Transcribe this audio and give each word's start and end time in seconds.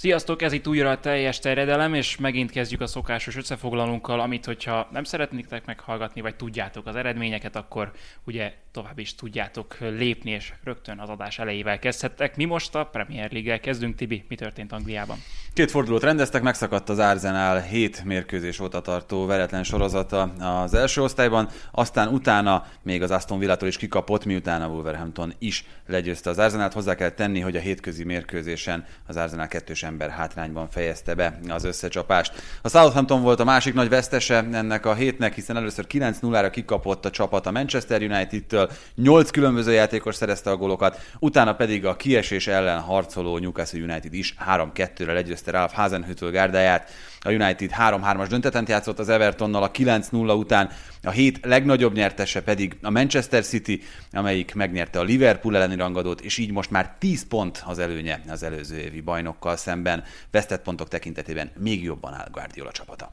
Sziasztok, 0.00 0.42
ez 0.42 0.52
itt 0.52 0.68
újra 0.68 0.90
a 0.90 1.00
teljes 1.00 1.38
terjedelem, 1.38 1.94
és 1.94 2.16
megint 2.16 2.50
kezdjük 2.50 2.80
a 2.80 2.86
szokásos 2.86 3.36
összefoglalónkkal, 3.36 4.20
amit 4.20 4.44
hogyha 4.44 4.88
nem 4.92 5.04
szeretnétek 5.04 5.66
meghallgatni, 5.66 6.20
vagy 6.20 6.36
tudjátok 6.36 6.86
az 6.86 6.96
eredményeket, 6.96 7.56
akkor 7.56 7.92
ugye 8.24 8.52
tovább 8.72 8.98
is 8.98 9.14
tudjátok 9.14 9.76
lépni, 9.78 10.30
és 10.30 10.52
rögtön 10.64 10.98
az 10.98 11.08
adás 11.08 11.38
elejével 11.38 11.78
kezdhettek. 11.78 12.36
Mi 12.36 12.44
most 12.44 12.74
a 12.74 12.84
Premier 12.84 13.32
League-el 13.32 13.60
kezdünk. 13.60 13.94
Tibi, 13.94 14.24
mi 14.28 14.34
történt 14.34 14.72
Angliában? 14.72 15.18
Két 15.52 15.70
fordulót 15.70 16.02
rendeztek, 16.02 16.42
megszakadt 16.42 16.88
az 16.88 16.98
Arsenal 16.98 17.60
7 17.60 18.04
mérkőzés 18.04 18.60
óta 18.60 18.80
tartó 18.80 19.26
veretlen 19.26 19.64
sorozata 19.64 20.22
az 20.62 20.74
első 20.74 21.02
osztályban, 21.02 21.48
aztán 21.70 22.08
utána 22.08 22.66
még 22.82 23.02
az 23.02 23.10
Aston 23.10 23.38
Villa-tól 23.38 23.68
is 23.68 23.76
kikapott, 23.76 24.24
miután 24.24 24.62
a 24.62 24.66
Wolverhampton 24.66 25.32
is 25.38 25.64
legyőzte 25.86 26.30
az 26.30 26.38
Arsenal-t. 26.38 26.72
Hozzá 26.72 26.94
kell 26.94 27.10
tenni, 27.10 27.40
hogy 27.40 27.56
a 27.56 27.60
hétközi 27.60 28.04
mérkőzésen 28.04 28.84
az 29.06 29.16
Arsenal 29.16 29.46
kettős 29.46 29.82
ember 29.88 30.10
hátrányban 30.10 30.68
fejezte 30.70 31.14
be 31.14 31.38
az 31.48 31.64
összecsapást. 31.64 32.32
A 32.62 32.68
Southampton 32.68 33.22
volt 33.22 33.40
a 33.40 33.44
másik 33.44 33.74
nagy 33.74 33.88
vesztese 33.88 34.36
ennek 34.52 34.86
a 34.86 34.94
hétnek, 34.94 35.34
hiszen 35.34 35.56
először 35.56 35.86
9-0-ra 35.88 36.48
kikapott 36.52 37.04
a 37.04 37.10
csapat 37.10 37.46
a 37.46 37.50
Manchester 37.50 38.02
United-től, 38.02 38.70
8 38.94 39.30
különböző 39.30 39.72
játékos 39.72 40.14
szerezte 40.14 40.50
a 40.50 40.56
gólokat, 40.56 41.00
utána 41.18 41.54
pedig 41.54 41.86
a 41.86 41.96
kiesés 41.96 42.46
ellen 42.46 42.80
harcoló 42.80 43.38
Newcastle 43.38 43.80
United 43.80 44.14
is 44.14 44.34
3-2-re 44.46 45.12
legyőzte 45.12 45.50
Ralph 45.50 45.74
Hasenhüttl 45.74 46.26
gárdáját. 46.26 46.90
A 47.28 47.30
United 47.30 47.70
3-3-as 47.78 48.26
döntetent 48.28 48.68
játszott 48.68 48.98
az 48.98 49.08
Evertonnal 49.08 49.62
a 49.62 49.70
9-0 49.70 50.38
után, 50.38 50.70
a 51.02 51.10
hét 51.10 51.38
legnagyobb 51.42 51.94
nyertese 51.94 52.42
pedig 52.42 52.76
a 52.82 52.90
Manchester 52.90 53.44
City, 53.44 53.82
amelyik 54.12 54.54
megnyerte 54.54 54.98
a 54.98 55.02
Liverpool 55.02 55.56
elleni 55.56 55.76
rangadót, 55.76 56.20
és 56.20 56.38
így 56.38 56.50
most 56.50 56.70
már 56.70 56.94
10 56.98 57.26
pont 57.26 57.62
az 57.66 57.78
előnye 57.78 58.22
az 58.28 58.42
előző 58.42 58.76
évi 58.76 59.00
bajnokkal 59.00 59.56
szemben. 59.56 60.04
Vesztett 60.30 60.62
pontok 60.62 60.88
tekintetében 60.88 61.50
még 61.58 61.82
jobban 61.82 62.14
áll 62.14 62.28
Guardiola 62.32 62.72
csapata. 62.72 63.12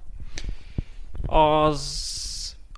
Az 1.26 2.35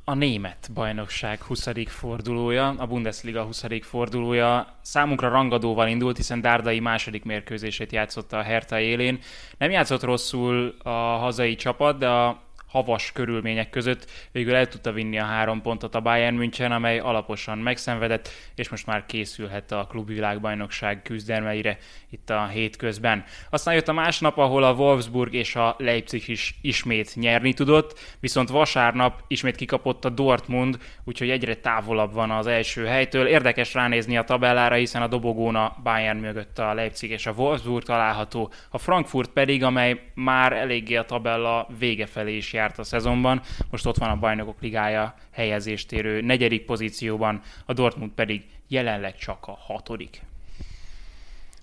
a 0.09 0.13
német 0.13 0.69
bajnokság 0.73 1.41
20. 1.41 1.67
fordulója, 1.86 2.67
a 2.77 2.86
Bundesliga 2.86 3.44
20. 3.44 3.66
fordulója 3.81 4.77
számunkra 4.81 5.30
rangadóval 5.30 5.88
indult, 5.88 6.17
hiszen 6.17 6.41
Dárdai 6.41 6.80
második 6.80 7.23
mérkőzését 7.23 7.91
játszotta 7.91 8.38
a 8.38 8.41
Hertha 8.41 8.80
élén. 8.80 9.19
Nem 9.58 9.72
játszott 9.72 10.03
rosszul 10.03 10.75
a 10.83 10.89
hazai 10.89 11.55
csapat, 11.55 11.97
de 11.97 12.08
a 12.08 12.47
havas 12.68 13.12
körülmények 13.12 13.70
között 13.70 14.12
végül 14.32 14.56
el 14.56 14.68
tudta 14.68 14.92
vinni 14.92 15.20
a 15.20 15.26
három 15.26 15.62
pontot 15.62 15.96
a 15.96 16.02
Bayern 16.02 16.36
München, 16.36 16.72
amely 16.72 17.00
alaposan 17.00 17.58
megszenvedett, 17.58 18.30
és 18.56 18.70
most 18.70 18.86
már 18.86 19.06
készülhet 19.06 19.72
a 19.72 19.88
klubvilágbajnokság 19.90 21.02
küzdelmeire 21.02 21.78
itt 22.10 22.30
a 22.30 22.48
hétközben. 22.48 23.23
Aztán 23.50 23.73
jött 23.73 23.88
a 23.88 23.94
másnap, 23.94 24.38
ahol 24.38 24.64
a 24.64 24.73
Wolfsburg 24.73 25.34
és 25.34 25.56
a 25.56 25.76
Leipzig 25.78 26.28
is 26.28 26.56
ismét 26.62 27.16
nyerni 27.16 27.54
tudott, 27.54 28.00
viszont 28.20 28.50
vasárnap 28.50 29.23
ismét 29.28 29.56
kikapott 29.56 30.06
a 30.06 30.10
Dortmund, 30.10 30.78
úgyhogy 31.04 31.30
egyre 31.30 31.56
távolabb 31.56 32.14
van 32.14 32.32
az 32.32 32.48
első 32.48 32.86
helytől. 32.86 33.28
Érdekes 33.28 33.73
ránézni 33.73 34.18
a 34.18 34.23
tabellára, 34.23 34.76
hiszen 34.76 35.02
a 35.02 35.08
dobogón 35.08 35.56
a 35.56 35.76
Bayern 35.84 36.20
mögött 36.20 36.60
a 36.60 36.73
Leipzig 36.73 37.12
és 37.12 37.26
a 37.26 37.32
Wolfsburg 37.32 37.84
található, 37.84 38.52
a 38.70 38.78
Frankfurt 38.78 39.30
pedig, 39.30 39.64
amely 39.64 40.02
már 40.14 40.54
eléggé 40.54 40.95
a 40.95 41.06
tabella 41.06 41.68
vége 41.80 42.06
felé 42.06 42.36
is 42.36 42.54
járt 42.58 42.80
a 42.80 42.83
szezonban, 42.83 43.41
most 43.72 43.86
ott 43.86 43.97
van 43.97 44.09
a 44.09 44.19
bajnokok 44.19 44.61
ligája 44.61 45.16
helyezést 45.31 45.91
érő 45.91 46.22
negyedik 46.22 46.66
pozícióban, 46.66 47.41
a 47.66 47.73
Dortmund 47.73 48.11
pedig 48.11 48.45
jelenleg 48.67 49.17
csak 49.17 49.47
a 49.47 49.58
hatodik. 49.59 50.22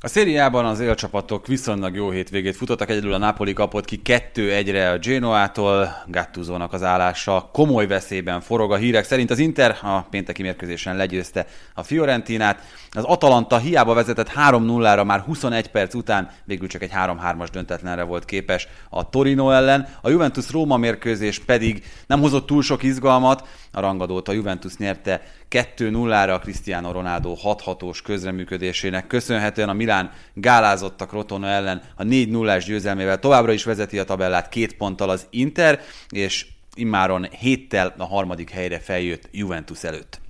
A 0.05 0.09
szériában 0.09 0.65
az 0.65 0.81
élcsapatok 0.81 1.47
viszonylag 1.47 1.95
jó 1.95 2.11
hétvégét 2.11 2.57
futottak, 2.57 2.91
egyedül 2.91 3.13
a 3.13 3.19
Napoli 3.19 3.53
kapott 3.53 3.85
ki 3.85 4.01
2-1-re 4.05 4.91
a 4.91 4.99
Genoától, 4.99 6.03
Gattuzónak 6.07 6.73
az 6.73 6.83
állása 6.83 7.51
komoly 7.53 7.87
veszélyben 7.87 8.41
forog. 8.41 8.73
A 8.73 8.77
hírek 8.77 9.05
szerint. 9.05 9.31
Az 9.31 9.39
Inter 9.39 9.79
a 9.83 10.01
pénteki 10.01 10.43
mérkőzésen 10.43 10.97
legyőzte 10.97 11.47
a 11.75 11.83
Fiorentinát, 11.83 12.61
az 12.91 13.05
Atalanta 13.05 13.59
hiába 13.59 13.95
vezetett 13.95 14.33
3-0-ra 14.37 15.05
már 15.05 15.21
21 15.21 15.71
perc 15.71 15.95
után, 15.95 16.31
végül 16.45 16.69
csak 16.69 16.83
egy 16.83 16.93
3-3-as 16.95 17.49
döntetlenre 17.53 18.03
volt 18.03 18.25
képes 18.25 18.69
a 18.91 19.09
Torino 19.09 19.51
ellen, 19.51 19.89
a 20.01 20.11
Juventus-Róma 20.11 20.77
mérkőzés 20.77 21.39
pedig 21.39 21.85
nem 22.07 22.21
hozott 22.21 22.47
túl 22.47 22.63
sok 22.63 22.83
izgalmat, 22.83 23.49
a 23.73 23.81
rangadót 23.81 24.29
a 24.29 24.33
Juventus 24.33 24.77
nyerte 24.77 25.23
2-0-ra 25.55 26.35
a 26.35 26.39
Cristiano 26.39 26.93
Ronaldo 26.93 27.37
6-6-os 27.45 27.99
közreműködésének 28.05 29.07
köszönhetően 29.07 29.69
a 29.69 29.73
Milán 29.73 30.11
gálázottak 30.33 31.13
Rotono 31.13 31.47
ellen 31.47 31.83
a 31.97 32.03
4-0-ás 32.03 32.65
győzelmével 32.65 33.19
továbbra 33.19 33.53
is 33.53 33.65
vezeti 33.65 33.99
a 33.99 34.05
tabellát 34.05 34.49
két 34.49 34.77
ponttal 34.77 35.11
az 35.11 35.27
Inter, 35.31 35.81
és 36.09 36.47
immáron 36.75 37.25
héttel 37.25 37.95
a 37.99 38.05
harmadik 38.05 38.51
helyre 38.51 38.79
feljött 38.79 39.29
Juventus 39.33 39.85
előtt. 39.85 40.21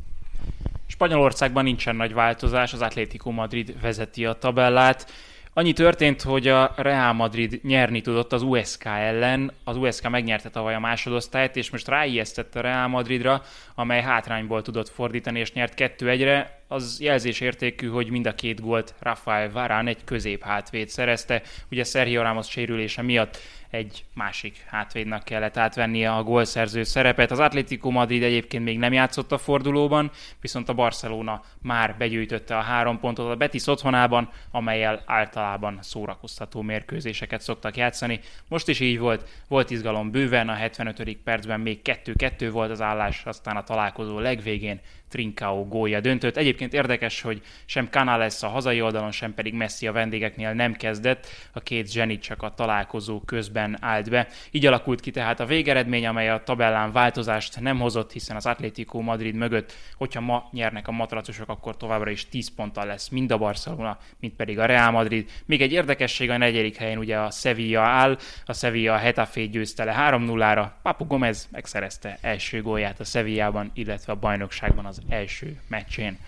Spanyolországban 0.87 1.65
nincsen 1.65 1.97
nagy 1.97 2.15
változás, 2.15 2.73
az 2.73 2.81
Atlético 2.81 3.31
Madrid 3.31 3.81
vezeti 3.81 4.25
a 4.25 4.33
tabellát. 4.33 5.13
Annyi 5.57 5.73
történt, 5.73 6.23
hogy 6.23 6.49
a 6.49 6.73
Real 6.77 7.13
Madrid 7.13 7.61
nyerni 7.63 8.01
tudott 8.01 8.33
az 8.33 8.43
USK 8.43 8.85
ellen, 8.85 9.53
az 9.65 9.77
USK 9.77 10.09
megnyerte 10.09 10.51
tavaly 10.51 10.75
a 10.75 10.81
másodosztályt, 10.81 11.57
és 11.57 11.71
most 11.71 11.89
ráijesztett 11.89 12.55
a 12.55 12.61
Real 12.61 12.89
Madridra, 12.89 13.43
amely 13.75 14.03
hátrányból 14.03 14.63
tudott 14.63 14.89
fordítani, 14.89 15.39
és 15.39 15.53
nyert 15.53 15.73
2-1-re. 15.77 16.64
Az 16.69 17.01
jelzésértékű, 17.01 17.89
hogy 17.89 18.11
mind 18.11 18.27
a 18.27 18.35
két 18.35 18.61
gólt 18.61 18.95
Rafael 18.99 19.51
Varane 19.51 19.91
egy 19.91 20.05
közép 20.05 20.43
hátvéd 20.43 20.89
szerezte. 20.89 21.43
Ugye 21.71 21.85
Sergio 21.85 22.23
Ramos 22.23 22.49
sérülése 22.49 23.03
miatt 23.03 23.39
egy 23.75 24.05
másik 24.15 24.65
hátvédnak 24.67 25.25
kellett 25.25 25.57
átvennie 25.57 26.13
a 26.13 26.23
gólszerző 26.23 26.83
szerepet. 26.83 27.31
Az 27.31 27.39
Atlético 27.39 27.91
Madrid 27.91 28.23
egyébként 28.23 28.65
még 28.65 28.79
nem 28.79 28.93
játszott 28.93 29.33
a 29.33 29.39
fordulóban, 29.39 30.11
viszont 30.41 30.69
a 30.69 30.75
Barcelona 30.75 31.43
már 31.63 31.97
begyűjtötte 31.97 32.57
a 32.57 32.61
három 32.61 32.99
pontot 33.01 33.31
a 33.31 33.37
Betis 33.37 33.67
otthonában, 33.67 34.31
amelyel 34.51 35.03
általában 35.07 35.79
szórakoztató 35.83 36.63
mérkőzéseket 36.63 37.41
szoktak 37.41 37.77
játszani. 37.77 38.21
Most 38.49 38.69
is 38.69 38.81
így 38.81 38.99
volt, 38.99 39.29
volt 39.49 39.71
izgalom 39.71 40.11
bőven, 40.11 40.49
a 40.49 40.55
75. 40.55 41.17
percben 41.25 41.61
még 41.61 41.81
2-2 41.85 42.49
volt 42.53 42.71
az 42.71 42.81
állás, 42.81 43.23
aztán 43.25 43.57
a 43.57 43.63
találkozó 43.63 44.19
legvégén 44.19 44.81
Trincao 45.15 45.65
gólja 45.69 46.01
döntött. 46.01 46.37
Egyébként 46.37 46.73
érdekes, 46.73 47.21
hogy 47.21 47.41
sem 47.65 47.89
Canales 47.91 48.43
a 48.43 48.49
hazai 48.49 48.83
oldalon, 48.83 49.11
sem 49.11 49.35
pedig 49.35 49.55
Messi 49.55 49.87
a 49.87 49.93
vendégeknél 49.93 50.53
nem 50.53 50.73
kezdett, 50.73 51.27
a 51.53 51.61
két 51.61 51.93
zseni 51.93 52.19
csak 52.19 52.43
a 52.43 52.55
találkozó 52.55 53.21
közben 53.21 53.77
állt 53.81 54.11
be. 54.11 54.29
Így 54.51 54.67
alakult 54.67 55.01
ki 55.01 55.11
tehát 55.11 55.41
a 55.41 55.47
végeredmény, 55.47 56.07
amely 56.07 56.31
a 56.31 56.43
tabellán 56.43 56.93
változást 56.93 57.61
nem 57.61 57.79
hozott, 57.79 58.13
hiszen 58.13 58.37
az 58.37 58.47
Atlético 58.47 59.01
Madrid 59.01 59.35
mögött, 59.35 59.73
hogyha 59.97 60.21
ma 60.21 60.49
nyernek 60.53 60.89
a 60.89 60.93
matracosok, 60.93 61.49
akkor 61.49 61.77
továbbra 61.77 62.11
is 62.11 62.29
10 62.29 62.55
ponttal 62.55 62.87
lesz 62.87 63.09
mind 63.09 63.33
a 63.33 63.39
Barcelona, 63.39 63.99
mint 64.21 64.35
pedig 64.35 64.59
a 64.59 64.67
Real 64.67 64.91
Madrid. 64.91 65.31
Még 65.47 65.63
egy 65.63 65.73
érdekesség 65.73 66.31
a 66.31 66.37
negyedik 66.37 66.77
helyen 66.77 66.99
ugye 66.99 67.19
a 67.19 67.31
Sevilla 67.31 67.81
áll, 67.81 68.19
a 68.47 68.53
Sevilla 68.53 68.95
a 68.95 68.99
Hetafé 68.99 69.45
győzte 69.45 69.85
le 69.85 69.95
3-0-ra, 69.99 70.67
Papu 70.83 71.07
Gomez 71.07 71.49
megszerezte 71.51 72.19
első 72.21 72.63
gólját 72.63 73.01
a 73.01 73.05
Sevillában, 73.05 73.71
illetve 73.75 74.13
a 74.13 74.17
bajnokságban 74.17 74.85
az 74.85 75.03
első 75.09 75.61
meccsén. 75.69 76.19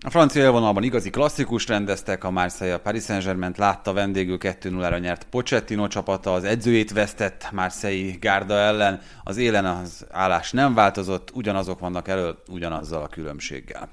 A 0.00 0.10
francia 0.10 0.42
élvonalban 0.42 0.82
igazi 0.82 1.10
klasszikus 1.10 1.66
rendeztek, 1.66 2.24
a 2.24 2.30
Marseille 2.30 2.74
a 2.74 2.80
Paris 2.80 3.02
Saint-Germain 3.02 3.52
látta 3.56 3.92
vendégül 3.92 4.38
2-0-ra 4.40 5.00
nyert 5.00 5.24
Pochettino 5.24 5.88
csapata, 5.88 6.32
az 6.32 6.44
edzőjét 6.44 6.92
vesztett 6.92 7.48
Marseille 7.52 8.14
gárda 8.20 8.54
ellen, 8.54 9.00
az 9.24 9.36
élen 9.36 9.64
az 9.64 10.06
állás 10.10 10.52
nem 10.52 10.74
változott, 10.74 11.30
ugyanazok 11.34 11.78
vannak 11.78 12.08
elő, 12.08 12.34
ugyanazzal 12.48 13.02
a 13.02 13.08
különbséggel 13.08 13.88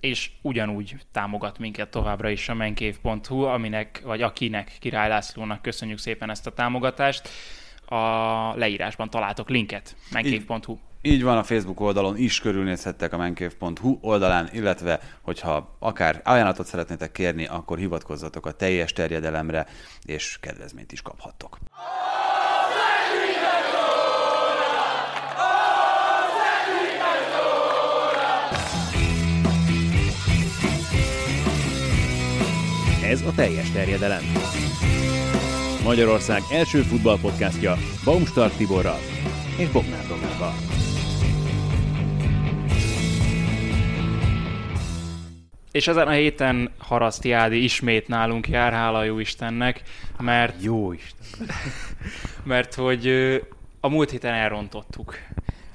és 0.00 0.30
ugyanúgy 0.42 0.96
támogat 1.12 1.58
minket 1.58 1.90
továbbra 1.90 2.28
is 2.28 2.48
a 2.48 2.54
menkév.hu, 2.54 3.42
aminek, 3.42 4.00
vagy 4.04 4.22
akinek, 4.22 4.76
Király 4.80 5.08
Lászlónak 5.08 5.62
köszönjük 5.62 5.98
szépen 5.98 6.30
ezt 6.30 6.46
a 6.46 6.52
támogatást. 6.52 7.28
A 7.86 7.96
leírásban 8.56 9.10
találtok 9.10 9.48
linket, 9.48 9.96
menkév.hu. 10.12 10.78
Így 11.06 11.22
van, 11.22 11.38
a 11.38 11.42
Facebook 11.42 11.80
oldalon 11.80 12.16
is 12.16 12.40
körülnézhettek 12.40 13.12
a 13.12 13.16
menkév.hu 13.16 13.98
oldalán, 14.00 14.48
illetve 14.52 15.00
hogyha 15.22 15.76
akár 15.78 16.20
ajánlatot 16.24 16.66
szeretnétek 16.66 17.12
kérni, 17.12 17.46
akkor 17.46 17.78
hivatkozzatok 17.78 18.46
a 18.46 18.52
teljes 18.52 18.92
terjedelemre, 18.92 19.66
és 20.04 20.38
kedvezményt 20.40 20.92
is 20.92 21.02
kaphattok. 21.02 21.58
Ez 33.02 33.22
a 33.22 33.32
teljes 33.36 33.70
terjedelem. 33.70 34.22
Magyarország 35.84 36.42
első 36.50 36.82
futballpodcastja 36.82 37.76
Baumstark 38.04 38.56
Tiborral 38.56 38.98
és 39.56 39.68
Bognár 39.68 40.06
Domával. 40.06 40.54
és 45.76 45.88
ezen 45.88 46.06
a 46.06 46.10
héten 46.10 46.70
Haraszti 46.78 47.32
Ádi 47.32 47.62
ismét 47.62 48.08
nálunk 48.08 48.48
jár, 48.48 48.72
hála 48.72 49.04
jó 49.04 49.18
Istennek, 49.18 49.82
mert, 50.18 50.62
Jó 50.62 50.92
Isten. 50.92 51.46
mert 52.44 52.74
hogy 52.74 53.06
a 53.80 53.88
múlt 53.88 54.10
héten 54.10 54.34
elrontottuk. 54.34 55.18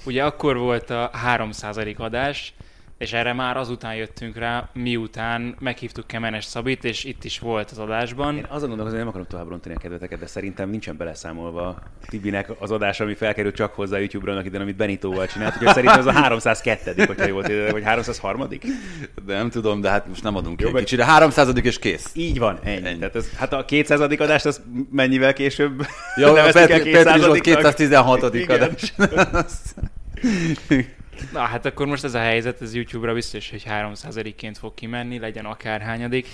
Ugye 0.05 0.23
akkor 0.23 0.57
volt 0.57 0.89
a 0.89 1.11
3% 1.25 1.97
adás, 1.97 2.53
és 3.01 3.13
erre 3.13 3.33
már 3.33 3.57
azután 3.57 3.95
jöttünk 3.95 4.37
rá, 4.37 4.69
miután 4.73 5.55
meghívtuk 5.59 6.07
Kemenes 6.07 6.45
Szabit, 6.45 6.83
és 6.83 7.03
itt 7.03 7.23
is 7.23 7.39
volt 7.39 7.71
az 7.71 7.77
adásban. 7.77 8.35
Én 8.35 8.45
azon 8.49 8.67
gondolkozom, 8.67 8.89
hogy 8.89 8.99
nem 8.99 9.07
akarom 9.07 9.27
tovább 9.27 9.49
rontani 9.49 9.75
a 9.75 9.77
kedveteket, 9.77 10.19
de 10.19 10.25
szerintem 10.25 10.69
nincsen 10.69 10.97
beleszámolva 10.97 11.79
Tibinek 12.09 12.49
az 12.59 12.71
adás, 12.71 12.99
ami 12.99 13.13
felkerült 13.13 13.55
csak 13.55 13.73
hozzá 13.73 13.97
YouTube-ra 13.97 14.31
annak 14.31 14.45
idején, 14.45 14.65
amit 14.65 14.75
Benitóval 14.75 15.27
csinált. 15.27 15.53
Úgyhogy 15.53 15.73
szerintem 15.73 15.99
ez 15.99 16.05
a 16.05 16.11
302 16.11 17.05
hogyha 17.05 17.27
jól 17.27 17.43
tévedek, 17.43 17.71
vagy 17.71 17.83
303 17.83 18.47
De 19.25 19.35
nem 19.35 19.49
tudom, 19.49 19.81
de 19.81 19.89
hát 19.89 20.07
most 20.07 20.23
nem 20.23 20.35
adunk 20.35 20.57
ki 20.57 20.63
meg- 20.63 20.83
kicsit. 20.83 21.01
300 21.01 21.53
és 21.63 21.79
kész. 21.79 22.11
Így 22.13 22.39
van, 22.39 22.59
ennyi. 22.63 22.87
Ennyi. 22.87 22.99
Tehát 22.99 23.15
ez, 23.15 23.29
hát 23.37 23.53
a 23.53 23.65
200. 23.65 23.99
adást, 23.99 24.45
az 24.45 24.61
mennyivel 24.91 25.33
később 25.33 25.85
Ja, 26.15 26.31
neveztük 26.33 26.67
Petri, 26.67 26.93
el 26.93 27.03
Petri 27.03 27.21
Zsolt 27.21 27.37
200-nak? 27.37 27.41
216. 27.41 28.33
Igen. 28.33 28.61
adás. 28.61 28.93
Na 31.31 31.39
hát 31.39 31.65
akkor 31.65 31.87
most 31.87 32.03
ez 32.03 32.13
a 32.13 32.19
helyzet, 32.19 32.61
ez 32.61 32.75
YouTube-ra 32.75 33.13
biztos, 33.13 33.49
hogy 33.49 33.63
3%-ként 33.67 34.57
fog 34.57 34.73
kimenni, 34.73 35.19
legyen 35.19 35.45
akárhányadik. 35.45 36.27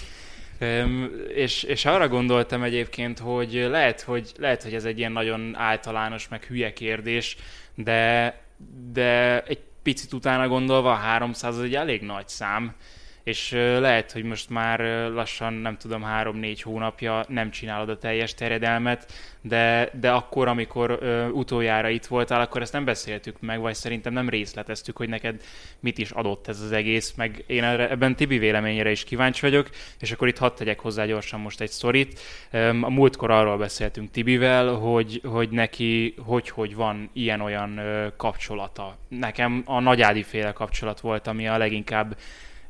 Öm, 0.59 1.11
és, 1.33 1.63
és 1.63 1.85
arra 1.85 2.07
gondoltam 2.07 2.63
egyébként, 2.63 3.19
hogy 3.19 3.67
lehet, 3.69 4.01
hogy 4.01 4.31
lehet, 4.37 4.63
hogy 4.63 4.73
ez 4.73 4.85
egy 4.85 4.97
ilyen 4.97 5.11
nagyon 5.11 5.55
általános, 5.55 6.27
meg 6.27 6.43
hülye 6.43 6.73
kérdés, 6.73 7.37
de, 7.75 8.35
de 8.91 9.41
egy 9.43 9.59
picit 9.83 10.13
utána 10.13 10.47
gondolva 10.47 10.91
a 10.91 10.95
300 10.95 11.57
az 11.57 11.63
egy 11.63 11.75
elég 11.75 12.01
nagy 12.01 12.27
szám, 12.27 12.75
és 13.27 13.51
lehet, 13.79 14.11
hogy 14.11 14.23
most 14.23 14.49
már 14.49 14.79
lassan, 15.09 15.53
nem 15.53 15.77
tudom, 15.77 16.01
három-négy 16.01 16.61
hónapja 16.61 17.25
nem 17.27 17.51
csinálod 17.51 17.89
a 17.89 17.97
teljes 17.97 18.33
terjedelmet, 18.33 19.11
de, 19.41 19.89
de 19.99 20.11
akkor, 20.11 20.47
amikor 20.47 20.97
ö, 21.01 21.27
utoljára 21.27 21.89
itt 21.89 22.05
voltál, 22.05 22.41
akkor 22.41 22.61
ezt 22.61 22.73
nem 22.73 22.85
beszéltük 22.85 23.39
meg, 23.39 23.59
vagy 23.59 23.75
szerintem 23.75 24.13
nem 24.13 24.29
részleteztük, 24.29 24.97
hogy 24.97 25.09
neked 25.09 25.41
mit 25.79 25.97
is 25.97 26.11
adott 26.11 26.47
ez 26.47 26.61
az 26.61 26.71
egész, 26.71 27.13
meg 27.15 27.43
én 27.47 27.63
erre, 27.63 27.89
ebben 27.89 28.15
Tibi 28.15 28.37
véleményére 28.37 28.91
is 28.91 29.03
kíváncsi 29.03 29.41
vagyok, 29.41 29.69
és 29.99 30.11
akkor 30.11 30.27
itt 30.27 30.37
hadd 30.37 30.55
tegyek 30.55 30.79
hozzá 30.79 31.05
gyorsan 31.05 31.39
most 31.39 31.61
egy 31.61 31.71
sztorit. 31.71 32.19
Öm, 32.51 32.83
A 32.83 32.89
múltkor 32.89 33.31
arról 33.31 33.57
beszéltünk 33.57 34.11
Tibivel, 34.11 34.73
hogy, 34.73 35.21
hogy 35.23 35.49
neki 35.49 36.13
hogy-hogy 36.25 36.75
van 36.75 37.09
ilyen-olyan 37.13 37.79
kapcsolata. 38.17 38.97
Nekem 39.07 39.63
a 39.65 39.79
nagyádi 39.79 40.23
féle 40.23 40.51
kapcsolat 40.51 40.99
volt, 40.99 41.27
ami 41.27 41.47
a 41.47 41.57
leginkább 41.57 42.15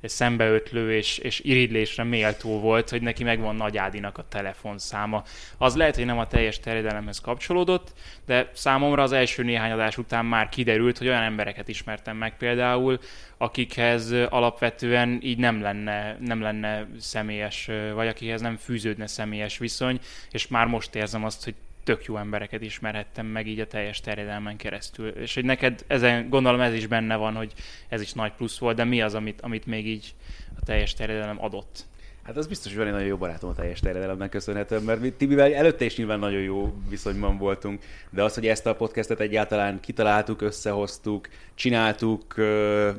szembeötlő 0.01 0.95
és, 0.95 1.17
és 1.17 1.39
iridlésre 1.39 2.03
méltó 2.03 2.59
volt, 2.59 2.89
hogy 2.89 3.01
neki 3.01 3.23
megvan 3.23 3.55
Nagy 3.55 3.77
Ádinak 3.77 4.17
a 4.17 4.27
telefonszáma. 4.29 5.23
Az 5.57 5.75
lehet, 5.75 5.95
hogy 5.95 6.05
nem 6.05 6.19
a 6.19 6.27
teljes 6.27 6.59
terjedelemhez 6.59 7.19
kapcsolódott, 7.19 7.93
de 8.25 8.49
számomra 8.53 9.03
az 9.03 9.11
első 9.11 9.43
néhány 9.43 9.71
adás 9.71 9.97
után 9.97 10.25
már 10.25 10.49
kiderült, 10.49 10.97
hogy 10.97 11.07
olyan 11.07 11.21
embereket 11.21 11.67
ismertem 11.67 12.17
meg 12.17 12.37
például, 12.37 12.99
akikhez 13.37 14.11
alapvetően 14.29 15.19
így 15.21 15.37
nem 15.37 15.61
lenne, 15.61 16.17
nem 16.19 16.41
lenne 16.41 16.87
személyes, 16.99 17.69
vagy 17.93 18.07
akihez 18.07 18.41
nem 18.41 18.55
fűződne 18.57 19.07
személyes 19.07 19.57
viszony, 19.57 19.99
és 20.31 20.47
már 20.47 20.65
most 20.65 20.95
érzem 20.95 21.23
azt, 21.23 21.43
hogy 21.43 21.55
tök 21.87 22.05
jó 22.05 22.17
embereket 22.17 22.61
ismerhettem 22.61 23.25
meg 23.25 23.47
így 23.47 23.59
a 23.59 23.67
teljes 23.67 23.99
terjedelmen 23.99 24.57
keresztül. 24.57 25.07
És 25.07 25.33
hogy 25.33 25.45
neked 25.45 25.83
ezen, 25.87 26.29
gondolom 26.29 26.59
ez 26.59 26.73
is 26.73 26.87
benne 26.87 27.15
van, 27.15 27.35
hogy 27.35 27.53
ez 27.89 28.01
is 28.01 28.13
nagy 28.13 28.31
plusz 28.31 28.57
volt, 28.57 28.75
de 28.75 28.83
mi 28.83 29.01
az, 29.01 29.13
amit, 29.13 29.41
amit 29.41 29.65
még 29.65 29.87
így 29.87 30.13
a 30.59 30.63
teljes 30.65 30.93
terjedelem 30.93 31.43
adott? 31.43 31.85
Hát 32.27 32.37
az 32.37 32.47
biztos, 32.47 32.71
hogy 32.71 32.77
van 32.77 32.87
egy 32.87 32.93
nagyon 32.93 33.07
jó 33.07 33.17
barátom 33.17 33.49
a 33.49 33.53
teljes 33.53 33.79
terjedelemnek 33.79 34.29
köszönhetően, 34.29 34.83
mert 34.83 35.01
mi 35.01 35.11
Tibivel 35.11 35.53
előtte 35.53 35.85
is 35.85 35.97
nyilván 35.97 36.19
nagyon 36.19 36.41
jó 36.41 36.73
viszonyban 36.89 37.37
voltunk, 37.37 37.83
de 38.09 38.23
az, 38.23 38.33
hogy 38.33 38.47
ezt 38.47 38.65
a 38.65 38.75
podcastet 38.75 39.19
egyáltalán 39.19 39.79
kitaláltuk, 39.79 40.41
összehoztuk, 40.41 41.27
csináltuk, 41.53 42.35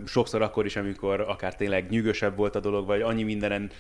sokszor 0.07 0.43
akkor 0.43 0.65
is, 0.65 0.77
amikor 0.77 1.21
akár 1.21 1.57
tényleg 1.57 1.91
nyűgösebb 1.91 2.37
volt 2.37 2.55
a 2.55 2.61
dolog, 2.61 2.87
vagy 2.87 3.01
annyi 3.01 3.23
mindenen 3.23 3.71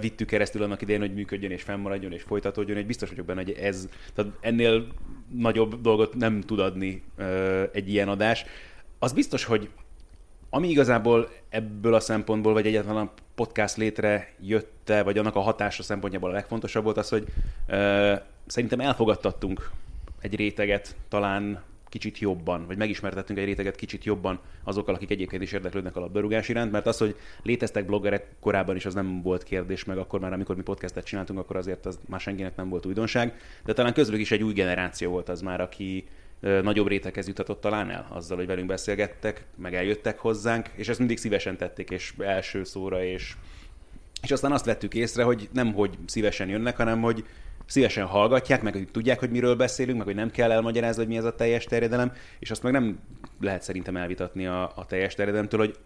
vittük 0.00 0.26
keresztül 0.26 0.62
annak 0.62 0.82
idején, 0.82 1.00
hogy 1.00 1.14
működjön 1.14 1.50
és 1.50 1.62
fennmaradjon 1.62 2.12
és 2.12 2.22
folytatódjon, 2.22 2.76
hogy 2.76 2.86
biztos 2.86 3.08
vagyok 3.08 3.26
benne, 3.26 3.42
hogy 3.42 3.56
ez, 3.60 3.88
tehát 4.14 4.32
ennél 4.40 4.86
nagyobb 5.34 5.80
dolgot 5.80 6.14
nem 6.14 6.40
tud 6.40 6.58
adni 6.58 7.02
egy 7.72 7.88
ilyen 7.92 8.08
adás. 8.08 8.44
Az 8.98 9.12
biztos, 9.12 9.44
hogy 9.44 9.68
ami 10.56 10.68
igazából 10.68 11.28
ebből 11.48 11.94
a 11.94 12.00
szempontból, 12.00 12.52
vagy 12.52 12.66
egyáltalán 12.66 13.06
a 13.06 13.12
podcast 13.34 13.76
létre 13.76 14.32
jötte, 14.40 15.02
vagy 15.02 15.18
annak 15.18 15.36
a 15.36 15.40
hatása 15.40 15.82
szempontjából 15.82 16.30
a 16.30 16.32
legfontosabb 16.32 16.84
volt 16.84 16.96
az, 16.96 17.08
hogy 17.08 17.24
ö, 17.66 18.14
szerintem 18.46 18.80
elfogadtattunk 18.80 19.70
egy 20.20 20.34
réteget 20.34 20.96
talán 21.08 21.62
kicsit 21.88 22.18
jobban, 22.18 22.66
vagy 22.66 22.76
megismertettünk 22.76 23.38
egy 23.38 23.44
réteget 23.44 23.76
kicsit 23.76 24.04
jobban 24.04 24.40
azokkal, 24.64 24.94
akik 24.94 25.10
egyébként 25.10 25.42
is 25.42 25.52
érdeklődnek 25.52 25.96
a 25.96 26.00
labdarúgás 26.00 26.48
iránt, 26.48 26.72
mert 26.72 26.86
az, 26.86 26.98
hogy 26.98 27.16
léteztek 27.42 27.86
bloggerek 27.86 28.26
korábban 28.40 28.76
is, 28.76 28.86
az 28.86 28.94
nem 28.94 29.22
volt 29.22 29.42
kérdés, 29.42 29.84
meg 29.84 29.98
akkor 29.98 30.20
már, 30.20 30.32
amikor 30.32 30.56
mi 30.56 30.62
podcastet 30.62 31.04
csináltunk, 31.04 31.38
akkor 31.38 31.56
azért 31.56 31.86
az 31.86 31.98
már 32.08 32.20
senkinek 32.20 32.56
nem 32.56 32.68
volt 32.68 32.86
újdonság, 32.86 33.34
de 33.64 33.72
talán 33.72 33.92
közülük 33.92 34.20
is 34.20 34.30
egy 34.30 34.42
új 34.42 34.52
generáció 34.52 35.10
volt 35.10 35.28
az 35.28 35.40
már, 35.40 35.60
aki 35.60 36.06
nagyobb 36.62 36.86
réteghez 36.86 37.26
jutatott 37.26 37.60
talán 37.60 37.90
el, 37.90 38.06
azzal, 38.10 38.36
hogy 38.36 38.46
velünk 38.46 38.66
beszélgettek, 38.66 39.44
meg 39.56 39.74
eljöttek 39.74 40.18
hozzánk, 40.18 40.70
és 40.74 40.88
ezt 40.88 40.98
mindig 40.98 41.18
szívesen 41.18 41.56
tették, 41.56 41.90
és 41.90 42.14
első 42.18 42.64
szóra, 42.64 43.04
és, 43.04 43.34
és 44.22 44.30
aztán 44.30 44.52
azt 44.52 44.64
vettük 44.64 44.94
észre, 44.94 45.22
hogy 45.22 45.48
nem 45.52 45.72
hogy 45.72 45.98
szívesen 46.06 46.48
jönnek, 46.48 46.76
hanem 46.76 47.00
hogy 47.00 47.24
szívesen 47.66 48.06
hallgatják, 48.06 48.62
meg 48.62 48.72
hogy 48.72 48.88
tudják, 48.90 49.18
hogy 49.18 49.30
miről 49.30 49.56
beszélünk, 49.56 49.96
meg 49.96 50.06
hogy 50.06 50.14
nem 50.14 50.30
kell 50.30 50.52
elmagyarázni, 50.52 51.02
hogy 51.02 51.12
mi 51.12 51.18
ez 51.18 51.24
a 51.24 51.34
teljes 51.34 51.64
terjedelem, 51.64 52.12
és 52.38 52.50
azt 52.50 52.62
meg 52.62 52.72
nem 52.72 52.98
lehet 53.40 53.62
szerintem 53.62 53.96
elvitatni 53.96 54.46
a, 54.46 54.72
a 54.74 54.86
teljes 54.86 55.14
terjedelemtől, 55.14 55.60
hogy 55.60 55.76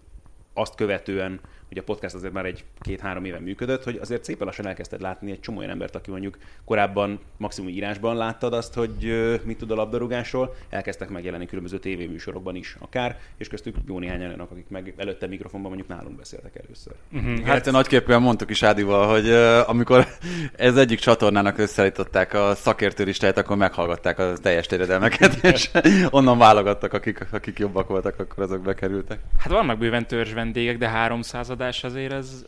azt 0.55 0.75
követően, 0.75 1.41
hogy 1.71 1.79
a 1.79 1.83
podcast 1.83 2.15
azért 2.15 2.33
már 2.33 2.45
egy 2.45 2.65
két-három 2.81 3.25
éve 3.25 3.41
működött, 3.41 3.85
hogy 3.85 3.99
azért 4.01 4.25
szépen 4.25 4.47
lassan 4.47 4.67
elkezdted 4.67 5.01
látni 5.01 5.31
egy 5.31 5.41
csomó 5.41 5.59
olyan 5.59 5.71
embert, 5.71 5.95
aki 5.95 6.11
mondjuk 6.11 6.39
korábban 6.65 7.21
maximum 7.37 7.71
írásban 7.71 8.17
láttad 8.17 8.53
azt, 8.53 8.75
hogy 8.75 9.13
mit 9.45 9.59
tud 9.59 9.71
a 9.71 9.75
labdarúgásról, 9.75 10.55
elkezdtek 10.69 11.09
megjelenni 11.09 11.47
különböző 11.47 11.79
tévéműsorokban 11.79 12.57
is 12.57 12.77
akár, 12.79 13.19
és 13.37 13.49
köztük 13.49 13.77
jó 13.87 13.99
néhány 13.99 14.21
olyanok, 14.21 14.51
akik 14.51 14.69
meg 14.69 14.95
előtte 14.97 15.27
mikrofonban 15.27 15.71
mondjuk 15.71 15.97
nálunk 15.97 16.17
beszéltek 16.17 16.57
először. 16.65 16.93
Uh-huh. 17.13 17.47
Hát 17.47 17.71
nagyképpen 17.71 18.23
mondtuk 18.23 18.51
is 18.51 18.63
Ádival, 18.63 19.09
hogy 19.09 19.29
uh, 19.29 19.69
amikor 19.69 20.07
ez 20.57 20.77
egyik 20.77 20.99
csatornának 20.99 21.59
összeállították 21.59 22.35
a 22.35 22.55
szakértő 22.55 23.05
listáját, 23.05 23.39
akkor 23.39 23.57
meghallgatták 23.57 24.19
a 24.19 24.33
teljes 24.43 24.67
terjedelmeket, 24.67 25.45
és 25.55 25.71
onnan 26.11 26.39
válogattak, 26.39 26.93
akik, 26.93 27.27
akik 27.33 27.59
jobbak 27.59 27.89
voltak, 27.89 28.19
akkor 28.19 28.43
azok 28.45 28.63
bekerültek. 28.63 29.21
Hát 29.39 29.53
vannak 29.53 29.79
bőven 29.79 30.07
törzs 30.07 30.33
vendégek, 30.33 30.79
de 30.79 30.89
300 30.89 31.51
adás 31.61 31.85
azért 31.85 32.13
ez... 32.13 32.45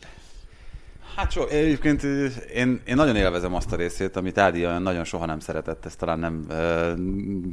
Hát 1.15 1.31
so, 1.31 1.47
egyébként 1.47 2.03
én, 2.53 2.81
én 2.85 2.95
nagyon 2.95 3.15
élvezem 3.15 3.53
azt 3.53 3.71
a 3.71 3.75
részét, 3.75 4.15
amit 4.15 4.37
Ádi 4.37 4.61
nagyon 4.61 5.03
soha 5.03 5.25
nem 5.25 5.39
szeretett, 5.39 5.85
ezt 5.85 5.97
talán 5.97 6.19
nem 6.19 6.45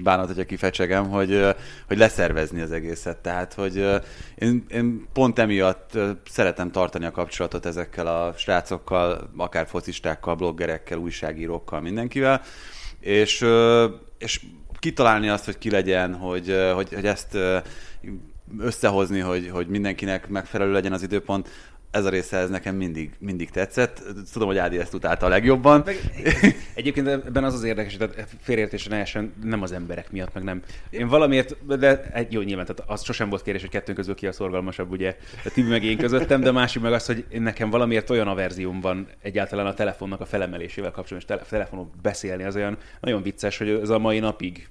bánat, 0.03 0.27
hogyha 0.27 0.45
kifecsegem, 0.45 1.09
hogy, 1.09 1.47
hogy 1.87 1.99
leszervezni 1.99 2.61
az 2.61 2.73
egészet. 2.73 3.19
Tehát, 3.19 3.55
hogy 3.55 3.77
én, 4.35 4.65
én 4.69 5.07
pont 5.13 5.39
emiatt 5.39 5.99
szeretem 6.31 6.71
tartani 6.71 7.05
a 7.05 7.11
kapcsolatot 7.11 7.67
ezekkel 7.67 8.07
a 8.07 8.33
srácokkal, 8.37 9.31
akár 9.37 9.67
focistákkal, 9.67 10.35
bloggerekkel, 10.35 10.99
újságírókkal, 10.99 11.81
mindenkivel, 11.81 12.43
és, 13.01 13.47
és 14.19 14.41
kitalálni 14.79 15.29
azt, 15.29 15.45
hogy 15.45 15.59
ki 15.59 15.71
legyen, 15.71 16.15
hogy, 16.15 16.57
hogy, 16.75 16.95
hogy 16.95 17.07
ezt 17.07 17.39
összehozni, 18.59 19.19
hogy, 19.19 19.49
hogy 19.49 19.67
mindenkinek 19.67 20.29
megfelelő 20.29 20.73
legyen 20.73 20.93
az 20.93 21.03
időpont, 21.03 21.49
ez 21.91 22.05
a 22.05 22.09
része 22.09 22.37
ez 22.37 22.51
nekem 22.51 22.75
mindig, 22.75 23.11
mindig 23.19 23.51
tetszett. 23.51 24.03
Tudom, 24.33 24.49
hogy 24.49 24.59
Ádi 24.59 24.79
ezt 24.79 24.95
utálta 24.95 25.27
a 25.27 25.29
legjobban. 25.29 25.83
Meg, 25.85 25.97
egyébként 26.75 27.07
ebben 27.07 27.45
az 27.45 27.55
az 27.55 27.63
érdekes, 27.63 27.97
hogy 28.47 28.87
ne 28.89 28.97
essen, 28.97 29.33
nem 29.43 29.63
az 29.63 29.73
emberek 29.73 30.11
miatt, 30.11 30.35
meg 30.35 30.43
nem. 30.43 30.63
Én 30.91 31.09
valamiért, 31.09 31.79
de 31.79 32.03
egy, 32.13 32.33
jó, 32.33 32.41
nyilván, 32.41 32.67
tehát 32.67 32.91
az 32.91 33.05
sosem 33.05 33.29
volt 33.29 33.43
kérdés, 33.43 33.63
hogy 33.63 33.71
kettőnk 33.71 33.97
közül 33.97 34.15
ki 34.15 34.27
a 34.27 34.33
szorgalmasabb, 34.33 34.91
ugye, 34.91 35.17
a 35.45 35.51
Tibi 35.51 35.69
meg 35.69 35.85
én 35.85 35.97
közöttem, 35.97 36.41
de 36.41 36.49
a 36.49 36.53
másik 36.53 36.83
meg 36.83 36.93
az, 36.93 37.07
hogy 37.07 37.25
nekem 37.31 37.71
valamiért 37.71 38.11
olyan 38.11 38.29
averzióm 38.29 38.81
van 38.81 39.09
egyáltalán 39.23 39.67
a 39.67 39.75
telefonnak 39.75 40.21
a 40.21 40.25
felemelésével 40.25 40.91
kapcsolatban, 40.91 41.39
és 41.39 41.45
tele, 41.45 41.63
telefonon 41.63 41.91
beszélni, 42.03 42.43
az 42.43 42.57
olyan 42.57 42.77
nagyon 43.01 43.23
vicces, 43.23 43.59
hogy 43.59 43.69
ez 43.69 43.89
a 43.89 43.99
mai 43.99 44.19
napig 44.19 44.69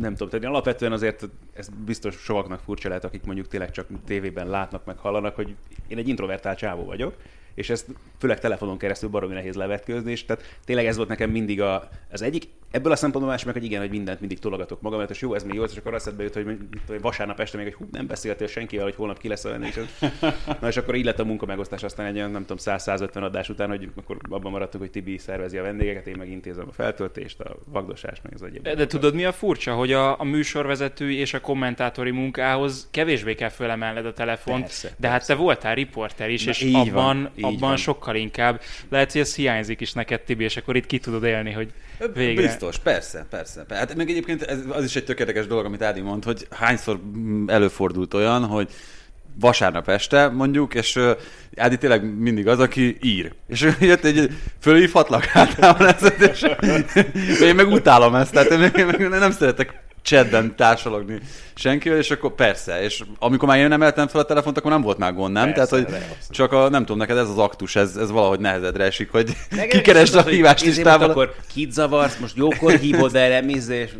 nem 0.00 0.12
tudom, 0.12 0.28
tehát 0.28 0.46
alapvetően 0.46 0.92
azért 0.92 1.28
ez 1.52 1.68
biztos 1.84 2.14
sokaknak 2.14 2.60
furcsa 2.60 2.88
lehet, 2.88 3.04
akik 3.04 3.24
mondjuk 3.24 3.48
tényleg 3.48 3.70
csak 3.70 3.86
tévében 4.04 4.48
látnak, 4.48 4.84
meg 4.84 4.98
hallanak, 4.98 5.34
hogy 5.34 5.56
én 5.88 5.98
egy 5.98 6.08
introvertált 6.08 6.58
csávó 6.58 6.84
vagyok, 6.84 7.14
és 7.54 7.70
ezt 7.70 7.86
főleg 8.18 8.40
telefonon 8.40 8.78
keresztül 8.78 9.08
baromi 9.08 9.34
nehéz 9.34 9.54
levetkőzni, 9.54 10.10
és 10.10 10.24
tehát 10.24 10.58
tényleg 10.64 10.86
ez 10.86 10.96
volt 10.96 11.08
nekem 11.08 11.30
mindig 11.30 11.60
a, 11.60 11.88
az 12.10 12.22
egyik 12.22 12.48
ebből 12.70 12.92
a 12.92 12.96
szempontból 12.96 13.32
más 13.32 13.44
meg, 13.44 13.54
hogy 13.54 13.64
igen, 13.64 13.80
hogy 13.80 13.90
mindent 13.90 14.20
mindig 14.20 14.38
tologatok 14.38 14.80
magam, 14.80 15.04
és 15.08 15.20
jó, 15.20 15.34
ez 15.34 15.44
még 15.44 15.54
jó, 15.54 15.62
és 15.62 15.76
akkor 15.76 15.94
eszedbe 15.94 16.22
jut, 16.22 16.34
hogy, 16.34 16.58
hogy 16.86 17.00
vasárnap 17.00 17.40
este 17.40 17.56
még, 17.56 17.66
hogy 17.66 17.74
hú, 17.74 17.88
nem 17.92 18.06
beszéltél 18.06 18.46
senkivel, 18.46 18.84
hogy 18.84 18.94
holnap 18.94 19.18
ki 19.18 19.28
lesz 19.28 19.44
a 19.44 19.48
vendég. 19.48 19.72
Na 20.60 20.68
és 20.68 20.76
akkor 20.76 20.94
így 20.94 21.04
lett 21.04 21.18
a 21.18 21.24
munkamegosztás 21.24 21.82
aztán 21.82 22.06
egy 22.06 22.16
olyan, 22.16 22.30
nem 22.30 22.44
tudom, 22.44 22.56
100-150 22.60 23.22
adás 23.22 23.48
után, 23.48 23.68
hogy 23.68 23.88
akkor 23.96 24.16
abban 24.28 24.50
maradtunk, 24.50 24.82
hogy 24.82 24.92
Tibi 24.92 25.18
szervezi 25.18 25.58
a 25.58 25.62
vendégeket, 25.62 26.06
én 26.06 26.14
meg 26.18 26.30
intézem 26.30 26.64
a 26.68 26.72
feltöltést, 26.72 27.40
a 27.40 27.56
vagdosást, 27.64 28.22
meg 28.22 28.32
az 28.34 28.42
egyéb. 28.42 28.62
De, 28.62 28.74
de 28.74 28.86
tudod 28.86 29.14
mi 29.14 29.24
a 29.24 29.32
furcsa, 29.32 29.74
hogy 29.74 29.92
a, 29.92 30.20
a 30.20 30.24
műsorvezetői 30.24 31.16
és 31.16 31.34
a 31.34 31.40
kommentátori 31.40 32.10
munkához 32.10 32.88
kevésbé 32.90 33.34
kell 33.34 33.48
fölemelned 33.48 34.06
a 34.06 34.12
telefont, 34.12 34.62
Persze, 34.62 34.94
de 34.96 35.08
hát 35.08 35.26
te 35.26 35.34
voltál 35.34 35.74
riporter 35.74 36.30
is, 36.30 36.44
Na, 36.44 36.50
és 36.50 36.62
abban, 36.72 36.92
van, 36.92 37.30
így 37.40 37.54
abban 37.54 37.68
van. 37.68 37.76
sokkal 37.76 38.16
inkább. 38.16 38.60
Lehet, 38.88 39.12
hogy 39.12 39.20
ez 39.20 39.34
hiányzik 39.34 39.80
is 39.80 39.92
neked, 39.92 40.20
Tibi, 40.20 40.44
és 40.44 40.56
akkor 40.56 40.76
itt 40.76 40.86
ki 40.86 40.98
tudod 40.98 41.24
élni, 41.24 41.52
hogy 41.52 41.72
végre. 42.14 42.42
Biztos, 42.42 42.78
persze, 42.78 43.26
persze. 43.30 43.64
Hát 43.68 43.94
meg 43.94 44.10
egyébként 44.10 44.42
ez, 44.42 44.58
az 44.68 44.84
is 44.84 44.96
egy 44.96 45.04
tökéletes 45.04 45.46
dolog, 45.46 45.64
amit 45.64 45.82
Ádi 45.82 46.00
mond, 46.00 46.24
hogy 46.24 46.46
hányszor 46.50 47.00
mm, 47.16 47.48
előfordult 47.48 48.14
olyan, 48.14 48.44
hogy 48.44 48.70
vasárnap 49.40 49.88
este 49.88 50.28
mondjuk, 50.28 50.74
és 50.74 50.96
uh, 50.96 51.10
Ádi 51.56 51.78
tényleg 51.78 52.18
mindig 52.18 52.48
az, 52.48 52.58
aki 52.58 52.98
ír. 53.02 53.32
És 53.48 53.62
ő 53.62 53.76
jött 53.90 54.04
egy, 54.04 54.30
fölhívhatlak 54.60 55.28
általában 55.32 55.86
ezt, 55.94 56.14
és 57.12 57.40
én 57.40 57.54
meg 57.54 57.68
utálom 57.68 58.14
ezt, 58.14 58.32
tehát 58.32 58.50
én, 58.50 58.60
én 58.76 58.86
meg 58.86 59.08
nem 59.08 59.30
szeretek 59.30 59.88
chatben 60.02 60.56
társalogni 60.56 61.20
senkivel, 61.54 61.98
és 61.98 62.10
akkor 62.10 62.34
persze, 62.34 62.82
és 62.82 63.02
amikor 63.18 63.48
már 63.48 63.58
én 63.58 63.62
nem 63.62 63.72
emeltem 63.72 64.08
fel 64.08 64.20
a 64.20 64.24
telefont, 64.24 64.58
akkor 64.58 64.70
nem 64.70 64.80
volt 64.80 64.98
már 64.98 65.14
gond, 65.14 65.32
nem? 65.32 65.52
Persze, 65.52 65.70
Tehát, 65.70 65.84
hogy 65.84 65.94
abszolút. 65.94 66.30
csak 66.30 66.52
a, 66.52 66.68
nem 66.68 66.80
tudom, 66.80 66.98
neked 66.98 67.16
ez 67.16 67.28
az 67.28 67.38
aktus, 67.38 67.76
ez, 67.76 67.96
ez 67.96 68.10
valahogy 68.10 68.40
nehezedre 68.40 68.84
esik, 68.84 69.10
hogy 69.10 69.36
kikeresd 69.68 70.14
a 70.14 70.22
hívást 70.22 70.64
izé, 70.64 70.74
listával. 70.74 71.10
Akkor 71.10 71.34
kit 71.52 71.72
zavarsz, 71.72 72.16
most 72.18 72.36
jókor 72.36 72.72
hívod 72.72 73.14
erre, 73.14 73.40
mizé, 73.40 73.76
és 73.80 73.90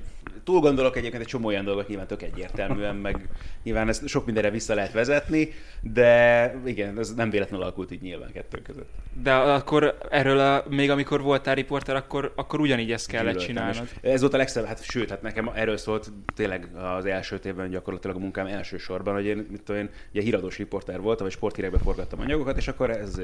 túl 0.51 0.61
gondolok 0.61 0.97
egyébként 0.97 1.23
egy 1.23 1.29
csomó 1.29 1.47
olyan 1.47 1.65
dolgot 1.65 1.89
nyilván 1.89 2.07
tök 2.07 2.23
egyértelműen, 2.23 2.97
meg 2.97 3.29
nyilván 3.63 3.89
ezt 3.89 4.09
sok 4.09 4.25
mindenre 4.25 4.51
vissza 4.51 4.75
lehet 4.75 4.93
vezetni, 4.93 5.53
de 5.81 6.55
igen, 6.65 6.99
ez 6.99 7.15
nem 7.15 7.31
véletlenül 7.31 7.65
alakult 7.65 7.91
így 7.91 8.01
nyilván 8.01 8.33
kettő 8.33 8.63
között. 8.63 8.89
De 9.23 9.35
akkor 9.35 9.99
erről, 10.11 10.39
a, 10.39 10.65
még 10.69 10.91
amikor 10.91 11.23
voltál 11.23 11.55
riporter, 11.55 11.97
akkor, 11.97 12.33
akkor 12.37 12.61
ugyanígy 12.61 12.93
ezt 12.93 13.07
kellett 13.07 13.39
Gyűlöltem, 13.39 13.55
csinálnod. 13.55 13.89
Ez 14.03 14.21
volt 14.21 14.35
a 14.35 14.37
legszebb, 14.37 14.65
hát 14.65 14.83
sőt, 14.83 15.11
hát 15.11 15.23
nekem 15.23 15.51
erről 15.55 15.77
szólt 15.77 16.13
tényleg 16.35 16.69
az 16.97 17.05
első 17.05 17.41
évben 17.45 17.71
gyakorlatilag 17.71 18.17
a 18.17 18.21
munkám 18.21 18.47
elsősorban, 18.47 19.15
hogy 19.15 19.25
én, 19.25 19.47
mit 19.51 19.63
tudom 19.63 19.81
én, 19.81 19.91
ugye 20.13 20.23
híradós 20.23 20.59
riporter 20.59 21.01
voltam, 21.01 21.27
és 21.27 21.33
sporthírekbe 21.33 21.79
forgattam 21.79 22.21
anyagokat, 22.21 22.57
és 22.57 22.69
akkor 22.69 22.91
ez 22.91 23.21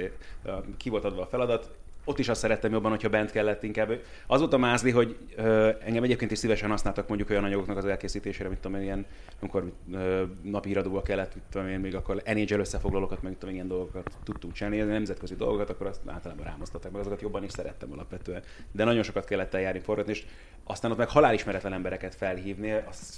ki 0.77 0.89
volt 0.89 1.05
adva 1.05 1.23
a 1.23 1.27
feladat, 1.27 1.71
ott 2.09 2.19
is 2.19 2.29
azt 2.29 2.41
szerettem 2.41 2.73
jobban, 2.73 2.91
hogyha 2.91 3.09
bent 3.09 3.31
kellett 3.31 3.63
inkább. 3.63 4.01
Az 4.27 4.41
volt 4.41 4.53
a 4.53 4.59
mázli, 4.59 4.91
hogy 4.91 5.17
ö, 5.37 5.71
engem 5.81 6.03
egyébként 6.03 6.31
is 6.31 6.39
szívesen 6.39 6.71
használtak 6.71 7.09
mondjuk 7.09 7.31
olyan 7.31 7.45
anyagoknak 7.45 7.77
az 7.77 7.85
elkészítésére, 7.85 8.49
mint 8.49 8.61
tudom 8.61 8.79
én, 8.79 8.85
ilyen, 8.85 9.07
amikor 9.41 9.73
ö, 9.93 10.23
napi 10.43 10.69
híradóba 10.69 11.03
kellett, 11.03 11.35
mit 11.35 11.45
tudom 11.51 11.69
én, 11.69 11.81
még 11.81 11.95
akkor 11.95 12.23
NHL 12.25 12.59
összefoglalókat, 12.59 13.23
meg 13.23 13.33
tudom 13.33 13.49
én, 13.49 13.55
ilyen 13.55 13.69
dolgokat 13.69 14.11
tudtunk 14.25 14.55
csinálni, 14.55 14.81
nemzetközi 14.81 15.37
dolgokat, 15.37 15.71
akkor 15.71 15.87
azt 15.87 16.01
általában 16.07 16.45
rámoztatták, 16.45 16.93
meg 16.93 17.01
azokat 17.01 17.21
jobban 17.21 17.45
is 17.45 17.51
szerettem 17.51 17.93
alapvetően. 17.93 18.43
De 18.73 18.85
nagyon 18.85 19.03
sokat 19.03 19.25
kellett 19.25 19.55
eljárni 19.55 19.81
forgatni, 19.81 20.13
és 20.13 20.25
aztán 20.65 20.91
ott 20.91 20.97
meg 20.97 21.09
halálismeretlen 21.09 21.73
embereket 21.73 22.15
felhívni, 22.15 22.73
azt, 22.73 23.15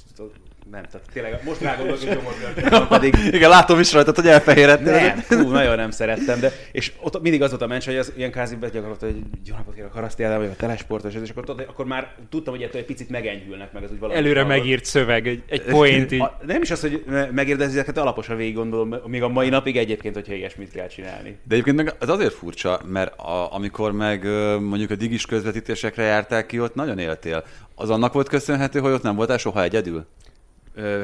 nem, 0.71 0.83
tehát 0.83 1.07
tényleg 1.13 1.41
most 1.45 1.61
rágondolok, 1.61 2.01
hogy 2.01 2.19
gyomor 2.71 2.89
pedig 2.89 3.15
Igen, 3.31 3.49
látom 3.49 3.81
is 3.81 3.93
rajtad, 3.93 4.15
hogy 4.17 4.27
elfehérettél. 4.27 4.93
nem, 4.93 5.17
fú, 5.17 5.49
nagyon 5.51 5.77
nem 5.77 5.91
szerettem, 5.91 6.41
de 6.41 6.53
és 6.73 6.93
ott 7.01 7.21
mindig 7.21 7.43
az 7.43 7.51
volt 7.51 7.63
a 7.63 7.67
mencs, 7.67 7.85
hogy 7.85 7.97
az 7.97 8.13
ilyen 8.17 8.31
kázi 8.31 8.57
begyakorlott, 8.57 9.01
hogy 9.01 9.17
jó 9.47 9.55
napot 9.57 9.75
kérek, 9.75 9.93
Haraszti 9.93 10.23
Ádám, 10.23 10.39
vagy 10.39 10.49
a 10.53 10.57
telesportos, 10.57 11.15
és 11.15 11.31
akkor, 11.31 11.45
tudod, 11.45 11.67
akkor 11.69 11.87
már 11.87 12.15
tudtam, 12.31 12.55
hogy 12.55 12.63
ettől 12.63 12.81
egy 12.81 12.87
picit 12.87 13.09
megenyhülnek 13.11 13.73
meg 13.73 13.83
az 13.83 13.91
úgy 13.91 13.99
valami. 13.99 14.19
Előre 14.19 14.43
valami- 14.43 14.61
megírt 14.61 14.85
szöveg, 14.85 15.27
egy, 15.27 15.43
egy 15.49 15.63
point 15.63 16.13
így. 16.13 16.21
A, 16.21 16.39
nem 16.47 16.63
is 16.63 16.71
az, 16.71 16.81
hogy 16.81 17.03
me- 17.07 17.31
megírd, 17.33 17.59
de 17.59 17.65
ezeket 17.65 17.99
alaposan 17.99 18.37
végig 18.37 18.55
gondolom, 18.55 18.95
még 19.07 19.23
a 19.23 19.29
mai 19.29 19.49
napig 19.49 19.77
egyébként, 19.77 20.15
hogyha 20.15 20.35
ilyesmit 20.35 20.71
kell 20.71 20.87
csinálni. 20.87 21.39
De 21.45 21.55
egyébként 21.55 21.77
meg 21.77 21.95
az 21.99 22.09
azért 22.09 22.35
furcsa, 22.35 22.81
mert 22.87 23.19
a, 23.19 23.55
amikor 23.55 23.93
meg 23.93 24.25
mondjuk 24.61 24.91
a 24.91 24.95
digis 24.95 25.27
közvetítésekre 25.27 26.03
jártál 26.03 26.47
ki, 26.47 26.61
ott 26.61 26.75
nagyon 26.75 26.99
éltél. 26.99 27.45
Az 27.75 27.91
annak 27.91 28.13
volt 28.13 28.29
köszönhető, 28.29 28.79
hogy 28.81 28.93
ott 28.93 29.03
nem 29.03 29.17
voltál 29.17 29.39
soha 29.39 29.63
egyedül? 29.63 30.07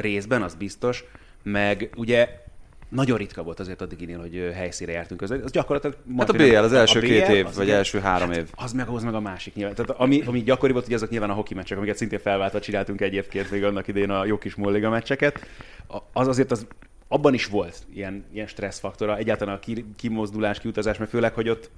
Részben, 0.01 0.43
az 0.43 0.55
biztos, 0.55 1.05
meg 1.43 1.91
ugye 1.97 2.43
nagyon 2.89 3.19
ritka 3.19 3.43
volt 3.43 3.61
azért 3.61 3.81
a 3.81 3.87
Diginél, 3.87 4.21
hogy 4.21 4.37
ö, 4.37 4.51
helyszínre 4.51 4.93
jártunk 4.93 5.21
közben. 5.21 5.41
Az 5.43 5.51
gyakorlatilag... 5.51 5.97
Hát 6.19 6.29
a 6.29 6.33
BL 6.33 6.57
az 6.57 6.73
első 6.73 7.01
BL, 7.01 7.07
két 7.07 7.29
év, 7.29 7.47
az 7.47 7.57
vagy 7.57 7.65
igen. 7.67 7.77
első 7.77 7.99
három 7.99 8.33
év. 8.33 8.49
Az 8.55 8.73
meg 8.73 8.89
ahhoz 8.89 9.05
meg 9.05 9.15
a 9.15 9.21
másik 9.21 9.55
nyilván. 9.55 9.75
Tehát 9.75 9.91
ami, 9.91 10.23
ami 10.27 10.43
gyakori 10.43 10.73
volt, 10.73 10.85
hogy 10.85 10.95
azok 10.95 11.11
nyilván 11.11 11.31
a 11.31 11.35
hoki 11.35 11.55
meccsek, 11.55 11.79
amiket 11.79 11.97
szintén 11.97 12.19
felváltva 12.19 12.61
csináltunk 12.61 13.01
egyébként 13.01 13.51
még 13.51 13.65
annak 13.65 13.89
idén 13.89 14.11
a 14.11 14.25
jó 14.25 14.39
kis 14.39 14.55
molliga 14.55 14.91
meccseket. 14.91 15.47
A- 15.89 15.99
Az 16.13 16.29
azért 16.29 16.51
az 16.51 16.67
abban 17.09 17.35
is 17.35 17.47
volt 17.47 17.77
ilyen, 17.95 18.25
ilyen 18.33 18.47
stresszfaktora, 18.47 19.17
egyáltalán 19.17 19.55
a 19.55 19.59
ki, 19.59 19.85
kimozdulás, 19.97 20.59
kiutazás, 20.61 20.99
mert 20.99 21.11
főleg, 21.11 21.35
hogy 21.35 21.49
ott 21.49 21.71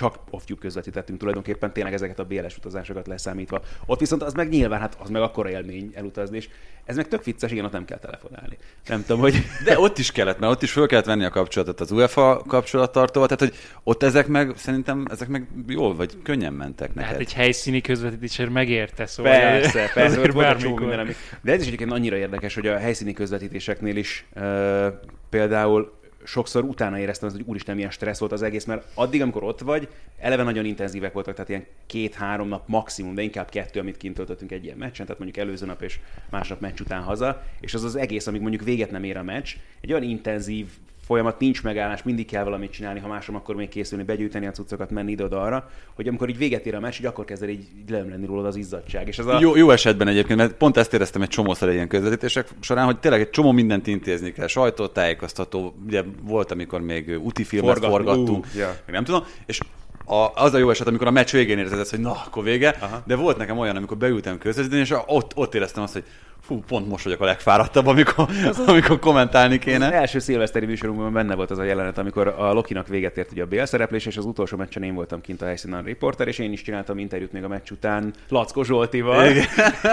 csak 0.00 0.18
off-tube 0.30 0.60
közvetítettünk 0.60 1.18
tulajdonképpen 1.18 1.72
tényleg 1.72 1.92
ezeket 1.92 2.18
a 2.18 2.24
BLS 2.24 2.56
utazásokat 2.56 3.06
leszámítva. 3.06 3.62
Ott 3.86 4.00
viszont 4.00 4.22
az 4.22 4.32
meg 4.32 4.48
nyilván, 4.48 4.80
hát 4.80 4.96
az 5.02 5.10
meg 5.10 5.22
akkora 5.22 5.50
élmény 5.50 5.90
elutazni, 5.94 6.36
és 6.36 6.48
ez 6.84 6.96
meg 6.96 7.08
tök 7.08 7.24
vicces, 7.24 7.50
igen, 7.50 7.64
ott 7.64 7.72
nem 7.72 7.84
kell 7.84 7.98
telefonálni. 7.98 8.56
Nem 8.88 9.04
tudom, 9.04 9.20
hogy 9.20 9.34
De 9.64 9.78
ott 9.78 9.98
is 9.98 10.12
kellett, 10.12 10.38
mert 10.38 10.52
ott 10.52 10.62
is 10.62 10.72
föl 10.72 10.86
kellett 10.86 11.04
venni 11.04 11.24
a 11.24 11.30
kapcsolatot 11.30 11.80
az 11.80 11.90
UEFA 11.90 12.42
kapcsolattartóval, 12.46 13.28
tehát 13.28 13.52
hogy 13.52 13.60
ott 13.82 14.02
ezek 14.02 14.26
meg 14.26 14.52
szerintem 14.56 15.04
ezek 15.10 15.28
meg 15.28 15.48
jól 15.66 15.94
vagy 15.94 16.22
könnyen 16.22 16.52
mentek 16.52 16.94
neked. 16.94 17.10
Hát 17.10 17.20
egy 17.20 17.32
helyszíni 17.32 17.80
közvetítésért 17.80 18.50
megérte, 18.50 19.06
szóval. 19.06 19.32
Persze, 19.32 19.90
persze, 19.94 20.32
bármikor. 20.32 20.80
minden, 20.80 20.98
ami... 20.98 21.12
De 21.42 21.52
ez 21.52 21.60
is 21.60 21.66
egyébként 21.66 21.92
annyira 21.92 22.16
érdekes, 22.16 22.54
hogy 22.54 22.66
a 22.66 22.78
helyszíni 22.78 23.12
közvetítéseknél 23.12 23.96
is 23.96 24.26
uh, 24.36 24.86
például 25.30 25.99
sokszor 26.24 26.64
utána 26.64 26.98
éreztem, 26.98 27.28
azt, 27.28 27.36
hogy 27.36 27.46
úristen, 27.48 27.74
milyen 27.74 27.90
stressz 27.90 28.18
volt 28.18 28.32
az 28.32 28.42
egész, 28.42 28.64
mert 28.64 28.86
addig, 28.94 29.22
amikor 29.22 29.42
ott 29.42 29.60
vagy, 29.60 29.88
eleve 30.18 30.42
nagyon 30.42 30.64
intenzívek 30.64 31.12
voltak, 31.12 31.34
tehát 31.34 31.50
ilyen 31.50 31.66
két-három 31.86 32.48
nap 32.48 32.68
maximum, 32.68 33.14
de 33.14 33.22
inkább 33.22 33.48
kettő, 33.48 33.80
amit 33.80 33.96
kint 33.96 34.14
töltöttünk 34.14 34.52
egy 34.52 34.64
ilyen 34.64 34.76
meccsen, 34.76 35.06
tehát 35.06 35.20
mondjuk 35.20 35.46
előző 35.46 35.66
nap 35.66 35.82
és 35.82 35.98
másnap 36.30 36.60
meccs 36.60 36.80
után 36.80 37.02
haza, 37.02 37.42
és 37.60 37.74
az 37.74 37.84
az 37.84 37.96
egész, 37.96 38.26
amíg 38.26 38.40
mondjuk 38.40 38.62
véget 38.62 38.90
nem 38.90 39.04
ér 39.04 39.16
a 39.16 39.22
meccs, 39.22 39.54
egy 39.80 39.92
olyan 39.92 40.04
intenzív 40.04 40.66
folyamat, 41.10 41.38
nincs 41.38 41.62
megállás, 41.62 42.02
mindig 42.02 42.26
kell 42.26 42.44
valamit 42.44 42.70
csinálni, 42.70 43.00
ha 43.00 43.08
másom, 43.08 43.34
akkor 43.34 43.54
még 43.54 43.68
készülni, 43.68 44.04
begyűjteni 44.04 44.46
a 44.46 44.50
cuccokat, 44.50 44.90
menni 44.90 45.10
ide 45.10 45.24
arra, 45.24 45.70
hogy 45.94 46.08
amikor 46.08 46.28
így 46.28 46.38
véget 46.38 46.66
ér 46.66 46.74
a 46.74 46.80
meccs, 46.80 46.98
így 46.98 47.06
akkor 47.06 47.24
kezd 47.24 47.42
el 47.42 47.48
így, 47.48 47.66
így 47.78 47.90
leömleni 47.90 48.26
rólad 48.26 48.46
az 48.46 48.56
izzadság. 48.56 49.08
És 49.08 49.18
ez 49.18 49.26
a... 49.26 49.38
Jó, 49.40 49.56
jó 49.56 49.70
esetben 49.70 50.08
egyébként, 50.08 50.38
mert 50.38 50.52
pont 50.52 50.76
ezt 50.76 50.94
éreztem 50.94 51.22
egy 51.22 51.28
csomószor 51.28 51.70
ilyen 51.70 51.88
közvetítések 51.88 52.48
során, 52.60 52.84
hogy 52.84 52.98
tényleg 52.98 53.20
egy 53.20 53.30
csomó 53.30 53.52
mindent 53.52 53.86
intézni 53.86 54.32
kell. 54.32 54.46
Sajtótájékoztató, 54.46 55.74
ugye 55.86 56.02
volt, 56.22 56.50
amikor 56.50 56.80
még 56.80 57.18
úti 57.22 57.44
filmet 57.44 57.78
Forgatni, 57.78 57.96
forgattunk, 57.96 58.46
ja. 58.56 58.76
meg 58.86 58.94
nem 58.94 59.04
tudom, 59.04 59.24
és 59.46 59.60
a, 60.04 60.30
az 60.34 60.54
a 60.54 60.58
jó 60.58 60.70
eset, 60.70 60.86
amikor 60.86 61.06
a 61.06 61.10
meccs 61.10 61.30
végén 61.30 61.58
érzed 61.58 61.78
ezt, 61.78 61.90
hogy 61.90 62.00
na, 62.00 62.22
akkor 62.26 62.44
vége, 62.44 62.76
Aha. 62.80 63.02
de 63.06 63.16
volt 63.16 63.36
nekem 63.36 63.58
olyan, 63.58 63.76
amikor 63.76 63.96
beültem 63.96 64.38
közvetíteni, 64.38 64.80
és 64.80 64.94
ott, 65.06 65.32
ott 65.34 65.54
éreztem 65.54 65.82
azt, 65.82 65.92
hogy 65.92 66.04
fú, 66.50 66.62
pont 66.66 66.88
most 66.88 67.04
vagyok 67.04 67.20
a 67.20 67.24
legfáradtabb, 67.24 67.86
amikor, 67.86 68.28
amikor 68.66 68.98
kommentálni 68.98 69.54
Az 69.54 69.60
kéne. 69.60 69.92
első 69.92 70.18
szilveszteri 70.18 70.66
műsorunkban 70.66 71.12
benne 71.12 71.34
volt 71.34 71.50
az 71.50 71.58
a 71.58 71.62
jelenet, 71.62 71.98
amikor 71.98 72.26
a 72.38 72.52
Lokinak 72.52 72.88
véget 72.88 73.16
ért 73.16 73.30
ugye 73.32 73.42
a 73.42 73.46
BL 73.46 73.64
szereplés, 73.64 74.06
és 74.06 74.16
az 74.16 74.24
utolsó 74.24 74.56
meccsen 74.56 74.82
én 74.82 74.94
voltam 74.94 75.20
kint 75.20 75.42
a 75.42 75.44
helyszínen 75.44 75.78
a 75.78 75.82
riporter, 75.82 76.28
és 76.28 76.38
én 76.38 76.52
is 76.52 76.62
csináltam 76.62 76.98
interjút 76.98 77.32
még 77.32 77.44
a 77.44 77.48
meccs 77.48 77.70
után 77.70 78.12
Lackó 78.28 78.62
Zsoltival. 78.62 79.26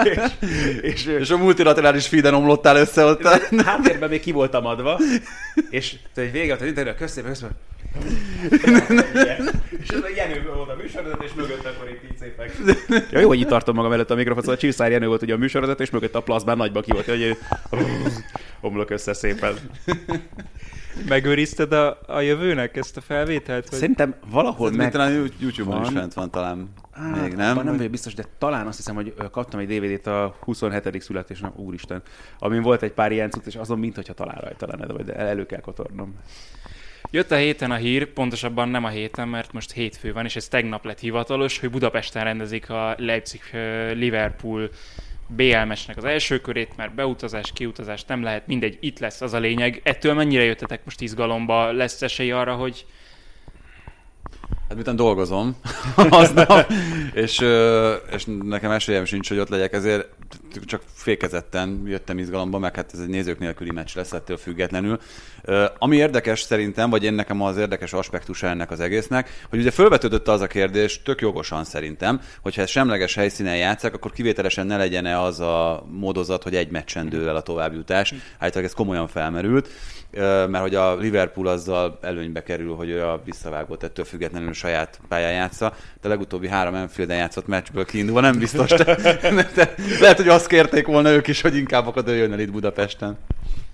És, 0.04 0.30
és, 0.80 1.06
És 1.06 1.30
a 1.30 1.36
multilaterális 1.36 2.06
feeden 2.06 2.34
omlottál 2.34 2.76
össze 2.76 3.04
ott. 3.04 3.22
Háttérben 3.64 4.08
még 4.08 4.20
ki 4.20 4.32
voltam 4.32 4.66
adva, 4.66 4.98
és 5.70 5.96
tehát 6.14 6.32
vége 6.32 6.54
az 6.54 6.62
interjú, 6.62 6.92
köszönöm, 6.98 7.30
köszönöm. 7.30 7.54
és 9.82 9.88
ez 9.88 10.02
a 10.02 10.08
Jenő 10.16 10.50
volt 10.54 10.70
a 10.70 10.76
műsorozat, 10.82 11.22
és 11.22 11.30
mögött 11.36 11.66
akkor 11.66 11.88
itt 11.88 12.10
így 12.10 12.18
szépen. 12.18 12.46
Ja, 13.12 13.20
jó, 13.20 13.28
hogy 13.28 13.40
itt 13.40 13.48
tartom 13.48 13.74
magam 13.74 13.92
előtt 13.92 14.10
a 14.10 14.14
mikrofon, 14.14 14.42
szóval 14.42 14.56
Csiszár 14.58 14.90
Jenő 14.90 15.06
volt 15.06 15.22
ugye 15.22 15.34
a 15.34 15.36
műsorozat, 15.36 15.80
és 15.80 15.90
mögött 15.90 16.14
a 16.14 16.20
plazmán 16.48 16.56
nagyba 16.56 16.80
ki 16.80 16.92
volt, 16.92 17.06
hogy 17.06 17.36
omlok 18.60 18.90
össze 18.90 19.12
szépen. 19.12 19.54
Megőrizted 21.08 21.72
a, 21.72 21.98
a 22.06 22.20
jövőnek 22.20 22.76
ezt 22.76 22.96
a 22.96 23.00
felvételt? 23.00 23.68
Vagy? 23.68 23.78
Szerintem 23.78 24.14
valahol 24.30 24.70
meg... 24.70 24.90
Talán 24.90 25.30
YouTube-on 25.38 25.80
is 25.82 25.84
van. 25.84 25.94
fent 25.94 26.14
van 26.14 26.30
talán. 26.30 26.68
Á, 26.92 27.20
Még 27.22 27.34
nem? 27.34 27.56
nem 27.62 27.76
vagyok 27.76 27.90
biztos, 27.90 28.14
de 28.14 28.24
talán 28.38 28.66
azt 28.66 28.76
hiszem, 28.76 28.94
hogy 28.94 29.14
kaptam 29.30 29.60
egy 29.60 29.78
DVD-t 29.78 30.06
a 30.06 30.36
27. 30.40 31.02
születésnap, 31.02 31.58
úristen, 31.58 32.02
amin 32.38 32.62
volt 32.62 32.82
egy 32.82 32.92
pár 32.92 33.12
ilyen 33.12 33.30
cucc, 33.30 33.46
és 33.46 33.54
azon 33.54 33.78
mintha 33.78 34.12
talán 34.12 34.38
rajta 34.40 34.66
lenne, 34.66 35.02
de 35.02 35.14
elő 35.14 35.46
kell 35.46 35.60
kotornom. 35.60 36.14
Jött 37.10 37.30
a 37.30 37.36
héten 37.36 37.70
a 37.70 37.74
hír, 37.74 38.12
pontosabban 38.12 38.68
nem 38.68 38.84
a 38.84 38.88
héten, 38.88 39.28
mert 39.28 39.52
most 39.52 39.72
hétfő 39.72 40.12
van, 40.12 40.24
és 40.24 40.36
ez 40.36 40.48
tegnap 40.48 40.84
lett 40.84 40.98
hivatalos, 40.98 41.58
hogy 41.58 41.70
Budapesten 41.70 42.24
rendezik 42.24 42.70
a 42.70 42.94
Leipzig-Liverpool 42.98 44.70
BL 45.28 45.64
meccsnek 45.64 45.96
az 45.96 46.04
első 46.04 46.40
körét, 46.40 46.76
mert 46.76 46.94
beutazás, 46.94 47.52
kiutazás 47.52 48.04
nem 48.04 48.22
lehet, 48.22 48.46
mindegy, 48.46 48.78
itt 48.80 48.98
lesz 48.98 49.20
az 49.20 49.32
a 49.32 49.38
lényeg. 49.38 49.80
Ettől 49.84 50.14
mennyire 50.14 50.42
jöttetek 50.44 50.84
most 50.84 51.00
izgalomba? 51.00 51.72
Lesz 51.72 52.02
esély 52.02 52.30
arra, 52.30 52.54
hogy 52.54 52.86
Hát 54.68 54.76
miután 54.76 54.96
dolgozom 54.96 55.56
aznap, 55.96 56.72
és, 57.12 57.44
és 58.12 58.26
nekem 58.42 58.70
esélyem 58.70 59.04
sincs, 59.04 59.28
hogy 59.28 59.38
ott 59.38 59.48
legyek, 59.48 59.72
ezért 59.72 60.08
csak 60.64 60.82
fékezetten 60.92 61.82
jöttem 61.86 62.18
izgalomba, 62.18 62.58
meg 62.58 62.76
hát 62.76 62.90
ez 62.92 62.98
egy 62.98 63.08
nézők 63.08 63.38
nélküli 63.38 63.70
meccs 63.70 63.94
lesz 63.94 64.12
ettől 64.12 64.36
függetlenül. 64.36 65.00
Ami 65.78 65.96
érdekes 65.96 66.40
szerintem, 66.40 66.90
vagy 66.90 67.04
én 67.04 67.12
nekem 67.12 67.42
az 67.42 67.56
érdekes 67.56 67.92
aspektusa 67.92 68.46
ennek 68.46 68.70
az 68.70 68.80
egésznek, 68.80 69.46
hogy 69.50 69.58
ugye 69.58 69.70
felvetődött 69.70 70.28
az 70.28 70.40
a 70.40 70.46
kérdés, 70.46 71.02
tök 71.02 71.20
jogosan 71.20 71.64
szerintem, 71.64 72.20
hogyha 72.42 72.62
ez 72.62 72.68
semleges 72.68 73.14
helyszínen 73.14 73.56
játszák, 73.56 73.94
akkor 73.94 74.12
kivételesen 74.12 74.66
ne 74.66 74.76
legyen 74.76 75.06
az 75.06 75.40
a 75.40 75.86
módozat, 75.90 76.42
hogy 76.42 76.54
egy 76.54 76.70
meccsen 76.70 77.08
dől 77.08 77.28
el 77.28 77.36
a 77.36 77.42
továbbjutás. 77.42 78.14
Állítólag 78.38 78.68
ez 78.68 78.74
komolyan 78.74 79.08
felmerült 79.08 79.68
mert 80.10 80.58
hogy 80.58 80.74
a 80.74 80.96
Liverpool 80.96 81.46
azzal 81.46 81.98
előnybe 82.02 82.42
kerül, 82.42 82.74
hogy 82.74 82.92
a 82.92 83.20
visszavágott 83.24 83.82
ettől 83.82 84.04
függetlenül 84.04 84.52
saját 84.58 85.00
pályán 85.08 85.32
játsza. 85.32 85.74
De 86.00 86.06
a 86.08 86.10
legutóbbi 86.10 86.48
három 86.48 86.74
Anfielden 86.74 87.16
játszott 87.16 87.46
meccsből 87.46 87.84
kiindulva 87.84 88.20
nem 88.20 88.38
biztos. 88.38 88.70
De, 88.70 88.84
de, 89.54 89.74
lehet, 90.00 90.16
hogy 90.16 90.28
azt 90.28 90.46
kérték 90.46 90.86
volna 90.86 91.10
ők 91.10 91.26
is, 91.26 91.40
hogy 91.40 91.56
inkább 91.56 91.86
akad 91.86 92.08
jön 92.08 92.32
el 92.32 92.40
itt 92.40 92.50
Budapesten. 92.50 93.18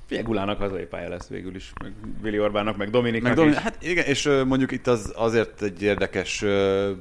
Figyelj, 0.06 0.26
Gulának 0.26 0.58
hazai 0.58 0.84
pálya 0.84 1.08
lesz 1.08 1.26
végül 1.28 1.54
is, 1.54 1.72
meg 1.82 1.92
Vili 2.22 2.38
Orbánnak, 2.40 2.76
meg 2.76 2.90
Dominiknak 2.90 3.28
Meg 3.28 3.36
Domin- 3.36 3.54
is. 3.54 3.60
hát 3.62 3.76
igen, 3.80 4.04
és 4.04 4.30
mondjuk 4.46 4.70
itt 4.72 4.86
az 4.86 5.12
azért 5.16 5.62
egy 5.62 5.82
érdekes 5.82 6.44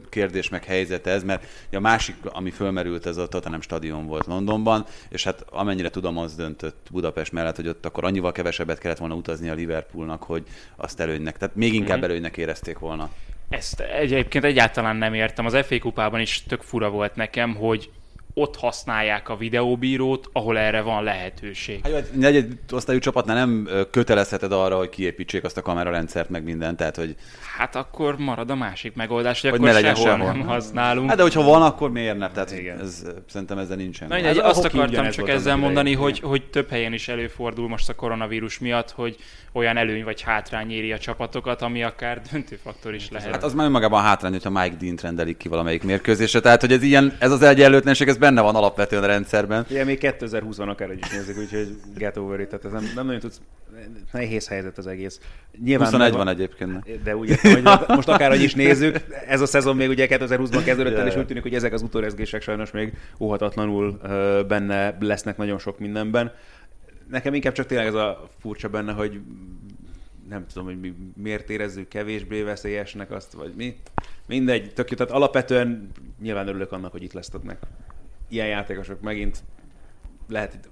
kérdés, 0.09 0.49
meg 0.49 0.63
helyzet 0.63 1.07
ez, 1.07 1.23
mert 1.23 1.43
a 1.71 1.79
másik, 1.79 2.15
ami 2.23 2.51
fölmerült, 2.51 3.05
ez 3.05 3.17
a 3.17 3.27
Tottenham 3.27 3.61
stadion 3.61 4.05
volt 4.07 4.25
Londonban, 4.25 4.85
és 5.09 5.23
hát 5.23 5.45
amennyire 5.49 5.89
tudom, 5.89 6.17
az 6.17 6.35
döntött 6.35 6.87
Budapest 6.91 7.31
mellett, 7.31 7.55
hogy 7.55 7.67
ott 7.67 7.85
akkor 7.85 8.03
annyival 8.05 8.31
kevesebbet 8.31 8.77
kellett 8.79 8.97
volna 8.97 9.15
utazni 9.15 9.49
a 9.49 9.53
Liverpoolnak, 9.53 10.23
hogy 10.23 10.43
azt 10.75 10.99
előnynek, 10.99 11.37
tehát 11.37 11.55
még 11.55 11.73
inkább 11.73 11.97
Mhm. 11.97 12.05
előnynek 12.05 12.37
érezték 12.37 12.79
volna. 12.79 13.09
Ezt 13.49 13.79
egyébként 13.79 14.43
egyáltalán 14.43 14.95
nem 14.95 15.13
értem. 15.13 15.45
Az 15.45 15.57
FA 15.65 15.79
kupában 15.79 16.19
is 16.19 16.43
tök 16.43 16.61
fura 16.61 16.89
volt 16.89 17.15
nekem, 17.15 17.55
hogy 17.55 17.89
ott 18.33 18.55
használják 18.55 19.29
a 19.29 19.35
videóbírót, 19.35 20.29
ahol 20.31 20.57
erre 20.57 20.81
van 20.81 21.03
lehetőség. 21.03 21.79
Hát, 21.83 21.93
egy 21.93 22.19
negyed 22.19 22.51
osztályú 22.71 22.99
csapatnál 22.99 23.35
nem 23.35 23.69
kötelezheted 23.91 24.51
arra, 24.51 24.77
hogy 24.77 24.89
kiépítsék 24.89 25.43
azt 25.43 25.57
a 25.57 25.61
kamerarendszert, 25.61 26.29
meg 26.29 26.43
mindent, 26.43 26.77
tehát 26.77 26.95
hogy 26.95 27.15
Hát 27.57 27.75
akkor 27.75 28.17
marad 28.17 28.49
a 28.49 28.55
másik 28.55 28.95
megoldás, 28.95 29.41
hogy, 29.41 29.49
Hogy 29.49 29.59
akkor 29.59 29.71
ne 29.71 29.79
legyen 29.79 29.95
sehol, 29.95 30.17
sehol. 30.17 30.31
nem 30.31 30.47
használunk. 30.47 31.07
Hát 31.07 31.17
de 31.17 31.23
hogyha 31.23 31.43
van, 31.43 31.61
akkor 31.61 31.91
miért 31.91 32.17
nem? 32.17 32.31
Tehát 32.31 32.51
Igen. 32.51 32.79
ez, 32.79 33.03
szerintem 33.29 33.57
ezzel 33.57 33.75
nincsen. 33.75 34.07
Na, 34.07 34.15
Ez 34.15 34.37
a 34.37 34.47
azt 34.47 34.65
akartam 34.65 35.09
csak 35.09 35.29
ezzel 35.29 35.55
mondani, 35.55 35.89
idején, 35.89 36.09
hogy, 36.09 36.19
hogy 36.19 36.49
több 36.49 36.69
helyen 36.69 36.93
is 36.93 37.07
előfordul 37.07 37.67
most 37.67 37.89
a 37.89 37.93
koronavírus 37.93 38.59
miatt, 38.59 38.91
hogy 38.91 39.17
olyan 39.51 39.77
előny 39.77 40.03
vagy 40.03 40.21
hátrány 40.21 40.71
éri 40.71 40.91
a 40.91 40.97
csapatokat, 40.97 41.61
ami 41.61 41.83
akár 41.83 42.21
döntő 42.31 42.59
faktor 42.63 42.93
is 42.93 43.09
lehet. 43.09 43.31
Hát 43.31 43.43
az 43.43 43.53
már 43.53 43.65
önmagában 43.65 44.01
hátrány, 44.01 44.31
hogyha 44.31 44.49
Mike 44.49 44.75
Dean 44.79 44.97
rendelik 45.01 45.37
ki 45.37 45.47
valamelyik 45.47 45.83
mérkőzésre. 45.83 46.39
Tehát, 46.39 46.61
hogy 46.61 46.71
ez 46.71 46.83
ilyen, 46.83 47.15
ez 47.19 47.31
az 47.31 47.41
egyenlőtlenség, 47.41 48.07
ez 48.07 48.17
benne 48.23 48.41
van 48.41 48.55
alapvetően 48.55 49.03
a 49.03 49.07
rendszerben. 49.07 49.65
Ugye 49.69 49.83
még 49.83 49.99
2020-ban 50.01 50.67
akár 50.67 50.89
egy 50.89 50.99
is 50.99 51.09
nézzük, 51.09 51.37
úgyhogy 51.37 51.75
get 51.95 52.17
over 52.17 52.39
it, 52.39 52.47
tehát 52.47 52.65
ez 52.65 52.71
nem, 52.71 52.91
nem 52.95 53.05
nagyon 53.05 53.21
tudsz, 53.21 53.41
nehéz 54.11 54.47
helyzet 54.47 54.77
az 54.77 54.87
egész. 54.87 55.19
Nyilván 55.63 55.85
21 55.85 56.09
megvan- 56.09 56.25
van 56.25 56.33
egyébként. 56.33 57.03
De 57.03 57.15
úgy 57.15 57.29
értem, 57.29 57.51
hogy 57.51 57.87
most 57.87 58.07
akárhogy 58.07 58.41
is 58.41 58.53
nézzük, 58.55 58.97
ez 59.27 59.41
a 59.41 59.45
szezon 59.45 59.75
még 59.75 59.89
ugye 59.89 60.07
2020-ban 60.09 60.61
kezdődött 60.65 60.97
el, 60.97 61.07
és 61.07 61.15
úgy 61.15 61.25
tűnik, 61.25 61.43
hogy 61.43 61.55
ezek 61.55 61.73
az 61.73 61.81
utórezgések 61.81 62.41
sajnos 62.41 62.71
még 62.71 62.93
óhatatlanul 63.19 63.99
benne 64.47 64.97
lesznek 64.99 65.37
nagyon 65.37 65.59
sok 65.59 65.79
mindenben. 65.79 66.31
Nekem 67.09 67.33
inkább 67.33 67.53
csak 67.53 67.65
tényleg 67.65 67.87
ez 67.87 67.93
a 67.93 68.27
furcsa 68.39 68.69
benne, 68.69 68.91
hogy 68.91 69.19
nem 70.29 70.45
tudom, 70.47 70.67
hogy 70.67 70.79
mi, 70.79 70.93
miért 71.15 71.49
érezzük 71.49 71.87
kevésbé 71.87 72.41
veszélyesnek 72.41 73.11
azt, 73.11 73.33
vagy 73.33 73.53
mi. 73.55 73.75
Mindegy, 74.27 74.73
tök 74.73 74.89
jó. 74.89 74.97
Tehát 74.97 75.13
alapvetően 75.13 75.91
nyilván 76.21 76.47
örülök 76.47 76.71
annak, 76.71 76.91
hogy 76.91 77.03
itt 77.03 77.13
lesztetnek 77.13 77.57
ilyen 78.33 78.47
játékosok 78.47 79.01
megint 79.01 79.43
lehet, 80.27 80.69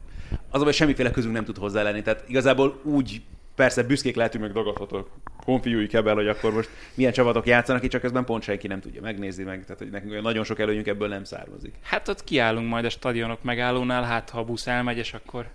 az 0.49 0.63
baj, 0.63 0.71
semmiféle 0.71 1.11
közünk 1.11 1.33
nem 1.33 1.43
tud 1.43 1.57
hozzá 1.57 1.83
lenni. 1.83 2.01
Tehát 2.01 2.23
igazából 2.27 2.79
úgy 2.83 3.21
persze 3.55 3.83
büszkék 3.83 4.15
lehetünk, 4.15 4.43
meg 4.43 4.53
dagadhatok 4.53 5.09
konfiúi 5.43 5.87
kebel, 5.87 6.15
hogy 6.15 6.27
akkor 6.27 6.53
most 6.53 6.69
milyen 6.93 7.11
csapatok 7.11 7.47
játszanak, 7.47 7.83
itt 7.83 7.89
csak 7.89 8.01
közben 8.01 8.25
pont 8.25 8.43
senki 8.43 8.67
nem 8.67 8.79
tudja 8.79 9.01
megnézni 9.01 9.43
meg, 9.43 9.63
tehát 9.63 9.77
hogy 9.81 9.89
nekünk 9.89 10.11
olyan 10.11 10.23
nagyon 10.23 10.43
sok 10.43 10.59
előnyünk 10.59 10.87
ebből 10.87 11.07
nem 11.07 11.23
származik. 11.23 11.73
Hát 11.81 12.07
ott 12.07 12.23
kiállunk 12.23 12.69
majd 12.69 12.85
a 12.85 12.89
stadionok 12.89 13.43
megállónál, 13.43 14.03
hát 14.03 14.29
ha 14.29 14.39
a 14.39 14.43
busz 14.43 14.67
elmegy, 14.67 14.97
és 14.97 15.13
akkor 15.13 15.45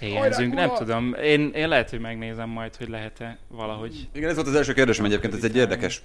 éhenzünk. 0.00 0.54
Nem 0.54 0.74
tudom, 0.74 1.14
én, 1.14 1.50
én 1.54 1.68
lehet, 1.68 1.90
hogy 1.90 2.00
megnézem 2.00 2.48
majd, 2.48 2.76
hogy 2.76 2.88
lehet-e 2.88 3.38
valahogy. 3.48 4.08
Igen, 4.12 4.28
ez 4.28 4.34
volt 4.34 4.46
az 4.46 4.54
első 4.54 4.72
kérdésem 4.72 5.04
egyébként, 5.04 5.34
ez 5.34 5.44
egy 5.44 5.56
érdekes 5.56 6.02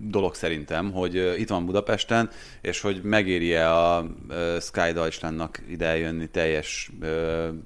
dolog 0.00 0.34
szerintem, 0.34 0.92
hogy 0.92 1.14
itt 1.38 1.48
van 1.48 1.66
Budapesten, 1.66 2.30
és 2.60 2.80
hogy 2.80 3.02
megéri-e 3.02 3.74
a 3.74 4.06
Sky 4.60 4.92
Deutschlandnak 4.92 5.62
ide 5.68 5.86
eljönni 5.86 6.26
teljes 6.26 6.90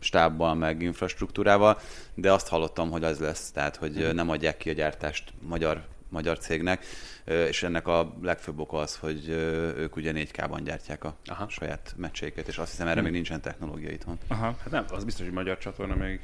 stábbal, 0.01 0.55
meg 0.55 0.83
infrastruktúrával, 0.83 1.79
de 2.15 2.33
azt 2.33 2.49
hallottam, 2.49 2.91
hogy 2.91 3.05
az 3.05 3.19
lesz, 3.19 3.51
tehát 3.51 3.77
hogy 3.77 4.15
nem 4.15 4.31
adják 4.31 4.57
ki 4.57 4.71
a 4.71 4.73
gyártást 4.73 5.33
magyar, 5.41 5.85
magyar 6.09 6.39
cégnek, 6.39 6.85
és 7.25 7.63
ennek 7.63 7.87
a 7.87 8.15
legfőbb 8.23 8.59
oka 8.59 8.77
az, 8.77 8.97
hogy 8.97 9.29
ők 9.79 9.97
ugye 9.97 10.13
4K-ban 10.15 10.61
gyártják 10.65 11.05
a 11.05 11.17
Aha. 11.25 11.49
saját 11.49 11.95
meccséket, 11.97 12.49
és 12.49 12.59
azt 12.59 12.71
hiszem 12.71 12.87
erre 12.89 13.01
még 13.01 13.13
nincsen 13.13 13.41
technológia 13.41 13.91
itthon. 13.91 14.19
Aha. 14.29 14.45
Hát 14.45 14.71
nem, 14.71 14.85
az 14.89 15.05
biztos, 15.05 15.25
hogy 15.25 15.35
magyar 15.35 15.59
csatorna 15.59 15.95
még 15.95 16.21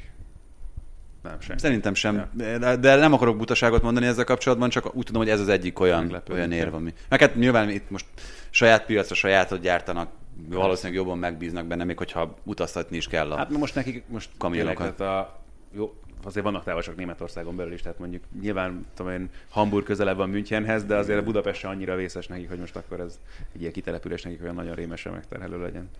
nem 1.22 1.40
sem. 1.40 1.56
Szerintem 1.56 1.94
sem, 1.94 2.30
de, 2.32 2.76
de 2.76 2.96
nem 2.96 3.12
akarok 3.12 3.36
butaságot 3.36 3.82
mondani 3.82 4.06
ezzel 4.06 4.24
kapcsolatban, 4.24 4.68
csak 4.68 4.94
úgy 4.94 5.04
tudom, 5.04 5.22
hogy 5.22 5.30
ez 5.30 5.40
az 5.40 5.48
egyik 5.48 5.80
olyan, 5.80 6.02
Meglepődni 6.02 6.34
olyan 6.34 6.52
érv, 6.52 6.74
ami... 6.74 6.94
Meg 7.08 7.20
hát 7.20 7.34
nyilván 7.34 7.70
itt 7.70 7.90
most 7.90 8.06
saját 8.50 8.84
piacra 8.86 9.14
sajátot 9.14 9.60
gyártanak, 9.60 10.10
valószínűleg 10.48 10.96
jobban 10.96 11.18
megbíznak 11.18 11.66
benne, 11.66 11.84
még 11.84 11.98
hogyha 11.98 12.34
utaztatni 12.44 12.96
is 12.96 13.06
kell 13.06 13.32
a... 13.32 13.36
Hát 13.36 13.50
most 13.50 13.74
nekik 13.74 14.04
most 14.08 14.30
Kamionokat. 14.38 15.00
a, 15.00 15.40
jó, 15.72 15.94
azért 16.24 16.44
vannak 16.44 16.64
távolságok 16.64 16.98
Németországon 16.98 17.56
belül 17.56 17.72
is, 17.72 17.82
tehát 17.82 17.98
mondjuk 17.98 18.22
nyilván 18.40 18.86
tudom 18.94 19.12
én, 19.12 19.30
Hamburg 19.48 19.84
közelebb 19.84 20.16
van 20.16 20.28
Münchenhez, 20.28 20.84
de 20.84 20.96
azért 20.96 21.18
a 21.18 21.22
Budapest 21.22 21.60
se 21.60 21.68
annyira 21.68 21.96
vészes 21.96 22.26
nekik, 22.26 22.48
hogy 22.48 22.58
most 22.58 22.76
akkor 22.76 23.00
ez 23.00 23.18
egy 23.54 23.60
ilyen 23.60 23.72
kitelepülés 23.72 24.22
nekik 24.22 24.42
olyan 24.42 24.54
nagyon 24.54 24.74
rémesen 24.74 25.12
megterhelő 25.12 25.62
legyen. 25.62 25.90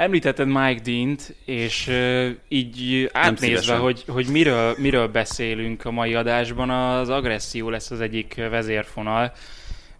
Említetted 0.00 0.46
Mike 0.46 0.80
Dean-t, 0.82 1.34
és 1.44 1.86
uh, 1.86 2.28
így 2.48 3.10
átnézve, 3.12 3.76
hogy, 3.76 4.04
hogy 4.08 4.26
miről, 4.26 4.74
miről 4.78 5.08
beszélünk 5.08 5.84
a 5.84 5.90
mai 5.90 6.14
adásban, 6.14 6.70
az 6.70 7.08
agresszió 7.08 7.70
lesz 7.70 7.90
az 7.90 8.00
egyik 8.00 8.34
vezérfonal. 8.34 9.32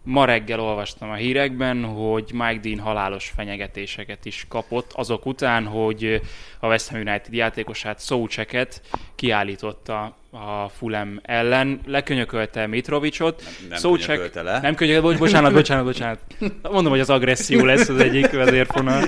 Ma 0.03 0.25
reggel 0.25 0.59
olvastam 0.59 1.09
a 1.09 1.13
hírekben, 1.13 1.83
hogy 1.83 2.31
Mike 2.33 2.59
Dean 2.61 2.79
halálos 2.79 3.31
fenyegetéseket 3.35 4.25
is 4.25 4.45
kapott 4.49 4.91
azok 4.93 5.25
után, 5.25 5.65
hogy 5.65 6.21
a 6.59 6.67
West 6.67 6.89
Ham 6.89 6.99
United 6.99 7.33
játékosát 7.33 7.99
Szócseket 7.99 8.81
kiállította 9.15 10.17
a 10.33 10.69
Fulham 10.77 11.19
ellen, 11.23 11.79
lekönyökölte 11.85 12.67
Mitrovicsot. 12.67 13.43
nem 13.69 13.77
Szócsek- 13.77 14.07
könyökölte 14.07 14.41
le. 14.41 14.59
Nem 14.61 14.75
könyökölte, 14.75 15.07
bocs, 15.07 15.17
bocsánat, 15.17 15.53
bocsánat, 15.53 15.83
bocsánat. 15.85 16.19
Mondom, 16.61 16.91
hogy 16.91 16.99
az 16.99 17.09
agresszió 17.09 17.65
lesz 17.65 17.89
az 17.89 17.97
egyik 17.99 18.31
vezérfonal. 18.31 19.03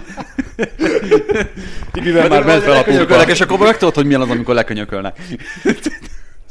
Tibivel 1.91 2.27
már 2.27 2.43
ment 2.43 2.63
fel 2.63 2.71
a 2.77 2.83
pumpa. 2.83 3.21
és 3.29 3.41
akkor 3.41 3.57
megtudod, 3.59 3.93
hogy 3.95 4.05
milyen 4.05 4.21
az, 4.21 4.29
amikor 4.29 4.55
lekönyökölnek. 4.55 5.17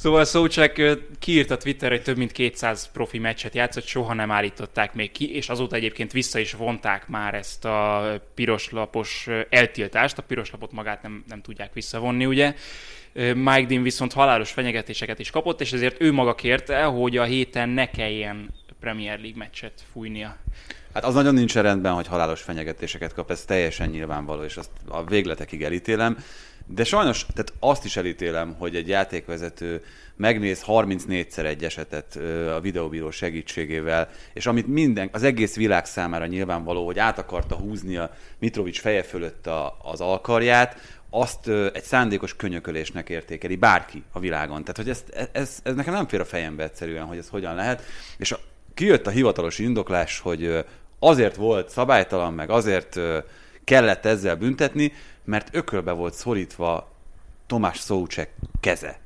Szóval 0.02 0.24
Szócsek 0.24 0.78
ö, 0.78 0.92
kiírta 1.18 1.56
Twitterre, 1.56 1.94
hogy 1.94 2.04
több 2.04 2.16
mint 2.16 2.32
200 2.32 2.90
profi 2.92 3.18
meccset 3.18 3.54
játszott, 3.54 3.84
soha 3.84 4.14
nem 4.14 4.30
állították 4.30 4.94
még 4.94 5.12
ki, 5.12 5.34
és 5.34 5.48
azóta 5.48 5.76
egyébként 5.76 6.12
vissza 6.12 6.38
is 6.38 6.52
vonták 6.52 7.08
már 7.08 7.34
ezt 7.34 7.64
a 7.64 8.02
piroslapos 8.34 9.28
eltiltást. 9.48 10.18
A 10.18 10.22
piroslapot 10.22 10.72
magát 10.72 11.02
nem, 11.02 11.24
nem 11.28 11.40
tudják 11.42 11.72
visszavonni, 11.72 12.26
ugye. 12.26 12.54
Mike 13.34 13.64
Dean 13.66 13.82
viszont 13.82 14.12
halálos 14.12 14.50
fenyegetéseket 14.50 15.18
is 15.18 15.30
kapott, 15.30 15.60
és 15.60 15.72
ezért 15.72 16.00
ő 16.00 16.12
maga 16.12 16.34
kérte, 16.34 16.82
hogy 16.84 17.16
a 17.16 17.24
héten 17.24 17.68
ne 17.68 17.90
kelljen 17.90 18.54
Premier 18.80 19.18
League 19.18 19.38
meccset 19.38 19.82
fújnia. 19.92 20.36
Hát 20.94 21.04
az 21.04 21.14
nagyon 21.14 21.34
nincs 21.34 21.54
rendben, 21.54 21.92
hogy 21.92 22.06
halálos 22.06 22.40
fenyegetéseket 22.42 23.14
kap, 23.14 23.30
ez 23.30 23.44
teljesen 23.44 23.88
nyilvánvaló, 23.88 24.42
és 24.42 24.56
azt 24.56 24.70
a 24.88 25.04
végletekig 25.04 25.62
elítélem. 25.62 26.18
De 26.66 26.84
sajnos, 26.84 27.26
tehát 27.34 27.52
azt 27.60 27.84
is 27.84 27.96
elítélem, 27.96 28.54
hogy 28.58 28.76
egy 28.76 28.88
játékvezető 28.88 29.84
megnéz 30.16 30.64
34-szer 30.66 31.44
egy 31.44 31.64
esetet 31.64 32.16
a 32.56 32.60
videóbíró 32.60 33.10
segítségével, 33.10 34.08
és 34.32 34.46
amit 34.46 34.66
minden, 34.66 35.08
az 35.12 35.22
egész 35.22 35.56
világ 35.56 35.84
számára 35.84 36.26
nyilvánvaló, 36.26 36.86
hogy 36.86 36.98
át 36.98 37.18
akarta 37.18 37.54
húzni 37.54 37.96
a 37.96 38.10
Mitrovic 38.38 38.78
feje 38.80 39.02
fölött 39.02 39.46
a, 39.46 39.78
az 39.82 40.00
alkarját, 40.00 41.00
azt 41.10 41.48
egy 41.48 41.82
szándékos 41.82 42.36
könyökölésnek 42.36 43.08
értékeli 43.08 43.56
bárki 43.56 44.02
a 44.12 44.18
világon. 44.18 44.60
Tehát, 44.64 44.76
hogy 44.76 44.88
ez, 44.88 45.28
ez, 45.32 45.60
ez, 45.62 45.74
nekem 45.74 45.94
nem 45.94 46.08
fér 46.08 46.20
a 46.20 46.24
fejembe 46.24 46.62
egyszerűen, 46.62 47.04
hogy 47.04 47.18
ez 47.18 47.28
hogyan 47.28 47.54
lehet. 47.54 47.82
És 48.16 48.32
a, 48.32 48.38
kijött 48.74 49.06
a 49.06 49.10
hivatalos 49.10 49.58
indoklás, 49.58 50.18
hogy 50.18 50.64
azért 50.98 51.36
volt 51.36 51.70
szabálytalan, 51.70 52.32
meg 52.32 52.50
azért 52.50 53.00
kellett 53.64 54.04
ezzel 54.04 54.36
büntetni, 54.36 54.92
mert 55.24 55.48
ökölbe 55.52 55.92
volt 55.92 56.14
szorítva 56.14 56.90
Tomás 57.46 57.78
Szócsek 57.78 58.28
keze. 58.60 59.00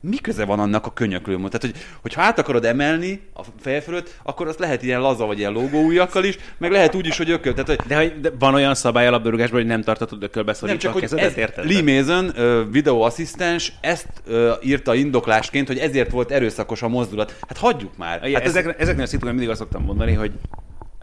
mi 0.00 0.16
köze 0.16 0.44
van 0.44 0.60
annak 0.60 0.86
a 0.86 0.92
könyöklő 0.92 1.36
Tehát, 1.36 1.60
hogy, 1.60 1.74
hogyha 2.02 2.22
át 2.22 2.38
akarod 2.38 2.64
emelni 2.64 3.20
a 3.34 3.42
feje 3.60 3.80
fölött, 3.80 4.18
akkor 4.22 4.48
azt 4.48 4.58
lehet 4.58 4.82
ilyen 4.82 5.00
laza 5.00 5.26
vagy 5.26 5.38
ilyen 5.38 5.52
logóujjakkal 5.52 6.24
is, 6.24 6.38
meg 6.58 6.70
lehet 6.70 6.94
úgy 6.94 7.06
is, 7.06 7.16
hogy 7.16 7.30
ököl. 7.30 7.52
Tehát, 7.54 7.68
hogy 7.68 7.78
De, 7.86 7.96
hogy 7.96 8.20
de 8.20 8.30
van 8.38 8.54
olyan 8.54 8.74
szabály 8.74 9.06
a 9.06 9.10
labdarúgásban, 9.10 9.58
hogy 9.58 9.68
nem 9.68 9.82
tartatod 9.82 10.22
ökölbe 10.22 10.50
nem 10.50 10.60
szorítva 10.60 10.88
csak, 10.88 10.96
a 10.96 11.00
kezedet, 11.00 11.24
ez, 11.24 11.36
érted? 11.36 11.70
Lee 11.70 11.82
Mason, 11.82 12.32
videóasszisztens, 12.70 13.72
ezt 13.80 14.08
ö, 14.26 14.52
írta 14.62 14.94
indoklásként, 14.94 15.66
hogy 15.66 15.78
ezért 15.78 16.10
volt 16.10 16.30
erőszakos 16.30 16.82
a 16.82 16.88
mozdulat. 16.88 17.36
Hát 17.48 17.58
hagyjuk 17.58 17.96
már. 17.96 18.20
Hát 18.20 18.32
Hát 18.32 18.42
ez, 18.42 18.48
ezek, 18.56 18.64
ezeknél 18.64 19.04
a 19.04 19.06
szituációkban 19.06 19.30
mindig 19.30 19.48
azt 19.48 19.58
szoktam 19.60 19.82
mondani, 19.82 20.12
hogy 20.12 20.32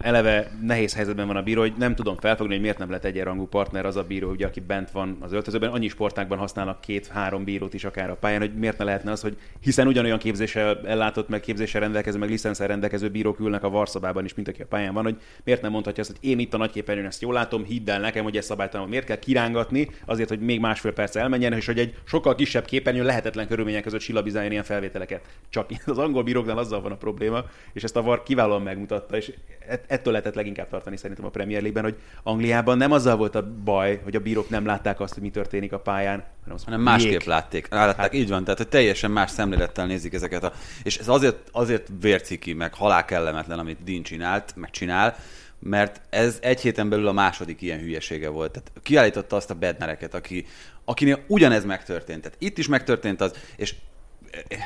eleve 0.05 0.51
nehéz 0.61 0.95
helyzetben 0.95 1.27
van 1.27 1.35
a 1.35 1.43
bíró, 1.43 1.61
hogy 1.61 1.73
nem 1.77 1.95
tudom 1.95 2.17
felfogni, 2.17 2.53
hogy 2.53 2.61
miért 2.61 2.77
nem 2.77 2.89
lett 2.89 3.05
egyenrangú 3.05 3.47
partner 3.47 3.85
az 3.85 3.95
a 3.95 4.03
bíró, 4.03 4.29
ugye, 4.29 4.45
aki 4.45 4.59
bent 4.59 4.91
van 4.91 5.17
az 5.19 5.31
öltözőben. 5.31 5.69
Annyi 5.69 5.87
sportákban 5.87 6.37
használnak 6.37 6.81
két-három 6.81 7.43
bírót 7.43 7.73
is 7.73 7.83
akár 7.83 8.09
a 8.09 8.15
pályán, 8.15 8.39
hogy 8.39 8.53
miért 8.53 8.77
ne 8.77 8.83
lehetne 8.83 9.11
az, 9.11 9.21
hogy 9.21 9.37
hiszen 9.59 9.87
ugyanolyan 9.87 10.17
képzéssel 10.17 10.79
ellátott, 10.85 11.29
meg 11.29 11.39
képzéssel 11.39 11.81
rendelkező, 11.81 12.17
meg 12.19 12.29
licenszel 12.29 12.67
rendelkező 12.67 13.09
bírók 13.09 13.39
ülnek 13.39 13.63
a 13.63 13.69
varszabában 13.69 14.25
is, 14.25 14.33
mint 14.33 14.47
aki 14.47 14.61
a 14.61 14.65
pályán 14.65 14.93
van, 14.93 15.03
hogy 15.03 15.17
miért 15.43 15.61
nem 15.61 15.71
mondhatja 15.71 16.03
azt, 16.03 16.11
hogy 16.11 16.29
én 16.29 16.39
itt 16.39 16.53
a 16.53 16.57
nagyképernyőn 16.57 17.05
ezt 17.05 17.21
jól 17.21 17.33
látom, 17.33 17.63
hidd 17.63 17.89
el 17.89 17.99
nekem, 17.99 18.23
hogy 18.23 18.37
ez 18.37 18.45
szabálytalan, 18.45 18.89
miért 18.89 19.05
kell 19.05 19.19
kirángatni, 19.19 19.89
azért, 20.05 20.29
hogy 20.29 20.39
még 20.39 20.59
másfél 20.59 20.93
perc 20.93 21.15
elmenjen, 21.15 21.53
és 21.53 21.65
hogy 21.65 21.79
egy 21.79 21.95
sokkal 22.03 22.35
kisebb 22.35 22.65
képernyőn 22.65 23.05
lehetetlen 23.05 23.47
körülmények 23.47 23.83
között 23.83 23.99
silabizáljon 23.99 24.51
ilyen 24.51 24.63
felvételeket. 24.63 25.21
Csak 25.49 25.69
az 25.85 25.97
angol 25.97 26.23
bíróknál 26.23 26.57
azzal 26.57 26.81
van 26.81 26.91
a 26.91 26.97
probléma, 26.97 27.43
és 27.73 27.83
ezt 27.83 27.95
a 27.95 28.01
VAR 28.01 28.23
kiválóan 28.23 28.61
megmutatta, 28.61 29.17
és 29.17 29.33
ett- 29.67 29.91
ettől 29.95 30.13
lehetett 30.13 30.35
leginkább 30.35 30.69
tartani 30.69 30.97
szerintem 30.97 31.25
a 31.25 31.29
Premier 31.29 31.61
League-ben, 31.61 31.91
hogy 31.91 32.01
Angliában 32.23 32.77
nem 32.77 32.91
azzal 32.91 33.15
volt 33.15 33.35
a 33.35 33.47
baj, 33.63 33.99
hogy 34.03 34.15
a 34.15 34.19
bírók 34.19 34.49
nem 34.49 34.65
látták 34.65 34.99
azt, 34.99 35.13
hogy 35.13 35.23
mi 35.23 35.29
történik 35.29 35.73
a 35.73 35.79
pályán, 35.79 36.23
hanem, 36.41 36.55
az, 36.55 36.63
hanem 36.63 36.81
másképp 36.81 37.11
jég. 37.11 37.27
látték. 37.27 37.67
Látták, 37.69 37.95
hát, 37.95 38.13
így 38.13 38.29
van, 38.29 38.43
tehát 38.43 38.57
hogy 38.57 38.67
teljesen 38.67 39.11
más 39.11 39.31
szemlélettel 39.31 39.85
nézik 39.85 40.13
ezeket 40.13 40.43
a... 40.43 40.53
És 40.83 40.97
ez 40.97 41.07
azért, 41.07 41.49
azért 41.51 41.87
vérciki, 42.01 42.53
meg 42.53 42.73
halál 42.73 43.05
kellemetlen, 43.05 43.59
amit 43.59 43.83
Dean 43.83 44.03
csinált, 44.03 44.53
meg 44.55 44.69
csinál, 44.69 45.15
mert 45.59 46.01
ez 46.09 46.37
egy 46.41 46.61
héten 46.61 46.89
belül 46.89 47.07
a 47.07 47.11
második 47.11 47.61
ilyen 47.61 47.79
hülyesége 47.79 48.29
volt. 48.29 48.51
Tehát 48.51 48.71
kiállította 48.83 49.35
azt 49.35 49.49
a 49.49 49.53
bednereket, 49.53 50.13
aki, 50.13 50.45
akinél 50.85 51.23
ugyanez 51.27 51.65
megtörtént. 51.65 52.21
Tehát 52.21 52.37
itt 52.39 52.57
is 52.57 52.67
megtörtént 52.67 53.21
az, 53.21 53.33
és 53.55 53.75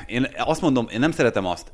én 0.05 0.27
azt 0.37 0.61
mondom, 0.61 0.87
én 0.91 0.99
nem 0.99 1.11
szeretem 1.11 1.45
azt, 1.45 1.71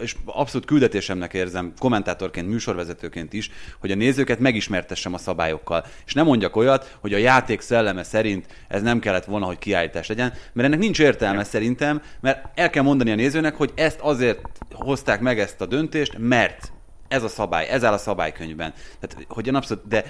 és 0.00 0.16
abszolút 0.24 0.66
küldetésemnek 0.66 1.34
érzem, 1.34 1.72
kommentátorként, 1.78 2.48
műsorvezetőként 2.48 3.32
is, 3.32 3.50
hogy 3.80 3.90
a 3.90 3.94
nézőket 3.94 4.38
megismertessem 4.38 5.14
a 5.14 5.18
szabályokkal. 5.18 5.84
És 6.06 6.14
nem 6.14 6.26
mondjak 6.26 6.56
olyat, 6.56 6.96
hogy 7.00 7.14
a 7.14 7.18
játék 7.18 7.60
szelleme 7.60 8.02
szerint 8.02 8.46
ez 8.68 8.82
nem 8.82 8.98
kellett 8.98 9.24
volna, 9.24 9.46
hogy 9.46 9.58
kiállítás 9.58 10.08
legyen, 10.08 10.32
mert 10.52 10.68
ennek 10.68 10.78
nincs 10.78 11.00
értelme 11.00 11.44
szerintem, 11.44 12.02
mert 12.20 12.48
el 12.54 12.70
kell 12.70 12.82
mondani 12.82 13.10
a 13.10 13.14
nézőnek, 13.14 13.54
hogy 13.56 13.72
ezt 13.74 14.00
azért 14.00 14.40
hozták 14.72 15.20
meg 15.20 15.38
ezt 15.38 15.60
a 15.60 15.66
döntést, 15.66 16.14
mert 16.18 16.72
ez 17.08 17.22
a 17.22 17.28
szabály, 17.28 17.68
ez 17.68 17.84
áll 17.84 17.92
a 17.92 17.98
szabálykönyvben. 17.98 18.72
Tehát, 19.00 19.26
hogy 19.28 19.48
abszolút, 19.48 19.88
de 19.88 20.04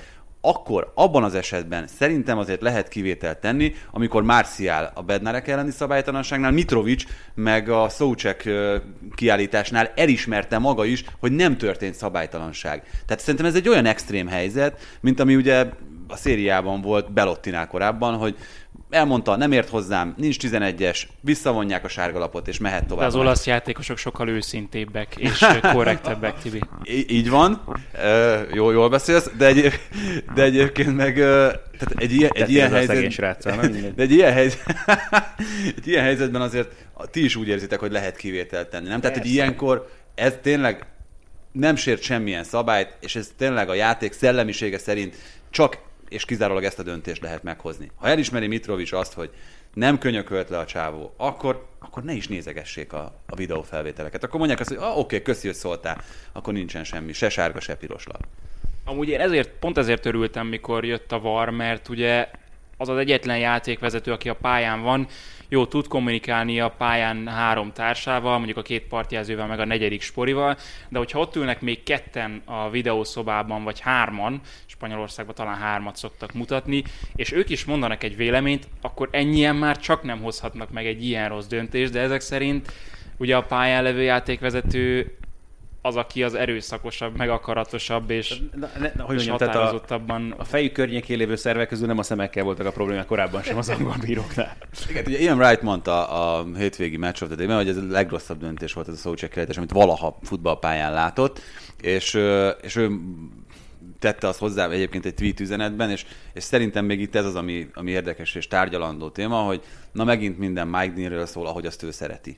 akkor 0.45 0.93
abban 0.95 1.25
az 1.25 1.35
esetben 1.35 1.87
szerintem 1.87 2.39
azért 2.39 2.61
lehet 2.61 2.89
kivételt 2.89 3.39
tenni, 3.39 3.75
amikor 3.91 4.23
Marcial 4.23 4.91
a 4.95 5.03
Bednarek 5.03 5.49
elleni 5.49 5.71
szabálytalanságnál, 5.71 6.51
Mitrovic 6.51 7.05
meg 7.35 7.69
a 7.69 7.89
Szócsek 7.89 8.49
kiállításnál 9.15 9.93
elismerte 9.95 10.59
maga 10.59 10.85
is, 10.85 11.05
hogy 11.21 11.33
nem 11.33 11.57
történt 11.57 11.95
szabálytalanság. 11.95 12.83
Tehát 13.07 13.23
szerintem 13.23 13.47
ez 13.47 13.55
egy 13.55 13.69
olyan 13.69 13.87
extrém 13.87 14.27
helyzet, 14.27 14.99
mint 15.01 15.21
ami 15.21 15.37
ugye 15.37 15.67
a 16.09 16.17
szériában 16.17 16.81
volt 16.81 17.13
Belottinál 17.13 17.67
korábban, 17.67 18.17
hogy 18.17 18.37
elmondta, 18.93 19.37
nem 19.37 19.53
ért 19.53 19.69
hozzám, 19.69 20.15
nincs 20.17 20.37
11-es, 20.41 21.03
visszavonják 21.21 21.85
a 21.85 21.89
sárgalapot, 21.89 22.49
és 22.49 22.59
mehet 22.59 22.81
De 22.81 22.87
tovább. 22.87 23.07
az 23.07 23.15
olasz 23.15 23.47
játékosok 23.47 23.97
sokkal 23.99 24.29
őszintébbek 24.29 25.17
és 25.17 25.45
korrektebbek, 25.73 26.39
Tibi. 26.39 26.61
Í- 26.85 27.11
így 27.11 27.31
van, 27.31 27.63
uh, 27.95 28.55
jól, 28.55 28.73
jól 28.73 28.89
beszélsz, 28.89 29.31
de, 29.39 29.47
egy, 29.47 29.73
de 30.35 30.43
egyébként 30.43 30.97
meg 30.97 31.15
tehát 31.15 31.95
egy 31.97 32.13
ilyen, 32.13 32.31
egy 32.35 32.51
ilyen 32.51 32.71
helyzet, 32.73 33.11
sráccal, 33.11 33.55
nem? 33.55 33.73
De 33.97 34.03
egy 34.03 34.13
ilyen, 34.13 34.33
helyzet, 34.33 34.63
egy 35.77 35.87
ilyen 35.89 36.03
helyzetben 36.03 36.41
azért 36.41 36.69
ti 37.11 37.25
is 37.25 37.37
úgy 37.37 37.49
érzitek, 37.49 37.79
hogy 37.81 37.93
lehet 37.93 38.17
kivételt 38.17 38.69
tenni, 38.69 38.89
nem? 38.89 39.01
Tehát, 39.01 39.17
hogy 39.17 39.27
Persze. 39.27 39.39
ilyenkor 39.43 39.89
ez 40.15 40.35
tényleg 40.43 40.87
nem 41.53 41.77
sért 41.77 42.03
semmilyen 42.03 42.45
szabályt, 42.45 42.97
és 43.01 43.17
ez 43.17 43.31
tényleg 43.37 43.69
a 43.69 43.75
játék 43.75 44.13
szellemisége 44.13 44.79
szerint 44.79 45.17
csak 45.51 45.79
és 46.13 46.25
kizárólag 46.25 46.65
ezt 46.65 46.79
a 46.79 46.83
döntést 46.83 47.23
lehet 47.23 47.43
meghozni. 47.43 47.91
Ha 47.97 48.09
elismeri 48.09 48.47
Mitrovic 48.47 48.93
azt, 48.93 49.13
hogy 49.13 49.31
nem 49.75 49.99
könyökölt 49.99 50.49
le 50.49 50.59
a 50.59 50.65
csávó, 50.65 51.15
akkor, 51.17 51.67
akkor 51.79 52.03
ne 52.03 52.13
is 52.13 52.29
nézegessék 52.29 52.93
a, 52.93 53.13
a 53.27 53.37
videófelvételeket. 53.37 54.25
Akkor 54.25 54.39
mondják 54.39 54.61
azt, 54.61 54.69
hogy 54.69 54.79
ah, 54.79 54.91
oké, 54.91 55.01
okay, 55.01 55.23
köszi, 55.23 55.47
hogy 55.47 55.57
szóltál, 55.57 56.03
akkor 56.33 56.53
nincsen 56.53 56.85
semmi, 56.85 57.13
se 57.13 57.29
sárga, 57.29 57.61
se 57.61 57.77
piros 57.77 58.07
lap. 58.07 58.27
Amúgy 58.85 59.09
én 59.09 59.21
ezért, 59.21 59.51
pont 59.51 59.79
ezért 59.79 60.07
örültem, 60.07 60.47
mikor 60.47 60.85
jött 60.85 61.13
a 61.13 61.21
VAR, 61.21 61.51
mert 61.51 61.89
ugye 61.89 62.29
az 62.77 62.89
az 62.89 62.97
egyetlen 62.97 63.39
játékvezető, 63.39 64.13
aki 64.13 64.29
a 64.29 64.35
pályán 64.35 64.83
van, 64.83 65.07
jó, 65.53 65.67
tud 65.67 65.89
kommunikálni 65.89 66.61
a 66.61 66.69
pályán 66.71 67.29
három 67.29 67.73
társával, 67.73 68.37
mondjuk 68.37 68.57
a 68.57 68.63
két 68.63 68.83
partjelzővel, 68.83 69.47
meg 69.47 69.61
a 69.61 69.65
negyedik 69.65 70.03
sporival, 70.03 70.57
de 70.89 70.99
hogyha 70.99 71.19
ott 71.19 71.37
ülnek 71.37 71.61
még 71.61 71.83
ketten 71.83 72.43
a 72.45 72.71
videószobában, 72.71 73.65
vagy 73.65 73.81
hárman, 73.81 74.41
Spanyolországban 74.67 75.35
talán 75.35 75.57
hármat 75.57 75.97
szoktak 75.97 76.33
mutatni, 76.33 76.83
és 77.15 77.33
ők 77.33 77.49
is 77.49 77.65
mondanak 77.65 78.03
egy 78.03 78.17
véleményt, 78.17 78.69
akkor 78.81 79.09
ennyien 79.11 79.57
már 79.57 79.79
csak 79.79 80.03
nem 80.03 80.23
hozhatnak 80.23 80.71
meg 80.71 80.87
egy 80.87 81.05
ilyen 81.05 81.29
rossz 81.29 81.47
döntést, 81.47 81.93
de 81.93 82.01
ezek 82.01 82.21
szerint 82.21 82.73
ugye 83.17 83.37
a 83.37 83.43
pályán 83.43 83.83
levő 83.83 84.03
játékvezető 84.03 85.17
az, 85.83 85.97
aki 85.97 86.23
az 86.23 86.35
erőszakosabb, 86.35 87.17
meg 87.17 87.31
akaratosabb, 87.31 88.11
és, 88.11 88.43
Na, 88.55 88.71
ne, 88.79 88.93
na, 88.95 89.05
hogy 89.05 89.17
és 89.17 89.27
mondjam, 89.27 89.37
tehát 89.37 89.55
a, 89.55 89.59
határozottabban 89.59 90.35
a 90.39 90.45
fejük 90.45 90.73
környékén 90.73 91.19
lévő 91.19 91.37
szervek 91.37 91.69
közül 91.69 91.87
nem 91.87 91.99
a 91.99 92.03
szemekkel 92.03 92.45
voltak 92.45 92.67
a 92.67 92.73
problémák 92.73 93.07
korábban 93.07 93.43
sem 93.43 93.57
az 93.57 93.69
angol 93.69 93.95
bíróknál. 94.01 94.57
Igen, 94.89 95.05
ugye 95.07 95.19
Ian 95.19 95.39
Wright 95.39 95.63
mondta 95.63 96.09
a 96.09 96.47
hétvégi 96.57 96.97
Match 96.97 97.23
of 97.23 97.29
the 97.29 97.37
Day-ben, 97.37 97.57
hogy 97.57 97.69
ez 97.69 97.77
a 97.77 97.83
legrosszabb 97.91 98.39
döntés 98.39 98.73
volt 98.73 98.89
ez 98.89 98.95
a 98.95 98.97
Szócsek 98.97 99.31
kiállítás, 99.31 99.57
amit 99.57 99.71
valaha 99.71 100.19
futballpályán 100.23 100.93
látott, 100.93 101.41
és, 101.81 102.19
és 102.63 102.77
ő 102.77 102.91
tette 103.99 104.29
azt 104.29 104.39
hozzá 104.39 104.71
egyébként 104.71 105.07
egy 105.07 105.15
tweet 105.15 105.41
üzenetben, 105.41 105.91
és, 105.91 106.07
és 106.33 106.43
szerintem 106.43 106.85
még 106.85 107.01
itt 107.01 107.15
ez 107.15 107.25
az, 107.25 107.35
ami, 107.35 107.69
ami 107.75 107.91
érdekes 107.91 108.35
és 108.35 108.47
tárgyalandó 108.47 109.11
téma, 109.11 109.37
hogy 109.37 109.63
na 109.93 110.05
megint 110.05 110.39
minden 110.39 110.69
Mike 110.69 110.93
Deanről 110.95 111.27
szól, 111.27 111.47
ahogy 111.47 111.67
azt 111.67 111.83
ő 111.83 111.91
szereti. 111.91 112.37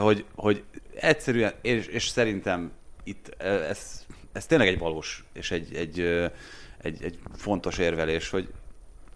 Hogy, 0.00 0.24
hogy 0.34 0.62
egyszerűen, 0.94 1.52
és, 1.60 1.86
és 1.86 2.08
szerintem 2.08 2.72
itt 3.04 3.42
ez, 3.42 4.06
ez 4.32 4.46
tényleg 4.46 4.68
egy 4.68 4.78
valós 4.78 5.24
és 5.32 5.50
egy, 5.50 5.74
egy, 5.74 6.00
egy, 6.82 7.02
egy 7.02 7.18
fontos 7.36 7.78
érvelés, 7.78 8.30
hogy 8.30 8.48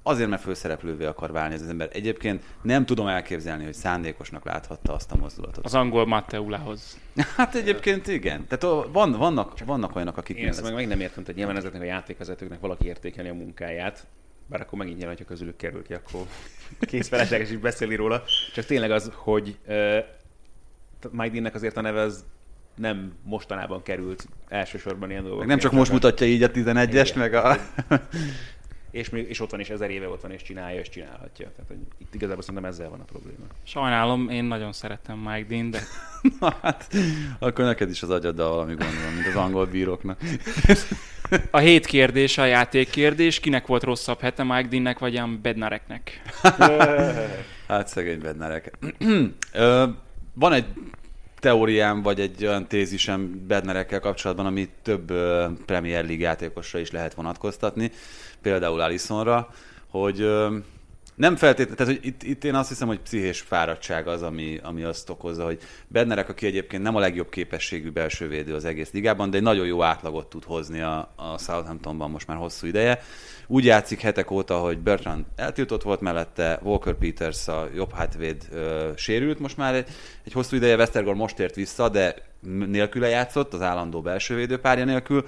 azért, 0.07 0.29
mert 0.29 0.43
főszereplővé 0.43 1.05
akar 1.05 1.33
válni 1.33 1.55
ez 1.55 1.63
az 1.63 1.69
ember. 1.69 1.89
Egyébként 1.93 2.43
nem 2.63 2.87
tudom 2.87 3.07
elképzelni, 3.07 3.65
hogy 3.65 3.75
szándékosnak 3.75 4.45
láthatta 4.45 4.93
azt 4.93 5.13
a 5.13 5.17
mozdulatot. 5.17 5.65
az 5.65 5.75
angol 5.75 6.07
Matteulához. 6.07 6.99
Hát 7.37 7.55
egyébként 7.55 8.07
igen. 8.07 8.47
Tehát 8.47 8.87
van, 8.93 9.13
vannak, 9.13 9.65
vannak 9.65 9.97
olyanok, 9.97 10.17
akik 10.17 10.37
Én 10.37 10.49
ezt 10.49 10.63
meg, 10.63 10.75
meg 10.75 10.87
nem 10.87 11.01
értem, 11.01 11.25
hogy 11.25 11.35
nyilván 11.35 11.57
ezeknek 11.57 11.83
a 11.83 11.85
játékvezetőknek 11.85 12.61
valaki 12.61 12.87
értékeli 12.87 13.29
a 13.29 13.35
munkáját, 13.35 14.07
bár 14.47 14.61
akkor 14.61 14.79
megint 14.79 14.97
nyilván, 14.97 15.17
hogyha 15.17 15.31
közülük 15.31 15.57
kerül 15.57 15.83
ki, 15.83 15.95
akkor 15.95 16.21
kész 16.91 17.09
felesleges 17.09 17.51
is 17.51 17.57
beszélni 17.57 17.95
róla. 17.95 18.23
Csak 18.55 18.65
tényleg 18.65 18.91
az, 18.91 19.11
hogy 19.15 19.59
Deannek 21.13 21.55
azért 21.55 21.77
a 21.77 21.81
neve 21.81 22.01
az 22.01 22.25
nem 22.77 23.13
mostanában 23.23 23.83
került 23.83 24.29
elsősorban 24.49 25.11
ilyen 25.11 25.23
dolgok. 25.23 25.39
meg 25.39 25.49
nem 25.49 25.59
csak 25.59 25.73
most 25.73 25.93
mutatja 25.93 26.27
így 26.27 26.43
a 26.43 26.51
11-est, 26.51 26.91
Igen. 26.91 27.19
meg 27.19 27.35
a... 27.35 27.57
És, 28.91 29.11
még, 29.11 29.29
és 29.29 29.41
ott 29.41 29.51
van, 29.51 29.61
és 29.61 29.71
ezer 29.71 29.91
éve 29.91 30.09
ott 30.09 30.21
van, 30.21 30.31
és 30.31 30.43
csinálja, 30.43 30.81
és 30.81 30.89
csinálhatja. 30.89 31.51
Tehát 31.57 31.69
hogy 31.69 31.77
itt 31.99 32.15
igazából 32.15 32.43
szerintem 32.43 32.71
ezzel 32.71 32.89
van 32.89 33.01
a 33.01 33.05
probléma. 33.05 33.45
Sajnálom, 33.63 34.29
én 34.29 34.45
nagyon 34.45 34.73
szeretem 34.73 35.19
Mike 35.19 35.47
Dean, 35.49 35.71
de 35.71 35.81
Na, 36.41 36.57
hát, 36.63 36.89
akkor 37.39 37.65
neked 37.65 37.91
is 37.91 38.03
az 38.03 38.11
agyaddal 38.11 38.51
valami 38.51 38.75
gond 38.75 39.03
van, 39.05 39.13
mint 39.13 39.27
az 39.27 39.37
angol 39.37 39.67
bíróknak. 39.67 40.21
a 41.51 41.59
hét 41.59 41.87
kérdés, 41.87 42.39
a 42.39 42.45
játék 42.45 42.91
kérdés, 42.91 43.41
kinek 43.41 43.67
volt 43.67 43.83
rosszabb 43.83 44.21
hete, 44.21 44.43
Mike 44.43 44.69
Deannek 44.69 44.99
vagy 44.99 45.13
Jan 45.13 45.39
Bednareknek? 45.43 46.23
Hát 47.69 47.89
szegény 47.89 48.19
Bednarek. 48.19 48.79
Van 50.35 50.53
egy 50.53 50.65
teóriám, 51.47 52.03
vagy 52.03 52.21
egy 52.21 52.47
olyan 52.47 52.67
tézisem 52.67 53.45
Bednarekkel 53.47 54.01
kapcsolatban, 54.01 54.47
ami 54.47 54.69
több 54.83 55.13
Premier 55.67 56.05
League 56.05 56.25
játékosra 56.25 56.79
is 56.79 56.91
lehet 56.91 57.15
vonatkoztatni, 57.15 57.91
például 58.43 58.81
Alisonra, 58.81 59.49
hogy 59.91 60.29
nem 61.17 61.37
feltétlenül, 61.37 61.77
tehát 61.77 61.95
hogy 61.95 62.07
itt, 62.07 62.23
itt, 62.23 62.45
én 62.45 62.55
azt 62.55 62.69
hiszem, 62.69 62.89
hogy 62.89 63.01
pszichés 63.01 63.41
fáradtság 63.41 64.09
az, 64.09 64.23
ami, 64.23 64.61
ami 64.63 64.83
azt 64.83 65.11
okozza, 65.11 65.45
hogy 65.45 65.59
Bednerek, 65.89 66.29
aki 66.29 66.47
egyébként 66.47 66.83
nem 66.83 66.97
a 66.97 67.01
legjobb 67.01 67.29
képességű 67.29 67.91
belső 67.91 68.29
védő 68.29 68.55
az 68.55 68.65
egész 68.65 68.93
ligában, 68.93 69.31
de 69.31 69.37
egy 69.37 69.43
nagyon 69.43 69.67
jó 69.67 69.83
átlagot 69.83 70.27
tud 70.27 70.45
hozni 70.45 70.81
a, 70.81 71.13
a 71.17 71.39
Southamptonban 71.39 72.11
most 72.11 72.27
már 72.27 72.37
hosszú 72.37 72.67
ideje. 72.67 73.01
Úgy 73.47 73.65
játszik 73.65 74.01
hetek 74.01 74.31
óta, 74.31 74.59
hogy 74.59 74.79
Bertrand 74.79 75.25
eltiltott 75.37 75.83
volt 75.83 76.01
mellette, 76.01 76.61
Walker 76.63 76.95
Peters 76.95 77.49
a 77.49 77.69
jobb 77.75 77.93
hátvéd 77.93 78.49
ö, 78.53 78.91
sérült 78.97 79.39
most 79.39 79.57
már 79.57 79.75
egy, 79.75 79.89
egy 80.25 80.33
hosszú 80.33 80.57
ideje, 80.57 80.77
Westergaard 80.77 81.19
most 81.19 81.39
ért 81.39 81.55
vissza, 81.55 81.89
de 81.89 82.15
nélküle 82.67 83.09
játszott, 83.09 83.55
az 83.55 83.63
állandó 83.63 84.01
belső 84.01 84.35
védőpárja 84.35 84.85
nélkül. 84.85 85.27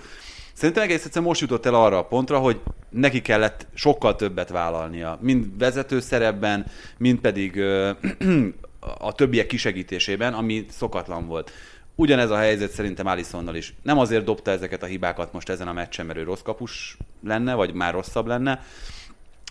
Szerintem 0.52 0.82
egész 0.82 1.04
egyszerűen 1.04 1.28
most 1.28 1.40
jutott 1.40 1.66
el 1.66 1.74
arra 1.74 1.98
a 1.98 2.06
pontra, 2.06 2.38
hogy 2.38 2.60
neki 2.90 3.22
kellett 3.22 3.66
sokkal 3.74 4.16
többet 4.16 4.48
vállalnia, 4.48 5.18
mind 5.20 5.58
vezető 5.58 6.00
szerepben, 6.00 6.66
mind 6.98 7.18
pedig 7.18 7.60
a 8.98 9.12
többiek 9.12 9.46
kisegítésében, 9.46 10.34
ami 10.34 10.66
szokatlan 10.70 11.26
volt. 11.26 11.50
Ugyanez 11.94 12.30
a 12.30 12.36
helyzet 12.36 12.70
szerintem 12.70 13.06
Alisonnal 13.06 13.54
is. 13.54 13.74
Nem 13.82 13.98
azért 13.98 14.24
dobta 14.24 14.50
ezeket 14.50 14.82
a 14.82 14.86
hibákat 14.86 15.32
most 15.32 15.48
ezen 15.48 15.68
a 15.68 15.72
meccsen, 15.72 16.06
mert 16.06 16.18
ő 16.18 16.22
rossz 16.22 16.42
kapus 16.42 16.96
lenne, 17.24 17.54
vagy 17.54 17.72
már 17.74 17.92
rosszabb 17.92 18.26
lenne, 18.26 18.62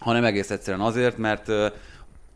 hanem 0.01 0.23
egész 0.23 0.49
egyszerűen 0.49 0.83
azért, 0.83 1.17
mert 1.17 1.51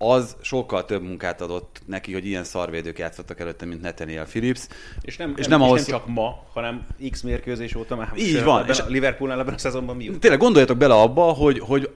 az 0.01 0.35
sokkal 0.41 0.85
több 0.85 1.03
munkát 1.03 1.41
adott 1.41 1.81
neki, 1.85 2.13
hogy 2.13 2.25
ilyen 2.25 2.43
szarvédők 2.43 2.99
játszottak 2.99 3.39
előtte, 3.39 3.65
mint 3.65 3.81
Nathaniel 3.81 4.25
Phillips. 4.25 4.67
És 5.01 5.17
nem, 5.17 5.33
és 5.37 5.47
nem, 5.47 5.59
nem, 5.59 5.67
ahhoz... 5.67 5.79
és 5.81 5.87
nem 5.87 5.97
csak 5.99 6.07
ma, 6.07 6.43
hanem 6.53 6.85
X 7.11 7.21
mérkőzés 7.21 7.75
óta 7.75 7.95
már. 7.95 8.11
Így 8.15 8.43
van. 8.43 8.67
És 8.67 8.79
a 8.79 8.85
Liverpoolnál 8.87 9.39
ebben 9.39 9.53
a 9.53 9.57
szezonban 9.57 9.95
mi? 9.95 10.09
Tényleg 10.19 10.39
gondoljatok 10.39 10.77
bele 10.77 10.93
abba, 10.93 11.21
hogy, 11.21 11.59
hogy 11.59 11.89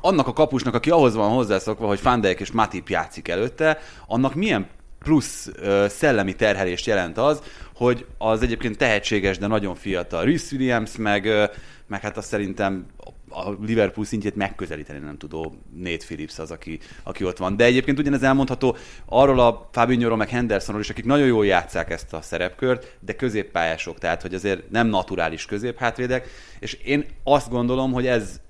annak 0.00 0.26
a 0.26 0.32
kapusnak, 0.32 0.74
aki 0.74 0.90
ahhoz 0.90 1.14
van 1.14 1.30
hozzászokva, 1.30 1.86
hogy 1.86 2.00
Fandek 2.00 2.40
és 2.40 2.52
Matip 2.52 2.88
játszik 2.88 3.28
előtte, 3.28 3.78
annak 4.06 4.34
milyen 4.34 4.68
plusz 4.98 5.46
uh, 5.46 5.86
szellemi 5.86 6.34
terhelést 6.34 6.86
jelent 6.86 7.18
az, 7.18 7.42
hogy 7.74 8.06
az 8.18 8.42
egyébként 8.42 8.76
tehetséges, 8.76 9.38
de 9.38 9.46
nagyon 9.46 9.74
fiatal 9.74 10.24
Rhys 10.24 10.52
Williams, 10.52 10.96
meg, 10.96 11.24
uh, 11.24 11.44
meg 11.86 12.00
hát 12.00 12.16
azt 12.16 12.28
szerintem 12.28 12.86
a 13.30 13.56
Liverpool 13.60 14.06
szintjét 14.06 14.36
megközelíteni 14.36 14.98
nem 14.98 15.18
tudó 15.18 15.54
Nate 15.76 16.04
Phillips 16.04 16.38
az, 16.38 16.50
aki, 16.50 16.78
aki 17.02 17.24
ott 17.24 17.38
van. 17.38 17.56
De 17.56 17.64
egyébként 17.64 17.98
ugyanez 17.98 18.22
elmondható 18.22 18.76
arról 19.06 19.40
a 19.40 19.68
Fabinho-ról, 19.72 20.16
meg 20.16 20.28
Hendersonról 20.28 20.82
is, 20.82 20.90
akik 20.90 21.04
nagyon 21.04 21.26
jól 21.26 21.46
játszák 21.46 21.90
ezt 21.90 22.12
a 22.12 22.22
szerepkört, 22.22 22.96
de 23.00 23.14
középpályások, 23.14 23.98
tehát 23.98 24.22
hogy 24.22 24.34
azért 24.34 24.70
nem 24.70 24.86
naturális 24.86 25.44
középhátvédek, 25.44 26.28
és 26.58 26.72
én 26.72 27.04
azt 27.24 27.50
gondolom, 27.50 27.92
hogy 27.92 28.06
ez, 28.06 28.40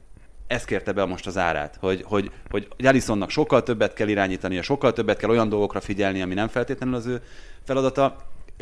ez 0.47 0.65
kérte 0.65 0.93
be 0.93 1.05
most 1.05 1.27
az 1.27 1.39
árát, 1.39 1.77
hogy, 1.81 2.03
hogy, 2.05 2.31
hogy 2.49 2.69
Alisonnak 2.85 3.31
sokkal 3.31 3.63
többet 3.63 3.95
kell 3.95 4.09
irányítania, 4.09 4.63
sokkal 4.63 4.93
többet 4.93 5.19
kell 5.19 5.31
olyan 5.31 5.49
dolgokra 5.49 5.81
figyelni, 5.81 6.23
ami 6.23 6.35
nem 6.35 6.49
feltétlenül 6.49 6.95
az 6.95 7.07
ő 7.07 7.23
feladata, 7.65 8.17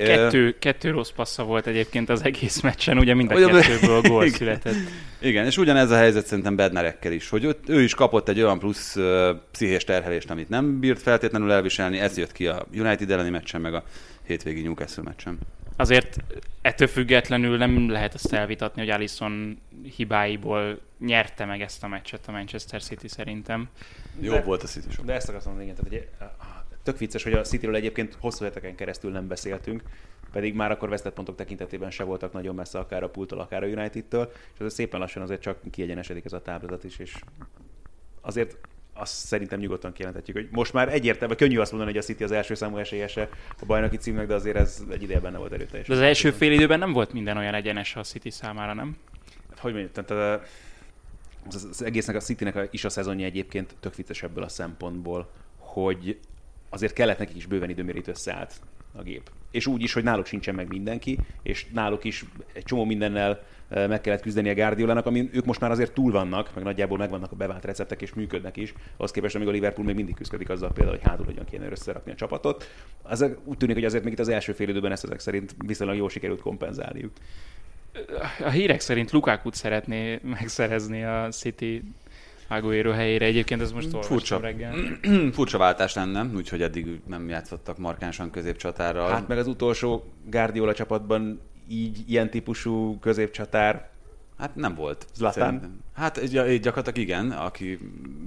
Kettő, 0.06 0.56
kettő 0.58 0.90
rossz 0.90 1.11
passza 1.11 1.44
volt 1.44 1.66
egyébként 1.66 2.08
az 2.08 2.24
egész 2.24 2.61
meccsen, 2.61 2.98
ugye 2.98 3.14
mind 3.14 3.30
a 3.30 3.34
Ugyan, 3.34 3.61
kettőből 3.61 4.00
gól 4.00 4.24
igen. 4.24 4.38
született. 4.38 4.74
Igen, 5.20 5.44
és 5.44 5.56
ugyanez 5.56 5.90
a 5.90 5.96
helyzet 5.96 6.26
szerintem 6.26 6.56
Bednarekkel 6.56 7.12
is, 7.12 7.28
hogy 7.28 7.44
ő, 7.44 7.56
ő 7.66 7.82
is 7.82 7.94
kapott 7.94 8.28
egy 8.28 8.42
olyan 8.42 8.58
plusz 8.58 8.96
uh, 8.96 9.28
pszichés 9.50 9.84
terhelést, 9.84 10.30
amit 10.30 10.48
nem 10.48 10.80
bírt 10.80 11.02
feltétlenül 11.02 11.52
elviselni, 11.52 11.98
ez 11.98 12.16
jött 12.16 12.32
ki 12.32 12.46
a 12.46 12.66
United 12.74 13.11
elleni 13.11 13.30
meccsen, 13.30 13.61
meg 13.61 13.74
a 13.74 13.84
hétvégi 14.26 14.62
Newcastle 14.62 15.02
meccsen. 15.02 15.38
Azért 15.76 16.16
ettől 16.62 16.87
függetlenül 16.87 17.56
nem 17.56 17.90
lehet 17.90 18.14
azt 18.14 18.32
elvitatni, 18.32 18.80
hogy 18.80 18.90
Alisson 18.90 19.61
hibáiból 19.96 20.80
nyerte 20.98 21.44
meg 21.44 21.61
ezt 21.61 21.84
a 21.84 21.88
meccset 21.88 22.20
a 22.26 22.30
Manchester 22.30 22.82
City 22.82 23.08
szerintem. 23.08 23.68
Jó 24.20 24.37
volt 24.37 24.62
a 24.62 24.66
City 24.66 24.87
sok. 24.90 25.04
De 25.04 25.12
ezt 25.12 25.28
akartam 25.28 25.52
mondani, 25.52 25.70
igen, 25.70 25.84
tehát, 25.84 26.08
hogy 26.18 26.28
tök 26.82 26.98
vicces, 26.98 27.22
hogy 27.22 27.32
a 27.32 27.40
Cityről 27.40 27.74
egyébként 27.74 28.16
hosszú 28.20 28.44
heteken 28.44 28.74
keresztül 28.74 29.10
nem 29.10 29.28
beszéltünk, 29.28 29.82
pedig 30.32 30.54
már 30.54 30.70
akkor 30.70 30.88
vesztett 30.88 31.14
pontok 31.14 31.36
tekintetében 31.36 31.90
se 31.90 32.04
voltak 32.04 32.32
nagyon 32.32 32.54
messze 32.54 32.78
akár 32.78 33.02
a 33.02 33.08
pultól, 33.08 33.38
akár 33.38 33.62
a 33.62 33.66
United-től, 33.66 34.32
és 34.54 34.60
ez 34.60 34.72
szépen 34.72 35.00
lassan 35.00 35.22
azért 35.22 35.40
csak 35.40 35.58
kiegyenesedik 35.70 36.24
ez 36.24 36.32
a 36.32 36.42
táblázat 36.42 36.84
is, 36.84 36.98
és 36.98 37.14
azért 38.20 38.56
azt 38.98 39.12
szerintem 39.12 39.58
nyugodtan 39.58 39.92
kijelenthetjük, 39.92 40.36
hogy 40.36 40.48
most 40.50 40.72
már 40.72 40.92
egyértelmű, 40.92 41.34
könnyű 41.34 41.58
azt 41.58 41.70
mondani, 41.70 41.92
hogy 41.92 42.00
a 42.00 42.04
City 42.04 42.24
az 42.24 42.32
első 42.32 42.54
számú 42.54 42.76
esélyese 42.76 43.28
a 43.60 43.64
bajnoki 43.66 43.96
címnek, 43.96 44.26
de 44.26 44.34
azért 44.34 44.56
ez 44.56 44.82
egy 44.90 45.02
ideje 45.02 45.20
benne 45.20 45.38
volt 45.38 45.52
erőteljes. 45.52 45.86
De 45.86 45.94
az 45.94 46.00
első 46.00 46.30
fél 46.30 46.52
időben 46.52 46.78
nem 46.78 46.92
volt 46.92 47.12
minden 47.12 47.36
olyan 47.36 47.54
egyenes 47.54 47.96
a 47.96 48.02
City 48.02 48.30
számára, 48.30 48.74
nem? 48.74 48.96
Hát, 49.48 49.58
hogy 49.58 49.72
mondjuk, 49.72 49.92
tehát 49.92 50.40
az, 51.46 51.68
az 51.70 51.82
egésznek 51.82 52.16
a 52.16 52.20
Citynek 52.20 52.68
is 52.70 52.84
a 52.84 52.88
szezonja 52.88 53.26
egyébként 53.26 53.76
tök 53.80 53.94
vicces 53.94 54.22
ebből 54.22 54.44
a 54.44 54.48
szempontból, 54.48 55.30
hogy 55.56 56.18
azért 56.68 56.92
kellett 56.92 57.18
nekik 57.18 57.37
is 57.37 57.46
bőven 57.46 57.70
idő, 57.70 57.83
mire 57.83 58.00
összeállt 58.07 58.61
a 58.96 59.02
gép. 59.02 59.31
És 59.50 59.66
úgy 59.66 59.83
is, 59.83 59.92
hogy 59.92 60.02
náluk 60.02 60.26
sincsen 60.26 60.54
meg 60.54 60.68
mindenki, 60.68 61.18
és 61.42 61.66
náluk 61.72 62.04
is 62.04 62.24
egy 62.52 62.62
csomó 62.62 62.85
mindennel 62.85 63.42
eh, 63.68 63.88
meg 63.88 64.00
kellett 64.00 64.22
küzdeni 64.22 64.48
a 64.48 64.54
Guardiolának, 64.54 65.07
amin 65.07 65.31
ők 65.33 65.44
most 65.44 65.61
már 65.61 65.70
azért 65.70 65.92
túl 65.92 66.12
vannak, 66.12 66.54
meg 66.54 66.64
nagyjából 66.64 66.98
megvannak 66.98 67.33
a 67.33 67.37
bevált 67.37 67.64
receptek, 67.64 68.02
és 68.02 68.14
működnek 68.14 68.57
is. 68.57 68.74
Az 68.96 69.11
képest, 69.11 69.35
amíg 69.35 69.48
a 69.48 69.50
Liverpool 69.50 69.87
még 69.87 69.94
mindig 69.94 70.14
küzdik 70.14 70.48
azzal 70.48 70.72
például, 70.72 70.96
hogy 70.96 71.07
hátul 71.07 71.24
hogyan 71.24 71.44
kéne 71.44 71.70
összerakni 71.70 72.12
a 72.12 72.14
csapatot. 72.14 72.70
Az 73.02 73.24
úgy 73.44 73.57
tűnik, 73.57 73.74
hogy 73.74 73.85
azért 73.85 74.04
még 74.04 74.12
itt 74.12 74.18
az 74.18 74.28
első 74.28 74.52
fél 74.52 74.68
időben 74.68 74.92
ezt 74.92 75.04
ezek 75.04 75.20
szerint 75.20 75.54
viszonylag 75.66 75.96
jól 75.96 76.09
sikerült 76.09 76.40
kompenzálniuk. 76.40 77.12
A 78.44 78.48
hírek 78.50 78.81
szerint 78.81 79.11
Lukákut 79.11 79.54
szeretné 79.54 80.20
megszerezni 80.22 81.04
a 81.04 81.28
City 81.31 81.83
Aguero 82.48 82.90
helyére. 82.90 83.24
Egyébként 83.24 83.61
ez 83.61 83.72
most 83.72 84.06
furcsa, 84.06 84.40
reggel. 84.40 84.74
furcsa 85.32 85.58
váltás 85.58 85.94
lenne, 85.94 86.26
úgyhogy 86.37 86.62
eddig 86.62 87.00
nem 87.06 87.28
játszottak 87.28 87.78
markánsan 87.78 88.30
középcsatárral. 88.30 89.11
Hát 89.11 89.28
meg 89.28 89.38
az 89.38 89.46
utolsó 89.46 90.04
Guardiola 90.30 90.74
csapatban 90.74 91.40
így 91.68 91.98
ilyen 92.06 92.30
típusú 92.30 92.98
középcsatár 92.98 93.88
Hát 94.38 94.54
nem 94.54 94.74
volt. 94.74 95.06
Zlatán? 95.14 95.82
Hát 95.94 96.24
gyakorlatilag 96.61 96.98
igen, 96.98 97.30
aki, 97.30 97.78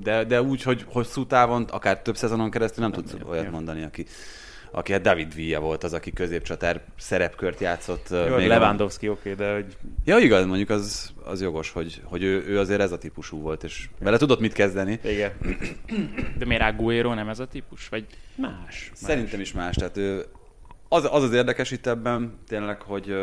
de, 0.03 0.23
de 0.23 0.41
úgy, 0.41 0.61
hogy 0.61 0.85
hosszú 0.87 1.25
távon, 1.25 1.63
akár 1.63 2.01
több 2.01 2.15
szezonon 2.15 2.49
keresztül 2.49 2.83
nem, 2.83 2.91
nem 2.91 3.01
tudsz 3.01 3.29
olyat 3.29 3.45
jó. 3.45 3.51
mondani, 3.51 3.83
aki, 3.83 4.05
aki 4.71 4.91
hát 4.91 5.01
David 5.01 5.35
Villa 5.35 5.59
volt 5.59 5.83
az, 5.83 5.93
aki 5.93 6.11
középcsatár 6.11 6.81
szerepkört 6.97 7.59
játszott. 7.59 8.09
Jó, 8.09 8.35
még 8.35 8.47
Lewandowski 8.47 9.09
oké, 9.09 9.31
okay, 9.31 9.45
de 9.45 9.53
hogy... 9.53 9.77
Ja, 10.05 10.17
igaz, 10.17 10.45
mondjuk 10.45 10.69
az, 10.69 11.13
az 11.23 11.41
jogos, 11.41 11.71
hogy, 11.71 12.01
hogy 12.03 12.23
ő, 12.23 12.43
ő, 12.47 12.59
azért 12.59 12.81
ez 12.81 12.91
a 12.91 12.97
típusú 12.97 13.41
volt, 13.41 13.63
és 13.63 13.89
vele 13.99 14.17
tudott 14.17 14.39
mit 14.39 14.53
kezdeni. 14.53 14.99
Igen. 15.03 15.31
De 16.37 16.45
miért 16.45 16.63
Aguero 16.63 17.13
nem 17.13 17.29
ez 17.29 17.39
a 17.39 17.47
típus? 17.47 17.87
Vagy 17.89 18.05
más? 18.35 18.91
Szerintem 18.93 19.39
is 19.39 19.51
más. 19.51 19.75
Tehát 19.75 19.97
ő, 19.97 20.25
az, 20.87 21.07
az 21.11 21.23
az 21.23 21.33
érdekes 21.33 21.71
itt 21.71 21.87
ebben 21.87 22.39
tényleg, 22.47 22.81
hogy 22.81 23.15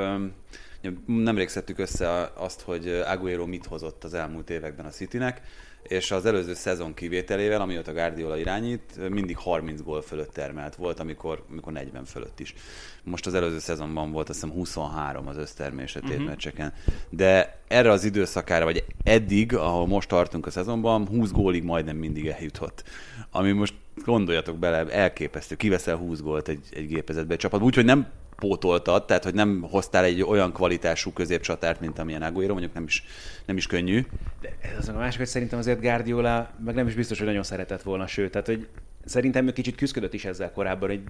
nemrég 1.06 1.48
szedtük 1.48 1.78
össze 1.78 2.30
azt, 2.34 2.60
hogy 2.60 2.88
Aguero 3.06 3.46
mit 3.46 3.66
hozott 3.66 4.04
az 4.04 4.14
elmúlt 4.14 4.50
években 4.50 4.86
a 4.86 4.90
Citynek, 4.90 5.40
és 5.82 6.10
az 6.10 6.26
előző 6.26 6.54
szezon 6.54 6.94
kivételével, 6.94 7.60
amióta 7.60 7.92
Guardiola 7.92 8.36
irányít, 8.36 9.08
mindig 9.08 9.36
30 9.36 9.82
gól 9.82 10.02
fölött 10.02 10.32
termelt 10.32 10.74
volt, 10.74 11.00
amikor, 11.00 11.44
amikor 11.50 11.72
40 11.72 12.04
fölött 12.04 12.40
is. 12.40 12.54
Most 13.02 13.26
az 13.26 13.34
előző 13.34 13.58
szezonban 13.58 14.12
volt 14.12 14.28
azt 14.28 14.40
hiszem 14.40 14.56
23 14.56 15.28
az 15.28 15.36
össztermése 15.36 16.00
uh-huh. 16.02 16.24
meccseken. 16.24 16.72
De 17.08 17.60
erre 17.68 17.90
az 17.90 18.04
időszakára, 18.04 18.64
vagy 18.64 18.84
eddig, 19.04 19.54
ahol 19.54 19.86
most 19.86 20.08
tartunk 20.08 20.46
a 20.46 20.50
szezonban, 20.50 21.06
20 21.06 21.30
gólig 21.30 21.62
majdnem 21.62 21.96
mindig 21.96 22.26
eljutott. 22.26 22.84
Ami 23.30 23.52
most 23.52 23.74
gondoljatok 24.04 24.58
bele, 24.58 24.86
elképesztő. 24.90 25.54
Kiveszel 25.54 25.96
20 25.96 26.20
gólt 26.20 26.48
egy, 26.48 26.66
egy 26.70 26.86
gépezetbe 26.86 27.32
egy 27.32 27.38
csapat. 27.38 27.62
Úgyhogy 27.62 27.84
nem 27.84 28.06
pótoltad, 28.38 29.06
tehát 29.06 29.24
hogy 29.24 29.34
nem 29.34 29.62
hoztál 29.70 30.04
egy 30.04 30.22
olyan 30.22 30.52
kvalitású 30.52 31.12
középcsatárt, 31.12 31.80
mint 31.80 31.98
amilyen 31.98 32.22
Aguero, 32.22 32.52
mondjuk 32.52 32.74
nem 32.74 32.84
is, 32.84 33.04
nem 33.44 33.56
is 33.56 33.66
könnyű. 33.66 34.04
De 34.40 34.56
ez 34.60 34.78
az 34.78 34.88
a 34.88 34.92
másik, 34.92 35.18
hogy 35.18 35.26
szerintem 35.26 35.58
azért 35.58 35.80
Guardiola 35.80 36.50
meg 36.64 36.74
nem 36.74 36.86
is 36.86 36.94
biztos, 36.94 37.18
hogy 37.18 37.26
nagyon 37.26 37.42
szeretett 37.42 37.82
volna, 37.82 38.06
sőt, 38.06 38.30
tehát 38.30 38.46
hogy 38.46 38.68
szerintem 39.04 39.46
ő 39.46 39.52
kicsit 39.52 39.74
küzdött 39.74 40.14
is 40.14 40.24
ezzel 40.24 40.52
korábban, 40.52 40.88
hogy 40.88 41.00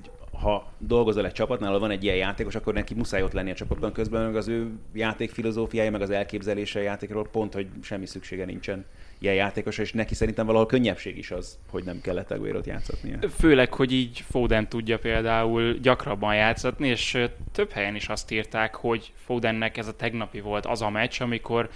ha 0.40 0.72
dolgozol 0.78 1.26
egy 1.26 1.32
csapatnál, 1.32 1.68
ahol 1.68 1.80
van 1.80 1.90
egy 1.90 2.04
ilyen 2.04 2.16
játékos, 2.16 2.54
akkor 2.54 2.74
neki 2.74 2.94
muszáj 2.94 3.22
ott 3.22 3.32
lenni 3.32 3.50
a 3.50 3.54
csapatban 3.54 3.92
közben, 3.92 4.24
meg 4.24 4.36
az 4.36 4.48
ő 4.48 4.70
játék 4.92 5.30
filozófiája, 5.30 5.90
meg 5.90 6.02
az 6.02 6.10
elképzelése 6.10 6.78
a 6.78 6.82
játékról 6.82 7.28
pont, 7.28 7.54
hogy 7.54 7.68
semmi 7.82 8.06
szüksége 8.06 8.44
nincsen 8.44 8.84
ilyen 9.18 9.34
játékos, 9.34 9.78
és 9.78 9.92
neki 9.92 10.14
szerintem 10.14 10.46
valahol 10.46 10.66
könnyebbség 10.66 11.18
is 11.18 11.30
az, 11.30 11.58
hogy 11.70 11.84
nem 11.84 12.00
kellett 12.00 12.30
Aguero-t 12.30 12.66
játszatnia. 12.66 13.18
Főleg, 13.38 13.74
hogy 13.74 13.92
így 13.92 14.24
Foden 14.30 14.68
tudja 14.68 14.98
például 14.98 15.72
gyakrabban 15.72 16.34
játszatni, 16.34 16.88
és 16.88 17.18
több 17.52 17.70
helyen 17.70 17.94
is 17.94 18.08
azt 18.08 18.30
írták, 18.30 18.74
hogy 18.74 19.12
Fodennek 19.24 19.76
ez 19.76 19.86
a 19.86 19.96
tegnapi 19.96 20.40
volt 20.40 20.66
az 20.66 20.82
a 20.82 20.90
meccs, 20.90 21.20
amikor 21.20 21.68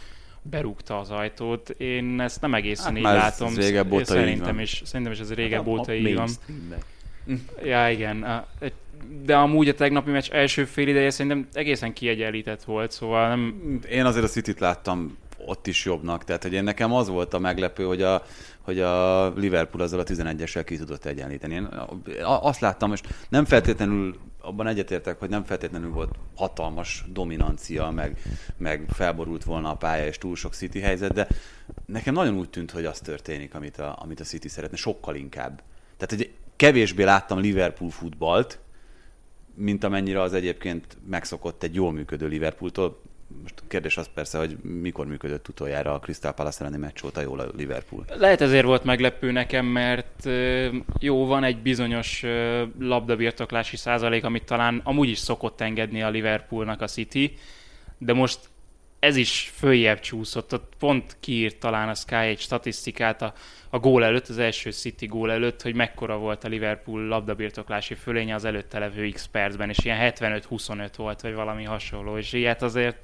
berúgta 0.43 0.99
az 0.99 1.11
ajtót. 1.11 1.69
Én 1.69 2.21
ezt 2.21 2.41
nem 2.41 2.55
egészen 2.55 2.87
hát 2.87 2.97
így 2.97 3.03
látom. 3.03 3.49
Ez 3.49 3.57
régebb 3.57 3.93
óta 3.93 4.05
szerintem 4.05 4.61
is, 4.61 4.83
szerintem 4.85 5.15
is 5.15 5.21
ez 5.21 5.35
régebb 5.35 5.59
hát 5.59 5.69
óta 5.69 5.95
így 5.95 6.15
van. 6.15 6.29
Ja, 7.65 7.91
igen. 7.91 8.45
De 9.25 9.37
amúgy 9.37 9.69
a 9.69 9.75
tegnapi 9.75 10.11
meccs 10.11 10.31
első 10.31 10.65
fél 10.65 10.89
ideje 10.89 11.11
szerintem 11.11 11.49
egészen 11.53 11.93
kiegyenlített 11.93 12.63
volt, 12.63 12.91
szóval 12.91 13.29
nem... 13.29 13.55
Én 13.91 14.05
azért 14.05 14.25
a 14.25 14.29
City-t 14.29 14.61
láttam 14.61 15.19
ott 15.47 15.67
is 15.67 15.85
jobbnak. 15.85 16.25
Tehát, 16.25 16.43
hogy 16.43 16.53
én 16.53 16.65
nekem 16.65 16.93
az 16.93 17.09
volt 17.09 17.35
a 17.35 17.39
meglepő, 17.39 17.85
hogy 17.85 18.03
a, 18.03 18.23
hogy 18.61 18.81
a 18.81 19.29
Liverpool 19.33 19.83
azzal 19.83 20.01
a 20.01 20.05
11-essel 20.05 20.63
ki 20.67 20.77
tudott 20.77 21.05
egyenlíteni. 21.05 21.55
Én 21.55 21.69
azt 22.25 22.61
láttam, 22.61 22.93
és 22.93 23.01
nem 23.29 23.45
feltétlenül 23.45 24.19
abban 24.41 24.67
egyetértek, 24.67 25.19
hogy 25.19 25.29
nem 25.29 25.45
feltétlenül 25.45 25.91
volt 25.91 26.15
hatalmas 26.37 27.05
dominancia, 27.09 27.91
meg, 27.91 28.19
meg 28.57 28.85
felborult 28.89 29.45
volna 29.45 29.71
a 29.71 29.77
pálya 29.77 30.07
és 30.07 30.19
túl 30.19 30.37
sok 30.37 30.55
City 30.55 30.81
helyzet, 30.81 31.13
de 31.13 31.29
nekem 31.87 32.15
nagyon 32.15 32.35
úgy 32.35 32.51
tűnt, 32.51 32.71
hogy 32.71 32.85
az 32.85 32.99
történik, 32.99 33.55
amit 33.55 33.79
a, 33.79 33.99
amit 34.01 34.21
a 34.21 34.25
City 34.25 34.49
szeretne, 34.49 34.77
sokkal 34.77 35.15
inkább. 35.15 35.63
Tehát, 35.97 36.25
hogy 36.25 36.33
kevésbé 36.57 37.03
láttam 37.03 37.39
Liverpool 37.39 37.91
futballt, 37.91 38.59
mint 39.55 39.85
amennyire 39.85 40.21
az 40.21 40.33
egyébként 40.33 40.97
megszokott 41.07 41.63
egy 41.63 41.75
jól 41.75 41.93
működő 41.93 42.27
Liverpooltól 42.27 43.03
kérdés 43.73 43.97
az 43.97 44.09
persze, 44.15 44.39
hogy 44.39 44.57
mikor 44.63 45.07
működött 45.07 45.49
utoljára 45.49 45.95
a 45.95 45.99
Crystal 45.99 46.33
Palace 46.33 46.61
elleni 46.61 46.79
meccs 46.79 47.05
óta 47.05 47.21
jól 47.21 47.41
a 47.41 47.47
Liverpool. 47.57 48.05
Lehet 48.17 48.41
ezért 48.41 48.65
volt 48.65 48.85
meglepő 48.85 49.31
nekem, 49.31 49.67
mert 49.67 50.29
jó, 50.99 51.27
van 51.27 51.45
egy 51.45 51.59
bizonyos 51.59 52.25
labdabirtoklási 52.79 53.77
százalék, 53.77 54.25
amit 54.25 54.45
talán 54.45 54.81
amúgy 54.85 55.09
is 55.09 55.19
szokott 55.19 55.61
engedni 55.61 56.03
a 56.03 56.11
Liverpoolnak 56.11 56.81
a 56.81 56.87
City, 56.87 57.39
de 57.99 58.13
most 58.13 58.39
ez 58.99 59.17
is 59.17 59.53
följebb 59.55 60.01
csúszott. 60.01 60.53
Ott 60.53 60.73
pont 60.79 61.17
kiírt 61.21 61.57
talán 61.57 61.89
a 61.89 61.95
Sky 61.95 62.15
egy 62.15 62.41
statisztikát 62.41 63.23
a, 63.23 63.33
a 63.71 63.79
gól 63.79 64.05
előtt, 64.05 64.29
az 64.29 64.39
első 64.39 64.71
City 64.71 65.07
gól 65.07 65.33
előtt, 65.33 65.63
hogy 65.63 65.75
mekkora 65.75 66.19
volt 66.19 66.45
a 66.45 66.49
Liverpool 66.49 67.07
labdabirtoklási 67.07 67.95
fölénye 67.95 68.35
az 68.35 68.45
előtte 68.45 68.79
levő 68.79 69.09
X 69.09 69.27
percben, 69.27 69.69
és 69.69 69.79
ilyen 69.79 70.13
75-25 70.15 70.89
volt, 70.97 71.21
vagy 71.21 71.35
valami 71.35 71.65
hasonló, 71.65 72.17
és 72.19 72.33
ilyet 72.33 72.63
azért 72.63 72.97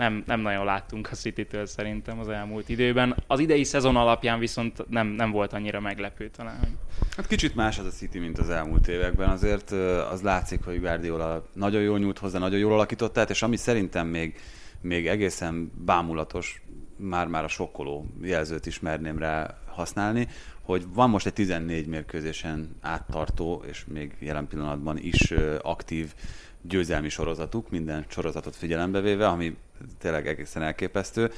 nem, 0.00 0.22
nem 0.26 0.40
nagyon 0.40 0.64
láttunk 0.64 1.08
a 1.10 1.14
City-től 1.14 1.66
szerintem 1.66 2.18
az 2.18 2.28
elmúlt 2.28 2.68
időben. 2.68 3.16
Az 3.26 3.40
idei 3.40 3.64
szezon 3.64 3.96
alapján 3.96 4.38
viszont 4.38 4.88
nem, 4.88 5.06
nem 5.06 5.30
volt 5.30 5.52
annyira 5.52 5.80
meglepő 5.80 6.28
talán. 6.28 6.78
Hát 7.16 7.26
kicsit 7.26 7.54
más 7.54 7.78
az 7.78 7.86
a 7.86 7.90
City, 7.90 8.18
mint 8.18 8.38
az 8.38 8.50
elmúlt 8.50 8.88
években. 8.88 9.28
Azért 9.28 9.70
az 10.10 10.22
látszik, 10.22 10.64
hogy 10.64 10.80
Guardiola 10.80 11.46
nagyon 11.52 11.82
jól 11.82 11.98
nyújt 11.98 12.18
hozzá, 12.18 12.38
nagyon 12.38 12.58
jól 12.58 12.72
alakította, 12.72 13.22
és 13.22 13.42
ami 13.42 13.56
szerintem 13.56 14.06
még 14.06 14.40
még 14.80 15.08
egészen 15.08 15.72
bámulatos, 15.84 16.62
már-már 16.96 17.44
a 17.44 17.48
sokkoló 17.48 18.06
jelzőt 18.22 18.66
is 18.66 18.80
merném 18.80 19.18
rá 19.18 19.58
használni, 19.66 20.28
hogy 20.62 20.84
van 20.94 21.10
most 21.10 21.26
egy 21.26 21.32
14 21.32 21.86
mérkőzésen 21.86 22.76
áttartó, 22.80 23.62
és 23.68 23.84
még 23.88 24.16
jelen 24.18 24.46
pillanatban 24.46 24.98
is 24.98 25.34
aktív 25.62 26.14
győzelmi 26.62 27.08
sorozatuk, 27.08 27.70
minden 27.70 28.04
sorozatot 28.08 28.56
figyelembe 28.56 29.00
véve, 29.00 29.26
ami 29.26 29.56
tényleg 29.98 30.26
egészen 30.26 30.62
elképesztő. 30.62 31.30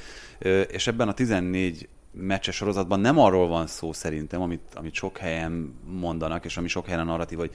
És 0.67 0.87
ebben 0.87 1.07
a 1.07 1.13
14 1.13 1.87
meccses 2.11 2.55
sorozatban 2.55 2.99
nem 2.99 3.19
arról 3.19 3.47
van 3.47 3.67
szó 3.67 3.93
szerintem, 3.93 4.41
amit, 4.41 4.61
amit 4.75 4.93
sok 4.93 5.17
helyen 5.17 5.79
mondanak, 5.85 6.45
és 6.45 6.57
ami 6.57 6.67
sok 6.67 6.85
helyen 6.85 6.99
a 6.99 7.03
narratív, 7.03 7.37
hogy 7.37 7.51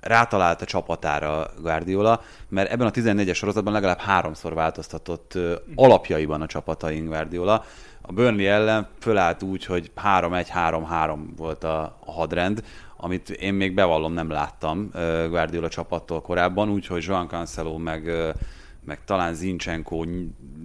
rátalált 0.00 0.62
a 0.62 0.64
csapatára 0.64 1.50
Guardiola, 1.60 2.22
mert 2.48 2.70
ebben 2.70 2.86
a 2.86 2.90
14-es 2.90 3.34
sorozatban 3.34 3.72
legalább 3.72 3.98
háromszor 3.98 4.54
változtatott 4.54 5.38
alapjaiban 5.74 6.40
a 6.40 6.46
csapataink 6.46 7.08
Guardiola. 7.08 7.64
A 8.02 8.12
Burnley 8.12 8.46
ellen 8.46 8.88
fölállt 9.00 9.42
úgy, 9.42 9.64
hogy 9.64 9.90
3-1-3-3 10.04 11.18
volt 11.36 11.64
a 11.64 11.98
hadrend, 12.06 12.64
amit 13.02 13.30
én 13.30 13.54
még 13.54 13.74
bevallom 13.74 14.12
nem 14.12 14.30
láttam 14.30 14.90
Guardiola 15.28 15.68
csapattól 15.68 16.20
korábban, 16.20 16.70
úgyhogy 16.70 17.04
Joan 17.06 17.28
Cancelo 17.28 17.78
meg, 17.78 18.10
meg 18.84 19.04
talán 19.04 19.34
Zinchenko 19.34 20.04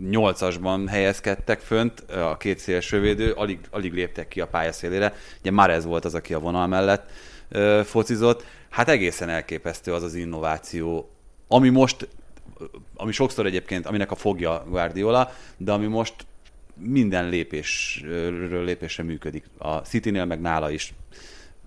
nyolcasban 0.09 0.87
helyezkedtek 0.87 1.59
fönt, 1.59 1.99
a 1.99 2.37
két 2.37 2.59
szélsővédő, 2.59 3.31
alig, 3.31 3.59
alig 3.69 3.93
léptek 3.93 4.27
ki 4.27 4.41
a 4.41 4.47
pályaszélére. 4.47 5.13
Ugye 5.39 5.51
Marez 5.51 5.85
volt 5.85 6.05
az, 6.05 6.15
aki 6.15 6.33
a 6.33 6.39
vonal 6.39 6.67
mellett 6.67 7.09
focizott 7.83 8.43
hát 8.69 8.89
egészen 8.89 9.29
elképesztő 9.29 9.93
az 9.93 10.03
az 10.03 10.15
innováció, 10.15 11.09
ami 11.47 11.69
most, 11.69 12.07
ami 12.95 13.11
sokszor 13.11 13.45
egyébként, 13.45 13.85
aminek 13.85 14.11
a 14.11 14.15
fogja 14.15 14.63
Guardiola, 14.69 15.31
de 15.57 15.71
ami 15.71 15.85
most 15.85 16.13
minden 16.73 17.29
lépésről 17.29 18.63
lépésre 18.63 19.03
működik. 19.03 19.45
A 19.57 19.75
City-nél 19.75 20.25
meg 20.25 20.41
nála 20.41 20.71
is 20.71 20.93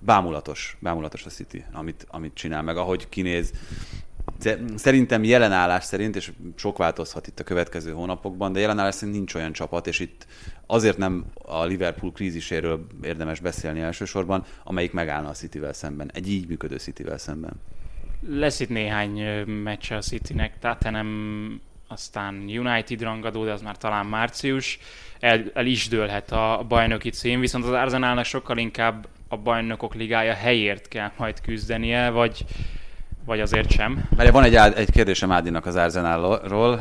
bámulatos, 0.01 0.77
bámulatos 0.81 1.25
a 1.25 1.31
City, 1.31 1.65
amit, 1.73 2.07
amit 2.09 2.35
csinál, 2.35 2.63
meg 2.63 2.77
ahogy 2.77 3.09
kinéz. 3.09 3.53
Szerintem 4.75 5.25
jelenállás 5.25 5.85
szerint, 5.85 6.17
és 6.17 6.33
sok 6.57 6.79
változhat 6.79 7.27
itt 7.27 7.41
a 7.41 7.45
következő 7.45 7.93
hónapokban, 7.93 8.53
de 8.53 8.61
jelenállás 8.61 8.95
szerint 8.95 9.17
nincs 9.17 9.35
olyan 9.35 9.53
csapat, 9.53 9.87
és 9.87 9.99
itt 9.99 10.27
azért 10.67 10.97
nem 10.97 11.25
a 11.35 11.65
Liverpool 11.65 12.13
kríziséről 12.13 12.87
érdemes 13.03 13.41
beszélni 13.41 13.81
elsősorban, 13.81 14.45
amelyik 14.65 14.93
megállna 14.93 15.29
a 15.29 15.33
Cityvel 15.33 15.73
szemben, 15.73 16.11
egy 16.15 16.31
így 16.31 16.49
működő 16.49 16.77
Cityvel 16.77 17.19
szemben. 17.19 17.53
Lesz 18.29 18.61
itt 18.61 18.69
néhány 18.69 19.45
meccs 19.47 19.93
a 19.93 20.01
Citynek, 20.01 20.81
nem 20.81 21.61
aztán 21.89 22.35
United 22.35 23.03
rangadó, 23.03 23.45
de 23.45 23.53
az 23.53 23.63
már 23.63 23.77
talán 23.77 24.07
március, 24.07 24.79
el, 25.21 25.45
el 25.55 25.67
is 25.67 25.89
dőlhet 25.89 26.33
a 26.33 26.65
bajnoki 26.69 27.11
cím, 27.11 27.41
viszont 27.41 27.65
az 27.65 27.73
Arsenalnak 27.73 28.25
sokkal 28.25 28.59
inkább 28.59 29.09
a 29.29 29.37
bajnokok 29.37 29.95
ligája 29.95 30.33
helyért 30.35 30.89
kell 30.89 31.11
majd 31.17 31.41
küzdenie, 31.41 32.11
vagy 32.11 32.45
vagy 33.29 33.41
azért 33.41 33.71
sem? 33.71 34.09
Mert 34.17 34.31
van 34.31 34.45
egy, 34.45 34.55
egy 34.55 34.91
kérdésem 34.91 35.33
Ádinak 35.33 35.67
az 35.67 35.77
Arsenalról, 35.77 36.81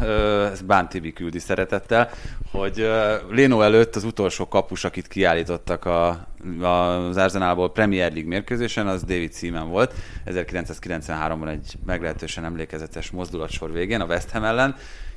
ez 0.52 0.62
Bán 0.62 0.90
Tibi 0.90 1.14
küldi 1.14 1.40
szeretettel, 1.40 2.10
hogy 2.52 2.90
Léno 3.30 3.62
előtt 3.62 3.96
az 3.96 4.04
utolsó 4.04 4.48
kapus, 4.48 4.84
akit 4.84 5.08
kiállítottak 5.08 5.86
a, 5.86 6.28
az 6.62 7.18
Arsenalból 7.18 7.72
Premier 7.72 8.12
League 8.12 8.30
mérkőzésen, 8.30 8.88
az 8.88 9.04
David 9.04 9.34
Seaman 9.34 9.70
volt. 9.70 9.94
1993-ban 10.26 11.48
egy 11.50 11.74
meglehetősen 11.86 12.46
emlékezetes 12.46 13.10
mozdulatsor 13.12 13.72
végén 13.72 14.02
a 14.02 14.06
West 14.06 14.30
Ham 14.30 14.44
ellen. 14.44 14.76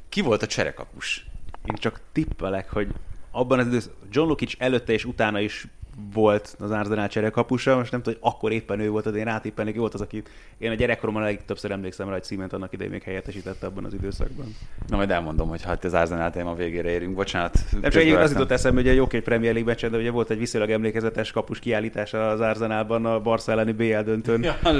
Ki 0.09 0.21
volt 0.21 0.43
a 0.43 0.47
cserekapus? 0.47 1.27
Én 1.65 1.75
csak 1.75 2.01
tippelek, 2.13 2.71
hogy 2.71 2.89
abban 3.31 3.59
az 3.59 3.67
időszakban 3.67 4.09
John 4.11 4.29
Lukic 4.29 4.53
előtte 4.59 4.93
és 4.93 5.05
utána 5.05 5.41
is 5.41 5.67
volt 6.13 6.57
az 6.59 6.71
Arsenal 6.71 7.09
cserekapusa, 7.09 7.77
most 7.77 7.91
nem 7.91 8.03
tudom, 8.03 8.19
hogy 8.21 8.33
akkor 8.33 8.53
éppen 8.53 8.81
ő 8.81 8.91
volt, 8.91 9.11
de 9.11 9.19
én 9.19 9.25
rátippelnék, 9.25 9.77
ő 9.77 9.79
volt 9.79 9.95
az, 9.95 10.01
aki 10.01 10.23
én 10.59 10.71
a 10.71 10.75
gyerekkoromban 10.75 11.23
legtöbbször 11.23 11.71
emlékszem 11.71 12.07
rá, 12.07 12.13
hogy 12.13 12.23
Cement 12.23 12.53
annak 12.53 12.73
idején 12.73 12.93
még 12.93 13.03
helyettesítette 13.03 13.67
abban 13.67 13.85
az 13.85 13.95
időszakban. 13.95 14.57
Na 14.89 14.97
majd 14.97 15.11
elmondom, 15.11 15.49
hogy 15.49 15.63
hát 15.63 15.85
az 15.85 15.95
Arsenal 15.95 16.31
téma 16.31 16.55
végére 16.55 16.91
érünk, 16.91 17.15
bocsánat. 17.15 17.59
Nem 17.81 17.91
csak 17.91 18.19
az 18.19 18.33
jutott 18.33 18.51
eszembe, 18.51 18.81
hogy 18.81 18.91
egy 18.91 18.97
jó 18.97 19.07
Premier 19.07 19.53
League 19.53 19.73
meccsen, 19.73 19.91
de 19.91 19.97
ugye 19.97 20.11
volt 20.11 20.31
egy 20.31 20.39
viszonylag 20.39 20.71
emlékezetes 20.71 21.31
kapus 21.31 21.59
kiállítása 21.59 22.29
az 22.29 22.41
Arsenalban 22.41 23.07
a 23.07 23.21
Barca 23.21 23.53
elleni 23.53 23.73
BL 23.73 24.01
döntőn. 24.01 24.43
Ja, 24.63 24.71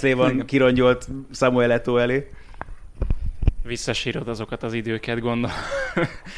Lévan 0.00 0.44
kirongyolt 0.44 1.08
Samuel 1.30 1.80
Eto'o 1.80 2.00
elé. 2.00 2.30
Visszasírod 3.62 4.28
azokat 4.28 4.62
az 4.62 4.72
időket, 4.72 5.20
gondol. 5.20 5.50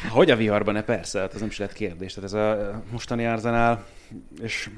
Hogy 0.09 0.31
a 0.31 0.35
viharban, 0.35 0.73
ne 0.73 0.83
persze, 0.83 1.19
hát 1.19 1.33
ez 1.33 1.39
nem 1.39 1.49
is 1.49 1.57
lett 1.57 1.73
kérdés. 1.73 2.13
Tehát 2.13 2.33
ez 2.33 2.39
a 2.39 2.81
mostani 2.91 3.25
Arsenal 3.25 3.85
és 4.41 4.69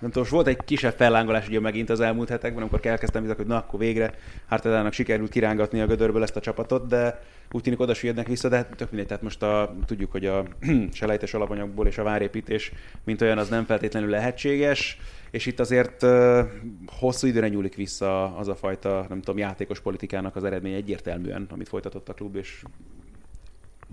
nem 0.00 0.10
tudom, 0.10 0.22
most 0.22 0.30
volt 0.30 0.46
egy 0.46 0.64
kisebb 0.64 0.94
fellángolás 0.96 1.48
ugye 1.48 1.60
megint 1.60 1.90
az 1.90 2.00
elmúlt 2.00 2.28
hetekben, 2.28 2.62
amikor 2.62 2.80
elkezdtem 2.86 3.26
hogy 3.36 3.46
na, 3.46 3.56
akkor 3.56 3.78
végre 3.78 4.14
Hartadának 4.48 4.92
sikerült 4.92 5.30
kirángatni 5.30 5.80
a 5.80 5.86
gödörből 5.86 6.22
ezt 6.22 6.36
a 6.36 6.40
csapatot, 6.40 6.86
de 6.86 7.22
úgy 7.50 7.62
tűnik 7.62 7.80
oda 7.80 7.94
vissza, 8.26 8.48
de 8.48 8.56
hát 8.56 8.76
tök 8.76 8.88
mindegy, 8.90 9.06
tehát 9.06 9.22
most 9.22 9.42
a, 9.42 9.74
tudjuk, 9.86 10.10
hogy 10.10 10.26
a 10.26 10.44
selejtes 10.92 11.34
alapanyagból 11.34 11.86
és 11.86 11.98
a 11.98 12.02
várépítés, 12.02 12.72
mint 13.04 13.22
olyan, 13.22 13.38
az 13.38 13.48
nem 13.48 13.64
feltétlenül 13.64 14.10
lehetséges, 14.10 14.98
és 15.30 15.46
itt 15.46 15.60
azért 15.60 16.02
uh, 16.02 16.38
hosszú 16.86 17.26
időre 17.26 17.48
nyúlik 17.48 17.74
vissza 17.74 18.36
az 18.36 18.48
a 18.48 18.54
fajta, 18.54 19.06
nem 19.08 19.20
tudom, 19.20 19.38
játékos 19.38 19.80
politikának 19.80 20.36
az 20.36 20.44
eredmény 20.44 20.74
egyértelműen, 20.74 21.46
amit 21.50 21.68
folytatott 21.68 22.08
a 22.08 22.14
klub, 22.14 22.36
és 22.36 22.62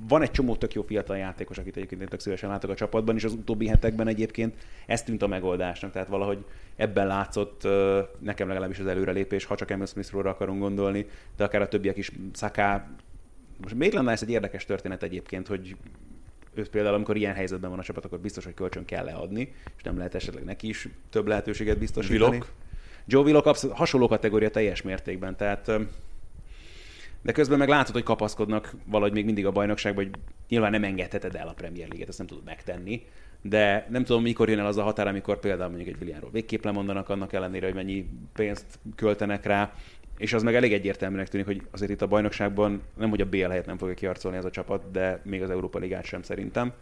van 0.07 0.21
egy 0.21 0.31
csomó 0.31 0.55
tök 0.55 0.73
jó 0.73 0.81
fiatal 0.81 1.17
játékos, 1.17 1.57
akit 1.57 1.75
egyébként 1.75 2.01
én 2.01 2.07
tök 2.07 2.19
szívesen 2.19 2.49
látok 2.49 2.69
a 2.69 2.75
csapatban, 2.75 3.15
és 3.15 3.23
az 3.23 3.33
utóbbi 3.33 3.67
hetekben 3.67 4.07
egyébként 4.07 4.55
ez 4.85 5.03
tűnt 5.03 5.21
a 5.21 5.27
megoldásnak, 5.27 5.91
tehát 5.91 6.07
valahogy 6.07 6.45
ebben 6.75 7.07
látszott 7.07 7.67
nekem 8.19 8.47
legalábbis 8.47 8.79
az 8.79 8.87
előrelépés, 8.87 9.45
ha 9.45 9.55
csak 9.55 9.71
Emil 9.71 9.85
Smithról 9.85 10.27
akarunk 10.27 10.59
gondolni, 10.59 11.05
de 11.37 11.43
akár 11.43 11.61
a 11.61 11.67
többiek 11.67 11.97
is 11.97 12.11
Szaká. 12.33 12.87
Most 13.61 13.75
még 13.75 13.93
lenne 13.93 14.11
ez 14.11 14.21
egy 14.21 14.29
érdekes 14.29 14.65
történet 14.65 15.03
egyébként, 15.03 15.47
hogy 15.47 15.75
őt 16.53 16.69
például, 16.69 16.95
amikor 16.95 17.15
ilyen 17.15 17.33
helyzetben 17.33 17.69
van 17.69 17.79
a 17.79 17.83
csapat, 17.83 18.05
akkor 18.05 18.19
biztos, 18.19 18.43
hogy 18.43 18.53
kölcsön 18.53 18.85
kell 18.85 19.05
leadni, 19.05 19.53
és 19.77 19.83
nem 19.83 19.97
lehet 19.97 20.15
esetleg 20.15 20.43
neki 20.43 20.67
is 20.67 20.87
több 21.09 21.27
lehetőséget 21.27 21.77
biztosítani. 21.77 22.31
Vilok? 22.31 22.51
Joe 23.07 23.23
Willock 23.23 23.45
abszolút 23.45 23.75
hasonló 23.75 24.07
kategória 24.07 24.49
teljes 24.49 24.81
mértékben, 24.81 25.35
tehát 25.35 25.71
de 27.25 27.31
közben 27.31 27.57
meg 27.57 27.67
látod, 27.67 27.93
hogy 27.93 28.03
kapaszkodnak 28.03 28.73
valahogy 28.85 29.13
még 29.13 29.25
mindig 29.25 29.45
a 29.45 29.51
bajnokságban, 29.51 30.03
hogy 30.03 30.13
nyilván 30.47 30.71
nem 30.71 30.83
engedheted 30.83 31.35
el 31.35 31.47
a 31.47 31.53
Premier 31.53 31.87
League-et, 31.87 32.09
ezt 32.09 32.17
nem 32.17 32.27
tudod 32.27 32.43
megtenni, 32.43 33.05
de 33.41 33.87
nem 33.89 34.03
tudom, 34.03 34.21
mikor 34.21 34.49
jön 34.49 34.59
el 34.59 34.65
az 34.65 34.77
a 34.77 34.83
határ, 34.83 35.07
amikor 35.07 35.39
például 35.39 35.69
mondjuk 35.69 35.95
egy 35.95 36.01
Williamról 36.01 36.31
végképp 36.31 36.63
lemondanak 36.63 37.09
annak 37.09 37.33
ellenére, 37.33 37.65
hogy 37.65 37.75
mennyi 37.75 38.09
pénzt 38.33 38.79
költenek 38.95 39.45
rá. 39.45 39.73
és 40.17 40.33
az 40.33 40.43
meg 40.43 40.55
elég 40.55 40.73
egyértelműnek 40.73 41.27
tűnik, 41.27 41.45
hogy 41.45 41.61
azért 41.71 41.91
itt 41.91 42.01
a 42.01 42.07
bajnokságban 42.07 42.81
nem, 42.97 43.09
hogy 43.09 43.21
a 43.21 43.29
BL 43.29 43.47
helyet 43.47 43.65
nem 43.65 43.77
fogja 43.77 43.93
kiarcolni 43.93 44.37
ez 44.37 44.45
a 44.45 44.51
csapat, 44.51 44.91
de 44.91 45.21
még 45.23 45.41
az 45.41 45.49
Európa 45.49 45.79
Ligát 45.79 46.05
sem 46.05 46.21
szerintem. 46.21 46.73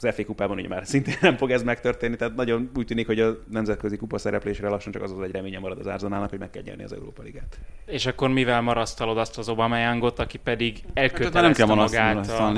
Az 0.00 0.14
FA 0.14 0.24
kupában 0.24 0.58
ugye 0.58 0.68
már 0.68 0.86
szintén 0.86 1.14
nem 1.20 1.36
fog 1.36 1.50
ez 1.50 1.62
megtörténni, 1.62 2.16
tehát 2.16 2.34
nagyon 2.34 2.70
úgy 2.76 2.86
tűnik, 2.86 3.06
hogy 3.06 3.20
a 3.20 3.36
nemzetközi 3.50 3.96
kupa 3.96 4.18
szereplésre 4.18 4.68
lassan 4.68 4.92
csak 4.92 5.02
az 5.02 5.12
az 5.12 5.20
egy 5.20 5.30
reménye 5.30 5.58
marad 5.58 5.78
az 5.78 5.86
Arsenalnak, 5.86 6.30
hogy 6.30 6.38
meg 6.38 6.50
kell 6.50 6.62
nyerni 6.62 6.84
az 6.84 6.92
Európa 6.92 7.22
Ligát. 7.22 7.58
És 7.86 8.06
akkor 8.06 8.28
mivel 8.28 8.60
marasztalod 8.60 9.18
azt 9.18 9.38
az 9.38 9.48
Obameyangot, 9.48 10.18
aki 10.18 10.38
pedig 10.38 10.74
Hát 10.74 10.94
nem 10.94 11.04
elkötelezte 11.04 11.64
kell 11.64 11.74
magát 11.74 12.28
a... 12.28 12.52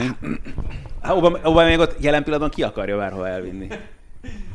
Hát 1.03 1.17
Obama, 1.17 1.39
Obameyangot 1.43 1.97
jelen 2.01 2.23
pillanatban 2.23 2.51
ki 2.51 2.62
akarja 2.62 2.97
bárhol 2.97 3.27
elvinni? 3.27 3.69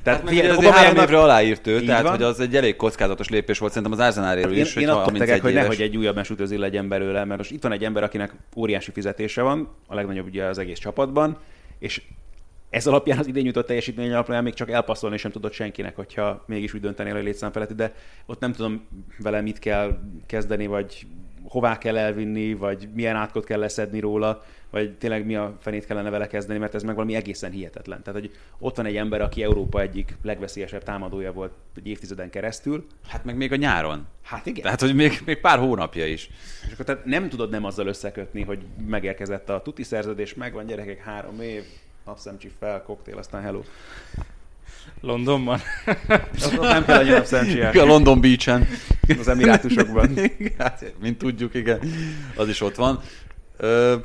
Tehát 0.03 0.21
ugye 0.21 0.31
figyelj, 0.31 0.49
azért 0.49 0.73
három 0.73 1.03
évre 1.03 1.19
aláírt 1.19 1.67
ő, 1.67 1.81
tehát 1.81 2.03
van. 2.03 2.11
hogy 2.11 2.23
az 2.23 2.39
egy 2.39 2.55
elég 2.55 2.75
kockázatos 2.75 3.29
lépés 3.29 3.57
volt 3.59 3.71
szerintem 3.73 3.99
az 3.99 4.05
Arsenaléről 4.05 4.53
Én, 4.53 4.61
is, 4.61 4.75
én 4.75 4.83
hogyha 4.83 4.91
attól 4.91 5.03
31 5.03 5.27
tegek, 5.27 5.41
hogy 5.41 5.51
éves. 5.51 5.63
nehogy 5.63 5.81
egy 5.81 5.97
újabb 5.97 6.15
Mesut 6.15 6.39
Özil 6.39 6.59
legyen 6.59 6.87
belőle, 6.87 7.25
mert 7.25 7.37
most 7.37 7.51
itt 7.51 7.63
van 7.63 7.71
egy 7.71 7.83
ember, 7.83 8.03
akinek 8.03 8.33
óriási 8.55 8.91
fizetése 8.91 9.41
van, 9.41 9.69
a 9.87 9.95
legnagyobb 9.95 10.25
ugye 10.25 10.43
az 10.43 10.57
egész 10.57 10.79
csapatban, 10.79 11.37
és 11.79 12.01
ez 12.69 12.87
alapján 12.87 13.17
az 13.17 13.27
idén 13.27 13.45
jutott 13.45 13.65
teljesítmény 13.65 14.11
alapján 14.11 14.43
még 14.43 14.53
csak 14.53 14.71
elpasszolni 14.71 15.17
sem 15.17 15.31
tudott 15.31 15.53
senkinek, 15.53 15.95
hogyha 15.95 16.43
mégis 16.45 16.73
úgy 16.73 16.81
döntenél, 16.81 17.13
hogy 17.13 17.23
létszám 17.23 17.51
feletti, 17.51 17.73
de 17.73 17.93
ott 18.25 18.39
nem 18.39 18.53
tudom 18.53 18.87
vele 19.17 19.41
mit 19.41 19.59
kell 19.59 19.99
kezdeni, 20.25 20.67
vagy 20.67 21.07
hová 21.43 21.77
kell 21.77 21.97
elvinni, 21.97 22.53
vagy 22.53 22.89
milyen 22.93 23.15
átkot 23.15 23.45
kell 23.45 23.59
leszedni 23.59 23.99
róla, 23.99 24.43
vagy 24.69 24.97
tényleg 24.97 25.25
mi 25.25 25.35
a 25.35 25.57
fenét 25.59 25.85
kellene 25.85 26.09
vele 26.09 26.27
kezdeni, 26.27 26.59
mert 26.59 26.75
ez 26.75 26.83
meg 26.83 26.95
valami 26.95 27.15
egészen 27.15 27.51
hihetetlen. 27.51 28.03
Tehát, 28.03 28.19
hogy 28.19 28.31
ott 28.59 28.75
van 28.75 28.85
egy 28.85 28.95
ember, 28.95 29.21
aki 29.21 29.43
Európa 29.43 29.81
egyik 29.81 30.17
legveszélyesebb 30.23 30.83
támadója 30.83 31.33
volt 31.33 31.51
egy 31.75 31.87
évtizeden 31.87 32.29
keresztül. 32.29 32.85
Hát 33.07 33.25
meg 33.25 33.35
még 33.35 33.51
a 33.51 33.55
nyáron. 33.55 34.07
Hát 34.23 34.45
igen. 34.45 34.63
Tehát, 34.63 34.81
hogy 34.81 34.95
még, 34.95 35.21
még 35.25 35.39
pár 35.39 35.59
hónapja 35.59 36.05
is. 36.05 36.29
És 36.65 36.73
akkor 36.73 36.85
tehát 36.85 37.05
nem 37.05 37.29
tudod 37.29 37.49
nem 37.49 37.65
azzal 37.65 37.87
összekötni, 37.87 38.41
hogy 38.41 38.59
megérkezett 38.87 39.49
a 39.49 39.61
tuti 39.61 39.83
szerződés, 39.83 40.33
megvan 40.33 40.65
gyerekek, 40.65 41.03
három 41.03 41.41
év, 41.41 41.63
napszemcsi 42.09 42.51
fel, 42.59 42.83
koktél, 42.83 43.17
aztán 43.17 43.41
hello. 43.41 43.61
Londonban. 45.01 45.59
Nem 46.59 46.85
kell 46.85 46.99
annyi 46.99 47.09
napszemcsi 47.09 47.61
A 47.61 47.85
London 47.85 48.21
Beach-en. 48.21 48.67
az 49.19 49.27
emirátusokban. 49.27 50.13
hát, 50.57 50.93
mint 50.99 51.17
tudjuk, 51.17 51.53
igen, 51.53 51.79
az 52.35 52.47
is 52.47 52.61
ott 52.61 52.75
van. 52.75 53.01
Ö, 53.57 53.95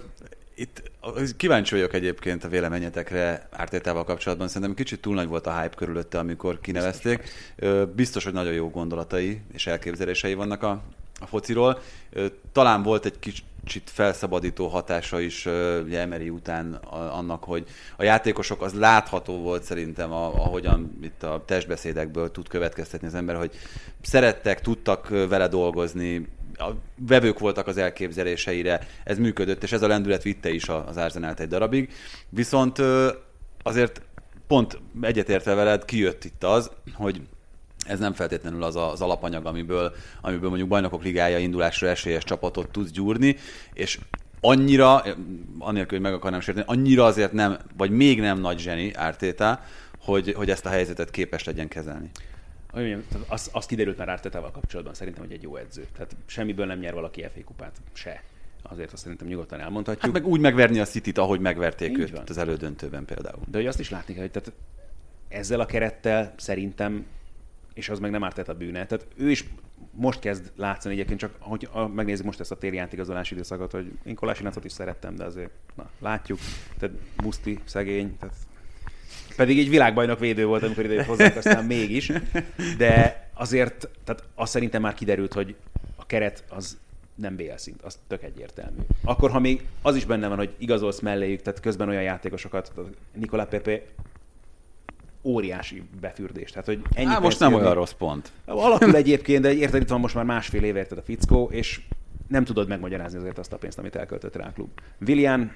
itt 0.55 0.91
kíváncsi 1.37 1.75
vagyok 1.75 1.95
egyébként 1.95 2.45
a 2.45 2.49
véleményetekre 2.49 3.49
Ártétával 3.51 4.05
kapcsolatban. 4.05 4.49
Szerintem 4.49 4.75
kicsit 4.75 5.01
túl 5.01 5.15
nagy 5.15 5.29
volt 5.29 5.47
a 5.47 5.61
hype 5.61 5.75
körülötte, 5.75 6.19
amikor 6.19 6.61
kinevezték. 6.61 7.23
Ö, 7.57 7.85
Biztos, 7.95 8.25
hogy 8.25 8.33
nagyon 8.33 8.53
jó 8.53 8.71
gondolatai 8.71 9.41
és 9.53 9.67
elképzelései 9.67 10.35
vannak 10.35 10.63
a, 10.63 10.83
a 11.21 11.27
fociról. 11.27 11.81
Talán 12.53 12.83
volt 12.83 13.05
egy 13.05 13.19
kicsit 13.65 13.91
felszabadító 13.91 14.67
hatása 14.67 15.21
is 15.21 15.47
ugye 15.85 16.01
Emery 16.01 16.29
után 16.29 16.75
annak, 16.91 17.45
hogy 17.45 17.65
a 17.97 18.03
játékosok, 18.03 18.62
az 18.62 18.75
látható 18.75 19.39
volt 19.39 19.62
szerintem, 19.62 20.12
ahogyan 20.12 20.99
itt 21.03 21.23
a 21.23 21.43
testbeszédekből 21.47 22.31
tud 22.31 22.49
következtetni 22.49 23.07
az 23.07 23.15
ember, 23.15 23.37
hogy 23.37 23.51
szerettek, 24.03 24.61
tudtak 24.61 25.09
vele 25.09 25.49
dolgozni, 25.49 26.29
a 26.59 26.71
vevők 26.99 27.39
voltak 27.39 27.67
az 27.67 27.77
elképzeléseire, 27.77 28.87
ez 29.05 29.19
működött, 29.19 29.62
és 29.62 29.73
ez 29.73 29.83
a 29.83 29.87
lendület 29.87 30.23
vitte 30.23 30.51
is 30.51 30.69
az 30.69 30.97
Arsenalt 30.97 31.41
egy 31.41 31.49
darabig. 31.49 31.93
Viszont 32.29 32.83
azért 33.62 34.03
pont 34.47 34.79
egyetértve 35.01 35.55
veled 35.55 35.85
kijött 35.85 36.25
itt 36.25 36.45
az, 36.45 36.71
hogy 36.95 37.21
ez 37.87 37.99
nem 37.99 38.12
feltétlenül 38.12 38.62
az 38.62 38.76
a- 38.76 38.91
az 38.93 39.01
alapanyag, 39.01 39.47
amiből, 39.47 39.95
amiből 40.20 40.49
mondjuk 40.49 40.68
bajnokok 40.68 41.03
ligája 41.03 41.39
indulásra 41.39 41.89
esélyes 41.89 42.24
csapatot 42.24 42.68
tudsz 42.70 42.91
gyúrni, 42.91 43.37
és 43.72 43.99
annyira, 44.41 45.03
anélkül, 45.59 45.99
hogy 45.99 46.07
meg 46.07 46.12
akarnám 46.14 46.41
sérteni, 46.41 46.66
annyira 46.68 47.05
azért 47.05 47.32
nem, 47.32 47.59
vagy 47.76 47.91
még 47.91 48.20
nem 48.20 48.41
nagy 48.41 48.59
zseni 48.59 48.95
Ártéta, 48.95 49.61
hogy, 49.99 50.32
hogy 50.32 50.51
ezt 50.51 50.66
a 50.66 50.68
helyzetet 50.68 51.11
képes 51.11 51.45
legyen 51.45 51.68
kezelni. 51.68 52.11
Az, 53.28 53.51
az 53.53 53.66
kiderült 53.66 53.99
már 53.99 54.09
Ártetával 54.09 54.51
kapcsolatban 54.51 54.95
szerintem, 54.95 55.22
hogy 55.24 55.32
egy 55.32 55.43
jó 55.43 55.57
edző. 55.57 55.87
Tehát 55.97 56.16
semmiből 56.26 56.66
nem 56.66 56.78
nyer 56.78 56.95
valaki 56.95 57.22
FA 57.22 57.45
kupát. 57.45 57.76
Se. 57.93 58.22
Azért 58.62 58.93
azt 58.93 59.03
szerintem 59.03 59.26
nyugodtan 59.26 59.61
elmondhatjuk. 59.61 60.03
Hát 60.05 60.12
meg 60.12 60.26
úgy 60.32 60.41
megverni 60.41 60.78
a 60.78 60.85
City-t, 60.85 61.18
ahogy 61.18 61.41
megverték 61.41 61.91
Így 61.91 61.99
őt 61.99 62.11
van. 62.11 62.22
az 62.28 62.39
elődöntőben 62.39 63.05
például. 63.05 63.43
De 63.51 63.57
hogy 63.59 63.66
azt 63.66 63.80
is 63.80 63.91
látni 63.91 64.12
kell, 64.14 64.22
hogy 64.22 64.30
tehát 64.32 64.53
ezzel 65.28 65.61
a 65.61 65.66
kerettel 65.66 66.35
szerintem, 66.37 67.07
és 67.75 67.89
az 67.89 67.99
meg 67.99 68.11
nem 68.11 68.25
árt 68.25 68.49
a 68.49 68.55
bűne, 68.55 68.87
tehát 68.87 69.07
ő 69.16 69.31
is 69.31 69.45
most 69.91 70.20
kezd 70.20 70.53
látszani 70.57 70.95
egyébként, 70.95 71.18
csak 71.18 71.35
hogy 71.39 71.68
megnézzük 71.95 72.25
most 72.25 72.41
ezt 72.41 72.51
a 72.51 72.59
téli 72.59 72.79
átigazolási 72.79 73.35
időszakot, 73.35 73.72
hogy 73.72 73.93
én 74.05 74.14
Kolásinacot 74.14 74.64
is 74.64 74.72
szerettem, 74.72 75.16
de 75.16 75.25
azért, 75.25 75.51
na, 75.75 75.91
látjuk, 75.99 76.39
tehát 76.79 76.97
Muszti, 77.22 77.59
szegény, 77.64 78.16
tehát 78.18 78.37
pedig 79.37 79.59
egy 79.59 79.68
világbajnok 79.68 80.18
védő 80.18 80.47
volt, 80.47 80.62
amikor 80.62 80.85
ide 80.85 80.95
jött 80.95 81.07
hozzánk, 81.07 81.37
aztán 81.37 81.64
mégis. 81.64 82.12
De 82.79 83.22
azért, 83.35 83.89
tehát 84.05 84.25
azt 84.35 84.53
szerintem 84.53 84.83
már 84.83 84.95
kiderült, 84.95 85.33
hogy 85.33 85.55
a 85.97 86.07
keret 86.07 86.45
az 86.49 86.79
nem 87.14 87.37
BL 87.37 87.57
szint, 87.57 87.83
az 87.83 87.99
tök 88.07 88.22
egyértelmű. 88.22 88.81
Akkor, 89.05 89.31
ha 89.31 89.39
még 89.39 89.66
az 89.83 89.97
is 89.97 90.05
benne 90.05 90.29
van, 90.29 90.37
hogy 90.37 90.55
igazolsz 90.59 91.01
melléjük, 91.01 91.43
tehát 91.43 91.61
közben 91.61 91.89
olyan 91.89 92.03
játékosokat, 92.03 92.72
Nikola 93.14 93.47
Pepe 93.47 93.83
óriási 95.25 95.83
befürdés. 96.01 96.51
Tehát, 96.51 96.66
hogy 96.66 96.81
ennyi 96.95 97.07
Á, 97.12 97.18
most 97.18 97.39
nem 97.39 97.49
kérni- 97.49 97.64
olyan 97.64 97.77
rossz 97.77 97.93
pont. 97.93 98.33
Alakul 98.45 98.97
egyébként, 99.03 99.43
de 99.43 99.53
érted, 99.55 99.83
itt 99.83 99.89
van 99.89 100.01
most 100.01 100.14
már 100.14 100.25
másfél 100.25 100.62
éve 100.62 100.79
érted 100.79 100.99
a 100.99 101.03
fickó, 101.03 101.49
és 101.53 101.81
nem 102.29 102.45
tudod 102.45 102.68
megmagyarázni 102.68 103.18
azért 103.18 103.39
azt 103.39 103.53
a 103.53 103.57
pénzt, 103.57 103.79
amit 103.79 103.97
elköltött 103.97 104.37
rá 104.37 104.47
a 104.47 104.53
klub. 104.53 104.68
William, 105.07 105.53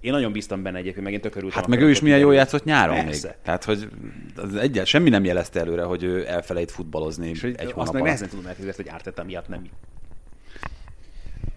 én 0.00 0.12
nagyon 0.12 0.32
bíztam 0.32 0.62
benne 0.62 0.78
egyébként, 0.78 1.04
megint 1.04 1.22
tök 1.22 1.34
örültem. 1.36 1.58
Hát 1.60 1.68
meg 1.68 1.80
ő 1.80 1.90
is 1.90 2.00
milyen 2.00 2.18
jól 2.18 2.34
játszott 2.34 2.64
nyáron 2.64 3.04
Persze. 3.04 3.26
még. 3.28 3.36
Tehát, 3.42 3.64
hogy 3.64 3.88
az 4.36 4.54
egyel, 4.54 4.84
semmi 4.84 5.08
nem 5.08 5.24
jelezte 5.24 5.60
előre, 5.60 5.82
hogy 5.82 6.02
ő 6.02 6.26
elfelejt 6.28 6.70
futballozni 6.70 7.28
És 7.28 7.42
egy 7.42 7.54
azt 7.54 7.60
hónap 7.60 7.76
meg 7.76 7.86
alatt. 7.88 8.04
nehezen 8.04 8.28
tudom 8.28 8.46
elképzelni, 8.46 8.76
hogy 8.76 8.88
Árteta 8.88 9.24
miatt 9.24 9.48
nem 9.48 9.62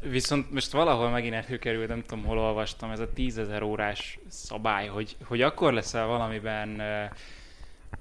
Viszont 0.01 0.51
most 0.51 0.71
valahol 0.71 1.09
megint 1.09 1.33
előkerült, 1.33 1.87
nem 1.87 2.01
tudom, 2.01 2.25
hol 2.25 2.39
olvastam, 2.39 2.91
ez 2.91 2.99
a 2.99 3.13
tízezer 3.13 3.61
órás 3.61 4.19
szabály, 4.27 4.87
hogy, 4.87 5.15
hogy 5.23 5.41
akkor 5.41 5.73
leszel 5.73 6.05
valamiben 6.05 6.81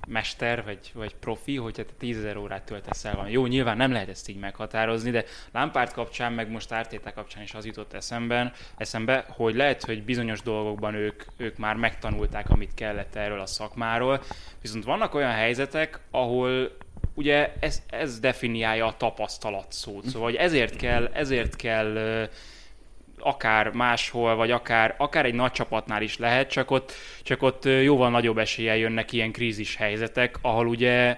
mester, 0.07 0.65
vagy, 0.65 0.91
vagy 0.95 1.15
profi, 1.15 1.57
hogyha 1.57 1.85
te 1.85 1.93
tízezer 1.99 2.37
órát 2.37 2.63
töltesz 2.63 3.05
el 3.05 3.13
valami. 3.13 3.33
Jó, 3.33 3.47
nyilván 3.47 3.77
nem 3.77 3.93
lehet 3.93 4.09
ezt 4.09 4.29
így 4.29 4.39
meghatározni, 4.39 5.11
de 5.11 5.25
Lampard 5.53 5.93
kapcsán, 5.93 6.33
meg 6.33 6.51
most 6.51 6.73
Ártéta 6.73 7.13
kapcsán 7.13 7.43
is 7.43 7.55
az 7.55 7.67
jutott 7.67 7.93
eszemben, 7.93 8.53
eszembe, 8.77 9.25
hogy 9.29 9.55
lehet, 9.55 9.85
hogy 9.85 10.03
bizonyos 10.03 10.43
dolgokban 10.43 10.95
ők, 10.95 11.23
ők 11.37 11.57
már 11.59 11.77
megtanulták, 11.77 12.51
amit 12.51 12.75
kellett 12.75 13.15
erről 13.15 13.41
a 13.41 13.47
szakmáról, 13.47 14.23
viszont 14.61 14.85
vannak 14.85 15.15
olyan 15.15 15.33
helyzetek, 15.33 16.01
ahol 16.11 16.77
ugye 17.19 17.53
ez, 17.61 17.83
ez 17.91 18.21
definiálja 18.21 18.87
a 18.87 18.97
tapasztalat 18.97 19.66
szót. 19.69 20.07
Szóval 20.07 20.29
hogy 20.31 20.39
ezért 20.39 20.77
kell, 20.77 21.11
ezért 21.12 21.57
kell 21.57 21.99
akár 23.19 23.71
máshol, 23.71 24.37
vagy 24.37 24.51
akár, 24.51 24.95
akár 24.99 25.25
egy 25.25 25.35
nagy 25.35 25.53
csapatnál 25.53 26.03
is 26.03 26.19
lehet, 26.19 26.51
csak 26.51 26.71
ott, 26.71 26.93
csak 27.23 27.43
ott 27.43 27.64
jóval 27.64 28.11
nagyobb 28.11 28.39
eséllyel 28.39 28.77
jönnek 28.77 29.12
ilyen 29.12 29.33
krízis 29.33 29.77
helyzetek, 29.77 30.39
ahol 30.43 30.66
ugye 30.66 31.16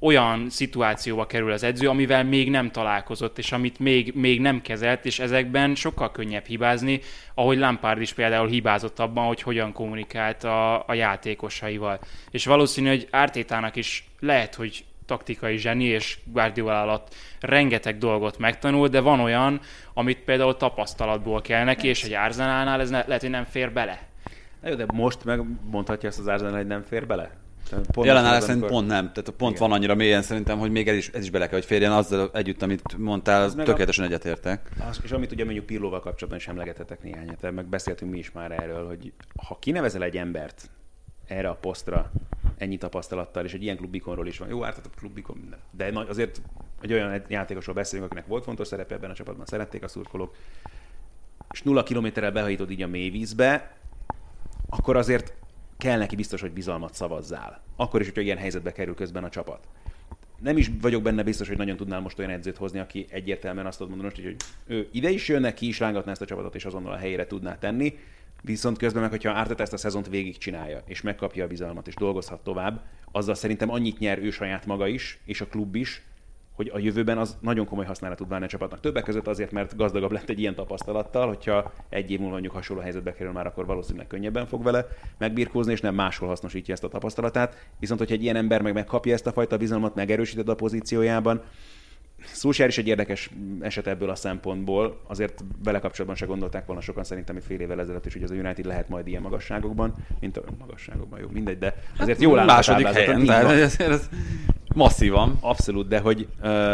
olyan 0.00 0.50
szituációba 0.50 1.26
kerül 1.26 1.52
az 1.52 1.62
edző, 1.62 1.88
amivel 1.88 2.24
még 2.24 2.50
nem 2.50 2.70
találkozott, 2.70 3.38
és 3.38 3.52
amit 3.52 3.78
még, 3.78 4.12
még 4.14 4.40
nem 4.40 4.62
kezelt, 4.62 5.04
és 5.04 5.18
ezekben 5.18 5.74
sokkal 5.74 6.10
könnyebb 6.10 6.46
hibázni, 6.46 7.00
ahogy 7.34 7.58
Lampard 7.58 8.00
is 8.00 8.12
például 8.12 8.48
hibázott 8.48 8.98
abban, 8.98 9.26
hogy 9.26 9.42
hogyan 9.42 9.72
kommunikált 9.72 10.44
a, 10.44 10.86
a 10.86 10.94
játékosaival. 10.94 12.00
És 12.30 12.44
valószínű, 12.46 12.88
hogy 12.88 13.08
Ártétának 13.10 13.76
is 13.76 14.04
lehet, 14.20 14.54
hogy 14.54 14.84
taktikai 15.06 15.56
zseni, 15.56 15.84
és 15.84 16.18
Guardiola 16.24 16.82
alatt 16.82 17.14
rengeteg 17.40 17.98
dolgot 17.98 18.38
megtanul, 18.38 18.88
de 18.88 19.00
van 19.00 19.20
olyan, 19.20 19.60
amit 19.94 20.18
például 20.18 20.56
tapasztalatból 20.56 21.40
kell 21.40 21.64
neki, 21.64 21.88
és 21.88 22.04
egy 22.04 22.12
Arsenalnál 22.12 22.80
ez 22.80 22.90
ne, 22.90 23.04
lehet, 23.06 23.20
hogy 23.20 23.30
nem 23.30 23.44
fér 23.44 23.72
bele. 23.72 24.08
Na 24.62 24.68
jó, 24.68 24.74
de 24.74 24.84
most 24.92 25.24
megmondhatja 25.24 26.08
ezt 26.08 26.18
az 26.18 26.26
Arsenal, 26.26 26.56
hogy 26.56 26.66
nem 26.66 26.82
fér 26.82 27.06
bele? 27.06 27.30
Pont 27.92 28.06
Jelen 28.06 28.22
most 28.22 28.32
áll 28.34 28.38
az, 28.38 28.44
szerint 28.44 28.62
amikor- 28.62 28.78
pont 28.80 28.90
nem. 28.90 29.04
Tehát 29.12 29.28
a 29.28 29.32
pont 29.32 29.56
Igen. 29.56 29.68
van 29.68 29.76
annyira 29.78 29.94
mélyen 29.94 30.22
szerintem, 30.22 30.58
hogy 30.58 30.70
még 30.70 30.88
ez 30.88 30.96
is, 30.96 31.08
ez 31.08 31.22
is 31.22 31.30
bele 31.30 31.44
kell, 31.44 31.54
hogy 31.58 31.64
férjen 31.66 31.92
azzal 31.92 32.30
együtt, 32.32 32.62
amit 32.62 32.96
mondtál, 32.98 33.42
Az 33.42 33.54
meg 33.54 33.64
a- 33.64 33.68
tökéletesen 33.68 34.04
egyetértek. 34.04 34.68
Az, 34.88 35.00
és 35.04 35.10
amit 35.10 35.32
ugye 35.32 35.44
mondjuk 35.44 35.66
Pirlóval 35.66 36.00
kapcsolatban 36.00 36.38
is 36.38 36.48
emlegetetek 36.48 37.02
néhányat, 37.02 37.50
meg 37.52 37.64
beszéltünk 37.66 38.10
mi 38.10 38.18
is 38.18 38.32
már 38.32 38.50
erről, 38.52 38.86
hogy 38.86 39.12
ha 39.46 39.58
kinevezel 39.60 40.02
egy 40.02 40.16
embert 40.16 40.70
erre 41.26 41.48
a 41.48 41.54
posztra 41.54 42.10
ennyi 42.56 42.76
tapasztalattal, 42.76 43.44
és 43.44 43.54
egy 43.54 43.62
ilyen 43.62 43.76
klubikonról 43.76 44.26
is 44.26 44.38
van, 44.38 44.48
jó, 44.48 44.64
ártott 44.64 44.86
a 44.86 44.98
klubikon 44.98 45.36
minden, 45.36 45.58
de 45.70 45.92
azért 46.08 46.40
egy 46.80 46.92
olyan 46.92 47.22
játékosról 47.28 47.74
beszélünk, 47.74 48.06
akinek 48.06 48.26
volt 48.26 48.44
fontos 48.44 48.66
szerepe 48.66 48.94
ebben 48.94 49.10
a 49.10 49.14
csapatban, 49.14 49.46
szerették 49.46 49.82
a 49.82 49.88
szurkolók, 49.88 50.36
és 51.52 51.62
nulla 51.62 51.82
kilométerrel 51.82 52.32
behajítod 52.32 52.70
így 52.70 52.82
a 52.82 52.86
mélyvízbe, 52.86 53.76
akkor 54.68 54.96
azért 54.96 55.34
kell 55.78 55.98
neki 55.98 56.16
biztos, 56.16 56.40
hogy 56.40 56.52
bizalmat 56.52 56.94
szavazzál. 56.94 57.62
Akkor 57.76 58.00
is, 58.00 58.06
hogyha 58.06 58.22
ilyen 58.22 58.38
helyzetbe 58.38 58.72
kerül 58.72 58.94
közben 58.94 59.24
a 59.24 59.28
csapat. 59.28 59.68
nem 60.40 60.56
is 60.56 60.70
vagyok 60.80 61.02
benne 61.02 61.22
biztos, 61.22 61.48
hogy 61.48 61.56
nagyon 61.56 61.76
tudnál 61.76 62.00
most 62.00 62.18
olyan 62.18 62.30
edzőt 62.30 62.56
hozni, 62.56 62.78
aki 62.78 63.06
egyértelműen 63.08 63.66
azt 63.66 63.78
tud 63.78 63.88
mondani, 63.88 64.12
hogy 64.14 64.36
ő 64.66 64.88
ide 64.92 65.10
is 65.10 65.28
jönne, 65.28 65.54
ki 65.54 65.66
is 65.66 65.78
rángatná 65.78 66.10
ezt 66.10 66.20
a 66.20 66.24
csapatot, 66.24 66.54
és 66.54 66.64
azonnal 66.64 66.92
a 66.92 66.96
helyére 66.96 67.26
tudná 67.26 67.58
tenni. 67.58 67.98
Viszont 68.44 68.78
közben 68.78 69.02
meg, 69.02 69.10
hogyha 69.10 69.30
Arteta 69.30 69.62
ezt 69.62 69.72
a 69.72 69.76
szezont 69.76 70.08
végigcsinálja, 70.08 70.82
és 70.86 71.00
megkapja 71.00 71.44
a 71.44 71.46
bizalmat, 71.46 71.86
és 71.86 71.94
dolgozhat 71.94 72.42
tovább, 72.42 72.80
azzal 73.12 73.34
szerintem 73.34 73.70
annyit 73.70 73.98
nyer 73.98 74.18
ő 74.18 74.30
saját 74.30 74.66
maga 74.66 74.86
is, 74.86 75.18
és 75.24 75.40
a 75.40 75.46
klub 75.46 75.74
is, 75.74 76.02
hogy 76.52 76.70
a 76.74 76.78
jövőben 76.78 77.18
az 77.18 77.36
nagyon 77.40 77.66
komoly 77.66 77.84
használat 77.84 78.16
tud 78.16 78.28
válni 78.28 78.44
a 78.44 78.48
csapatnak. 78.48 78.80
Többek 78.80 79.04
között 79.04 79.26
azért, 79.26 79.52
mert 79.52 79.76
gazdagabb 79.76 80.12
lett 80.12 80.28
egy 80.28 80.38
ilyen 80.38 80.54
tapasztalattal, 80.54 81.26
hogyha 81.28 81.72
egy 81.88 82.10
év 82.10 82.18
múlva 82.18 82.32
mondjuk 82.32 82.52
hasonló 82.52 82.82
helyzetbe 82.82 83.12
kerül 83.12 83.32
már, 83.32 83.46
akkor 83.46 83.66
valószínűleg 83.66 84.06
könnyebben 84.06 84.46
fog 84.46 84.62
vele 84.62 84.86
megbirkózni, 85.18 85.72
és 85.72 85.80
nem 85.80 85.94
máshol 85.94 86.28
hasznosítja 86.28 86.74
ezt 86.74 86.84
a 86.84 86.88
tapasztalatát. 86.88 87.68
Viszont, 87.78 87.98
hogyha 87.98 88.14
egy 88.14 88.22
ilyen 88.22 88.36
ember 88.36 88.62
meg 88.62 88.74
megkapja 88.74 89.12
ezt 89.12 89.26
a 89.26 89.32
fajta 89.32 89.56
bizalmat, 89.56 89.94
megerősíted 89.94 90.48
a 90.48 90.54
pozíciójában, 90.54 91.42
Szulsár 92.24 92.68
is 92.68 92.78
egy 92.78 92.86
érdekes 92.86 93.30
eset 93.60 93.86
ebből 93.86 94.10
a 94.10 94.14
szempontból. 94.14 95.00
Azért 95.06 95.44
vele 95.64 95.78
kapcsolatban 95.78 96.16
se 96.16 96.26
gondolták 96.26 96.66
volna 96.66 96.80
sokan 96.80 97.04
szerintem, 97.04 97.34
hogy 97.34 97.44
fél 97.44 97.60
évvel 97.60 97.80
ezelőtt 97.80 98.06
is, 98.06 98.12
hogy 98.12 98.22
az 98.22 98.30
a 98.30 98.34
United 98.34 98.64
lehet 98.64 98.88
majd 98.88 99.06
ilyen 99.06 99.22
magasságokban, 99.22 99.94
mint 100.20 100.36
a 100.36 100.42
magasságokban, 100.58 101.20
jó, 101.20 101.28
mindegy, 101.32 101.58
de 101.58 101.74
azért 101.98 102.20
jól 102.20 102.38
áll 102.38 102.46
Második 102.46 102.86
helyen, 102.86 103.24
tehát 103.24 103.50
ez, 103.50 103.80
ez 103.80 104.08
masszívan. 104.74 105.38
Abszolút, 105.40 105.88
de 105.88 105.98
hogy 105.98 106.28
uh, 106.42 106.72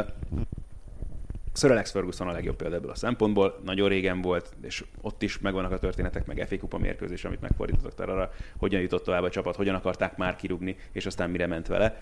Sir 1.54 1.70
Alex 1.70 1.90
Ferguson 1.90 2.28
a 2.28 2.32
legjobb 2.32 2.56
példa 2.56 2.76
ebből 2.76 2.90
a 2.90 2.94
szempontból. 2.94 3.60
Nagyon 3.64 3.88
régen 3.88 4.20
volt, 4.20 4.56
és 4.62 4.84
ott 5.00 5.22
is 5.22 5.38
megvannak 5.38 5.72
a 5.72 5.78
történetek, 5.78 6.26
meg 6.26 6.46
FA 6.48 6.58
Kupa 6.58 6.78
mérkőzés, 6.78 7.24
amit 7.24 7.40
megfordítottak 7.40 8.08
arra, 8.08 8.32
hogyan 8.58 8.80
jutott 8.80 9.04
tovább 9.04 9.22
a 9.22 9.30
csapat, 9.30 9.56
hogyan 9.56 9.74
akarták 9.74 10.16
már 10.16 10.36
kirúgni, 10.36 10.76
és 10.92 11.06
aztán 11.06 11.30
mire 11.30 11.46
ment 11.46 11.66
vele. 11.66 12.00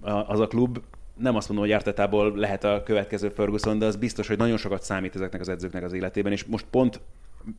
Az 0.00 0.40
a 0.40 0.46
klub 0.46 0.78
nem 1.16 1.36
azt 1.36 1.48
mondom, 1.48 1.66
hogy 1.66 1.74
Artetából 1.74 2.36
lehet 2.36 2.64
a 2.64 2.82
következő 2.84 3.28
Ferguson, 3.28 3.78
de 3.78 3.86
az 3.86 3.96
biztos, 3.96 4.26
hogy 4.26 4.38
nagyon 4.38 4.56
sokat 4.56 4.82
számít 4.82 5.14
ezeknek 5.14 5.40
az 5.40 5.48
edzőknek 5.48 5.82
az 5.82 5.92
életében, 5.92 6.32
és 6.32 6.44
most 6.44 6.66
pont 6.70 7.00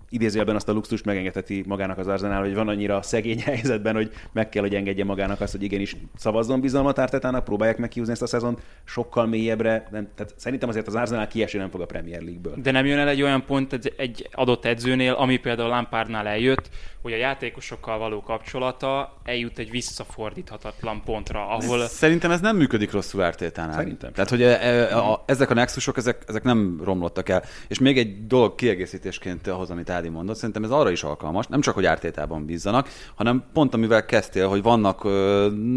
idézőjelben 0.09 0.55
azt 0.55 0.69
a 0.69 0.71
luxust 0.71 1.05
megengedheti 1.05 1.63
magának 1.67 1.97
az 1.97 2.07
Arsenal, 2.07 2.41
hogy 2.41 2.53
van 2.53 2.67
annyira 2.67 3.01
szegény 3.01 3.41
helyzetben, 3.51 3.95
hogy 3.95 4.11
meg 4.31 4.49
kell, 4.49 4.61
hogy 4.61 4.75
engedje 4.75 5.03
magának 5.03 5.41
azt, 5.41 5.51
hogy 5.51 5.63
igenis 5.63 5.95
szavazzon 6.15 6.61
bizalmat 6.61 6.97
Artetának, 6.97 7.43
próbálják 7.43 7.77
meghúzni 7.77 8.11
ezt 8.11 8.21
a 8.21 8.27
szezont 8.27 8.61
sokkal 8.83 9.25
mélyebbre. 9.25 9.87
Nem, 9.91 10.07
tehát 10.15 10.33
szerintem 10.35 10.69
azért 10.69 10.87
az 10.87 10.95
Arsenal 10.95 11.27
kieső 11.27 11.57
nem 11.57 11.69
fog 11.69 11.81
a 11.81 11.85
Premier 11.85 12.21
League-ből. 12.21 12.53
De 12.57 12.71
nem 12.71 12.85
jön 12.85 12.97
el 12.97 13.07
egy 13.07 13.21
olyan 13.21 13.45
pont 13.45 13.73
egy, 13.73 13.93
egy 13.97 14.29
adott 14.31 14.65
edzőnél, 14.65 15.13
ami 15.13 15.37
például 15.37 15.69
Lampardnál 15.69 16.27
eljött, 16.27 16.69
hogy 17.01 17.13
a 17.15 17.17
játékosokkal 17.17 17.97
való 17.97 18.21
kapcsolata 18.21 19.17
eljut 19.23 19.57
egy 19.57 19.69
visszafordíthatatlan 19.69 21.01
pontra, 21.05 21.47
ahol... 21.47 21.87
Szerintem 21.87 22.31
ez 22.31 22.39
nem 22.39 22.57
működik 22.57 22.91
rosszul 22.91 23.21
Ártétánál. 23.21 23.73
Szerintem. 23.73 24.11
Tehát, 24.11 24.29
hogy 24.29 24.41
e, 24.41 24.47
e, 24.47 24.97
a, 24.97 25.23
ezek 25.25 25.49
a 25.49 25.53
nexusok, 25.53 25.97
ezek, 25.97 26.23
ezek 26.27 26.43
nem 26.43 26.81
romlottak 26.83 27.29
el. 27.29 27.43
És 27.67 27.79
még 27.79 27.97
egy 27.97 28.27
dolog 28.27 28.55
kiegészítésként 28.55 29.47
ahhoz, 29.47 29.69
amit 29.77 29.89
Ádi 29.89 30.09
mondott, 30.09 30.35
szerintem 30.35 30.63
ez 30.63 30.69
arra 30.69 30.91
is 30.91 31.03
alkalmas, 31.03 31.47
nem 31.47 31.61
csak, 31.61 31.73
hogy 31.73 31.85
Ártétában 31.85 32.45
bízzanak, 32.45 32.89
hanem 33.15 33.43
pont 33.53 33.73
amivel 33.73 34.05
kezdtél, 34.05 34.47
hogy 34.47 34.61
vannak 34.61 35.03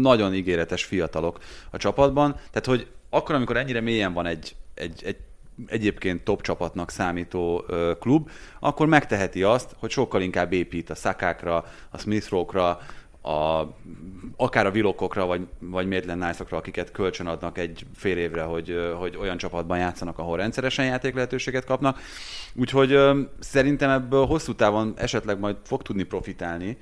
nagyon 0.01 0.33
ígéretes 0.33 0.83
fiatalok 0.83 1.39
a 1.69 1.77
csapatban, 1.77 2.31
tehát, 2.33 2.65
hogy 2.65 2.87
akkor, 3.09 3.35
amikor 3.35 3.57
ennyire 3.57 3.81
mélyen 3.81 4.13
van 4.13 4.25
egy, 4.25 4.55
egy, 4.73 5.01
egy 5.05 5.17
egyébként 5.67 6.23
top 6.23 6.41
csapatnak 6.41 6.89
számító 6.89 7.65
klub, 7.99 8.29
akkor 8.59 8.87
megteheti 8.87 9.43
azt, 9.43 9.75
hogy 9.79 9.89
sokkal 9.89 10.21
inkább 10.21 10.53
épít 10.53 10.89
a 10.89 10.95
szakákra, 10.95 11.65
a 11.89 11.97
Smithrókra, 11.97 12.79
a, 13.21 13.67
akár 14.35 14.65
a 14.65 14.71
vilokokra, 14.71 15.25
vagy, 15.25 15.47
vagy 15.59 15.87
Maitland 15.87 16.23
nice 16.23 16.45
akiket 16.49 16.91
kölcsön 16.91 17.27
adnak 17.27 17.57
egy 17.57 17.85
fél 17.95 18.17
évre, 18.17 18.43
hogy, 18.43 18.93
hogy 18.97 19.17
olyan 19.17 19.37
csapatban 19.37 19.77
játszanak, 19.77 20.17
ahol 20.19 20.37
rendszeresen 20.37 20.85
játék 20.85 21.13
lehetőséget 21.13 21.65
kapnak. 21.65 21.99
Úgyhogy 22.53 22.97
szerintem 23.39 23.89
ebből 23.89 24.25
hosszú 24.25 24.53
távon 24.55 24.93
esetleg 24.97 25.39
majd 25.39 25.55
fog 25.63 25.81
tudni 25.81 26.03
profitálni 26.03 26.77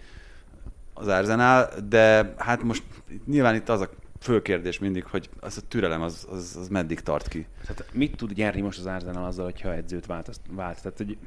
az 0.93 1.07
Arsenal, 1.07 1.69
de 1.89 2.33
hát 2.37 2.63
most 2.63 2.83
nyilván 3.25 3.55
itt 3.55 3.69
az 3.69 3.81
a 3.81 3.89
fő 4.19 4.41
kérdés 4.41 4.79
mindig, 4.79 5.05
hogy 5.05 5.29
az 5.39 5.57
a 5.57 5.67
türelem 5.67 6.01
az, 6.01 6.27
az, 6.31 6.57
az 6.59 6.67
meddig 6.67 6.99
tart 6.99 7.27
ki. 7.27 7.47
Tehát 7.61 7.85
mit 7.93 8.15
tud 8.15 8.35
nyerni 8.35 8.61
most 8.61 8.79
az 8.79 8.85
Arsenal 8.85 9.25
azzal, 9.25 9.45
hogyha 9.45 9.73
edzőt 9.73 10.05
vált, 10.05 10.39
vált? 10.49 10.81
Tehát, 10.81 10.97
hogy 10.97 11.17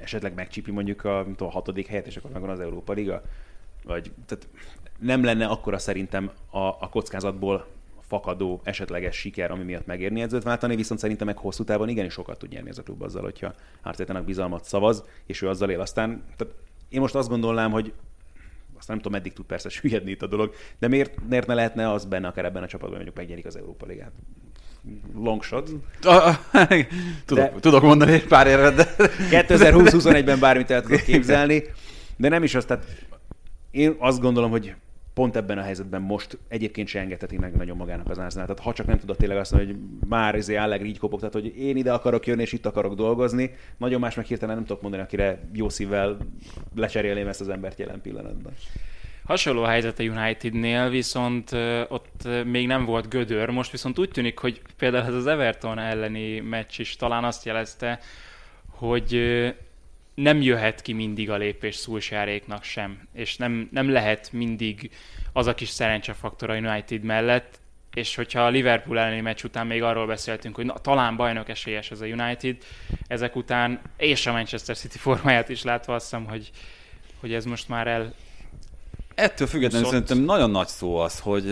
esetleg 0.00 0.34
megcsipi 0.34 0.70
mondjuk 0.70 1.04
a, 1.04 1.26
a 1.38 1.50
hatodik 1.50 1.86
helyet, 1.86 2.06
és 2.06 2.16
akkor 2.16 2.30
megvan 2.30 2.50
az 2.50 2.60
Európa 2.60 2.92
Liga? 2.92 3.22
Vagy, 3.84 4.12
tehát 4.26 4.48
nem 4.98 5.24
lenne 5.24 5.46
akkora 5.46 5.78
szerintem 5.78 6.30
a, 6.50 6.58
a 6.58 6.88
kockázatból 6.90 7.66
fakadó 8.12 8.60
esetleges 8.64 9.16
siker, 9.16 9.50
ami 9.50 9.64
miatt 9.64 9.86
megérni 9.86 10.20
edzőt 10.20 10.42
váltani, 10.42 10.76
viszont 10.76 11.00
szerintem 11.00 11.26
meg 11.26 11.36
hosszú 11.36 11.64
távon 11.64 11.88
igenis 11.88 12.12
sokat 12.12 12.38
tud 12.38 12.50
nyerni 12.50 12.68
ez 12.68 12.78
a 12.78 12.82
klub 12.82 13.02
azzal, 13.02 13.22
hogyha 13.22 13.54
Artetának 13.82 14.24
bizalmat 14.24 14.64
szavaz, 14.64 15.04
és 15.26 15.42
ő 15.42 15.48
azzal 15.48 15.70
él. 15.70 15.80
Aztán 15.80 16.24
tehát 16.36 16.54
én 16.88 17.00
most 17.00 17.14
azt 17.14 17.28
gondolnám, 17.28 17.70
hogy 17.70 17.92
aztán 18.78 18.96
nem 18.96 18.96
tudom, 18.96 19.12
meddig 19.12 19.32
tud 19.32 19.44
persze 19.44 19.68
süllyedni 19.78 20.10
itt 20.10 20.22
a 20.22 20.26
dolog, 20.26 20.54
de 20.78 20.88
miért, 20.88 21.28
miért 21.28 21.46
ne 21.46 21.54
lehetne 21.54 21.90
az 21.90 22.04
benne 22.04 22.26
akár 22.26 22.44
ebben 22.44 22.62
a 22.62 22.66
csapatban, 22.66 22.94
mondjuk 22.94 23.16
megnyerik 23.16 23.46
az 23.46 23.56
Európa 23.56 23.86
Ligát? 23.86 24.12
Long 25.14 25.42
shot. 25.42 25.70
tudok, 27.26 27.52
de, 27.52 27.60
tudok 27.60 27.82
mondani 27.82 28.12
egy 28.12 28.26
pár 28.26 28.46
érvet, 28.46 28.74
de... 28.74 28.94
2020-21-ben 29.48 30.38
bármit 30.38 30.70
el 30.70 30.82
tudok 30.82 31.02
képzelni, 31.02 31.62
de 32.16 32.28
nem 32.28 32.42
is 32.42 32.54
azt, 32.54 32.66
tehát 32.66 32.84
én 33.72 33.96
azt 33.98 34.20
gondolom, 34.20 34.50
hogy 34.50 34.74
pont 35.14 35.36
ebben 35.36 35.58
a 35.58 35.62
helyzetben 35.62 36.02
most 36.02 36.38
egyébként 36.48 36.88
se 36.88 37.00
engedheti 37.00 37.38
meg 37.38 37.56
nagyon 37.56 37.76
magának 37.76 38.10
az 38.10 38.18
Arsenal. 38.18 38.46
Tehát 38.46 38.62
ha 38.62 38.72
csak 38.72 38.86
nem 38.86 38.98
tudod 38.98 39.16
tényleg 39.16 39.38
azt 39.38 39.52
mondani, 39.52 39.72
hogy 39.72 40.08
már 40.08 40.34
izé 40.34 40.56
Allegri 40.56 40.88
így 40.88 40.98
kopog, 40.98 41.18
tehát 41.18 41.34
hogy 41.34 41.58
én 41.58 41.76
ide 41.76 41.92
akarok 41.92 42.26
jönni 42.26 42.42
és 42.42 42.52
itt 42.52 42.66
akarok 42.66 42.94
dolgozni, 42.94 43.54
nagyon 43.76 44.00
más 44.00 44.14
meg 44.14 44.24
hirtelen 44.24 44.54
nem 44.54 44.64
tudok 44.64 44.82
mondani, 44.82 45.02
akire 45.02 45.48
jó 45.52 45.68
szívvel 45.68 46.16
lecserélném 46.74 47.28
ezt 47.28 47.40
az 47.40 47.48
embert 47.48 47.78
jelen 47.78 48.00
pillanatban. 48.00 48.52
Hasonló 49.24 49.62
helyzet 49.62 49.98
a 49.98 50.02
Unitednél, 50.02 50.88
viszont 50.88 51.52
ott 51.88 52.28
még 52.44 52.66
nem 52.66 52.84
volt 52.84 53.08
gödör, 53.08 53.48
most 53.48 53.70
viszont 53.70 53.98
úgy 53.98 54.10
tűnik, 54.10 54.38
hogy 54.38 54.62
például 54.78 55.06
ez 55.06 55.14
az 55.14 55.26
Everton 55.26 55.78
elleni 55.78 56.40
meccs 56.40 56.78
is 56.78 56.96
talán 56.96 57.24
azt 57.24 57.44
jelezte, 57.44 57.98
hogy 58.68 59.20
nem 60.14 60.42
jöhet 60.42 60.82
ki 60.82 60.92
mindig 60.92 61.30
a 61.30 61.36
lépés 61.36 61.74
Szulsáréknak 61.74 62.62
sem, 62.62 63.08
és 63.14 63.36
nem, 63.36 63.68
nem 63.72 63.90
lehet 63.90 64.32
mindig 64.32 64.90
az 65.32 65.46
a 65.46 65.54
kis 65.54 65.68
szerencsefaktor 65.68 66.50
a 66.50 66.56
United 66.56 67.02
mellett, 67.02 67.60
és 67.94 68.14
hogyha 68.14 68.40
a 68.40 68.48
Liverpool 68.48 68.98
elleni 68.98 69.20
meccs 69.20 69.44
után 69.44 69.66
még 69.66 69.82
arról 69.82 70.06
beszéltünk, 70.06 70.54
hogy 70.54 70.64
na, 70.64 70.78
talán 70.78 71.16
bajnok 71.16 71.48
esélyes 71.48 71.90
ez 71.90 72.00
a 72.00 72.06
United, 72.06 72.56
ezek 73.06 73.36
után, 73.36 73.80
és 73.96 74.26
a 74.26 74.32
Manchester 74.32 74.76
City 74.76 74.98
formáját 74.98 75.48
is 75.48 75.62
látva 75.62 75.94
azt 75.94 76.04
hiszem, 76.04 76.26
hogy, 76.26 76.50
hogy 77.20 77.34
ez 77.34 77.44
most 77.44 77.68
már 77.68 77.86
el... 77.86 78.14
Ettől 79.14 79.46
függetlenül 79.46 79.88
szerintem 79.88 80.18
nagyon 80.18 80.50
nagy 80.50 80.66
szó 80.66 80.96
az, 80.96 81.18
hogy 81.18 81.44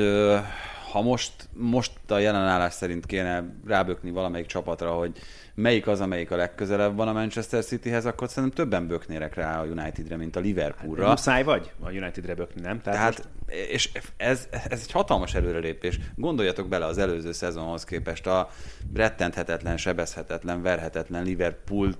ha 0.91 1.03
most, 1.03 1.33
most 1.53 1.93
a 2.09 2.19
jelenállás 2.19 2.75
szerint 2.75 3.07
kéne 3.07 3.45
rábökni 3.67 4.11
valamelyik 4.11 4.47
csapatra, 4.47 4.93
hogy 4.93 5.19
melyik 5.61 5.87
az, 5.87 6.01
amelyik 6.01 6.31
a 6.31 6.37
legközelebb 6.37 6.97
van 6.97 7.09
a 7.09 7.13
Manchester 7.13 7.65
Cityhez, 7.65 8.07
akkor 8.07 8.29
szerintem 8.29 8.65
többen 8.65 8.87
böknérek 8.87 9.35
rá 9.35 9.61
a 9.61 9.65
Unitedre, 9.65 10.17
mint 10.17 10.37
a 10.37 10.41
Liverpoolra. 10.41 11.03
Hát, 11.03 11.11
muszáj 11.11 11.43
vagy 11.43 11.71
a 11.81 11.91
Unitedre 11.91 12.35
bökni, 12.35 12.61
nem? 12.61 12.81
Tehát, 12.81 12.99
Tehát 12.99 13.29
most... 13.47 13.71
és 13.71 13.91
ez, 14.17 14.49
ez 14.51 14.81
egy 14.83 14.93
hatalmas 14.93 15.35
előrelépés. 15.35 15.99
Gondoljatok 16.17 16.69
bele 16.69 16.85
az 16.87 16.99
előző 16.99 17.33
szezonhoz 17.33 17.85
képest 17.85 18.27
a 18.27 18.51
rettenthetetlen, 18.95 19.77
sebezhetetlen, 19.77 20.63
verhetetlen 20.63 21.25
Liverpool 21.25 21.93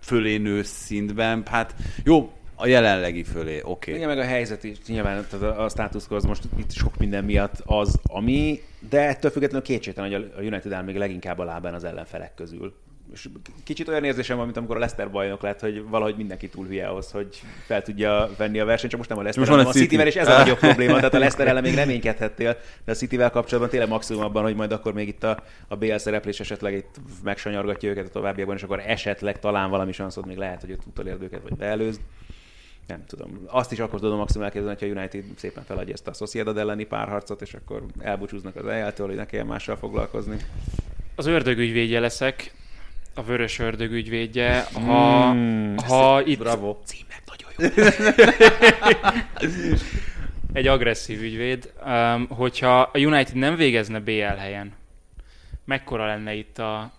fölé 0.00 0.36
nő 0.36 0.62
szintben. 0.62 1.42
Hát 1.46 1.74
jó, 2.04 2.32
a 2.54 2.66
jelenlegi 2.66 3.24
fölé, 3.24 3.60
oké. 3.60 3.68
Okay. 3.68 3.94
Igen, 3.94 4.08
meg 4.08 4.18
a 4.18 4.24
helyzet 4.24 4.64
is, 4.64 4.76
nyilván 4.86 5.24
a, 5.40 5.44
a 5.44 5.68
státuszkó 5.68 6.16
az 6.16 6.24
most 6.24 6.42
itt 6.58 6.72
sok 6.72 6.96
minden 6.96 7.24
miatt 7.24 7.62
az, 7.64 8.00
ami, 8.02 8.60
de 8.88 9.08
ettől 9.08 9.30
függetlenül 9.30 9.66
kétségtelen, 9.66 10.12
hogy 10.12 10.32
a 10.36 10.40
United 10.40 10.72
áll 10.72 10.82
még 10.82 10.96
leginkább 10.96 11.38
a 11.38 11.44
lábán 11.44 11.74
az 11.74 11.84
ellenfelek 11.84 12.34
közül. 12.34 12.74
És 13.12 13.28
kicsit 13.64 13.88
olyan 13.88 14.04
érzésem 14.04 14.36
van, 14.36 14.44
mint 14.44 14.56
amikor 14.56 14.76
a 14.76 14.78
Leicester 14.78 15.10
bajnok 15.10 15.42
lett, 15.42 15.60
hogy 15.60 15.84
valahogy 15.88 16.16
mindenki 16.16 16.48
túl 16.48 16.66
hülye 16.66 16.86
ahhoz, 16.86 17.10
hogy 17.10 17.42
fel 17.66 17.82
tudja 17.82 18.30
venni 18.36 18.60
a 18.60 18.64
versenyt, 18.64 18.90
csak 18.90 18.98
most 18.98 19.10
nem 19.10 19.18
a 19.18 19.22
Leicester, 19.22 19.54
hanem 19.54 19.66
a 19.66 19.72
City-vel, 19.72 20.06
és 20.06 20.16
ez 20.16 20.28
a 20.28 20.38
nagyobb 20.42 20.58
probléma. 20.58 20.94
Tehát 20.94 21.14
a 21.14 21.18
Leicester 21.18 21.46
ellen 21.46 21.62
még 21.62 21.74
reménykedhettél, 21.74 22.56
de 22.84 22.92
a 22.92 22.94
Cityvel 22.94 23.30
kapcsolatban 23.30 23.70
tényleg 23.70 23.88
maximum 23.88 24.22
abban, 24.22 24.42
hogy 24.42 24.54
majd 24.54 24.72
akkor 24.72 24.92
még 24.92 25.08
itt 25.08 25.24
a, 25.24 25.42
a 25.68 25.76
BL 25.76 25.96
szereplés 25.96 26.40
esetleg 26.40 26.74
itt 26.74 26.94
megsanyargatja 27.22 27.90
őket 27.90 28.06
a 28.06 28.10
továbbiakban, 28.10 28.56
és 28.56 28.62
akkor 28.62 28.82
esetleg 28.86 29.38
talán 29.38 29.70
valami 29.70 29.92
sanszod 29.92 30.26
még 30.26 30.36
lehet, 30.36 30.60
hogy 30.60 30.72
ott 30.72 30.86
utolérd 30.86 31.22
őket, 31.22 31.42
vagy 31.42 31.56
beelőzd 31.56 32.00
nem 32.90 33.04
tudom. 33.06 33.40
Azt 33.46 33.72
is 33.72 33.78
akkor 33.78 34.00
tudom 34.00 34.16
maximum 34.16 34.44
elképzelni, 34.44 34.76
hogy 34.78 34.90
a 34.90 34.92
United 34.92 35.24
szépen 35.36 35.64
feladja 35.64 35.92
ezt 35.92 36.08
a 36.08 36.12
Sociedad 36.12 36.58
elleni 36.58 36.84
párharcot, 36.84 37.42
és 37.42 37.54
akkor 37.54 37.84
elbúcsúznak 37.98 38.56
az 38.56 38.66
eljától, 38.66 39.06
hogy 39.06 39.16
ne 39.16 39.26
kelljen 39.26 39.46
mással 39.48 39.76
foglalkozni. 39.76 40.36
Az 41.14 41.26
ördögügyvédje 41.26 42.00
leszek, 42.00 42.54
a 43.14 43.22
vörös 43.22 43.58
ördögügyvédje. 43.58 44.66
Ha, 44.72 45.32
mm, 45.32 45.76
ha 45.76 46.22
itt... 46.24 46.38
Bravo. 46.38 46.76
Címek 46.84 47.22
nagyon 47.26 47.52
jó. 47.56 47.68
egy 50.52 50.66
agresszív 50.66 51.22
ügyvéd, 51.22 51.72
um, 51.84 52.26
hogyha 52.28 52.80
a 52.80 52.98
United 52.98 53.36
nem 53.36 53.56
végezne 53.56 54.00
BL 54.00 54.20
helyen, 54.20 54.72
mekkora 55.64 56.06
lenne 56.06 56.34
itt 56.34 56.58
a... 56.58 56.92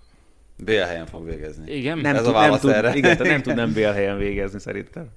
BL 0.58 0.72
helyen 0.72 1.06
fog 1.06 1.26
végezni. 1.26 1.74
Igen? 1.74 1.98
Nem, 1.98 2.16
Ez 2.16 2.22
tud, 2.22 2.30
a 2.30 2.32
nem, 2.32 2.42
válasz 2.42 2.60
tud, 2.60 2.70
erre. 2.70 2.96
igen, 2.96 3.18
tehát 3.18 3.32
nem 3.32 3.42
tud 3.42 3.56
nem 3.64 3.74
BL 3.74 3.80
helyen 3.82 4.18
végezni 4.18 4.60
szerintem. 4.60 5.10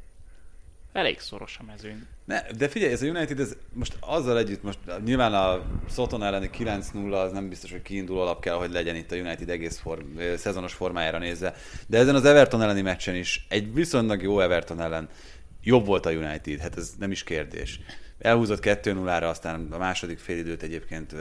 Elég 0.93 1.21
szoros 1.21 1.59
a 1.61 1.65
mezőny. 1.67 2.07
Ne, 2.25 2.43
de 2.57 2.69
figyelj, 2.69 2.93
ez 2.93 3.03
a 3.03 3.07
United, 3.07 3.41
ez 3.41 3.57
most 3.73 3.97
azzal 4.01 4.39
együtt, 4.39 4.63
most 4.63 4.79
nyilván 5.05 5.35
a 5.35 5.63
Soton 5.91 6.23
elleni 6.23 6.51
9-0 6.59 7.13
az 7.13 7.33
nem 7.33 7.49
biztos, 7.49 7.71
hogy 7.71 7.83
kiinduló 7.83 8.21
alap 8.21 8.41
kell, 8.41 8.55
hogy 8.55 8.73
legyen 8.73 8.97
itt 8.97 9.13
a 9.13 9.17
United 9.17 9.49
egész 9.49 9.79
form, 9.79 10.19
szezonos 10.37 10.73
formájára 10.73 11.19
nézve. 11.19 11.55
De 11.87 11.99
ezen 11.99 12.15
az 12.15 12.25
Everton 12.25 12.63
elleni 12.63 12.81
meccsen 12.81 13.15
is, 13.15 13.47
egy 13.49 13.75
viszonylag 13.75 14.23
jó 14.23 14.41
Everton 14.41 14.81
ellen 14.81 15.09
jobb 15.63 15.87
volt 15.87 16.07
a 16.07 16.11
United, 16.11 16.59
hát 16.59 16.77
ez 16.77 16.93
nem 16.99 17.11
is 17.11 17.25
kérdés. 17.25 17.81
Elhúzott 18.19 18.61
2-0-ra, 18.63 19.29
aztán 19.29 19.69
a 19.71 19.79
második 19.79 20.19
félidőt 20.19 20.63
egyébként 20.63 21.15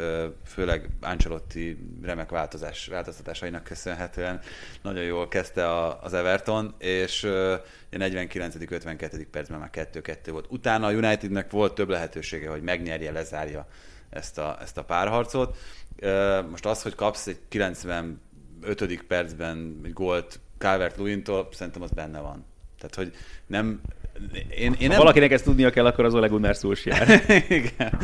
főleg 0.46 0.90
Ancelotti 1.02 1.78
remek 2.02 2.30
változás, 2.30 2.88
változtatásainak 2.88 3.64
köszönhetően 3.64 4.40
nagyon 4.82 5.04
jól 5.04 5.28
kezdte 5.28 5.70
a, 5.70 6.02
az 6.02 6.14
Everton, 6.14 6.74
és 6.78 7.24
a 7.24 7.64
49.-52. 7.92 9.26
percben 9.32 9.60
már 9.60 9.70
2-2 9.74 10.18
volt. 10.32 10.46
Utána 10.50 10.88
a 10.88 10.92
Unitednek 10.92 11.52
volt 11.52 11.76
több 11.76 11.90
lehetősége, 11.90 12.50
hogy 12.50 12.62
megnyerje, 12.62 13.12
lezárja 13.12 13.68
ezt 14.10 14.38
a, 14.38 14.58
ezt 14.62 14.78
a 14.78 14.84
párharcot. 14.84 15.58
Most 16.50 16.66
az, 16.66 16.82
hogy 16.82 16.96
kapsz 16.96 17.28
egy 17.28 17.40
95. 17.48 18.18
percben 19.08 19.82
egy 19.84 19.94
gólt 19.94 20.40
calvert 20.58 20.98
lewin 20.98 21.24
szerintem 21.52 21.82
az 21.82 21.92
benne 21.92 22.20
van. 22.20 22.46
Tehát, 22.78 22.96
hogy 22.96 23.14
nem... 23.48 23.82
Én, 24.34 24.74
én 24.74 24.76
Ha 24.80 24.88
nem... 24.88 24.98
valakinek 24.98 25.32
ezt 25.32 25.44
tudnia 25.44 25.70
kell, 25.70 25.86
akkor 25.86 26.06
az 26.06 26.14
Ole 26.14 26.28
Gunnar 26.28 26.56
Solskjaer. 26.56 27.24
Igen. 27.50 28.00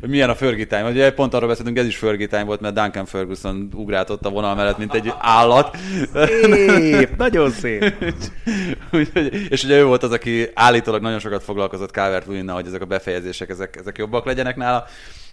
Milyen 0.00 0.30
a 0.30 0.34
Fergie. 0.34 0.84
Ugye 0.84 1.12
pont 1.12 1.34
arról 1.34 1.48
beszéltünk, 1.48 1.78
ez 1.78 1.86
is 1.86 1.96
Fergie 1.96 2.44
volt, 2.44 2.60
mert 2.60 2.74
Duncan 2.74 3.04
Ferguson 3.06 3.68
ugrátott 3.74 4.26
a 4.26 4.30
vonal 4.30 4.54
mellett, 4.54 4.78
mint 4.78 4.94
egy 4.94 5.12
állat. 5.18 5.76
Szép, 6.42 7.16
nagyon 7.16 7.50
szép. 7.50 7.94
Úgyhogy- 8.92 9.46
és 9.50 9.64
ugye 9.64 9.78
ő 9.78 9.84
volt 9.84 10.02
az, 10.02 10.10
aki 10.10 10.48
állítólag 10.54 11.02
nagyon 11.02 11.18
sokat 11.18 11.42
foglalkozott 11.44 11.90
calvert 11.90 12.26
hogy 12.26 12.66
ezek 12.66 12.82
a 12.82 12.86
befejezések, 12.86 13.48
ezek, 13.48 13.76
ezek 13.76 13.98
jobbak 13.98 14.24
legyenek 14.24 14.56
nála. 14.56 14.84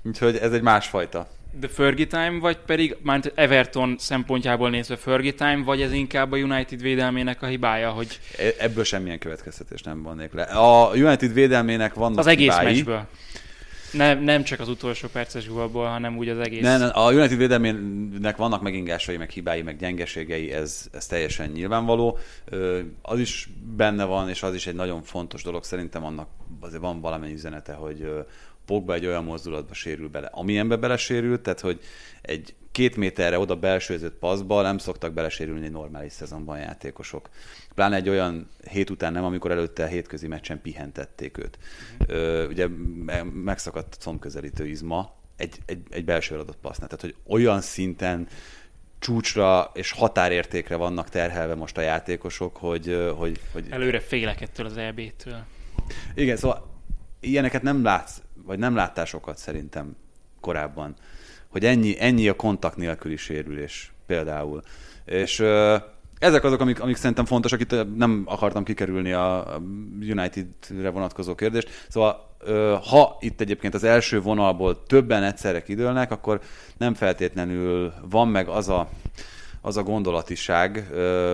Úgyhogy 0.04 0.36
ez 0.36 0.52
egy 0.52 0.62
másfajta. 0.62 1.28
De 1.60 1.68
Fergie 1.68 2.08
time, 2.08 2.38
vagy 2.40 2.58
pedig 2.58 2.96
már 3.02 3.32
Everton 3.36 3.96
szempontjából 4.00 4.70
nézve 4.70 4.96
Fergie 4.96 5.34
time, 5.34 5.62
vagy 5.66 5.82
ez 5.82 5.92
inkább 5.92 6.32
a 6.32 6.38
United 6.38 6.82
védelmének 6.82 7.42
a 7.42 7.46
hibája, 7.46 7.90
hogy 7.90 8.20
E- 8.38 8.54
Ebből 8.60 8.84
semmilyen 8.84 9.20
következtetés 9.20 9.82
nem 9.82 10.04
vonnék 10.04 10.34
le. 10.34 10.44
A 10.44 10.92
United 10.96 11.34
védelmének 11.34 11.94
vannak 11.94 12.20
az 12.20 12.28
egész 12.28 12.54
hibái. 12.58 12.74
meccsből. 12.74 13.08
Nem, 13.92 14.24
nem 14.24 14.44
csak 14.44 14.60
az 14.60 14.70
utolsó 14.70 15.08
perces 15.08 15.48
gólból, 15.48 15.88
hanem 15.88 16.18
úgy 16.18 16.30
az 16.30 16.40
egész. 16.40 16.62
Ne, 16.62 16.78
ne, 16.78 16.88
a 16.88 17.12
United 17.12 17.38
védelmének 17.38 18.38
vannak 18.38 18.62
megingásai, 18.62 19.18
meg 19.18 19.30
hibái, 19.30 19.62
meg 19.62 19.78
gyengeségei, 19.78 20.52
ez, 20.52 20.88
ez 20.92 21.06
teljesen 21.06 21.50
nyilvánvaló. 21.50 22.18
Az 23.02 23.20
is 23.20 23.50
benne 23.76 24.04
van, 24.04 24.30
és 24.30 24.44
az 24.44 24.54
is 24.54 24.68
egy 24.68 24.76
nagyon 24.76 25.04
fontos 25.04 25.44
dolog. 25.44 25.64
Szerintem 25.64 26.06
annak 26.06 26.28
azért 26.60 26.82
van 26.82 27.02
valamennyi 27.02 27.34
üzenete, 27.34 27.74
hogy 27.74 28.10
Pogba 28.72 28.94
egy 28.94 29.06
olyan 29.06 29.24
mozdulatba 29.24 29.74
sérül 29.74 30.10
bele, 30.10 30.28
amilyenbe 30.32 30.76
belesérült, 30.76 31.42
tehát 31.42 31.60
hogy 31.60 31.80
egy 32.22 32.56
két 32.72 32.96
méterre 32.96 33.40
oda 33.40 33.56
belsőzött 33.56 34.14
passzba 34.14 34.62
nem 34.62 34.78
szoktak 34.78 35.14
belesérülni 35.14 35.68
normális 35.68 36.12
szezonban 36.12 36.60
játékosok. 36.60 37.30
Pláne 37.76 37.96
egy 37.96 38.10
olyan 38.10 38.50
hét 38.70 38.90
után 38.90 39.12
nem, 39.12 39.24
amikor 39.24 39.52
előtte 39.52 39.84
a 39.84 39.88
hétközi 39.88 40.28
meccsen 40.28 40.62
pihentették 40.62 41.38
őt. 41.38 41.58
Ö, 42.08 42.48
ugye 42.48 42.68
me- 43.06 43.44
megszakadt 43.44 43.98
combközelítő 44.00 44.68
izma, 44.68 45.16
egy, 45.36 45.58
egy, 45.66 45.82
egy 45.90 46.06
belső 46.06 46.36
adott 46.36 46.58
passznál. 46.62 46.88
Tehát, 46.88 47.02
hogy 47.02 47.16
olyan 47.34 47.62
szinten 47.62 48.28
csúcsra 49.00 49.72
és 49.74 49.92
határértékre 49.92 50.76
vannak 50.76 51.10
terhelve 51.10 51.56
most 51.56 51.78
a 51.78 51.82
játékosok, 51.82 52.58
hogy, 52.58 53.12
hogy, 53.18 53.40
hogy 53.52 53.66
Előre 53.70 54.00
félek 54.00 54.42
ettől 54.42 54.66
az 54.66 54.78
EB-től. 54.78 55.44
igen, 56.16 56.36
szóval 56.36 56.70
ilyeneket 57.22 57.62
nem 57.62 57.84
látsz, 57.84 58.22
vagy 58.46 58.60
nem 58.60 58.76
láttál 58.76 59.06
sokat 59.06 59.38
szerintem 59.38 59.96
korábban, 60.40 60.96
hogy 61.48 61.66
ennyi, 61.66 61.96
ennyi 62.00 62.28
a 62.28 62.36
kontakt 62.36 62.78
nélküli 62.78 63.16
sérülés 63.16 63.94
például. 64.06 64.62
És 65.06 65.40
ö, 65.40 65.76
ezek 66.20 66.44
azok, 66.44 66.60
amik, 66.60 66.82
amik 66.82 66.96
szerintem 66.96 67.26
fontosak, 67.26 67.60
itt 67.60 67.96
nem 67.96 68.24
akartam 68.26 68.64
kikerülni 68.64 69.12
a 69.12 69.62
United-re 70.02 70.90
vonatkozó 70.90 71.36
kérdést. 71.36 71.86
Szóval 71.90 72.36
ö, 72.40 72.78
ha 72.90 73.18
itt 73.20 73.42
egyébként 73.42 73.74
az 73.74 73.84
első 73.84 74.22
vonalból 74.22 74.84
többen 74.84 75.24
egyszerre 75.24 75.64
kidőlnek, 75.64 76.12
akkor 76.12 76.42
nem 76.78 76.94
feltétlenül 76.94 77.94
van 78.10 78.28
meg 78.28 78.48
az 78.48 78.70
a, 78.70 78.90
az 79.62 79.78
a 79.78 79.84
gondolatiság, 79.84 80.88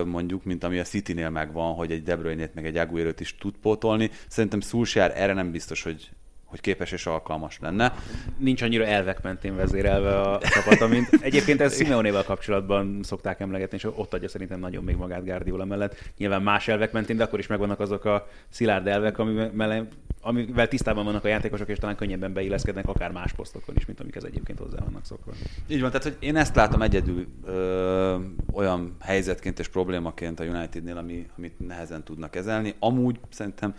mondjuk, 0.04 0.44
mint 0.44 0.64
ami 0.64 0.78
a 0.78 0.82
City-nél 0.82 1.30
megvan, 1.30 1.74
hogy 1.74 1.92
egy 1.92 2.02
De 2.02 2.16
Bruyne-t 2.16 2.54
meg 2.54 2.66
egy 2.66 2.76
Aguero-t 2.76 3.20
is 3.20 3.36
tud 3.36 3.54
pótolni. 3.62 4.10
Szerintem 4.28 4.60
Solskjaer 4.60 5.12
erre 5.14 5.32
nem 5.32 5.50
biztos, 5.50 5.82
hogy 5.82 6.10
hogy 6.48 6.60
képes 6.60 6.92
és 6.92 7.06
alkalmas 7.06 7.58
lenne. 7.60 7.94
Nincs 8.38 8.62
annyira 8.62 8.84
elvek 8.84 9.22
mentén 9.22 9.56
vezérelve 9.56 10.20
a 10.20 10.38
csapat, 10.38 10.88
mint 10.88 11.08
egyébként 11.20 11.60
ez 11.60 11.76
Simeonéval 11.76 12.24
kapcsolatban 12.24 13.00
szokták 13.02 13.40
emlegetni, 13.40 13.76
és 13.76 13.84
ott 13.84 14.14
adja 14.14 14.28
szerintem 14.28 14.60
nagyon 14.60 14.84
még 14.84 14.96
magát 14.96 15.24
Guardiola 15.24 15.64
mellett. 15.64 15.96
Nyilván 16.16 16.42
más 16.42 16.68
elvek 16.68 16.92
mentén, 16.92 17.16
de 17.16 17.24
akkor 17.24 17.38
is 17.38 17.46
megvannak 17.46 17.80
azok 17.80 18.04
a 18.04 18.28
szilárd 18.48 18.86
elvek, 18.86 19.18
amivel, 19.18 19.88
amivel 20.20 20.68
tisztában 20.68 21.04
vannak 21.04 21.24
a 21.24 21.28
játékosok, 21.28 21.68
és 21.68 21.78
talán 21.78 21.96
könnyebben 21.96 22.32
beilleszkednek 22.32 22.88
akár 22.88 23.10
más 23.10 23.32
posztokon 23.32 23.76
is, 23.76 23.86
mint 23.86 24.00
amikhez 24.00 24.24
egyébként 24.24 24.58
hozzá 24.58 24.78
vannak 24.84 25.04
szokva. 25.04 25.32
Így 25.68 25.80
van, 25.80 25.90
tehát 25.90 26.06
hogy 26.06 26.16
én 26.18 26.36
ezt 26.36 26.54
látom 26.54 26.82
egyedül 26.82 27.26
ö, 27.44 28.16
olyan 28.52 28.96
helyzetként 29.00 29.58
és 29.58 29.68
problémaként 29.68 30.40
a 30.40 30.44
Unitednél, 30.44 30.96
ami, 30.96 31.26
amit 31.36 31.66
nehezen 31.66 32.04
tudnak 32.04 32.30
kezelni. 32.30 32.74
Amúgy 32.78 33.20
szerintem 33.30 33.74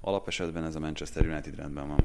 alapesetben 0.00 0.64
ez 0.64 0.74
a 0.74 0.80
Manchester 0.80 1.26
United 1.26 1.56
rendben 1.56 1.88
van. 1.88 1.98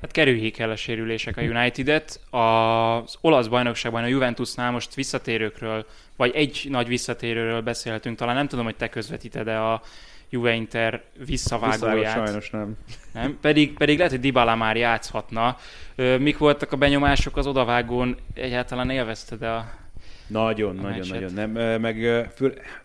Hát 0.00 0.10
kerüljék 0.10 0.58
el 0.58 0.70
a 0.70 0.76
sérülések 0.76 1.36
a 1.36 1.42
United-et. 1.42 2.20
Az 2.30 3.16
olasz 3.20 3.46
bajnokságban 3.46 4.02
a 4.02 4.06
Juventusnál 4.06 4.70
most 4.70 4.94
visszatérőkről, 4.94 5.86
vagy 6.16 6.30
egy 6.34 6.66
nagy 6.70 6.88
visszatérőről 6.88 7.60
beszélhetünk. 7.60 8.16
Talán 8.16 8.34
nem 8.34 8.48
tudom, 8.48 8.64
hogy 8.64 8.76
te 8.76 8.88
közvetíted-e 8.88 9.64
a 9.72 9.82
Juve 10.30 10.52
Inter 10.52 11.02
visszavágóját. 11.26 11.94
Visszavágó 11.94 12.26
sajnos 12.26 12.50
nem. 12.50 12.76
Nem? 13.12 13.38
Pedig, 13.40 13.74
pedig 13.76 13.96
lehet, 13.96 14.12
hogy 14.12 14.20
Dybala 14.20 14.54
már 14.54 14.76
játszhatna. 14.76 15.56
Mik 16.18 16.38
voltak 16.38 16.72
a 16.72 16.76
benyomások 16.76 17.36
az 17.36 17.46
odavágón? 17.46 18.16
Egyáltalán 18.34 18.90
élvezted 18.90 19.42
a... 19.42 19.70
Nagyon, 20.26 20.78
A 20.78 20.82
nagyon, 20.82 20.96
meccset. 20.96 21.20
nagyon. 21.20 21.32
Nem, 21.32 21.80
meg 21.80 21.96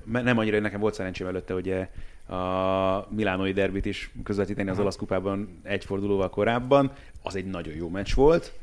me- 0.04 0.24
nem 0.24 0.38
annyira, 0.38 0.60
nekem 0.60 0.80
volt 0.80 0.94
szerencsém 0.94 1.28
előtte, 1.28 1.54
ugye 1.54 1.90
a 2.32 3.08
Milánói 3.10 3.52
derbit 3.52 3.86
is 3.86 4.12
közvetíteni 4.24 4.70
az 4.70 4.80
olasz 4.80 4.96
kupában 4.96 5.60
egy 5.64 5.86
fordulóval 5.86 6.30
korábban. 6.30 6.92
Az 7.24 7.36
egy 7.36 7.46
nagyon 7.46 7.74
jó 7.74 7.90
meccs 7.90 8.14
volt. 8.14 8.54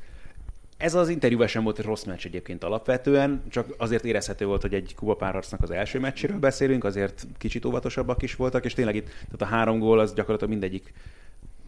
Ez 0.77 0.95
az 0.95 1.09
interjúban 1.09 1.47
sem 1.47 1.63
volt 1.63 1.79
egy 1.79 1.85
rossz 1.85 2.05
meccs 2.05 2.25
egyébként 2.27 2.65
alapvetően, 2.65 3.43
csak 3.51 3.75
azért 3.79 4.05
érezhető 4.05 4.47
volt, 4.47 4.63
hogy 4.63 4.75
egy 4.75 4.95
Kuba 4.95 5.15
párharcnak 5.15 5.63
az 5.63 5.71
első 5.71 5.99
meccséről 5.99 6.39
beszélünk, 6.39 6.85
azért 6.85 7.27
kicsit 7.39 7.65
óvatosabbak 7.65 8.23
is 8.23 8.37
voltak, 8.37 8.65
és 8.65 8.75
tényleg 8.75 8.95
itt 8.95 9.07
tehát 9.07 9.41
a 9.41 9.45
három 9.45 9.79
gól 9.79 9.99
az 9.99 10.15
gyakorlatilag 10.15 10.53
mindegyik 10.53 10.93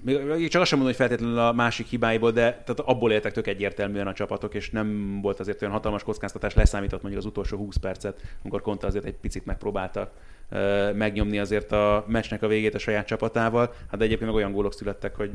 még 0.02 0.48
csak 0.48 0.60
azt 0.60 0.70
sem 0.70 0.78
mondom, 0.78 0.96
hogy 0.96 1.06
feltétlenül 1.06 1.38
a 1.38 1.52
másik 1.52 1.86
hibáiból, 1.86 2.30
de 2.30 2.42
tehát 2.50 2.80
abból 2.80 3.12
éltek 3.12 3.32
tök 3.32 3.46
egyértelműen 3.46 4.06
a 4.06 4.12
csapatok, 4.12 4.54
és 4.54 4.70
nem 4.70 5.18
volt 5.22 5.40
azért 5.40 5.62
olyan 5.62 5.74
hatalmas 5.74 6.02
kockáztatás, 6.02 6.54
leszámított 6.54 7.02
mondjuk 7.02 7.22
az 7.24 7.30
utolsó 7.30 7.56
20 7.56 7.76
percet, 7.76 8.20
amikor 8.42 8.62
Conte 8.62 8.86
azért 8.86 9.04
egy 9.04 9.14
picit 9.14 9.44
megpróbálta 9.44 10.12
ö, 10.48 10.92
megnyomni 10.92 11.38
azért 11.38 11.72
a 11.72 12.04
meccsnek 12.08 12.42
a 12.42 12.46
végét 12.46 12.74
a 12.74 12.78
saját 12.78 13.06
csapatával. 13.06 13.74
Hát 13.90 14.00
egyébként 14.02 14.30
meg 14.30 14.34
olyan 14.38 14.52
gólok 14.52 14.74
születtek, 14.74 15.16
hogy 15.16 15.30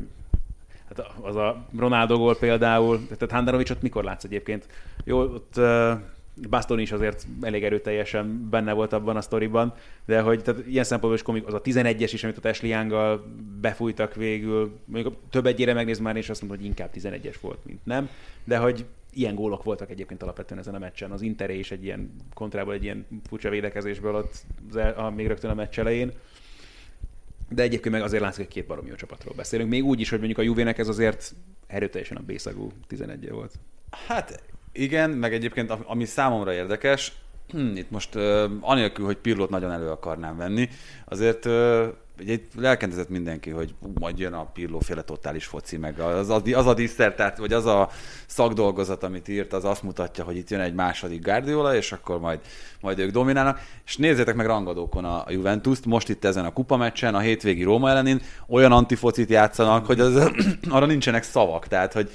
hát 0.88 1.12
az 1.20 1.36
a 1.36 1.66
Ronaldo 1.78 2.18
gól 2.18 2.36
például, 2.36 3.06
tehát 3.06 3.30
Handanovicsot 3.30 3.82
mikor 3.82 4.04
látsz 4.04 4.24
egyébként? 4.24 4.66
Jó, 5.04 5.20
ott 5.20 5.54
uh, 5.56 5.92
Bastoni 6.50 6.82
is 6.82 6.92
azért 6.92 7.26
elég 7.40 7.64
erőteljesen 7.64 8.48
benne 8.50 8.72
volt 8.72 8.92
abban 8.92 9.16
a 9.16 9.20
sztoriban, 9.20 9.74
de 10.06 10.20
hogy 10.20 10.42
tehát 10.42 10.66
ilyen 10.66 10.84
szempontból 10.84 11.14
is 11.14 11.22
komik, 11.22 11.46
az 11.46 11.54
a 11.54 11.60
11-es 11.60 12.10
is, 12.12 12.24
amit 12.24 12.44
a 12.44 12.48
Ashley 12.48 12.70
Young-gal 12.70 13.24
befújtak 13.60 14.14
végül, 14.14 14.78
mondjuk 14.84 15.16
több 15.30 15.46
egyére 15.46 15.72
megnéz 15.72 15.98
már, 15.98 16.16
és 16.16 16.30
azt 16.30 16.40
mondom, 16.40 16.58
hogy 16.58 16.66
inkább 16.66 16.90
11-es 16.94 17.36
volt, 17.40 17.64
mint 17.64 17.84
nem, 17.84 18.08
de 18.44 18.56
hogy 18.56 18.84
ilyen 19.12 19.34
gólok 19.34 19.62
voltak 19.62 19.90
egyébként 19.90 20.22
alapvetően 20.22 20.60
ezen 20.60 20.74
a 20.74 20.78
meccsen. 20.78 21.10
Az 21.10 21.22
Interé 21.22 21.58
is 21.58 21.70
egy 21.70 21.84
ilyen 21.84 22.10
kontrából 22.34 22.74
egy 22.74 22.84
ilyen 22.84 23.06
furcsa 23.28 23.50
védekezésből 23.50 24.14
ott 24.14 24.34
a, 24.96 25.10
még 25.10 25.26
rögtön 25.26 25.50
a 25.50 25.54
meccs 25.54 25.78
elején. 25.78 26.12
De 27.48 27.62
egyébként 27.62 27.94
meg 27.94 28.02
azért 28.02 28.22
látszik, 28.22 28.44
hogy 28.44 28.54
két 28.54 28.66
baromi 28.66 28.88
jó 28.88 28.94
csapatról 28.94 29.34
beszélünk. 29.36 29.70
Még 29.70 29.84
úgy 29.84 30.00
is, 30.00 30.08
hogy 30.08 30.18
mondjuk 30.18 30.38
a 30.38 30.42
Juvének 30.42 30.78
ez 30.78 30.88
azért 30.88 31.34
erőteljesen 31.66 32.16
a 32.16 32.20
bészagú 32.20 32.70
11 32.86 33.30
volt. 33.30 33.54
Hát 34.06 34.42
igen, 34.76 35.10
meg 35.10 35.34
egyébként 35.34 35.70
ami 35.86 36.04
számomra 36.04 36.52
érdekes, 36.52 37.12
itt 37.74 37.90
most 37.90 38.14
uh, 38.14 38.44
anélkül, 38.60 39.04
hogy 39.04 39.16
Pirlót 39.16 39.50
nagyon 39.50 39.72
elő 39.72 39.90
akarnám 39.90 40.36
venni, 40.36 40.68
azért 41.04 41.44
uh, 41.44 41.86
itt 42.18 42.52
lelkendezett 42.54 43.08
mindenki, 43.08 43.50
hogy 43.50 43.74
ú, 43.80 43.92
majd 44.00 44.18
jön 44.18 44.32
a 44.32 44.44
Pirlóféle 44.44 45.02
totális 45.02 45.46
foci, 45.46 45.76
meg 45.76 46.00
az, 46.00 46.30
az, 46.30 46.42
az 46.52 46.66
a 46.66 46.74
diszertát, 46.74 47.38
vagy 47.38 47.52
az 47.52 47.66
a 47.66 47.88
szakdolgozat, 48.26 49.02
amit 49.02 49.28
írt, 49.28 49.52
az 49.52 49.64
azt 49.64 49.82
mutatja, 49.82 50.24
hogy 50.24 50.36
itt 50.36 50.50
jön 50.50 50.60
egy 50.60 50.74
második 50.74 51.22
Guardiola, 51.22 51.74
és 51.74 51.92
akkor 51.92 52.20
majd, 52.20 52.40
majd 52.80 52.98
ők 52.98 53.10
dominálnak. 53.10 53.60
És 53.86 53.96
nézzétek 53.96 54.34
meg 54.34 54.46
rangadókon 54.46 55.04
a 55.04 55.24
Juventus-t, 55.28 55.86
most 55.86 56.08
itt 56.08 56.24
ezen 56.24 56.44
a 56.44 56.52
kupameccsen, 56.52 57.14
a 57.14 57.18
hétvégi 57.18 57.62
Róma 57.62 57.90
ellenén 57.90 58.20
olyan 58.48 58.72
antifocit 58.72 59.30
játszanak, 59.30 59.86
hogy 59.86 60.00
az, 60.00 60.30
arra 60.68 60.86
nincsenek 60.86 61.22
szavak, 61.22 61.66
tehát 61.66 61.92
hogy 61.92 62.10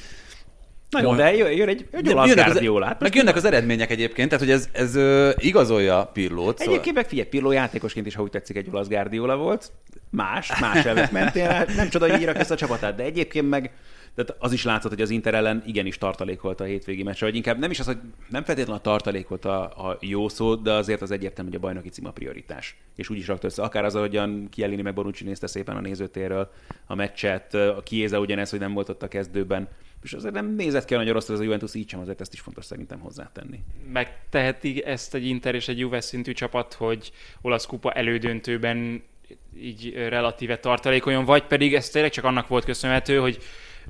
nagyon, 0.92 1.16
de 1.16 1.36
jön, 1.36 1.52
jön 1.52 1.68
egy, 1.68 1.88
egy 1.92 2.10
olasz 2.10 2.28
jönnek 2.28 2.46
az, 2.46 2.52
Guardiolát. 2.52 3.00
meg 3.00 3.16
jönnek 3.16 3.36
az 3.36 3.46
eredmények 3.46 3.92
egyébként, 3.92 4.30
tehát 4.30 4.46
hogy 4.46 4.54
ez, 4.54 4.70
ez 4.72 4.96
ö, 4.96 5.30
igazolja 5.38 6.10
Pirlót. 6.14 6.58
Szóval... 6.58 6.74
Egyébként 6.74 6.96
meg 6.96 7.08
figyelj, 7.08 7.28
Pirlo 7.28 7.52
játékosként 7.52 8.06
is, 8.06 8.16
ha 8.16 8.22
úgy 8.22 8.30
tetszik, 8.30 8.56
egy 8.56 8.68
olasz 8.72 8.88
Guardiola 8.88 9.38
volt. 9.38 9.72
Más, 10.10 10.60
más 10.60 10.86
elvek 10.86 11.12
mentél. 11.22 11.66
Nem 11.76 11.90
csoda, 11.90 12.10
hogy 12.10 12.20
írják 12.20 12.40
ezt 12.40 12.52
a 12.52 12.56
csapatát, 12.56 12.96
de 12.96 13.04
egyébként 13.04 13.50
meg 13.50 13.72
tehát 14.16 14.36
az 14.40 14.52
is 14.52 14.64
látszott, 14.64 14.92
hogy 14.92 15.02
az 15.02 15.10
Inter 15.10 15.34
ellen 15.34 15.64
igenis 15.66 15.98
tartalékolt 15.98 16.60
a 16.60 16.64
hétvégi 16.64 17.04
meccsre, 17.04 17.26
vagy 17.26 17.36
inkább 17.36 17.60
nem 17.60 17.72
is 17.72 17.80
az, 17.80 17.86
hogy 17.86 17.98
nem 18.30 18.44
feltétlenül 18.44 18.80
a 18.80 18.84
tartalékolt 18.84 19.46
a, 19.46 19.62
a 19.62 19.98
jó 20.00 20.28
szó, 20.30 20.56
de 20.56 20.72
azért 20.72 21.02
az 21.02 21.12
egyértelmű, 21.12 21.50
hogy 21.50 21.60
a 21.60 21.62
bajnoki 21.62 21.90
cím 21.90 22.06
a 22.06 22.12
prioritás. 22.12 22.78
És 22.96 23.10
úgy 23.10 23.18
is 23.18 23.28
rakta 23.28 23.48
össze, 23.48 23.62
akár 23.62 23.86
az, 23.86 23.96
ahogyan 23.96 24.48
Kielini 24.50 24.82
meg 24.82 24.94
Bonucci 24.94 25.24
nézte 25.24 25.48
szépen 25.48 25.76
a 25.76 25.82
nézőtérről 25.82 26.52
a 26.86 26.96
meccset, 26.96 27.54
a 27.54 27.82
Kiéza 27.84 28.20
ugyanez, 28.20 28.50
hogy 28.50 28.60
nem 28.60 28.74
volt 28.74 28.90
ott 28.90 29.04
a 29.04 29.08
kezdőben, 29.08 29.68
és 30.04 30.14
azért 30.14 30.34
nem 30.34 30.56
nézett 30.56 30.86
ki 30.86 30.94
nagyon 30.94 31.14
rossz 31.14 31.30
ez 31.30 31.40
a 31.40 31.44
Juventus, 31.44 31.74
így 31.74 31.90
sem 31.90 32.00
azért 32.00 32.22
ezt 32.22 32.34
is 32.34 32.40
fontos 32.40 32.66
szerintem 32.66 33.00
hozzátenni. 33.00 33.60
Megteheti 33.94 34.86
ezt 34.86 35.14
egy 35.16 35.26
Inter 35.26 35.56
és 35.56 35.68
egy 35.68 35.80
Juve 35.80 36.02
szintű 36.02 36.32
csapat, 36.32 36.74
hogy 36.74 37.12
olasz 37.42 37.66
kupa 37.66 37.92
elődöntőben 37.92 39.04
így 39.58 39.94
relatíve 39.94 40.58
tartalékoljon, 40.60 41.26
vagy 41.26 41.44
pedig 41.44 41.74
ez 41.76 41.90
tényleg 41.90 42.12
csak 42.12 42.24
annak 42.24 42.48
volt 42.48 42.66
köszönhető, 42.66 43.18
hogy 43.18 43.38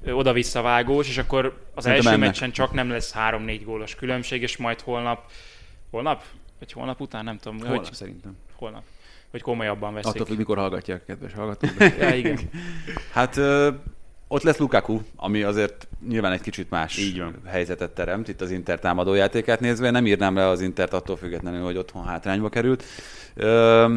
oda-vissza 0.05 0.61
vágós, 0.61 1.07
és 1.09 1.17
akkor 1.17 1.45
az 1.73 1.83
Szerintem 1.83 1.93
első 2.11 2.21
ennek. 2.21 2.33
meccsen 2.33 2.51
csak 2.51 2.73
nem 2.73 2.89
lesz 2.89 3.13
3-4 3.17 3.61
gólos 3.65 3.95
különbség, 3.95 4.41
és 4.41 4.57
majd 4.57 4.79
holnap, 4.81 5.31
holnap? 5.89 6.23
Vagy 6.59 6.71
holnap 6.71 7.01
után, 7.01 7.23
nem 7.23 7.37
tudom, 7.37 7.59
Holnap 7.59 7.85
hogy 7.85 7.93
szerintem. 7.93 8.37
holnap. 8.55 8.83
Hogy 9.31 9.41
komolyabban 9.41 9.93
veszik. 9.93 10.09
Attól 10.13 10.25
függ, 10.25 10.37
mikor 10.37 10.57
hallgatják, 10.57 11.05
kedves 11.05 11.33
hallgatók. 11.33 11.69
Ja, 11.99 12.15
igen. 12.15 12.39
Hát 13.13 13.39
ott 14.33 14.41
lesz 14.43 14.57
Lukaku, 14.57 14.99
ami 15.15 15.41
azért 15.43 15.87
nyilván 16.07 16.31
egy 16.31 16.41
kicsit 16.41 16.69
más 16.69 16.97
Így 16.97 17.19
van. 17.19 17.35
helyzetet 17.45 17.91
teremt, 17.91 18.27
itt 18.27 18.41
az 18.41 18.51
Inter 18.51 18.79
támadójátékát 18.79 19.59
nézve. 19.59 19.89
Nem 19.91 20.05
írnám 20.05 20.35
le 20.35 20.47
az 20.47 20.61
Intert 20.61 20.93
attól 20.93 21.17
függetlenül, 21.17 21.63
hogy 21.63 21.77
otthon 21.77 22.05
hátrányba 22.05 22.49
került. 22.49 22.83
Ö, 23.33 23.95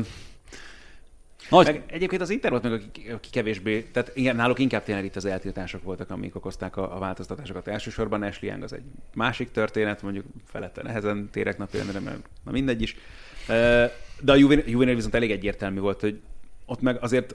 nagy, 1.51 1.67
Meg 1.67 1.83
egyébként 1.87 2.23
az 2.23 2.31
Inter 2.31 2.51
volt 2.51 2.63
meg, 2.63 2.73
aki, 2.73 3.11
aki 3.11 3.29
kevésbé, 3.31 3.83
tehát 3.83 4.11
igen, 4.15 4.37
náluk 4.37 4.59
inkább 4.59 4.83
tényleg 4.83 5.05
itt 5.05 5.17
az 5.17 5.25
eltiltások 5.25 5.83
voltak, 5.83 6.11
amik 6.11 6.37
okozták 6.37 6.77
a, 6.77 6.97
a 6.97 6.99
változtatásokat. 6.99 7.69
Elsősorban 7.69 8.23
Ashley 8.23 8.51
Young 8.51 8.63
az 8.63 8.73
egy 8.73 8.85
másik 9.15 9.51
történet, 9.51 10.03
mondjuk 10.03 10.25
felette 10.47 10.83
nehezen 10.83 11.29
térek 11.33 11.59
napirendre, 11.59 12.01
mert 12.01 12.29
na 12.45 12.51
mindegy 12.51 12.83
is. 12.83 12.97
De 14.21 14.33
a 14.33 14.35
Juven- 14.35 14.69
Juvenil 14.69 14.95
viszont 14.95 15.15
elég 15.15 15.31
egyértelmű 15.31 15.81
volt, 15.81 16.01
hogy 16.01 16.21
ott 16.67 16.81
meg 16.81 16.97
azért 17.01 17.35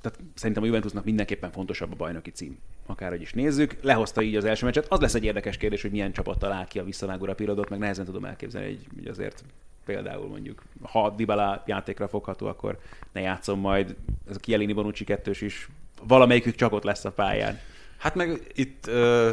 tehát 0.00 0.18
szerintem 0.34 0.62
a 0.62 0.66
Juventusnak 0.66 1.04
mindenképpen 1.04 1.50
fontosabb 1.50 1.92
a 1.92 1.96
bajnoki 1.96 2.30
cím. 2.30 2.58
Akárhogy 2.86 3.20
is 3.20 3.32
nézzük, 3.32 3.76
lehozta 3.82 4.22
így 4.22 4.36
az 4.36 4.44
első 4.44 4.64
meccset. 4.64 4.86
Az 4.88 5.00
lesz 5.00 5.14
egy 5.14 5.24
érdekes 5.24 5.56
kérdés, 5.56 5.82
hogy 5.82 5.90
milyen 5.90 6.12
csapat 6.12 6.38
talál 6.38 6.66
ki 6.66 6.78
a 6.78 6.84
visszavágó 6.84 7.24
rapidot, 7.24 7.68
meg 7.68 7.78
nehezen 7.78 8.04
tudom 8.04 8.24
elképzelni, 8.24 8.78
hogy, 8.96 9.06
azért 9.08 9.44
például 9.84 10.28
mondjuk, 10.28 10.62
ha 10.82 11.10
Dybala 11.10 11.62
játékra 11.66 12.08
fogható, 12.08 12.46
akkor 12.46 12.78
ne 13.12 13.20
játszom 13.20 13.60
majd. 13.60 13.96
Ez 14.28 14.36
a 14.36 14.40
Kielini 14.40 14.72
Bonucci 14.72 15.04
kettős 15.04 15.40
is, 15.40 15.68
valamelyikük 16.02 16.54
csak 16.54 16.72
ott 16.72 16.84
lesz 16.84 17.04
a 17.04 17.10
pályán. 17.10 17.58
Hát 17.96 18.14
meg 18.14 18.52
itt, 18.54 18.86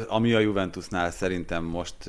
ami 0.07 0.33
a 0.33 0.39
Juventusnál 0.39 1.11
szerintem 1.11 1.63
most 1.63 2.07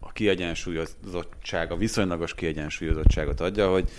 a 0.00 0.12
kiegyensúlyozottság, 0.12 1.72
a 1.72 1.76
viszonylagos 1.76 2.34
kiegyensúlyozottságot 2.34 3.40
adja, 3.40 3.70
hogy 3.70 3.90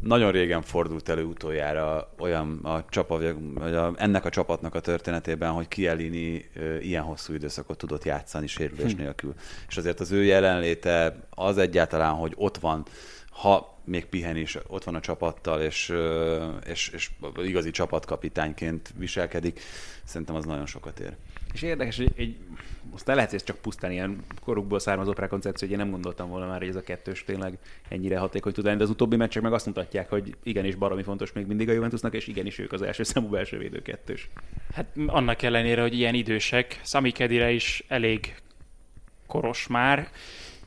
nagyon 0.00 0.32
régen 0.32 0.62
fordult 0.62 1.08
elő 1.08 1.24
utoljára 1.24 2.12
olyan 2.18 2.58
a 2.62 2.84
csapat, 2.88 3.34
vagy 3.54 3.74
a, 3.74 3.92
ennek 3.96 4.24
a 4.24 4.28
csapatnak 4.28 4.74
a 4.74 4.80
történetében, 4.80 5.50
hogy 5.50 5.68
Kielini 5.68 6.50
ilyen 6.80 7.02
hosszú 7.02 7.34
időszakot 7.34 7.78
tudott 7.78 8.04
játszani 8.04 8.46
sérülés 8.46 8.92
Hm. 8.92 9.00
nélkül. 9.00 9.34
És 9.68 9.76
azért 9.76 10.00
az 10.00 10.10
ő 10.10 10.24
jelenléte 10.24 11.16
az 11.30 11.58
egyáltalán, 11.58 12.12
hogy 12.12 12.32
ott 12.36 12.58
van, 12.58 12.84
ha 13.30 13.78
még 13.84 14.06
pihen 14.06 14.36
is, 14.36 14.58
ott 14.66 14.84
van 14.84 14.94
a 14.94 15.00
csapattal, 15.00 15.60
és, 15.60 15.92
és, 16.66 16.88
és 16.88 17.10
igazi 17.36 17.70
csapatkapitányként 17.70 18.94
viselkedik, 18.96 19.60
szerintem 20.04 20.34
az 20.34 20.44
nagyon 20.44 20.66
sokat 20.66 21.00
ér. 21.00 21.16
És 21.52 21.62
érdekes, 21.62 21.96
hogy 21.96 22.12
egy, 22.16 22.36
most 22.90 23.06
lehet, 23.06 23.30
hogy 23.30 23.38
ez 23.38 23.44
csak 23.44 23.56
pusztán 23.56 23.92
ilyen 23.92 24.24
korukból 24.40 24.78
származó 24.78 25.12
prekoncepció, 25.12 25.68
hogy 25.68 25.76
én 25.76 25.82
nem 25.82 25.92
gondoltam 25.92 26.28
volna 26.28 26.46
már, 26.46 26.58
hogy 26.58 26.68
ez 26.68 26.76
a 26.76 26.82
kettős 26.82 27.24
tényleg 27.24 27.58
ennyire 27.88 28.18
hatékony 28.18 28.52
tud 28.52 28.64
lenni, 28.64 28.76
de 28.76 28.82
az 28.82 28.90
utóbbi 28.90 29.16
meccsek 29.16 29.42
meg 29.42 29.52
azt 29.52 29.66
mutatják, 29.66 30.08
hogy 30.10 30.34
igenis 30.42 30.74
baromi 30.74 31.02
fontos 31.02 31.32
még 31.32 31.46
mindig 31.46 31.68
a 31.68 31.72
Juventusnak, 31.72 32.14
és 32.14 32.26
igenis 32.26 32.58
ők 32.58 32.72
az 32.72 32.82
első 32.82 33.02
számú 33.02 33.28
belső 33.28 33.58
védő 33.58 33.82
kettős. 33.82 34.28
Hát 34.74 34.86
annak 35.06 35.42
ellenére, 35.42 35.80
hogy 35.80 35.98
ilyen 35.98 36.14
idősek, 36.14 36.80
Sami 36.84 37.10
Kedire 37.10 37.50
is 37.50 37.84
elég 37.88 38.34
koros 39.26 39.66
már, 39.66 40.08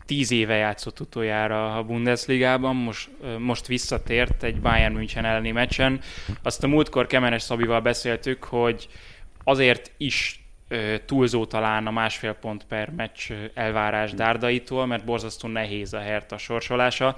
tíz 0.05 0.32
éve 0.32 0.55
játszott 0.55 0.99
utoljára 0.99 1.76
a 1.78 1.84
Bundesligában, 1.84 2.76
most, 2.76 3.09
most 3.39 3.68
visszatért 3.68 4.43
egy 4.43 4.61
Bayern 4.61 4.93
München 4.93 5.26
elleni 5.26 5.51
meccsen. 5.51 5.99
Azt 6.41 6.63
a 6.63 6.68
múltkor 6.68 7.07
Kemenes 7.07 7.41
Szabival 7.41 7.82
beszéltük, 7.82 8.43
hogy 8.43 8.88
azért 9.43 9.91
is 9.97 10.47
túlzó 11.05 11.45
talán 11.45 11.88
a 11.88 11.91
másfél 11.91 12.34
pont 12.34 12.65
per 12.65 12.89
meccs 12.89 13.32
elvárás 13.53 14.11
Dárdaitól, 14.11 14.86
mert 14.86 15.05
borzasztó 15.05 15.47
nehéz 15.47 15.93
a 15.93 15.99
Hertha 15.99 16.38
sorsolása. 16.38 17.15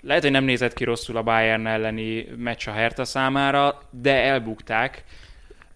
Lehet, 0.00 0.22
hogy 0.22 0.30
nem 0.32 0.44
nézett 0.44 0.72
ki 0.72 0.84
rosszul 0.84 1.16
a 1.16 1.22
Bayern 1.22 1.66
elleni 1.66 2.26
meccs 2.36 2.68
a 2.68 2.70
Hertha 2.72 3.04
számára, 3.04 3.82
de 3.90 4.14
elbukták. 4.22 5.04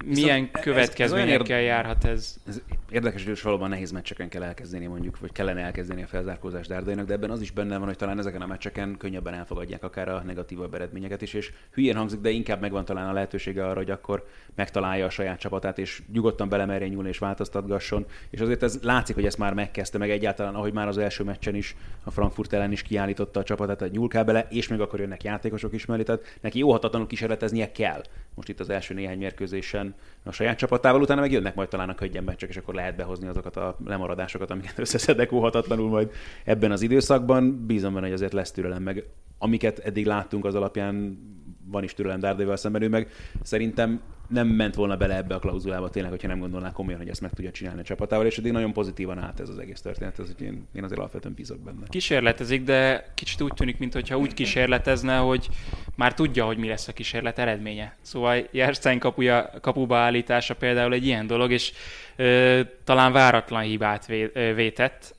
Milyen 0.04 0.38
ez- 0.42 0.48
ez 0.52 0.62
következményekkel 0.62 1.56
olyan 1.56 1.62
járhat 1.62 2.04
ez? 2.04 2.36
Ez 2.48 2.60
érdekes, 2.92 3.24
hogy 3.24 3.40
valóban 3.42 3.68
nehéz 3.68 3.90
meccseken 3.90 4.28
kell 4.28 4.42
elkezdeni 4.42 4.86
mondjuk, 4.86 5.18
vagy 5.18 5.32
kellene 5.32 5.60
elkezdeni 5.60 6.02
a 6.02 6.06
felzárkózást 6.06 6.68
Dárdainak, 6.68 7.06
de 7.06 7.12
ebben 7.12 7.30
az 7.30 7.40
is 7.40 7.50
benne 7.50 7.78
van, 7.78 7.86
hogy 7.86 7.96
talán 7.96 8.18
ezeken 8.18 8.42
a 8.42 8.46
meccseken 8.46 8.96
könnyebben 8.96 9.34
elfogadják 9.34 9.82
akár 9.82 10.08
a 10.08 10.22
negatívabb 10.26 10.74
eredményeket 10.74 11.22
is, 11.22 11.34
és 11.34 11.52
hülyén 11.70 11.96
hangzik, 11.96 12.20
de 12.20 12.30
inkább 12.30 12.60
megvan 12.60 12.84
talán 12.84 13.08
a 13.08 13.12
lehetősége 13.12 13.66
arra, 13.66 13.76
hogy 13.76 13.90
akkor 13.90 14.26
megtalálja 14.54 15.06
a 15.06 15.10
saját 15.10 15.38
csapatát, 15.38 15.78
és 15.78 16.02
nyugodtan 16.12 16.48
belemerjen 16.48 16.90
nyúlni 16.90 17.08
és 17.08 17.18
változtatgasson. 17.18 18.06
És 18.30 18.40
azért 18.40 18.62
ez 18.62 18.78
látszik, 18.82 19.14
hogy 19.14 19.26
ezt 19.26 19.38
már 19.38 19.54
megkezdte, 19.54 19.98
meg 19.98 20.10
egyáltalán, 20.10 20.54
ahogy 20.54 20.72
már 20.72 20.88
az 20.88 20.98
első 20.98 21.24
meccsen 21.24 21.54
is 21.54 21.76
a 22.04 22.10
Frankfurt 22.10 22.52
ellen 22.52 22.72
is 22.72 22.82
kiállította 22.82 23.40
a 23.40 23.44
csapatát, 23.44 23.80
hogy 23.80 23.90
nyúl 23.90 24.08
kell 24.08 24.24
bele, 24.24 24.46
és 24.50 24.68
még 24.68 24.80
akkor 24.80 25.00
jönnek 25.00 25.22
játékosok 25.22 25.72
is 25.72 25.86
mellé, 25.86 26.02
tehát 26.02 26.38
neki 26.40 26.62
óhatatlanul 26.62 27.06
kísérleteznie 27.06 27.72
kell. 27.72 28.02
Most 28.34 28.48
itt 28.48 28.60
az 28.60 28.70
első 28.70 28.94
néhány 28.94 29.18
mérkőzésen 29.18 29.94
a 30.22 30.32
saját 30.32 30.58
csapatával, 30.58 31.00
utána 31.00 31.20
meg 31.20 31.32
jönnek 31.32 31.54
majd 31.54 31.68
talán 31.68 31.88
a 31.88 32.20
meccsek, 32.24 32.48
és 32.48 32.56
akkor 32.56 32.74
lehet 32.82 32.96
behozni 32.96 33.28
azokat 33.28 33.56
a 33.56 33.76
lemaradásokat, 33.84 34.50
amiket 34.50 34.78
összeszedek 34.78 35.32
óhatatlanul 35.32 35.88
majd 35.88 36.10
ebben 36.44 36.70
az 36.70 36.82
időszakban. 36.82 37.66
Bízom 37.66 37.92
benne, 37.92 38.04
hogy 38.06 38.14
azért 38.14 38.32
lesz 38.32 38.50
türelem, 38.50 38.82
meg 38.82 39.04
amiket 39.38 39.78
eddig 39.78 40.06
láttunk 40.06 40.44
az 40.44 40.54
alapján 40.54 41.18
van 41.66 41.82
is 41.82 41.94
türelem 41.94 42.20
Dárdével 42.20 42.56
szemben, 42.56 42.82
ő 42.82 42.88
meg 42.88 43.08
szerintem 43.42 44.00
nem 44.32 44.48
ment 44.48 44.74
volna 44.74 44.96
bele 44.96 45.16
ebbe 45.16 45.34
a 45.34 45.38
klauzulába 45.38 45.90
tényleg, 45.90 46.10
hogyha 46.10 46.28
nem 46.28 46.38
gondolná 46.38 46.72
komolyan, 46.72 46.98
hogy 46.98 47.08
ezt 47.08 47.20
meg 47.20 47.32
tudja 47.32 47.50
csinálni 47.50 47.80
a 47.80 47.84
csapatával, 47.84 48.26
és 48.26 48.38
eddig 48.38 48.52
nagyon 48.52 48.72
pozitívan 48.72 49.18
állt 49.18 49.40
ez 49.40 49.48
az 49.48 49.58
egész 49.58 49.80
történet, 49.80 50.18
ez, 50.18 50.26
hogy 50.36 50.46
én, 50.46 50.68
én 50.74 50.84
azért 50.84 50.98
alapvetően 50.98 51.34
bízok 51.34 51.60
benne. 51.60 51.86
Kísérletezik, 51.88 52.62
de 52.62 53.10
kicsit 53.14 53.40
úgy 53.40 53.52
tűnik, 53.52 53.78
mintha 53.78 54.18
úgy 54.18 54.34
kísérletezne, 54.34 55.16
hogy 55.16 55.48
már 55.96 56.14
tudja, 56.14 56.44
hogy 56.44 56.56
mi 56.56 56.68
lesz 56.68 56.88
a 56.88 56.92
kísérlet 56.92 57.38
eredménye. 57.38 57.96
Szóval 58.00 58.48
Jerstein 58.50 58.98
kapuja, 58.98 59.50
kapuba 59.60 59.96
állítása 59.96 60.54
például 60.54 60.92
egy 60.92 61.06
ilyen 61.06 61.26
dolog, 61.26 61.52
és 61.52 61.72
ö, 62.16 62.60
talán 62.84 63.12
váratlan 63.12 63.62
hibát 63.62 64.06
vé, 64.06 64.30
vétett, 64.54 65.14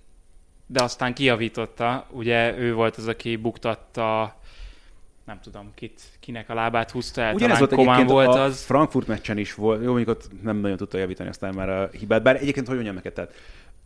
de 0.67 0.83
aztán 0.83 1.13
kijavította. 1.13 2.07
Ugye 2.11 2.57
ő 2.57 2.73
volt 2.73 2.95
az, 2.95 3.07
aki 3.07 3.35
buktatta 3.35 4.37
nem 5.25 5.39
tudom, 5.41 5.71
kit, 5.75 6.01
kinek 6.19 6.49
a 6.49 6.53
lábát 6.53 6.91
húzta 6.91 7.21
el, 7.21 7.33
Ugyanez 7.33 7.57
talán 7.57 7.75
volt 7.75 7.87
Komán 7.87 8.07
volt 8.07 8.27
a 8.27 8.43
az. 8.43 8.63
Frankfurt 8.63 9.07
meccsen 9.07 9.37
is 9.37 9.53
volt, 9.53 9.83
jó, 9.83 9.87
mondjuk 9.87 10.09
ott 10.09 10.29
nem 10.41 10.57
nagyon 10.57 10.77
tudta 10.77 10.97
javítani 10.97 11.29
aztán 11.29 11.53
már 11.53 11.69
a 11.69 11.89
hibát, 11.91 12.23
bár 12.23 12.35
egyébként 12.35 12.65
hogy 12.65 12.75
mondjam 12.75 12.95
neked, 12.95 13.13
tehát 13.13 13.33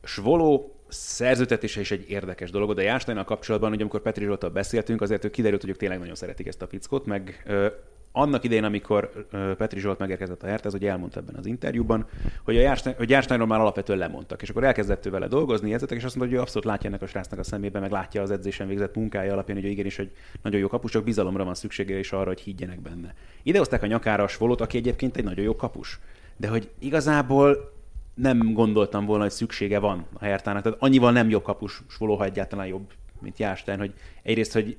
Svoló 0.04 0.76
szerzőtetése 0.88 1.80
is 1.80 1.92
egy 1.92 2.10
érdekes 2.10 2.52
dolog, 2.52 2.74
de 2.74 2.82
Jársteinnal 2.82 3.26
kapcsolatban, 3.26 3.70
hogy 3.70 3.82
amikor 3.82 4.02
Petri 4.02 4.26
Zsoltal 4.26 4.50
beszéltünk, 4.50 5.02
azért 5.02 5.26
ő 5.26 5.30
kiderült, 5.30 5.62
hogy 5.62 5.70
ők 5.70 5.78
tényleg 5.78 6.00
nagyon 6.00 6.16
szeretik 6.16 6.48
ezt 6.48 6.62
a 6.62 6.68
fickót, 6.68 7.06
meg 7.06 7.44
ö, 7.46 7.68
annak 8.12 8.44
idején, 8.44 8.64
amikor 8.64 9.28
Petri 9.58 9.80
Zsolt 9.80 10.00
megérkezett 10.00 10.44
a 10.44 10.48
Herthez, 10.48 10.72
hogy 10.72 10.86
elmondta 10.86 11.20
ebben 11.20 11.36
az 11.36 11.46
interjúban, 11.46 12.06
hogy 12.44 12.58
a 12.58 12.76
Jársteinról 13.08 13.48
már 13.48 13.60
alapvetően 13.60 14.00
lemondtak, 14.00 14.42
és 14.42 14.50
akkor 14.50 14.64
elkezdett 14.64 15.06
ő 15.06 15.10
vele 15.10 15.28
dolgozni, 15.28 15.74
edzetek, 15.74 15.98
és 15.98 16.04
azt 16.04 16.16
mondta, 16.16 16.34
hogy 16.34 16.44
ő 16.44 16.46
abszolút 16.46 16.68
látja 16.68 16.90
ennek 16.90 17.02
a 17.02 17.08
srácnak 17.08 17.40
a 17.40 17.44
szemébe, 17.44 17.80
meg 17.80 17.92
látja 17.92 18.22
az 18.22 18.32
edzésen 18.32 18.68
végzett 18.68 18.96
munkája 18.96 19.34
alapján, 19.34 19.62
hogy 19.62 19.70
igenis, 19.70 19.96
hogy 19.96 20.12
nagyon 20.42 20.60
jó 20.60 20.68
kapus, 20.68 20.92
csak 20.92 21.04
bizalomra 21.04 21.44
van 21.44 21.56
szüksége 21.56 21.98
és 21.98 22.12
arra, 22.12 22.28
hogy 22.28 22.42
higgyenek 22.42 22.82
benne. 22.82 23.14
Idehozták 23.44 23.84
a 23.84 23.88
nyakára 23.88 24.28
Svolót, 24.28 24.62
aki 24.62 24.78
egyébként 24.78 25.18
egy 25.18 25.24
nagyon 25.24 25.46
jó 25.46 25.56
kapus. 25.56 26.00
De 26.38 26.48
hogy 26.48 26.70
igazából 26.80 27.76
nem 28.14 28.54
gondoltam 28.54 29.06
volna, 29.06 29.24
hogy 29.24 29.32
szüksége 29.32 29.80
van 29.80 30.06
a 30.14 30.26
Hertának. 30.26 30.64
Tehát 30.64 30.78
annyival 30.82 31.12
nem 31.12 31.30
jobb 31.30 31.44
kapus 31.44 31.82
Svoló, 31.90 32.16
ha 32.16 32.24
egyáltalán 32.24 32.68
jobb, 32.68 32.92
mint 33.22 33.40
Jástein, 33.40 33.80
hogy 33.80 33.94
egyrészt, 34.24 34.54
hogy 34.54 34.78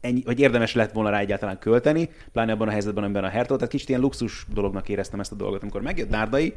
ennyi, 0.00 0.22
hogy 0.24 0.40
érdemes 0.40 0.74
lett 0.74 0.92
volna 0.92 1.10
rá 1.10 1.18
egyáltalán 1.18 1.58
költeni, 1.58 2.10
pláne 2.32 2.52
abban 2.52 2.68
a 2.68 2.70
helyzetben, 2.70 3.04
amiben 3.04 3.24
a 3.24 3.28
Hertha, 3.28 3.54
tehát 3.54 3.70
kicsit 3.70 3.88
ilyen 3.88 4.00
luxus 4.00 4.46
dolognak 4.52 4.88
éreztem 4.88 5.20
ezt 5.20 5.32
a 5.32 5.36
dolgot, 5.36 5.62
amikor 5.62 5.82
megjött 5.82 6.10
Dárdai, 6.10 6.54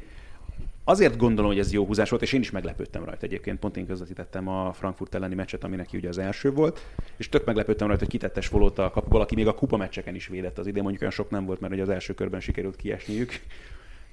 Azért 0.84 1.18
gondolom, 1.18 1.52
hogy 1.52 1.60
ez 1.60 1.74
jó 1.74 1.86
húzás 1.86 2.10
volt, 2.10 2.22
és 2.22 2.34
én 2.34 2.40
is 2.40 2.52
meglepődtem 2.52 3.04
rajta 3.04 3.26
egyébként. 3.26 3.60
Pont 3.60 3.78
én 3.78 3.86
közvetítettem 3.86 4.48
a 4.48 4.74
Frankfurt 4.74 5.16
elleni 5.16 5.36
meccset, 5.36 5.64
ami 5.64 5.76
neki 5.76 5.98
ugye 5.98 6.08
az 6.08 6.18
első 6.18 6.52
volt, 6.52 6.86
és 7.18 7.30
tök 7.30 7.46
meglepődtem 7.46 7.88
rajta, 7.88 8.04
hogy 8.04 8.12
kitettes 8.12 8.48
volott 8.48 8.80
a 8.80 8.90
kapuból, 8.90 9.22
aki 9.22 9.36
még 9.36 9.48
a 9.48 9.54
kupa 9.54 9.78
meccseken 9.78 10.16
is 10.16 10.28
védett 10.28 10.58
az 10.58 10.68
idén, 10.68 10.82
mondjuk 10.82 11.02
olyan 11.02 11.14
sok 11.14 11.30
nem 11.30 11.46
volt, 11.46 11.60
mert 11.60 11.74
ugye 11.74 11.82
az 11.82 11.90
első 11.90 12.14
körben 12.14 12.40
sikerült 12.40 12.76
kiesniük. 12.76 13.40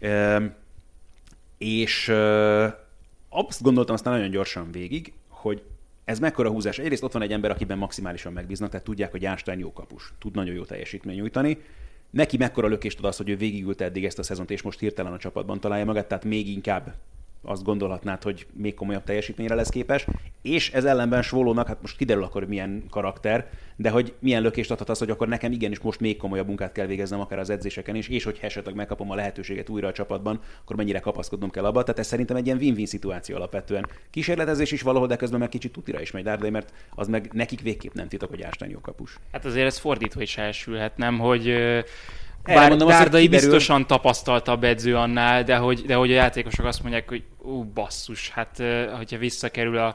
E, 0.00 0.42
és 1.58 2.08
e, 2.08 2.64
azt 3.28 3.62
gondoltam 3.62 3.94
aztán 3.94 4.12
nagyon 4.12 4.30
gyorsan 4.30 4.70
végig, 4.70 5.12
hogy 5.28 5.62
ez 6.08 6.18
mekkora 6.18 6.50
húzás? 6.50 6.78
Egyrészt 6.78 7.02
ott 7.02 7.12
van 7.12 7.22
egy 7.22 7.32
ember, 7.32 7.50
akiben 7.50 7.78
maximálisan 7.78 8.32
megbíznak, 8.32 8.70
tehát 8.70 8.84
tudják, 8.84 9.10
hogy 9.10 9.24
Einstein 9.24 9.58
jó 9.58 9.72
kapus, 9.72 10.12
tud 10.18 10.34
nagyon 10.34 10.54
jó 10.54 10.64
teljesítmény 10.64 11.16
nyújtani. 11.16 11.58
Neki 12.10 12.36
mekkora 12.36 12.68
lökést 12.68 12.98
ad 12.98 13.04
az, 13.04 13.16
hogy 13.16 13.28
ő 13.28 13.36
végigült 13.36 13.80
eddig 13.80 14.04
ezt 14.04 14.18
a 14.18 14.22
szezont, 14.22 14.50
és 14.50 14.62
most 14.62 14.78
hirtelen 14.78 15.12
a 15.12 15.18
csapatban 15.18 15.60
találja 15.60 15.84
magát, 15.84 16.08
tehát 16.08 16.24
még 16.24 16.48
inkább 16.48 16.94
azt 17.42 17.64
gondolhatnád, 17.64 18.22
hogy 18.22 18.46
még 18.52 18.74
komolyabb 18.74 19.04
teljesítményre 19.04 19.54
lesz 19.54 19.68
képes, 19.68 20.06
és 20.42 20.72
ez 20.72 20.84
ellenben 20.84 21.22
Svolónak, 21.22 21.66
hát 21.66 21.80
most 21.80 21.96
kiderül 21.96 22.22
akkor, 22.22 22.40
hogy 22.40 22.50
milyen 22.50 22.84
karakter, 22.90 23.50
de 23.76 23.90
hogy 23.90 24.14
milyen 24.18 24.42
lökést 24.42 24.70
adhat 24.70 24.88
az, 24.88 24.98
hogy 24.98 25.10
akkor 25.10 25.28
nekem 25.28 25.52
igenis 25.52 25.78
most 25.78 26.00
még 26.00 26.16
komolyabb 26.16 26.46
munkát 26.46 26.72
kell 26.72 26.86
végeznem, 26.86 27.20
akár 27.20 27.38
az 27.38 27.50
edzéseken 27.50 27.94
is, 27.94 28.08
és 28.08 28.24
hogy 28.24 28.38
esetleg 28.42 28.74
megkapom 28.74 29.10
a 29.10 29.14
lehetőséget 29.14 29.68
újra 29.68 29.88
a 29.88 29.92
csapatban, 29.92 30.40
akkor 30.62 30.76
mennyire 30.76 31.00
kapaszkodnom 31.00 31.50
kell 31.50 31.64
abba. 31.64 31.82
Tehát 31.82 31.98
ez 31.98 32.06
szerintem 32.06 32.36
egy 32.36 32.46
ilyen 32.46 32.58
win-win 32.58 32.86
szituáció 32.86 33.36
alapvetően. 33.36 33.86
Kísérletezés 34.10 34.72
is 34.72 34.82
valahol, 34.82 35.06
de 35.06 35.16
közben 35.16 35.38
meg 35.38 35.48
kicsit 35.48 35.72
tutira 35.72 36.00
is 36.00 36.10
megy 36.10 36.24
Dárdai, 36.24 36.50
mert 36.50 36.72
az 36.94 37.08
meg 37.08 37.30
nekik 37.32 37.60
végképp 37.60 37.92
nem 37.92 38.08
titok, 38.08 38.30
hogy 38.30 38.42
Ástány 38.42 38.70
jó 38.70 38.80
kapus. 38.80 39.18
Hát 39.32 39.44
azért 39.44 39.66
ez 39.66 39.78
fordítva 39.78 40.22
is 40.22 40.36
elsülhet, 40.36 40.96
nem, 40.96 41.18
hogy 41.18 41.54
bár 42.54 42.68
mondom, 42.68 42.88
Dárdai 42.88 43.22
kiderül... 43.22 43.48
biztosan 43.48 43.86
tapasztaltabb 43.86 44.64
edző 44.64 44.96
annál, 44.96 45.44
de 45.44 45.56
hogy, 45.56 45.80
de 45.80 45.94
hogy 45.94 46.10
a 46.10 46.14
játékosok 46.14 46.64
azt 46.64 46.82
mondják, 46.82 47.08
hogy 47.08 47.22
ú, 47.38 47.64
basszus, 47.64 48.30
hát 48.30 48.62
hogyha 48.96 49.18
visszakerül 49.18 49.78
a 49.78 49.94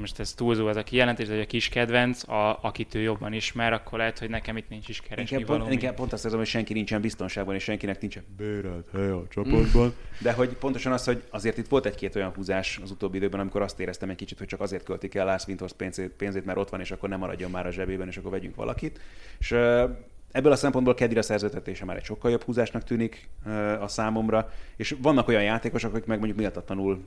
most 0.00 0.20
ez 0.20 0.32
túlzó 0.32 0.68
ez 0.68 0.76
a 0.76 0.82
kijelentés, 0.82 1.26
de 1.26 1.32
hogy 1.32 1.42
a 1.42 1.46
kis 1.46 1.68
kedvenc, 1.68 2.28
a, 2.28 2.58
akit 2.62 2.94
ő 2.94 3.00
jobban 3.00 3.32
ismer, 3.32 3.72
akkor 3.72 3.98
lehet, 3.98 4.18
hogy 4.18 4.28
nekem 4.28 4.56
itt 4.56 4.68
nincs 4.68 4.88
is 4.88 5.00
keresni 5.00 5.36
inkább 5.36 5.48
valami. 5.48 5.68
Pont, 5.68 5.82
inkább 5.82 5.96
pont 5.96 6.12
azt 6.12 6.24
érzem, 6.24 6.38
hogy 6.38 6.48
senki 6.48 6.72
nincsen 6.72 7.00
biztonságban, 7.00 7.54
és 7.54 7.62
senkinek 7.62 8.00
nincsen 8.00 8.24
bérelt 8.36 8.88
hely 8.92 9.10
a 9.10 9.22
csapatban. 9.28 9.94
De 10.18 10.32
hogy 10.32 10.48
pontosan 10.48 10.92
az, 10.92 11.04
hogy 11.04 11.22
azért 11.30 11.58
itt 11.58 11.68
volt 11.68 11.86
egy-két 11.86 12.16
olyan 12.16 12.32
húzás 12.34 12.80
az 12.82 12.90
utóbbi 12.90 13.16
időben, 13.16 13.40
amikor 13.40 13.62
azt 13.62 13.80
éreztem 13.80 14.10
egy 14.10 14.16
kicsit, 14.16 14.38
hogy 14.38 14.46
csak 14.46 14.60
azért 14.60 14.84
költik 14.84 15.14
el 15.14 15.24
Lász 15.24 15.46
Winters 15.46 15.72
pénzét, 15.72 16.10
pénzét, 16.10 16.44
mert 16.44 16.58
ott 16.58 16.70
van, 16.70 16.80
és 16.80 16.90
akkor 16.90 17.08
nem 17.08 17.18
maradjon 17.18 17.50
már 17.50 17.66
a 17.66 17.70
zsebében, 17.70 18.08
és 18.08 18.16
akkor 18.16 18.30
vegyünk 18.30 18.54
valakit. 18.54 19.00
És 19.38 19.54
Ebből 20.32 20.52
a 20.52 20.56
szempontból 20.56 20.94
Kedira 20.94 21.22
szerződtetése 21.22 21.84
már 21.84 21.96
egy 21.96 22.04
sokkal 22.04 22.30
jobb 22.30 22.42
húzásnak 22.42 22.84
tűnik 22.84 23.28
a 23.80 23.88
számomra, 23.88 24.50
és 24.76 24.96
vannak 25.02 25.28
olyan 25.28 25.42
játékosok, 25.42 25.94
akik 25.94 26.06
meg 26.06 26.18
mondjuk 26.18 26.38
méltatlanul 26.38 27.04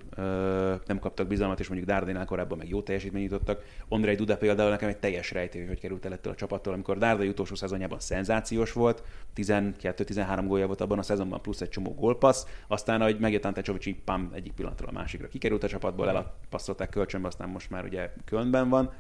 nem 0.86 0.99
kaptak 0.99 1.28
bizalmat, 1.28 1.59
és 1.59 1.67
mondjuk 1.67 1.89
Dárdénál 1.89 2.26
korábban 2.26 2.57
meg 2.57 2.69
jó 2.69 2.82
teljesítményt 2.82 3.32
jutottak. 3.32 3.63
Andrei 3.88 4.15
Duda 4.15 4.38
például 4.38 4.69
nekem 4.69 4.89
egy 4.89 4.97
teljes 4.97 5.32
rejtély, 5.32 5.65
hogy 5.65 5.80
került 5.80 6.05
el 6.05 6.13
ettől 6.13 6.34
a 6.34 6.36
csapattól, 6.36 6.74
amikor 6.74 6.97
Dárdai 6.97 7.28
utolsó 7.28 7.55
szezonjában 7.55 7.99
szenzációs 7.99 8.74
volt, 8.74 9.03
12-13 9.36 10.43
gólja 10.47 10.67
volt 10.67 10.82
abban 10.82 10.99
a 10.99 11.03
szezonban, 11.03 11.41
plusz 11.41 11.61
egy 11.61 11.69
csomó 11.69 11.93
gólpassz, 11.93 12.45
aztán, 12.67 13.01
ahogy 13.01 13.19
megjött 13.19 13.45
Ante 13.45 13.61
Csovics, 13.61 13.95
pam, 14.05 14.32
egyik 14.34 14.53
pillanatról 14.53 14.89
a 14.89 14.93
másikra 14.93 15.28
kikerült 15.28 15.63
a 15.63 15.67
csapatból, 15.67 16.09
elpasszolták 16.09 16.89
kölcsönbe, 16.89 17.28
aztán 17.28 17.49
most 17.49 17.69
már 17.69 17.84
ugye 17.84 18.09
Kölnben 18.26 18.69
van 18.69 18.91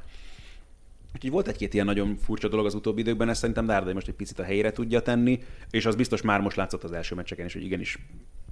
Úgyhogy 1.15 1.31
volt 1.31 1.47
egy-két 1.47 1.73
ilyen 1.73 1.85
nagyon 1.85 2.17
furcsa 2.17 2.47
dolog 2.47 2.65
az 2.65 2.73
utóbbi 2.73 3.01
időkben, 3.01 3.29
ezt 3.29 3.39
szerintem 3.39 3.65
Dárdai 3.65 3.93
most 3.93 4.07
egy 4.07 4.13
picit 4.13 4.39
a 4.39 4.43
helyére 4.43 4.71
tudja 4.71 5.01
tenni, 5.01 5.39
és 5.69 5.85
az 5.85 5.95
biztos 5.95 6.21
már 6.21 6.41
most 6.41 6.55
látszott 6.55 6.83
az 6.83 6.91
első 6.91 7.15
meccseken 7.15 7.45
is, 7.45 7.53
hogy 7.53 7.63
igenis 7.63 7.99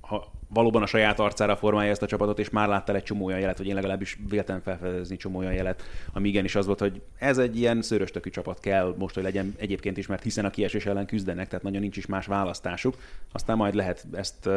ha 0.09 0.31
valóban 0.47 0.81
a 0.81 0.85
saját 0.85 1.19
arcára 1.19 1.55
formálja 1.55 1.91
ezt 1.91 2.01
a 2.01 2.05
csapatot, 2.05 2.39
és 2.39 2.49
már 2.49 2.67
láttál 2.67 2.95
egy 2.95 3.03
csomó 3.03 3.25
olyan 3.25 3.39
jelet, 3.39 3.57
hogy 3.57 3.67
én 3.67 3.75
legalábbis 3.75 4.19
véltem 4.29 4.61
felfedezni 4.61 5.17
csomó 5.17 5.37
olyan 5.37 5.53
jelet, 5.53 5.83
ami 6.13 6.27
igenis 6.27 6.55
az 6.55 6.65
volt, 6.65 6.79
hogy 6.79 7.01
ez 7.17 7.37
egy 7.37 7.57
ilyen 7.57 7.81
szőröstökű 7.81 8.29
csapat 8.29 8.59
kell 8.59 8.95
most, 8.97 9.15
hogy 9.15 9.23
legyen 9.23 9.55
egyébként 9.57 9.97
is, 9.97 10.07
mert 10.07 10.23
hiszen 10.23 10.45
a 10.45 10.49
kiesés 10.49 10.85
ellen 10.85 11.05
küzdenek, 11.05 11.47
tehát 11.47 11.63
nagyon 11.63 11.81
nincs 11.81 11.97
is 11.97 12.05
más 12.05 12.25
választásuk. 12.25 12.97
Aztán 13.31 13.57
majd 13.57 13.73
lehet 13.73 14.05
ezt 14.11 14.49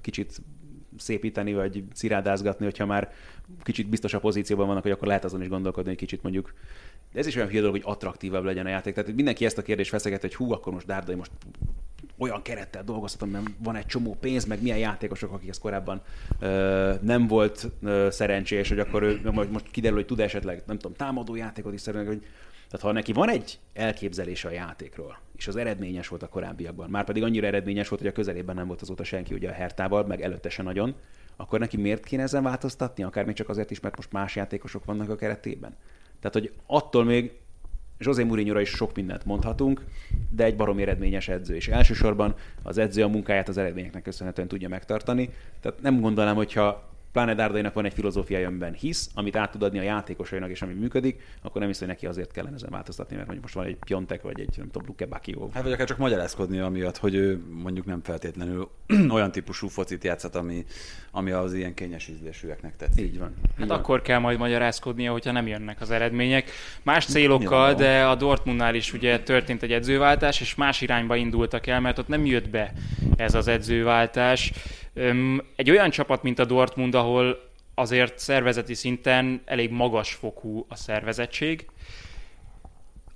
kicsit 0.00 0.40
szépíteni, 0.96 1.54
vagy 1.54 1.84
cirádázgatni, 1.94 2.64
hogyha 2.64 2.86
már 2.86 3.12
kicsit 3.62 3.88
biztos 3.88 4.14
a 4.14 4.20
pozícióban 4.20 4.66
vannak, 4.66 4.82
hogy 4.82 4.92
akkor 4.92 5.08
lehet 5.08 5.24
azon 5.24 5.42
is 5.42 5.48
gondolkodni, 5.48 5.88
hogy 5.88 5.98
kicsit 5.98 6.22
mondjuk 6.22 6.54
de 7.12 7.18
ez 7.18 7.26
is 7.26 7.36
olyan 7.36 7.48
hülye 7.48 7.60
dolog, 7.60 7.74
hogy 7.74 7.92
attraktívabb 7.92 8.44
legyen 8.44 8.66
a 8.66 8.68
játék. 8.68 8.94
Tehát 8.94 9.14
mindenki 9.14 9.44
ezt 9.44 9.58
a 9.58 9.62
kérdést 9.62 9.90
feszeget, 9.90 10.20
hogy 10.20 10.34
hú, 10.34 10.52
akkor 10.52 10.72
most 10.72 10.86
Dárdai 10.86 11.14
most 11.14 11.30
olyan 12.18 12.42
kerettel 12.42 12.84
dolgozhatom, 12.84 13.28
mert 13.30 13.46
van 13.58 13.76
egy 13.76 13.86
csomó 13.86 14.16
pénz, 14.20 14.44
meg 14.44 14.62
milyen 14.62 14.78
játékosok, 14.78 15.32
akik 15.32 15.48
ezt 15.48 15.60
korábban 15.60 16.02
ö, 16.38 16.94
nem 17.02 17.26
volt 17.26 17.70
ö, 17.82 18.08
szerencsés, 18.10 18.68
hogy 18.68 18.78
akkor 18.78 19.02
ő 19.02 19.20
most 19.50 19.70
kiderül, 19.70 19.96
hogy 19.96 20.06
tud 20.06 20.20
esetleg, 20.20 20.62
nem 20.66 20.78
tudom, 20.78 20.96
támadó 20.96 21.34
játékot 21.34 21.72
is 21.72 21.80
szeretni, 21.80 22.06
hogy 22.06 22.26
tehát 22.70 22.86
ha 22.86 22.92
neki 22.92 23.12
van 23.12 23.30
egy 23.30 23.58
elképzelése 23.72 24.48
a 24.48 24.50
játékról, 24.50 25.18
és 25.36 25.48
az 25.48 25.56
eredményes 25.56 26.08
volt 26.08 26.22
a 26.22 26.28
korábbiakban, 26.28 26.90
már 26.90 27.04
pedig 27.04 27.22
annyira 27.22 27.46
eredményes 27.46 27.88
volt, 27.88 28.00
hogy 28.00 28.10
a 28.10 28.14
közelében 28.14 28.54
nem 28.54 28.66
volt 28.66 28.80
azóta 28.82 29.04
senki 29.04 29.34
ugye 29.34 29.48
a 29.48 29.52
Hertával, 29.52 30.06
meg 30.06 30.22
előtte 30.22 30.48
se 30.48 30.62
nagyon, 30.62 30.94
akkor 31.36 31.58
neki 31.58 31.76
miért 31.76 32.04
kéne 32.04 32.22
ezen 32.22 32.42
változtatni? 32.42 33.02
Akár 33.02 33.24
még 33.24 33.34
csak 33.34 33.48
azért 33.48 33.70
is, 33.70 33.80
mert 33.80 33.96
most 33.96 34.12
más 34.12 34.36
játékosok 34.36 34.84
vannak 34.84 35.08
a 35.08 35.16
keretében. 35.16 35.76
Tehát, 36.20 36.32
hogy 36.32 36.52
attól 36.66 37.04
még 37.04 37.32
José 37.98 38.22
mourinho 38.22 38.58
is 38.58 38.68
sok 38.68 38.94
mindent 38.94 39.24
mondhatunk, 39.24 39.84
de 40.30 40.44
egy 40.44 40.56
barom 40.56 40.78
eredményes 40.78 41.28
edző, 41.28 41.54
és 41.54 41.68
elsősorban 41.68 42.34
az 42.62 42.78
edző 42.78 43.02
a 43.02 43.08
munkáját 43.08 43.48
az 43.48 43.58
eredményeknek 43.58 44.02
köszönhetően 44.02 44.48
tudja 44.48 44.68
megtartani. 44.68 45.30
Tehát 45.60 45.80
nem 45.80 46.00
gondolnám, 46.00 46.34
hogyha 46.34 46.89
pláne 47.12 47.34
Dárdainak 47.34 47.74
van 47.74 47.84
egy 47.84 47.94
filozófiája, 47.94 48.48
amiben 48.48 48.72
hisz, 48.72 49.10
amit 49.14 49.36
át 49.36 49.50
tud 49.50 49.62
adni 49.62 49.78
a 49.78 49.82
játékosainak, 49.82 50.50
és 50.50 50.62
ami 50.62 50.72
működik, 50.72 51.22
akkor 51.42 51.60
nem 51.60 51.70
hiszem, 51.70 51.86
hogy 51.86 51.96
neki 51.96 52.06
azért 52.06 52.32
kellene 52.32 52.54
ezen 52.54 52.70
változtatni, 52.70 53.14
mert 53.16 53.26
mondjuk 53.28 53.46
most 53.46 53.64
van 53.64 53.66
egy 53.66 53.76
Piontek, 53.86 54.22
vagy 54.22 54.40
egy, 54.40 54.54
nem 54.56 54.70
tudom, 54.70 54.88
Luke 54.88 55.06
Bakio. 55.06 55.48
Hát 55.52 55.62
vagy 55.62 55.72
akár 55.72 55.86
csak 55.86 55.98
magyarázkodni 55.98 56.58
amiatt, 56.58 56.96
hogy 56.96 57.14
ő 57.14 57.42
mondjuk 57.62 57.86
nem 57.86 58.00
feltétlenül 58.02 58.70
olyan 59.14 59.32
típusú 59.32 59.68
focit 59.68 60.04
játszhat, 60.04 60.34
ami, 60.34 60.64
ami 61.10 61.30
az 61.30 61.54
ilyen 61.54 61.74
kényes 61.74 62.08
ízlésűeknek 62.08 62.76
tetszik. 62.76 63.04
Így 63.04 63.18
van. 63.18 63.34
Hát 63.58 63.68
van. 63.68 63.78
akkor 63.78 64.02
kell 64.02 64.18
majd 64.18 64.38
magyarázkodnia, 64.38 65.12
hogyha 65.12 65.32
nem 65.32 65.46
jönnek 65.46 65.80
az 65.80 65.90
eredmények. 65.90 66.50
Más 66.82 67.04
célokkal, 67.04 67.74
de 67.74 68.04
a 68.04 68.14
Dortmundnál 68.14 68.74
is 68.74 68.92
ugye 68.92 69.20
történt 69.20 69.62
egy 69.62 69.72
edzőváltás, 69.72 70.40
és 70.40 70.54
más 70.54 70.80
irányba 70.80 71.16
indultak 71.16 71.66
el, 71.66 71.80
mert 71.80 71.98
ott 71.98 72.08
nem 72.08 72.26
jött 72.26 72.48
be 72.48 72.72
ez 73.16 73.34
az 73.34 73.48
edzőváltás. 73.48 74.52
Egy 75.56 75.70
olyan 75.70 75.90
csapat, 75.90 76.22
mint 76.22 76.38
a 76.38 76.44
Dortmund, 76.44 76.94
ahol 76.94 77.50
azért 77.74 78.18
szervezeti 78.18 78.74
szinten 78.74 79.42
elég 79.44 79.70
magas 79.70 80.12
fokú 80.12 80.66
a 80.68 80.76
szervezettség. 80.76 81.66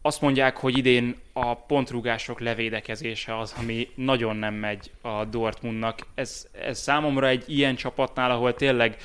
Azt 0.03 0.21
mondják, 0.21 0.57
hogy 0.57 0.77
idén 0.79 1.17
a 1.33 1.55
pontrugások 1.57 2.41
levédekezése 2.41 3.39
az, 3.39 3.55
ami 3.59 3.89
nagyon 3.95 4.37
nem 4.37 4.55
megy 4.55 4.91
a 5.01 5.25
Dortmundnak. 5.25 5.99
Ez, 6.15 6.49
ez 6.53 6.79
számomra 6.79 7.29
egy 7.29 7.45
ilyen 7.47 7.75
csapatnál, 7.75 8.31
ahol 8.31 8.55
tényleg 8.55 8.97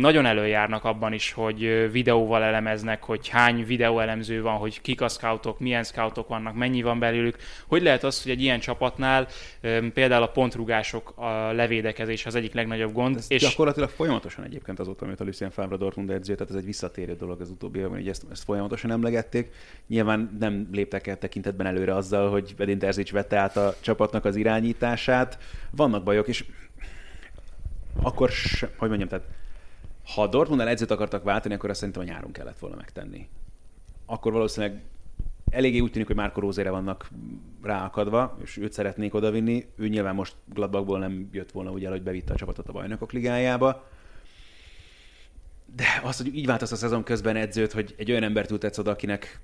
nagyon 0.00 0.26
előjárnak 0.26 0.84
abban 0.84 1.12
is, 1.12 1.32
hogy 1.32 1.90
videóval 1.92 2.42
elemeznek, 2.42 3.02
hogy 3.02 3.28
hány 3.28 3.66
videóelemző 3.66 4.42
van, 4.42 4.56
hogy 4.56 4.80
kik 4.80 5.00
a 5.00 5.08
scoutok, 5.08 5.60
milyen 5.60 5.82
scoutok 5.82 6.28
vannak, 6.28 6.54
mennyi 6.54 6.82
van 6.82 6.98
belőlük. 6.98 7.36
Hogy 7.66 7.82
lehet 7.82 8.04
az, 8.04 8.22
hogy 8.22 8.32
egy 8.32 8.42
ilyen 8.42 8.60
csapatnál 8.60 9.26
például 9.92 10.22
a 10.22 10.28
pontrugások, 10.28 11.12
a 11.16 11.52
levédekezés 11.52 12.26
az 12.26 12.34
egyik 12.34 12.54
legnagyobb 12.54 12.92
gond. 12.92 13.16
Ez 13.16 13.26
és 13.28 13.42
gyakorlatilag 13.42 13.88
folyamatosan 13.88 14.44
egyébként 14.44 14.78
azóta, 14.78 15.04
amit 15.04 15.20
a 15.20 15.24
Lucien 15.24 15.50
Favre 15.50 15.76
Dortmund 15.76 16.10
edző, 16.10 16.34
tehát 16.34 16.50
ez 16.50 16.56
egy 16.58 16.64
visszatérő 16.64 17.16
dolog 17.16 17.40
az 17.40 17.50
utóbbi 17.50 17.78
évben, 17.78 17.94
hogy 17.94 18.08
ezt, 18.08 18.26
ezt 18.30 18.44
folyamatosan 18.44 18.90
emlegették. 18.90 19.50
Nyilván 19.86 20.36
nem 20.40 20.68
léptek 20.72 21.06
el 21.06 21.18
tekintetben 21.18 21.66
előre 21.66 21.94
azzal, 21.94 22.30
hogy 22.30 22.54
Edin 22.58 22.78
Terzic 22.78 23.10
vette 23.10 23.36
át 23.36 23.56
a 23.56 23.74
csapatnak 23.80 24.24
az 24.24 24.36
irányítását. 24.36 25.38
Vannak 25.70 26.02
bajok, 26.02 26.28
és 26.28 26.44
akkor, 28.02 28.30
hogy 28.76 28.88
mondjam, 28.88 29.08
tehát 29.08 29.26
ha 30.04 30.26
Dortmundnál 30.26 30.68
edzőt 30.68 30.90
akartak 30.90 31.22
váltani, 31.22 31.54
akkor 31.54 31.70
azt 31.70 31.78
szerintem 31.78 32.02
a 32.02 32.06
nyáron 32.06 32.32
kellett 32.32 32.58
volna 32.58 32.76
megtenni. 32.76 33.28
Akkor 34.06 34.32
valószínűleg 34.32 34.82
eléggé 35.50 35.78
úgy 35.78 35.90
tűnik, 35.90 36.06
hogy 36.06 36.16
Márko 36.16 36.40
Rózére 36.40 36.70
vannak 36.70 37.10
ráakadva, 37.62 38.38
és 38.42 38.56
őt 38.56 38.72
szeretnék 38.72 39.14
odavinni. 39.14 39.66
Ő 39.76 39.88
nyilván 39.88 40.14
most 40.14 40.34
Gladbachból 40.44 40.98
nem 40.98 41.28
jött 41.32 41.52
volna 41.52 41.70
ugye, 41.70 41.88
hogy 41.88 42.02
bevitte 42.02 42.32
a 42.32 42.36
csapatot 42.36 42.68
a 42.68 42.72
bajnokok 42.72 43.12
ligájába. 43.12 43.88
De 45.76 45.84
az, 46.04 46.16
hogy 46.16 46.36
így 46.36 46.46
változt 46.46 46.72
a 46.72 46.76
szezon 46.76 47.02
közben 47.02 47.36
edzőt, 47.36 47.72
hogy 47.72 47.94
egy 47.98 48.10
olyan 48.10 48.22
embert 48.22 48.50
ültetsz 48.50 48.78
oda, 48.78 48.90
akinek 48.90 49.40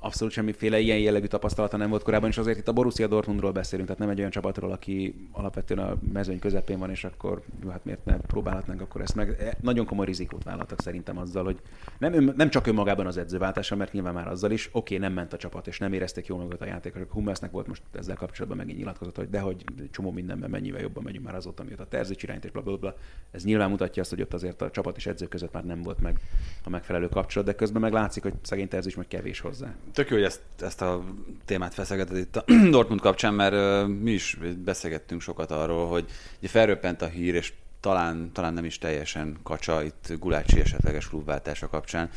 abszolút 0.00 0.32
semmiféle 0.32 0.78
ilyen 0.78 0.98
jellegű 0.98 1.26
tapasztalata 1.26 1.76
nem 1.76 1.90
volt 1.90 2.02
korábban, 2.02 2.28
és 2.28 2.38
azért 2.38 2.58
itt 2.58 2.68
a 2.68 2.72
Borussia 2.72 3.06
Dortmundról 3.06 3.52
beszélünk, 3.52 3.88
tehát 3.88 4.02
nem 4.02 4.10
egy 4.10 4.18
olyan 4.18 4.30
csapatról, 4.30 4.72
aki 4.72 5.28
alapvetően 5.32 5.86
a 5.86 5.96
mezőny 6.12 6.38
közepén 6.38 6.78
van, 6.78 6.90
és 6.90 7.04
akkor 7.04 7.42
jó, 7.62 7.68
hát 7.68 7.84
miért 7.84 8.04
ne 8.04 8.16
próbálhatnánk 8.16 8.80
akkor 8.80 9.00
ezt 9.00 9.14
meg. 9.14 9.36
E, 9.40 9.56
nagyon 9.60 9.86
komoly 9.86 10.06
rizikót 10.06 10.44
vállaltak 10.44 10.80
szerintem 10.80 11.18
azzal, 11.18 11.44
hogy 11.44 11.60
nem, 11.98 12.32
nem 12.36 12.50
csak 12.50 12.66
önmagában 12.66 13.06
az 13.06 13.16
edzőváltása, 13.16 13.76
mert 13.76 13.92
nyilván 13.92 14.14
már 14.14 14.28
azzal 14.28 14.50
is, 14.50 14.68
oké, 14.72 14.78
okay, 14.78 15.06
nem 15.06 15.14
ment 15.14 15.32
a 15.32 15.36
csapat, 15.36 15.66
és 15.66 15.78
nem 15.78 15.92
érezték 15.92 16.26
jól 16.26 16.38
magukat 16.38 16.60
a 16.60 16.66
játékosok. 16.66 17.12
Hummelsnek 17.12 17.50
volt 17.50 17.66
most 17.66 17.82
ezzel 17.92 18.16
kapcsolatban 18.16 18.58
megint 18.58 18.78
nyilatkozott, 18.78 19.16
hogy 19.16 19.30
dehogy 19.30 19.64
csomó 19.90 20.10
mindenben 20.10 20.50
mennyivel 20.50 20.80
jobban 20.80 21.02
megyünk 21.02 21.24
már 21.24 21.34
azóta, 21.34 21.64
miatt 21.64 21.80
a 21.80 21.88
Terzics 21.88 22.22
irányt 22.22 22.44
és 22.44 22.50
bla, 22.50 22.62
bla, 22.62 22.76
bla. 22.76 22.94
Ez 23.30 23.44
nyilván 23.44 23.70
mutatja 23.70 24.02
azt, 24.02 24.10
hogy 24.10 24.20
ott 24.20 24.34
azért 24.34 24.62
a 24.62 24.70
csapat 24.70 24.96
és 24.96 25.06
edző 25.06 25.26
között 25.26 25.52
már 25.52 25.64
nem 25.64 25.82
volt 25.82 26.00
meg 26.00 26.20
a 26.64 26.68
megfelelő 26.68 27.08
kapcsolat, 27.08 27.48
de 27.48 27.54
közben 27.54 27.80
meg 27.80 27.92
látszik, 27.92 28.22
hogy 28.22 28.34
szegény 28.42 28.68
Terzics 28.68 28.96
meg 28.96 29.06
kevés 29.06 29.40
hozzá. 29.40 29.63
Tök 29.92 30.08
jó, 30.08 30.16
hogy 30.16 30.24
ezt, 30.24 30.40
ezt 30.60 30.82
a 30.82 31.04
témát 31.44 31.74
feszegeted 31.74 32.16
itt 32.16 32.36
a 32.36 32.44
Dortmund 32.70 33.00
kapcsán, 33.00 33.34
mert 33.34 33.54
uh, 33.54 33.88
mi 33.88 34.10
is 34.10 34.38
beszélgettünk 34.64 35.20
sokat 35.20 35.50
arról, 35.50 35.88
hogy 35.88 36.04
ugye 36.38 36.48
felröppent 36.48 37.02
a 37.02 37.06
hír, 37.06 37.34
és 37.34 37.52
talán, 37.80 38.30
talán 38.32 38.54
nem 38.54 38.64
is 38.64 38.78
teljesen 38.78 39.36
kacsa 39.42 39.82
itt 39.82 40.12
Gulácsi 40.18 40.60
esetleges 40.60 41.08
klubváltása 41.08 41.68
kapcsán. 41.68 42.10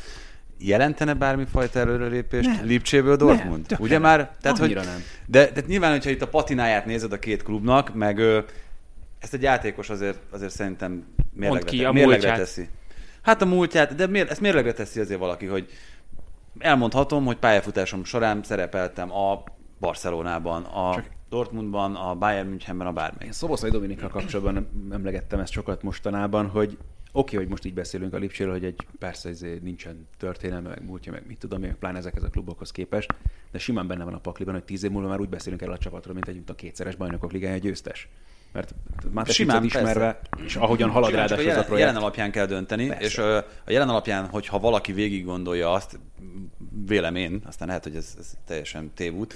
Jelentene 0.58 1.14
bármifajta 1.14 1.78
előrelépést 1.78 2.48
nem. 2.48 2.66
Lipcséből 2.66 3.16
Dortmund? 3.16 3.64
Nem, 3.68 3.80
Ugye 3.80 3.98
már? 3.98 4.36
Tehát, 4.40 4.58
hogy, 4.58 4.74
nem. 4.74 5.02
De, 5.26 5.50
de 5.50 5.62
nyilván, 5.66 5.90
hogyha 5.90 6.10
itt 6.10 6.22
a 6.22 6.28
patináját 6.28 6.86
nézed 6.86 7.12
a 7.12 7.18
két 7.18 7.42
klubnak, 7.42 7.94
meg 7.94 8.18
ö, 8.18 8.40
ezt 9.18 9.34
egy 9.34 9.42
játékos 9.42 9.90
azért, 9.90 10.18
azért 10.30 10.52
szerintem 10.52 11.06
mérlegre, 11.32 11.70
ki, 11.70 11.84
a 11.84 11.92
mérlegre 11.92 12.36
teszi. 12.36 12.68
Hát 13.22 13.42
a 13.42 13.46
múltját, 13.46 13.94
de 13.94 14.06
miért, 14.06 14.30
ezt 14.30 14.40
mérlegre 14.40 14.72
teszi 14.72 15.00
azért 15.00 15.20
valaki, 15.20 15.46
hogy 15.46 15.68
elmondhatom, 16.58 17.24
hogy 17.24 17.36
pályafutásom 17.36 18.04
során 18.04 18.42
szerepeltem 18.42 19.12
a 19.12 19.42
Barcelonában, 19.80 20.62
a 20.62 20.94
Csak 20.94 21.10
Dortmundban, 21.28 21.94
a 21.94 22.14
Bayern 22.14 22.48
Münchenben, 22.48 22.86
a 22.86 22.92
bármely. 22.92 23.26
Én 23.26 23.32
Szoboszlai 23.32 23.70
Dominikkal 23.70 24.08
kapcsolatban 24.08 24.68
emlegettem 24.90 25.40
ezt 25.40 25.52
sokat 25.52 25.82
mostanában, 25.82 26.48
hogy 26.48 26.68
oké, 26.68 26.78
okay, 27.12 27.38
hogy 27.38 27.48
most 27.48 27.64
így 27.64 27.74
beszélünk 27.74 28.14
a 28.14 28.18
Lipcséről, 28.18 28.52
hogy 28.52 28.64
egy 28.64 28.86
persze 28.98 29.28
ezért 29.28 29.62
nincsen 29.62 30.08
történelme, 30.18 30.68
meg 30.68 30.84
múltja, 30.84 31.12
meg 31.12 31.26
mit 31.26 31.38
tudom, 31.38 31.60
meg 31.60 31.76
pláne 31.76 31.98
ezekhez 31.98 32.22
a 32.22 32.28
klubokhoz 32.28 32.70
képest, 32.70 33.14
de 33.50 33.58
simán 33.58 33.86
benne 33.86 34.04
van 34.04 34.14
a 34.14 34.18
pakliban, 34.18 34.54
hogy 34.54 34.64
tíz 34.64 34.84
év 34.84 34.90
múlva 34.90 35.08
már 35.08 35.20
úgy 35.20 35.28
beszélünk 35.28 35.62
erről 35.62 35.74
a 35.74 35.78
csapatról, 35.78 36.14
mint 36.14 36.28
egy 36.28 36.42
a 36.46 36.54
kétszeres 36.54 36.96
bajnokok 36.96 37.32
ligája 37.32 37.58
győztes. 37.58 38.08
Mert 38.52 38.74
már 39.10 39.26
simán 39.26 39.64
ismerve, 39.64 39.92
persze. 39.92 40.44
és 40.44 40.56
ahogyan 40.56 40.90
halad 40.90 41.14
a, 41.14 41.16
jelen, 41.16 41.58
a 41.58 41.62
projekt. 41.62 41.68
jelen 41.68 41.96
alapján 41.96 42.30
kell 42.30 42.46
dönteni, 42.46 42.86
persze. 42.86 43.04
és 43.04 43.18
a 43.18 43.70
jelen 43.70 43.88
alapján, 43.88 44.26
hogyha 44.26 44.58
valaki 44.58 44.92
végig 44.92 45.24
gondolja 45.24 45.72
azt, 45.72 45.98
vélem 46.86 47.16
én, 47.16 47.42
aztán 47.46 47.68
lehet, 47.68 47.82
hogy 47.82 47.96
ez, 47.96 48.14
ez 48.18 48.30
teljesen 48.46 48.90
tévút, 48.94 49.34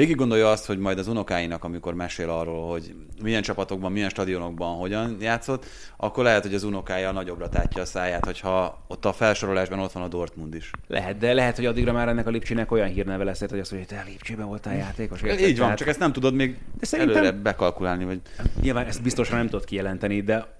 végig 0.00 0.16
gondolja 0.16 0.50
azt, 0.50 0.66
hogy 0.66 0.78
majd 0.78 0.98
az 0.98 1.08
unokáinak, 1.08 1.64
amikor 1.64 1.94
mesél 1.94 2.30
arról, 2.30 2.70
hogy 2.70 2.94
milyen 3.22 3.42
csapatokban, 3.42 3.92
milyen 3.92 4.08
stadionokban 4.08 4.76
hogyan 4.76 5.16
játszott, 5.20 5.66
akkor 5.96 6.24
lehet, 6.24 6.42
hogy 6.42 6.54
az 6.54 6.62
unokája 6.62 7.12
nagyobbra 7.12 7.48
tátja 7.48 7.82
a 7.82 7.84
száját, 7.84 8.24
hogyha 8.24 8.84
ott 8.86 9.04
a 9.04 9.12
felsorolásban 9.12 9.78
ott 9.78 9.92
van 9.92 10.02
a 10.02 10.08
Dortmund 10.08 10.54
is. 10.54 10.70
Lehet, 10.86 11.18
de 11.18 11.32
lehet, 11.32 11.56
hogy 11.56 11.66
addigra 11.66 11.92
már 11.92 12.08
ennek 12.08 12.26
a 12.26 12.30
Lipcsinek 12.30 12.72
olyan 12.72 12.88
hírneve 12.88 13.24
lesz, 13.24 13.38
hogy 13.38 13.58
azt 13.58 13.72
mondja, 13.72 13.96
hogy 13.96 13.98
te 13.98 14.10
Lipcsiben 14.10 14.46
voltál 14.46 14.76
játékos. 14.76 15.22
Érted? 15.22 15.40
Így 15.40 15.46
van, 15.46 15.56
Tehát... 15.56 15.78
csak 15.78 15.88
ezt 15.88 15.98
nem 15.98 16.12
tudod 16.12 16.34
még 16.34 16.56
de 16.78 16.86
szerintem... 16.86 17.16
előre 17.16 17.36
bekalkulálni. 17.36 18.04
Vagy... 18.04 18.20
Nyilván 18.60 18.86
ezt 18.86 19.02
biztosan 19.02 19.36
nem 19.36 19.48
tudod 19.48 19.64
kijelenteni, 19.64 20.22
de 20.22 20.56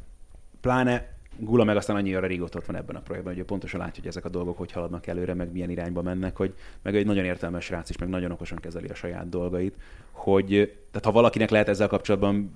pláne 0.61 1.19
Gula 1.41 1.65
meg 1.65 1.77
aztán 1.77 1.97
annyira 1.97 2.27
régóta 2.27 2.59
ott 2.59 2.67
van 2.67 2.77
ebben 2.77 2.97
a 2.97 3.01
projektben, 3.01 3.35
hogy 3.35 3.45
pontosan 3.45 3.81
látja, 3.81 4.01
hogy 4.03 4.11
ezek 4.11 4.25
a 4.25 4.29
dolgok 4.29 4.59
hogy 4.59 4.73
haladnak 4.73 5.07
előre, 5.07 5.35
meg 5.35 5.53
milyen 5.53 5.71
irányba 5.71 6.03
mennek, 6.03 6.37
hogy 6.37 6.55
meg 6.83 6.97
egy 6.97 7.07
nagyon 7.07 7.25
értelmes 7.25 7.65
srác 7.65 7.91
is, 7.91 7.99
meg 7.99 8.09
nagyon 8.09 8.31
okosan 8.31 8.59
kezeli 8.59 8.89
a 8.89 8.95
saját 8.95 9.29
dolgait, 9.29 9.75
hogy 10.11 10.49
tehát 10.91 11.05
ha 11.05 11.13
valakinek 11.13 11.51
lehet 11.51 11.69
ezzel 11.69 11.89
kapcsolatban 11.89 12.53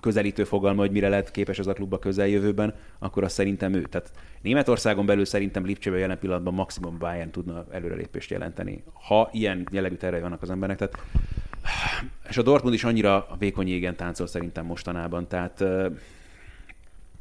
közelítő 0.00 0.44
fogalma, 0.44 0.80
hogy 0.80 0.90
mire 0.90 1.08
lehet 1.08 1.30
képes 1.30 1.58
ez 1.58 1.66
a 1.66 1.72
klub 1.72 1.92
a 1.92 1.98
közeljövőben, 1.98 2.74
akkor 2.98 3.24
az 3.24 3.32
szerintem 3.32 3.72
ő. 3.74 3.82
Tehát 3.82 4.10
Németországon 4.42 5.06
belül 5.06 5.24
szerintem 5.24 5.64
Lipcsében 5.64 5.98
jelen 5.98 6.18
pillanatban 6.18 6.54
maximum 6.54 6.98
Bayern 6.98 7.30
tudna 7.30 7.64
előrelépést 7.70 8.30
jelenteni, 8.30 8.82
ha 8.92 9.28
ilyen 9.32 9.66
jellegű 9.70 9.94
tervei 9.94 10.20
vannak 10.20 10.42
az 10.42 10.50
embernek. 10.50 10.76
Tehát, 10.78 10.98
és 12.28 12.36
a 12.36 12.42
Dortmund 12.42 12.74
is 12.74 12.84
annyira 12.84 13.26
vékony 13.38 13.68
égen 13.68 13.96
táncol 13.96 14.26
szerintem 14.26 14.66
mostanában, 14.66 15.28
tehát 15.28 15.64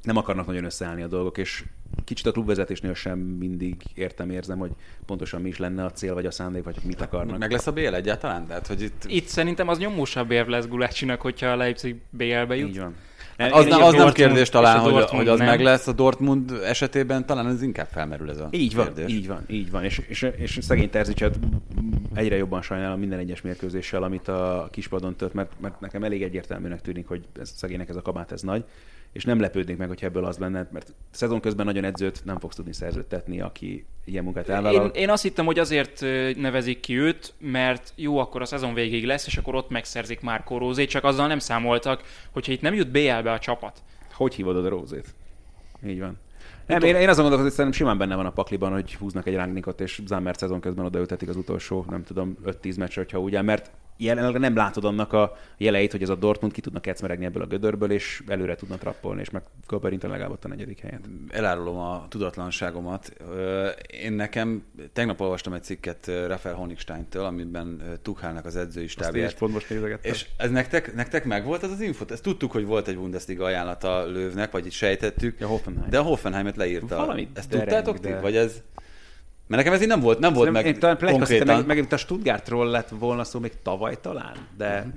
nem 0.08 0.18
akarnak 0.18 0.46
nagyon 0.46 0.64
összeállni 0.64 1.02
a 1.02 1.08
dolgok, 1.08 1.38
és 1.38 1.64
kicsit 2.04 2.26
a 2.26 2.32
klubvezetésnél 2.32 2.94
sem 2.94 3.20
mindig 3.20 3.76
értem, 3.94 4.30
érzem, 4.30 4.58
hogy 4.58 4.72
pontosan 5.06 5.42
mi 5.42 5.50
is 5.50 5.58
lenne 5.58 5.86
a 5.86 5.92
cél, 5.92 6.14
vagy 6.14 6.26
a 6.26 6.32
szándék, 6.32 6.64
vagy 6.64 6.78
mit 6.84 7.02
akarnak. 7.02 7.38
Meg 7.38 7.52
lesz 7.52 7.68
a 7.68 7.72
BL 7.72 7.96
egyáltalán? 7.96 8.48
Tehát, 8.48 8.68
hogy 8.68 8.82
itt... 8.82 9.04
itt 9.08 9.28
szerintem 9.28 9.68
az 9.68 9.78
nyomósabb 9.78 10.32
érv 10.32 10.48
lesz 10.48 10.68
Gulácsinak, 10.68 11.22
hogyha 11.22 11.48
a 11.48 11.56
Leipzig 11.56 11.96
BL-be 12.10 12.56
jut. 12.56 12.70
Így 12.70 12.80
van. 12.80 12.96
Nem, 13.38 13.54
az, 13.54 13.66
nem, 13.66 13.84
az 13.84 13.94
nem 13.94 14.12
kérdés 14.12 14.50
talán, 14.50 14.80
hogy, 14.80 15.10
hogy 15.10 15.28
az 15.28 15.38
nem. 15.38 15.48
meg 15.48 15.62
lesz 15.62 15.88
a 15.88 15.92
Dortmund 15.92 16.52
esetében, 16.52 17.26
talán 17.26 17.48
ez 17.48 17.62
inkább 17.62 17.88
felmerül 17.92 18.30
ez 18.30 18.40
a 18.40 18.48
Így 18.52 18.76
van, 18.76 18.86
kérdés. 18.86 19.16
így 19.16 19.28
van, 19.28 19.44
így 19.48 19.72
van. 19.72 19.84
És, 19.84 20.02
és, 20.08 20.28
és 20.38 20.58
szegény 20.62 20.90
Terzicset 20.90 21.40
egyre 22.14 22.36
jobban 22.36 22.62
sajnálom 22.62 23.00
minden 23.00 23.20
egyes 23.20 23.42
mérkőzéssel, 23.42 24.04
amit 24.04 24.28
a 24.28 24.68
kispadon 24.72 25.16
tört, 25.16 25.34
mert, 25.34 25.52
mert 25.60 25.80
nekem 25.80 26.04
elég 26.04 26.24
egyértelműnek 26.24 26.82
tűnik, 26.82 27.08
hogy 27.08 27.24
ez, 27.40 27.54
szegénynek 27.56 27.90
ez 27.90 27.96
a 27.96 28.02
kabát 28.02 28.32
ez 28.32 28.42
nagy 28.42 28.64
és 29.12 29.24
nem 29.24 29.40
lepődnék 29.40 29.78
meg, 29.78 29.88
hogyha 29.88 30.06
ebből 30.06 30.26
az 30.26 30.38
lenne, 30.38 30.68
mert 30.72 30.94
szezon 31.12 31.40
közben 31.40 31.66
nagyon 31.66 31.84
edzőt 31.84 32.22
nem 32.26 32.40
fogsz 32.40 32.56
tudni 32.56 32.74
szerződtetni, 32.74 33.42
aki 33.42 33.86
ilyen 34.06 34.24
munkát 34.24 34.50
elvállal. 34.50 34.86
Én, 34.86 35.02
én 35.02 35.10
azt 35.10 35.24
hittem, 35.24 35.46
hogy 35.46 35.60
azért 35.60 36.02
nevezik 36.38 36.80
ki 36.80 37.00
őt, 37.00 37.34
mert 37.40 37.94
jó, 37.96 38.18
akkor 38.18 38.42
a 38.42 38.46
szezon 38.46 38.74
végig 38.74 39.06
lesz, 39.06 39.28
és 39.28 39.38
akkor 39.38 39.56
ott 39.56 39.70
megszerzik 39.70 40.22
már 40.22 40.44
Rózét, 40.48 40.90
csak 40.90 41.04
azzal 41.04 41.28
nem 41.28 41.40
számoltak, 41.40 42.04
hogyha 42.32 42.52
itt 42.52 42.62
nem 42.62 42.74
jut 42.74 42.92
BL-be 42.92 43.32
a 43.32 43.40
csapat. 43.40 43.84
Hogy 44.14 44.36
hívod 44.36 44.66
a 44.66 44.70
Rózét? 44.70 45.14
Így 45.86 46.00
van. 46.00 46.18
Nem, 46.66 46.82
én, 46.82 46.96
én 46.96 47.10
azon 47.10 47.22
gondolok, 47.22 47.46
hogy 47.46 47.56
szerintem 47.56 47.80
simán 47.80 47.98
benne 47.98 48.16
van 48.16 48.26
a 48.26 48.32
pakliban, 48.32 48.72
hogy 48.72 48.96
húznak 48.96 49.28
egy 49.28 49.36
rángnikot, 49.36 49.82
és 49.82 50.02
Zámert 50.06 50.40
szezon 50.40 50.60
közben 50.60 50.86
odaültetik 50.86 51.30
az 51.30 51.36
utolsó, 51.36 51.86
nem 51.90 52.04
tudom, 52.04 52.38
5-10 52.46 52.78
meccsre, 52.78 53.02
hogyha 53.02 53.20
ugye, 53.20 53.42
mert 53.42 53.72
jelenleg 53.98 54.42
nem 54.42 54.56
látod 54.56 54.86
annak 54.86 55.14
a 55.14 55.38
jeleit, 55.58 55.92
hogy 55.92 56.02
ez 56.02 56.10
a 56.10 56.16
Dortmund 56.16 56.54
ki 56.54 56.62
tudna 56.62 56.80
kecmeregni 56.80 57.26
ebből 57.26 57.44
a 57.44 57.46
gödörből, 57.46 57.92
és 57.92 58.24
előre 58.28 58.56
tudna 58.56 58.78
trappolni, 58.78 59.22
és 59.22 59.30
meg 59.30 59.42
Köperinten 59.68 60.10
legalább 60.10 60.38
a 60.42 60.48
negyedik 60.48 60.80
helyen. 60.80 61.26
Elárulom 61.30 61.78
a 61.78 62.06
tudatlanságomat. 62.10 63.14
Én 64.02 64.14
nekem 64.14 64.64
tegnap 64.94 65.22
olvastam 65.22 65.54
egy 65.54 65.64
cikket 65.64 66.12
Rafael 66.28 66.56
Honigstein-től, 66.56 67.24
amiben 67.24 67.82
Tuchálnak 68.02 68.46
az 68.46 68.56
edzői 68.56 68.88
stábját. 68.88 69.38
pont 69.38 69.54
most 69.54 69.72
És 70.02 70.26
ez 70.38 70.52
nektek, 70.52 70.96
nektek 70.96 71.26
meg 71.26 71.46
volt 71.46 71.64
az 71.64 71.72
az 71.72 71.82
infot? 71.82 72.12
Ezt 72.12 72.24
tudtuk, 72.24 72.52
hogy 72.52 72.66
volt 72.66 72.88
egy 72.88 72.98
Bundesliga 72.98 73.46
ajánlata 73.46 74.06
Lővnek, 74.06 74.52
vagy 74.52 74.66
itt 74.66 74.72
sejtettük. 74.72 75.40
Ja, 75.40 75.48
Hoffenheim. 75.48 75.90
De 75.90 76.00
a 76.00 76.02
Hoffenheimet 76.02 76.56
leírta. 76.56 76.96
Valami 76.96 77.30
Ezt 77.34 77.50
tudtátok 77.50 77.98
de... 77.98 78.14
ti? 78.14 78.22
Vagy 78.22 78.36
ez... 78.36 78.62
Mert 79.48 79.64
nekem 79.64 79.74
ez 79.74 79.82
így 79.82 79.88
nem 79.88 80.00
volt, 80.00 80.20
nem 80.20 80.34
volt 80.34 80.52
meg 80.52 80.66
én, 80.66 80.80
konkrétan. 81.00 81.56
Meg, 81.56 81.78
meg, 81.78 81.88
a 81.92 81.98
Stuttgartról 81.98 82.68
lett 82.68 82.90
volna 83.00 83.24
szó 83.24 83.40
még 83.40 83.52
tavaly 83.64 83.98
talán, 84.02 84.36
de... 84.58 84.84
Mm. 84.86 84.90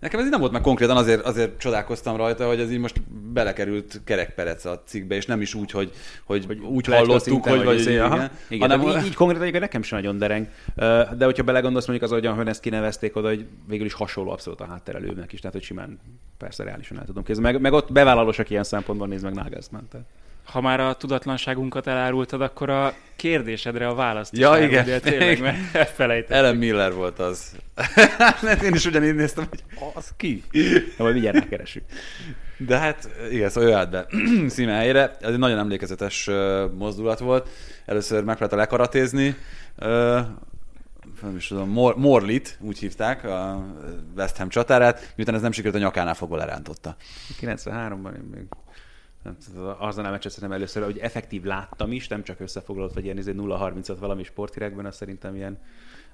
Nekem 0.00 0.18
ez 0.18 0.24
így 0.24 0.30
nem 0.30 0.40
volt 0.40 0.52
meg 0.52 0.60
konkrétan, 0.60 0.96
azért, 0.96 1.24
azért 1.24 1.58
csodálkoztam 1.58 2.16
rajta, 2.16 2.46
hogy 2.46 2.60
ez 2.60 2.70
így 2.70 2.78
most 2.78 3.02
belekerült 3.10 4.00
kerekperec 4.04 4.64
a 4.64 4.82
cikkbe, 4.86 5.14
és 5.14 5.26
nem 5.26 5.40
is 5.40 5.54
úgy, 5.54 5.70
hogy, 5.70 5.92
hogy, 6.24 6.44
hogy 6.46 6.58
úgy 6.58 6.86
hallottuk, 6.86 7.20
szinten, 7.20 7.56
hogy, 7.56 7.64
vagy, 7.64 7.80
igen, 7.80 8.12
igen, 8.12 8.30
igen, 8.48 8.70
hanem, 8.70 8.98
így, 8.98 9.06
így 9.06 9.14
konkrétan 9.14 9.60
nekem 9.60 9.82
sem 9.82 9.98
nagyon 9.98 10.18
dereng. 10.18 10.48
De 11.16 11.24
hogyha 11.24 11.42
belegondolsz, 11.42 11.86
mondjuk 11.86 12.12
az, 12.12 12.34
hogy 12.36 12.48
ezt 12.48 12.60
kinevezték 12.60 13.16
oda, 13.16 13.28
hogy 13.28 13.46
végül 13.68 13.86
is 13.86 13.92
hasonló 13.92 14.30
abszolút 14.30 14.60
a 14.60 14.66
hátterelőnek 14.66 15.32
is, 15.32 15.40
tehát 15.40 15.56
hogy 15.56 15.64
simán 15.64 15.98
persze 16.38 16.64
reálisan 16.64 16.98
el 16.98 17.04
tudom 17.04 17.24
kézni. 17.24 17.42
Meg, 17.42 17.60
meg 17.60 17.72
ott 17.72 17.92
bevállalósak 17.92 18.50
ilyen 18.50 18.64
szempontból 18.64 19.06
néz 19.06 19.22
meg 19.22 19.34
Nagelsmann. 19.34 19.88
Tehát 19.90 20.06
ha 20.50 20.60
már 20.60 20.80
a 20.80 20.94
tudatlanságunkat 20.94 21.86
elárultad, 21.86 22.40
akkor 22.40 22.70
a 22.70 22.94
kérdésedre 23.16 23.88
a 23.88 23.94
választ 23.94 24.36
Ja, 24.36 24.58
is 24.58 24.64
igen. 24.64 24.84
De 24.84 25.00
tényleg, 25.00 25.40
mert 25.40 25.74
elfelejtettem. 25.74 26.38
Ellen 26.38 26.56
Miller 26.56 26.92
volt 26.92 27.18
az. 27.18 27.52
Én 28.64 28.74
is 28.74 28.84
ugyanígy 28.86 29.14
néztem, 29.14 29.46
hogy 29.48 29.62
az 29.94 30.12
ki? 30.16 30.42
Na, 30.52 31.02
majd 31.04 31.12
mindjárt 31.12 31.36
rákeresünk. 31.38 31.84
De 32.56 32.78
hát, 32.78 33.08
igen, 33.30 33.48
szóval 33.48 33.70
ő 33.70 33.72
állt 33.72 33.90
be 33.90 34.06
szíme 34.48 34.72
helyére. 34.72 35.16
Ez 35.20 35.32
egy 35.32 35.38
nagyon 35.38 35.58
emlékezetes 35.58 36.30
mozdulat 36.78 37.18
volt. 37.18 37.48
Először 37.86 38.24
megpróbálta 38.24 38.56
lekaratézni. 38.56 39.36
nem 41.22 41.36
is 41.36 41.46
tudom, 41.46 41.68
Mor- 41.70 41.96
Morlit, 41.96 42.58
úgy 42.60 42.78
hívták, 42.78 43.24
a 43.24 43.64
West 44.16 44.36
Ham 44.36 44.48
csatárát, 44.48 45.12
miután 45.16 45.34
ez 45.34 45.40
nem 45.40 45.52
sikerült, 45.52 45.82
a 45.82 45.84
nyakánál 45.84 46.14
fogva 46.14 46.36
lerántotta. 46.36 46.96
93-ban 47.40 48.14
én 48.14 48.28
még 48.34 48.44
azon 49.78 50.04
a 50.04 50.10
meccset 50.10 50.32
szerintem 50.32 50.58
először, 50.58 50.84
hogy 50.84 50.98
effektív 50.98 51.42
láttam 51.42 51.92
is, 51.92 52.08
nem 52.08 52.22
csak 52.22 52.40
összefoglalott, 52.40 52.94
vagy 52.94 53.04
ilyen 53.04 53.18
0-30-at 53.20 53.78
izé 53.78 53.92
valami 54.00 54.22
sportirekben, 54.22 54.86
az 54.86 54.96
szerintem 54.96 55.36
ilyen 55.36 55.58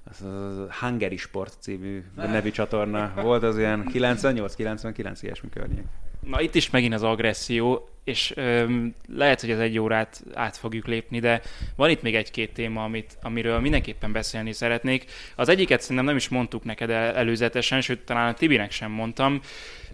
az 0.05 0.21
a 0.21 0.75
Hungary 0.81 1.17
Sport 1.17 1.57
című 1.61 2.05
nevű 2.17 2.51
csatorna 2.51 3.13
volt, 3.23 3.43
az 3.43 3.59
ilyen 3.59 3.91
98-99 3.93 5.19
ilyesmi 5.21 5.49
környék. 5.49 5.85
Na 6.21 6.41
itt 6.41 6.55
is 6.55 6.71
megint 6.71 6.95
az 6.95 7.03
agresszió, 7.03 7.89
és 8.05 8.33
öm, 8.37 8.95
lehet, 9.09 9.41
hogy 9.41 9.51
az 9.51 9.59
egy 9.59 9.79
órát 9.79 10.25
át 10.35 10.57
fogjuk 10.57 10.87
lépni, 10.87 11.21
de 11.21 11.43
van 11.77 11.91
itt 11.91 12.03
még 12.03 12.15
egy-két 12.15 12.53
téma, 12.53 12.85
amit, 12.85 13.17
amiről 13.23 13.61
mindenképpen 13.61 14.13
beszélni 14.13 14.53
szeretnék. 14.53 15.05
Az 15.37 15.49
egyiket 15.49 15.81
szerintem 15.81 16.05
nem 16.05 16.17
is 16.17 16.29
mondtuk 16.29 16.65
neked 16.65 16.91
el, 16.91 17.15
előzetesen, 17.15 17.81
sőt 17.81 18.05
talán 18.05 18.29
a 18.29 18.35
Tibinek 18.35 18.71
sem 18.71 18.91
mondtam. 18.91 19.41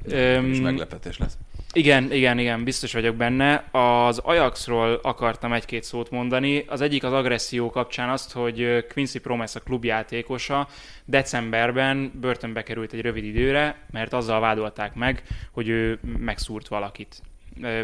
Öm, 0.05 0.53
és 0.53 0.61
meglepetés 0.61 1.19
lesz. 1.19 1.39
Igen, 1.73 2.13
igen, 2.13 2.39
igen, 2.39 2.65
biztos 2.65 2.93
vagyok 2.93 3.17
benne. 3.17 3.65
Az 3.71 4.19
Ajaxról 4.19 5.01
akartam 5.03 5.53
egy-két 5.53 5.85
szót 5.85 6.11
mondani. 6.11 6.65
Az 6.69 6.81
egyik 6.81 7.05
az 7.05 7.13
agresszió 7.13 7.71
kapcsán 7.71 8.09
azt, 8.09 8.33
hogy 8.33 8.87
Quincy 8.93 9.19
Promes 9.19 9.55
a 9.55 9.61
klubjátékosa 9.61 10.69
decemberben 11.05 12.13
börtönbe 12.21 12.63
került 12.63 12.93
egy 12.93 13.01
rövid 13.01 13.25
időre, 13.25 13.87
mert 13.91 14.13
azzal 14.13 14.41
vádolták 14.41 14.95
meg, 14.95 15.23
hogy 15.51 15.69
ő 15.69 15.99
megszúrt 16.19 16.69
valakit. 16.69 17.23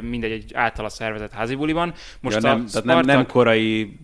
Mindegy, 0.01 0.31
egy 0.31 0.55
általa 0.55 0.89
szervezett 0.89 1.33
házibuliban. 1.33 1.95
Most 2.21 2.37
ja, 2.37 2.43
nem, 2.43 2.63
a 2.65 2.69
Spartak... 2.69 2.85
nem, 2.85 3.01
nem 3.01 3.27
korai 3.27 3.99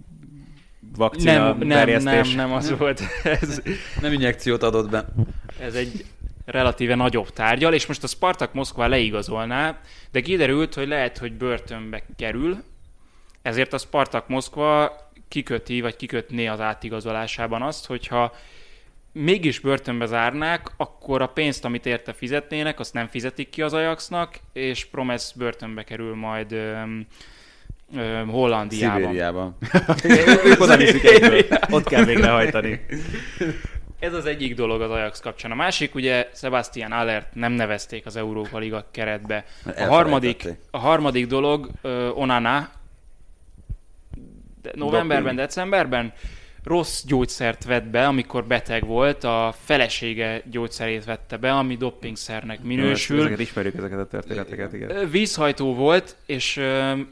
vakcina 0.97 1.33
nem, 1.33 1.59
nem, 1.59 2.03
nem, 2.03 2.29
nem 2.37 2.53
az 2.53 2.75
volt. 2.79 3.03
Ez, 3.23 3.63
nem 4.01 4.13
injekciót 4.13 4.63
adott 4.63 4.91
be. 4.91 5.05
Ez 5.61 5.75
egy 5.75 6.05
relatíve 6.45 6.95
nagyobb 6.95 7.31
tárgyal, 7.31 7.75
és 7.75 7.87
most 7.87 8.03
a 8.03 8.07
Spartak 8.07 8.53
Moszkva 8.53 8.87
leigazolná, 8.87 9.81
de 10.11 10.21
kiderült, 10.21 10.75
hogy 10.75 10.89
lehet, 10.89 11.19
hogy 11.19 11.33
börtönbe 11.33 12.03
kerül, 12.17 12.63
ezért 13.43 13.73
a 13.73 13.79
Spartak 13.79 14.29
Moszkva 14.29 14.93
kiköti, 15.29 15.81
vagy 15.81 15.97
kikötné 15.97 16.47
az 16.47 16.61
átigazolásában 16.61 17.63
azt, 17.63 17.87
hogyha 17.87 18.33
mégis 19.13 19.59
börtönbe 19.59 20.07
zárnák, 20.07 20.67
akkor 20.77 21.23
a 21.23 21.27
pénzt, 21.27 21.65
amit 21.65 21.87
érte 21.87 22.13
fizetnének, 22.13 22.81
azt 22.81 22.93
nem 22.93 23.09
fizetik 23.09 23.51
ki 23.51 23.63
az 23.63 23.73
Ajaxnak, 23.73 24.39
és 24.53 24.85
Promes 24.85 25.33
börtönbe 25.37 25.83
kerül 25.83 26.15
majd 26.15 26.53
öm, 26.53 27.07
öm, 27.97 28.29
Hollandiában. 28.29 29.01
Szibériában. 29.01 29.57
Ott 31.71 31.89
kell 31.89 32.05
végrehajtani. 32.05 32.81
Ez 34.03 34.15
az 34.15 34.27
egyik 34.27 34.55
dolog 34.55 34.81
az 34.81 34.91
Ajax 34.91 35.21
kapcsán. 35.21 35.51
A 35.51 35.55
másik, 35.55 35.95
ugye 35.95 36.29
Sebastian 36.35 36.93
Allert 36.93 37.35
nem 37.35 37.53
nevezték 37.53 38.07
az 38.07 38.17
Európa 38.17 38.59
Liga 38.59 38.87
keretbe. 38.91 39.45
A 39.77 39.83
harmadik, 39.83 40.49
a 40.71 40.79
harmadik 40.79 41.27
dolog 41.27 41.69
uh, 41.83 42.19
Onana 42.19 42.71
de 44.63 44.71
novemberben, 44.75 45.37
decemberben 45.37 46.13
rossz 46.65 47.03
gyógyszert 47.07 47.65
vett 47.65 47.87
be, 47.87 48.07
amikor 48.07 48.45
beteg 48.45 48.87
volt, 48.87 49.25
a 49.25 49.55
felesége 49.65 50.43
gyógyszerét 50.51 51.05
vette 51.05 51.37
be, 51.37 51.53
ami 51.53 51.77
doppingszernek 51.77 52.63
minősül. 52.63 53.21
Ezeket 53.21 53.39
ismerjük, 53.39 53.75
ezeket 53.75 53.99
a 53.99 54.07
történeteket, 54.07 54.73
igen. 54.73 55.11
Vízhajtó 55.11 55.75
volt, 55.75 56.17
és 56.27 56.57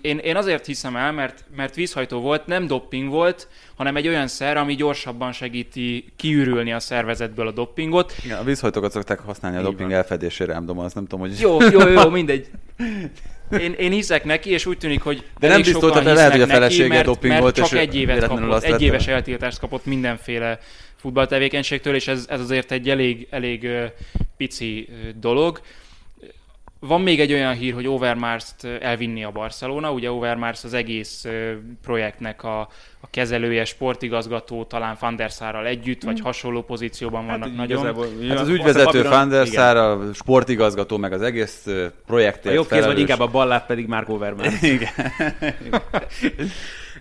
én, 0.01 0.18
én 0.18 0.36
azért 0.36 0.66
hiszem 0.66 0.96
el, 0.96 1.12
mert, 1.12 1.44
mert 1.57 1.74
vízhajtó 1.74 2.20
volt, 2.20 2.46
nem 2.46 2.66
dopping 2.66 3.09
volt, 3.09 3.48
hanem 3.76 3.96
egy 3.96 4.09
olyan 4.09 4.26
szer, 4.26 4.57
ami 4.57 4.74
gyorsabban 4.74 5.32
segíti 5.32 6.12
kiürülni 6.16 6.72
a 6.72 6.80
szervezetből 6.80 7.46
a 7.46 7.51
doppingot. 7.51 8.14
Igen, 8.24 8.38
a 8.38 8.44
vízhajtókat 8.44 8.92
szokták 8.92 9.18
használni 9.18 9.57
a 9.57 9.62
dopping 9.62 9.92
elfedésére, 9.92 10.53
nem 10.53 10.66
tudom, 10.66 10.78
azt 10.78 10.94
nem 10.94 11.07
tudom, 11.07 11.20
hogy... 11.20 11.40
Jó, 11.40 11.61
jó, 11.70 11.88
jó, 11.88 12.09
mindegy. 12.09 12.51
Én, 13.59 13.72
én 13.72 13.90
hiszek 13.90 14.24
neki, 14.24 14.51
és 14.51 14.66
úgy 14.66 14.78
tűnik, 14.78 15.03
hogy 15.03 15.24
De 15.38 15.48
nem 15.48 15.62
biztos, 15.62 15.92
hogy 15.92 16.05
lehet, 16.05 16.30
hogy 16.30 16.40
a 16.40 16.46
felesége 16.46 16.82
neki, 16.82 16.92
mert, 16.94 17.05
doping 17.05 17.28
mert 17.32 17.42
volt, 17.42 17.55
csak 17.55 17.72
egy 17.72 17.96
évet 17.96 18.26
kapott, 18.26 18.62
egy 18.62 18.82
éves 18.82 19.07
eltiltást 19.07 19.59
kapott 19.59 19.84
mindenféle 19.84 20.59
futballtevékenységtől, 20.96 21.94
és 21.94 22.09
ez, 22.09 22.26
ez 22.28 22.40
azért 22.40 22.72
egy 22.72 22.88
elég, 22.88 23.26
elég 23.30 23.68
pici 24.36 24.88
dolog. 25.20 25.61
Van 26.81 27.01
még 27.01 27.20
egy 27.20 27.33
olyan 27.33 27.55
hír, 27.55 27.74
hogy 27.74 27.87
Overmars-t 27.87 28.64
elvinni 28.81 29.24
a 29.24 29.31
Barcelona. 29.31 29.93
Ugye 29.93 30.11
Overmars 30.11 30.64
az 30.64 30.74
egész 30.74 31.26
projektnek 31.83 32.45
a, 32.45 32.61
a 33.01 33.11
kezelője, 33.11 33.64
sportigazgató, 33.64 34.64
talán 34.64 34.97
Van 35.01 35.16
der 35.16 35.31
Sárral 35.31 35.66
együtt, 35.66 36.03
vagy 36.03 36.20
mm. 36.20 36.22
hasonló 36.22 36.62
pozícióban 36.62 37.26
vannak 37.26 37.49
hát, 37.49 37.57
nagyon. 37.57 37.78
Igazából, 37.78 38.07
hát 38.28 38.39
az 38.39 38.49
ügyvezető 38.49 39.03
Van 39.03 39.28
der 39.28 39.47
Sár, 39.47 39.76
a 39.76 40.12
sportigazgató, 40.12 40.97
meg 40.97 41.12
az 41.12 41.22
egész 41.22 41.66
projektért 42.07 42.55
A 42.55 42.59
jobb 42.59 42.68
kéz, 42.68 42.87
vagy 42.87 42.99
inkább 42.99 43.20
a 43.20 43.26
ballát 43.26 43.66
pedig 43.66 43.87
Mark 43.87 44.09
Overmars. 44.09 44.62
Igen. 44.76 44.93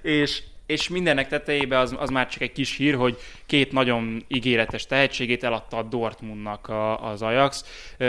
és 0.01 0.41
és 0.69 0.89
mindennek 0.89 1.27
tetejébe 1.27 1.77
az, 1.77 1.95
az 1.99 2.09
már 2.09 2.27
csak 2.27 2.41
egy 2.41 2.51
kis 2.51 2.75
hír, 2.75 2.95
hogy 2.95 3.17
két 3.45 3.71
nagyon 3.71 4.23
ígéretes 4.27 4.85
tehetségét 4.85 5.43
eladta 5.43 5.77
a 5.77 5.83
Dortmundnak 5.83 6.67
a, 6.67 7.09
az 7.09 7.21
Ajax. 7.21 7.65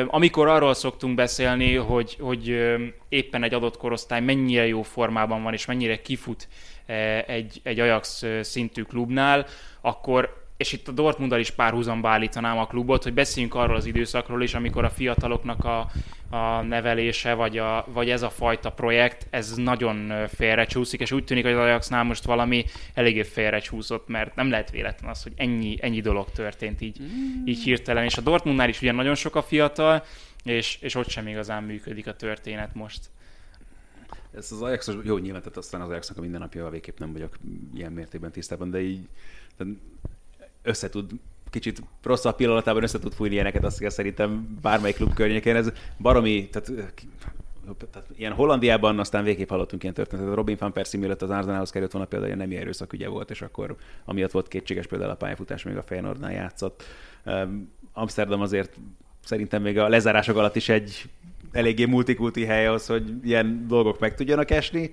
Amikor 0.07 0.49
arról 0.49 0.75
szoktunk 0.75 1.15
beszélni, 1.15 1.75
hogy, 1.75 2.17
hogy 2.21 2.49
éppen 3.09 3.43
egy 3.43 3.55
adott 3.55 3.77
korosztály 3.77 4.21
mennyire 4.21 4.67
jó 4.67 4.83
formában 4.83 5.43
van, 5.43 5.53
és 5.53 5.65
mennyire 5.65 6.01
kifut 6.01 6.49
egy, 7.27 7.61
egy 7.63 7.81
Ajax 7.81 8.25
szintű 8.41 8.83
klubnál, 8.83 9.47
akkor 9.81 10.40
és 10.61 10.73
itt 10.73 10.89
a 10.89 10.93
Dortmunddal 10.93 11.41
is 11.41 11.51
párhuzamba 11.51 12.09
állítanám 12.09 12.59
a 12.59 12.67
klubot, 12.67 13.03
hogy 13.03 13.15
beszéljünk 13.15 13.55
arról 13.55 13.77
az 13.77 13.87
időszakról 13.87 14.43
is, 14.43 14.55
amikor 14.55 14.85
a 14.85 14.91
fiataloknak 14.91 15.65
a, 15.65 15.91
a 16.37 16.63
nevelése, 16.63 17.35
vagy, 17.35 17.59
a, 17.59 17.87
vagy 17.93 18.11
ez 18.11 18.23
a 18.23 18.31
fajta 18.31 18.71
projekt, 18.71 19.27
ez 19.31 19.55
nagyon 19.55 20.27
félrecsúszik, 20.29 21.01
és 21.01 21.13
úgy 21.13 21.25
tűnik, 21.25 21.45
hogy 21.45 21.53
az 21.53 21.59
Ajaxnál 21.59 22.05
most 22.05 22.25
valami 22.25 22.65
eléggé 22.95 23.23
félrecsúszott, 23.23 24.09
mert 24.09 24.35
nem 24.35 24.51
lehet 24.51 24.71
véletlen 24.71 25.11
az, 25.11 25.23
hogy 25.23 25.33
ennyi, 25.37 25.77
ennyi 25.81 26.01
dolog 26.01 26.31
történt 26.31 26.81
így, 26.81 27.01
mm. 27.03 27.47
így 27.47 27.63
hirtelen, 27.63 28.05
és 28.05 28.17
a 28.17 28.21
Dortmundnál 28.21 28.69
is 28.69 28.83
ugye 28.83 28.93
nagyon 28.93 29.15
sok 29.15 29.35
a 29.35 29.43
fiatal, 29.43 30.05
és, 30.45 30.79
és 30.81 30.95
ott 30.95 31.09
sem 31.09 31.27
igazán 31.27 31.63
működik 31.63 32.07
a 32.07 32.17
történet 32.17 32.75
most. 32.75 33.01
Ez 34.35 34.53
az 34.53 34.63
Ajax, 34.63 34.91
jó, 35.05 35.19
nyilván, 35.19 35.43
tehát 35.43 35.57
aztán 35.57 35.81
az 35.81 35.89
Ajaxnak 35.89 36.19
a 36.19 36.21
mindennapja 36.21 36.69
végképp 36.69 36.99
nem 36.99 37.13
vagyok 37.13 37.39
ilyen 37.75 37.93
mértékben 37.93 38.33
tisztában, 38.33 38.71
de 38.71 38.81
így 38.81 39.09
összetud 40.63 41.11
kicsit 41.51 41.83
rosszabb 42.03 42.37
pillanatában 42.37 42.83
össze 42.83 42.99
tud 42.99 43.13
fújni 43.13 43.35
ilyeneket, 43.35 43.65
azt 43.65 43.79
kell 43.79 43.91
szerintem 43.91 44.59
bármelyik 44.63 44.97
klub 44.97 45.15
környékén. 45.15 45.57
Ez 45.57 45.73
baromi, 45.99 46.49
tehát 46.49 46.73
tehát 47.91 48.09
ilyen 48.17 48.33
Hollandiában 48.33 48.99
aztán 48.99 49.25
végképp 49.25 49.49
hallottunk 49.49 49.83
ilyen 49.83 49.95
történetet. 49.95 50.35
Robin 50.35 50.57
van 50.59 50.73
Persie 50.73 51.01
mielőtt 51.01 51.23
az 51.23 51.31
Arsenalhoz 51.31 51.71
került 51.71 51.93
volna 51.93 52.07
például 52.07 52.33
ilyen 52.33 52.49
nem 52.49 52.59
erőszakügye 52.59 53.09
volt, 53.09 53.31
és 53.31 53.43
akkor 53.43 53.77
amiatt 54.05 54.31
volt 54.31 54.49
kétséges 54.49 54.87
például 54.87 55.11
a 55.11 55.15
pályafutás, 55.15 55.63
még 55.63 55.77
a 55.77 55.83
Feyenoordnál 55.83 56.33
játszott. 56.33 56.83
Amsterdam 57.93 58.41
azért 58.41 58.77
szerintem 59.25 59.63
még 59.63 59.79
a 59.79 59.89
lezárások 59.89 60.37
alatt 60.37 60.57
is 60.57 60.69
egy 60.69 61.09
eléggé 61.53 61.85
multikulti 61.85 62.45
hely 62.45 62.67
az, 62.67 62.87
hogy 62.87 63.13
ilyen 63.23 63.65
dolgok 63.69 63.99
meg 63.99 64.15
tudjanak 64.15 64.51
esni. 64.51 64.91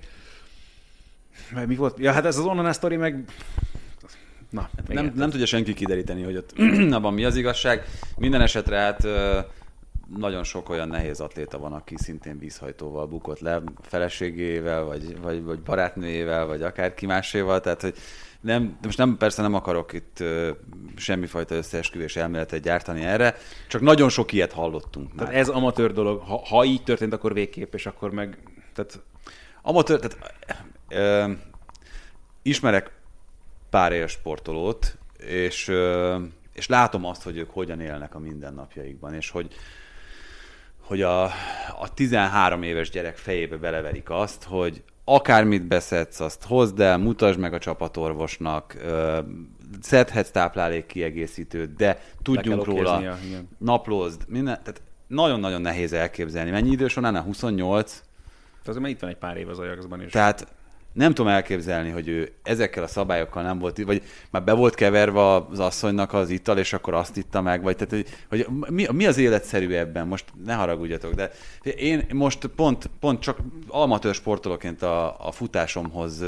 Mi 1.66 1.76
volt? 1.76 1.98
Ja, 1.98 2.12
hát 2.12 2.24
ez 2.24 2.38
az 2.38 2.44
onnan 2.44 2.72
sztori 2.72 2.96
meg 2.96 3.24
Na, 4.50 4.70
nem, 4.86 5.12
nem 5.14 5.30
tudja 5.30 5.46
senki 5.46 5.74
kideríteni, 5.74 6.22
hogy 6.22 6.36
ott 6.36 6.52
abban 6.96 7.14
mi 7.14 7.24
az 7.24 7.36
igazság. 7.36 7.84
Minden 8.16 8.40
esetre 8.40 8.76
hát 8.76 9.06
nagyon 10.16 10.44
sok 10.44 10.68
olyan 10.68 10.88
nehéz 10.88 11.20
atléta 11.20 11.58
van, 11.58 11.72
aki 11.72 11.94
szintén 11.98 12.38
vízhajtóval 12.38 13.06
bukott 13.06 13.40
le, 13.40 13.62
feleségével, 13.80 14.84
vagy, 14.84 15.20
vagy, 15.20 15.42
vagy 15.42 15.60
barátnőjével, 15.60 16.46
vagy 16.46 16.62
akárki 16.62 17.06
máséval, 17.06 17.60
tehát 17.60 17.80
hogy 17.80 17.94
nem, 18.40 18.62
de 18.62 18.86
most 18.86 18.98
nem, 18.98 19.16
persze 19.16 19.42
nem 19.42 19.54
akarok 19.54 19.92
itt 19.92 20.18
uh, 20.20 20.48
semmifajta 20.96 21.54
összeesküvés 21.54 22.16
elméletet 22.16 22.62
gyártani 22.62 23.04
erre, 23.04 23.36
csak 23.68 23.80
nagyon 23.80 24.08
sok 24.08 24.32
ilyet 24.32 24.52
hallottunk 24.52 25.14
már. 25.14 25.26
Tehát 25.26 25.40
ez 25.40 25.48
amatőr 25.48 25.92
dolog, 25.92 26.20
ha, 26.20 26.42
ha 26.46 26.64
így 26.64 26.82
történt, 26.82 27.12
akkor 27.12 27.32
végképp, 27.32 27.74
és 27.74 27.86
akkor 27.86 28.10
meg... 28.10 28.38
Tehát... 28.74 29.00
Amatőr, 29.62 29.98
tehát 29.98 30.34
uh, 31.28 31.36
ismerek 32.42 32.97
pár 33.70 33.92
éves 33.92 34.10
sportolót, 34.10 34.98
és, 35.18 35.72
és 36.52 36.66
látom 36.66 37.04
azt, 37.04 37.22
hogy 37.22 37.36
ők 37.36 37.50
hogyan 37.50 37.80
élnek 37.80 38.14
a 38.14 38.18
mindennapjaikban, 38.18 39.14
és 39.14 39.30
hogy, 39.30 39.54
hogy 40.80 41.02
a, 41.02 41.24
a 41.80 41.94
13 41.94 42.62
éves 42.62 42.90
gyerek 42.90 43.16
fejébe 43.16 43.56
beleverik 43.56 44.10
azt, 44.10 44.44
hogy 44.44 44.82
akármit 45.04 45.66
beszedsz, 45.66 46.20
azt 46.20 46.44
hozd 46.44 46.80
el, 46.80 46.98
mutasd 46.98 47.38
meg 47.38 47.52
a 47.52 47.58
csapatorvosnak, 47.58 48.76
szedhetsz 49.80 50.30
táplálék 50.30 50.86
kiegészítőt, 50.86 51.74
de 51.74 52.02
tudjunk 52.22 52.64
róla, 52.64 53.00
igen. 53.26 53.48
naplózd, 53.58 54.22
minden, 54.26 54.58
tehát 54.62 54.82
nagyon-nagyon 55.06 55.60
nehéz 55.60 55.92
elképzelni. 55.92 56.50
Mennyi 56.50 56.70
idős 56.70 56.94
van 56.94 57.04
ennek? 57.04 57.22
28? 57.22 57.92
Tehát 57.92 58.68
azért 58.68 58.82
már 58.82 58.90
itt 58.90 59.00
van 59.00 59.10
egy 59.10 59.16
pár 59.16 59.36
év 59.36 59.48
az 59.48 59.58
Ajaxban 59.58 60.02
is. 60.02 60.12
Tehát 60.12 60.46
nem 60.98 61.14
tudom 61.14 61.32
elképzelni, 61.32 61.90
hogy 61.90 62.08
ő 62.08 62.32
ezekkel 62.42 62.82
a 62.82 62.86
szabályokkal 62.86 63.42
nem 63.42 63.58
volt, 63.58 63.82
vagy 63.84 64.02
már 64.30 64.44
be 64.44 64.52
volt 64.52 64.74
keverve 64.74 65.34
az 65.34 65.58
asszonynak 65.58 66.12
az 66.12 66.30
ital, 66.30 66.58
és 66.58 66.72
akkor 66.72 66.94
azt 66.94 67.16
itta 67.16 67.40
meg, 67.40 67.62
vagy 67.62 67.76
tehát, 67.76 67.90
hogy, 67.90 68.06
hogy 68.28 68.70
mi, 68.70 68.86
mi, 68.92 69.06
az 69.06 69.18
életszerű 69.18 69.72
ebben, 69.72 70.06
most 70.06 70.24
ne 70.44 70.54
haragudjatok, 70.54 71.14
de 71.14 71.30
én 71.62 72.06
most 72.12 72.46
pont, 72.46 72.90
pont 73.00 73.20
csak 73.20 73.38
amatőr 73.68 74.14
sportolóként 74.14 74.82
a, 74.82 75.26
a 75.26 75.32
futásomhoz 75.32 76.24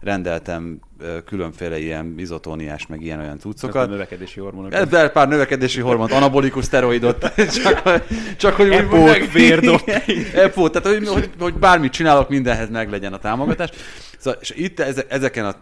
rendeltem 0.00 0.80
különféle 1.24 1.78
ilyen 1.78 2.14
izotóniás, 2.16 2.86
meg 2.86 3.00
ilyen-olyan 3.02 3.38
cuccokat. 3.38 3.88
Növekedési 3.88 4.40
hormonokat. 4.40 4.80
Ebben 4.80 5.12
pár 5.12 5.28
növekedési 5.28 5.80
hormont, 5.80 6.12
anabolikus 6.12 6.64
szteroidot, 6.64 7.32
csak, 7.62 8.04
csak 8.36 8.54
hogy 8.54 8.70
Epót, 8.70 9.04
meg- 9.04 9.32
vérdot. 9.32 9.88
Epót, 10.34 10.72
tehát 10.72 10.98
hogy, 10.98 11.08
hogy, 11.08 11.30
hogy, 11.38 11.54
bármit 11.54 11.92
csinálok, 11.92 12.28
mindenhez 12.28 12.70
meg 12.70 12.90
legyen 12.90 13.12
a 13.12 13.18
támogatás. 13.18 13.70
Szóval, 14.18 14.40
és 14.40 14.50
itt 14.56 14.80
eze- 14.80 15.12
ezeken 15.12 15.44
a, 15.44 15.56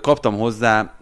kaptam 0.00 0.38
hozzá 0.38 0.98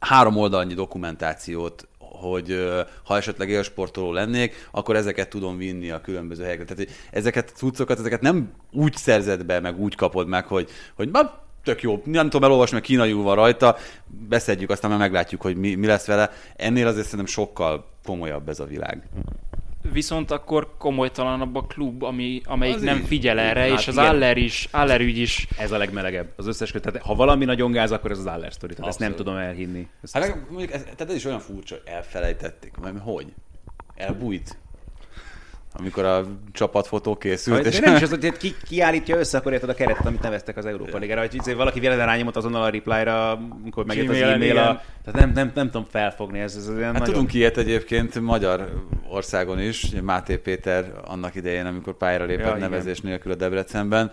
három 0.00 0.36
oldalnyi 0.36 0.74
dokumentációt, 0.74 1.88
hogy 1.98 2.70
ha 3.04 3.16
esetleg 3.16 3.48
élsportoló 3.48 4.12
lennék, 4.12 4.68
akkor 4.70 4.96
ezeket 4.96 5.28
tudom 5.28 5.56
vinni 5.56 5.90
a 5.90 6.00
különböző 6.00 6.42
helyekre. 6.42 6.64
Tehát 6.64 6.84
hogy 6.84 6.94
ezeket 7.10 7.52
cuccokat, 7.56 7.98
ezeket 7.98 8.20
nem 8.20 8.52
úgy 8.72 8.96
szerzed 8.96 9.44
be, 9.44 9.60
meg 9.60 9.80
úgy 9.80 9.94
kapod 9.94 10.28
meg, 10.28 10.46
hogy, 10.46 10.70
hogy 10.94 11.10
tök 11.64 11.82
jó, 11.82 12.02
nem 12.04 12.24
tudom 12.24 12.44
elolvasni, 12.44 12.74
mert 12.74 12.86
kínaiul 12.86 13.22
van 13.22 13.34
rajta, 13.34 13.76
beszedjük, 14.06 14.70
aztán 14.70 14.90
már 14.90 14.98
meglátjuk, 15.00 15.40
hogy 15.42 15.56
mi, 15.56 15.74
mi 15.74 15.86
lesz 15.86 16.06
vele. 16.06 16.30
Ennél 16.56 16.86
azért 16.86 17.04
szerintem 17.04 17.26
sokkal 17.26 17.84
komolyabb 18.04 18.48
ez 18.48 18.60
a 18.60 18.64
világ. 18.64 19.02
Viszont 19.92 20.30
akkor 20.30 20.74
komolytalanabb 20.78 21.54
a 21.56 21.62
klub, 21.62 22.02
ami, 22.02 22.40
amelyik 22.44 22.74
Az 22.74 22.82
nem 22.82 22.96
így. 22.96 23.06
figyel 23.06 23.38
erre, 23.38 23.60
Hát 23.60 23.78
és 23.78 23.88
az 23.88 23.94
igen. 23.94 24.06
Aller 24.06 24.36
is, 24.36 24.68
Aller 24.70 25.00
ügy 25.00 25.18
is 25.18 25.46
Ez 25.58 25.72
a 25.72 25.78
legmelegebb. 25.78 26.32
Az 26.36 26.46
összes. 26.46 26.70
Tehát, 26.70 27.02
ha 27.02 27.14
valami 27.14 27.44
nagyon 27.44 27.70
gáz, 27.72 27.92
akkor 27.92 28.10
ez 28.10 28.18
az 28.18 28.26
Aller 28.26 28.52
sztori. 28.52 28.74
Tehát 28.74 28.90
ezt 28.90 28.98
nem 28.98 29.14
tudom 29.14 29.36
elhinni. 29.36 29.88
Ezt, 30.02 30.12
Hát 30.12 30.22
legalább 30.22 30.50
mondjuk 30.50 30.72
ez, 30.72 30.82
tehát 30.82 31.00
ez 31.08 31.14
is 31.14 31.24
olyan 31.24 31.38
furcsa, 31.38 31.74
hogy 31.74 31.92
elfelejtették. 31.92 32.76
Mert 32.82 32.98
hogy? 33.02 33.26
Elbújt? 33.94 34.56
Amikor 35.72 36.04
a 36.04 36.26
csapatfotó 36.52 37.16
készült, 37.16 37.62
de 37.62 37.68
és 37.68 37.78
nem 37.78 37.94
is 37.96 38.02
az, 38.10 38.10
hogy 38.10 38.36
ki, 38.36 38.54
kiállítja 38.68 39.16
össze, 39.16 39.38
akkor 39.38 39.52
érted 39.52 39.68
a 39.68 39.74
keretet, 39.74 40.06
amit 40.06 40.22
neveztek 40.22 40.56
az 40.56 40.66
Európa 40.66 40.98
Ligára. 40.98 41.20
Hogy 41.20 41.34
izé 41.34 41.52
valaki 41.52 41.80
véletlen 41.80 42.06
rányomott 42.06 42.36
azonnal 42.36 42.62
a 42.62 42.68
reply-ra, 42.68 43.30
amikor 43.62 43.84
megjött 43.84 44.08
az 44.08 44.16
e-mail. 44.16 44.42
igen. 44.42 44.56
A... 44.56 44.82
Tehát 45.04 45.20
nem, 45.20 45.32
nem, 45.34 45.50
nem, 45.54 45.70
tudom 45.70 45.86
felfogni, 45.90 46.38
ez, 46.38 46.56
ez 46.56 46.68
olyan 46.68 46.82
Hát 46.82 46.92
nagyon... 46.92 47.14
tudunk 47.14 47.34
ilyet 47.34 47.56
egyébként 47.56 48.20
Magyar 48.20 48.84
országon 49.08 49.60
is, 49.60 49.86
Máté 50.02 50.36
Péter 50.36 50.92
annak 51.04 51.34
idején, 51.34 51.66
amikor 51.66 51.96
pályára 51.96 52.24
lépett 52.24 52.44
Ja, 52.44 52.50
ja, 52.50 52.56
igen. 52.56 52.70
nevezés 52.70 53.00
nélkül 53.00 53.32
a 53.32 53.34
Debrecenben, 53.34 54.12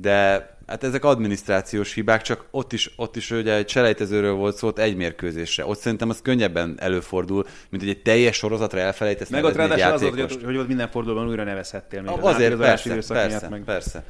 de 0.00 0.50
hát 0.66 0.84
ezek 0.84 1.04
adminisztrációs 1.04 1.94
hibák, 1.94 2.22
csak 2.22 2.44
ott 2.50 2.72
is, 2.72 2.92
ott 2.96 3.16
is 3.16 3.30
ugye 3.30 3.54
egy 3.54 3.68
selejtezőről 3.68 4.34
volt 4.34 4.56
szó, 4.56 4.68
ott 4.68 4.78
egy 4.78 4.96
mérkőzésre. 4.96 5.66
Ott 5.66 5.78
szerintem 5.78 6.08
az 6.08 6.20
könnyebben 6.22 6.76
előfordul, 6.78 7.46
mint 7.70 7.82
hogy 7.82 7.92
egy 7.92 8.02
teljes 8.02 8.36
sorozatra 8.36 8.80
elfelejtesz 8.80 9.28
Meg 9.28 9.44
ott 9.44 9.54
ráadásul 9.54 9.92
az, 9.92 10.02
hogy, 10.02 10.40
hogy 10.44 10.56
ott 10.56 10.66
minden 10.66 10.88
fordulóban 10.88 11.28
újra 11.28 11.44
nevezhettél. 11.44 12.02
Még 12.02 12.10
az 12.10 12.34
Azért 12.34 12.52
átigazolási 12.52 12.88
persze, 12.88 13.14
persze, 13.14 13.48
meg. 13.48 13.62
persze. 13.64 14.04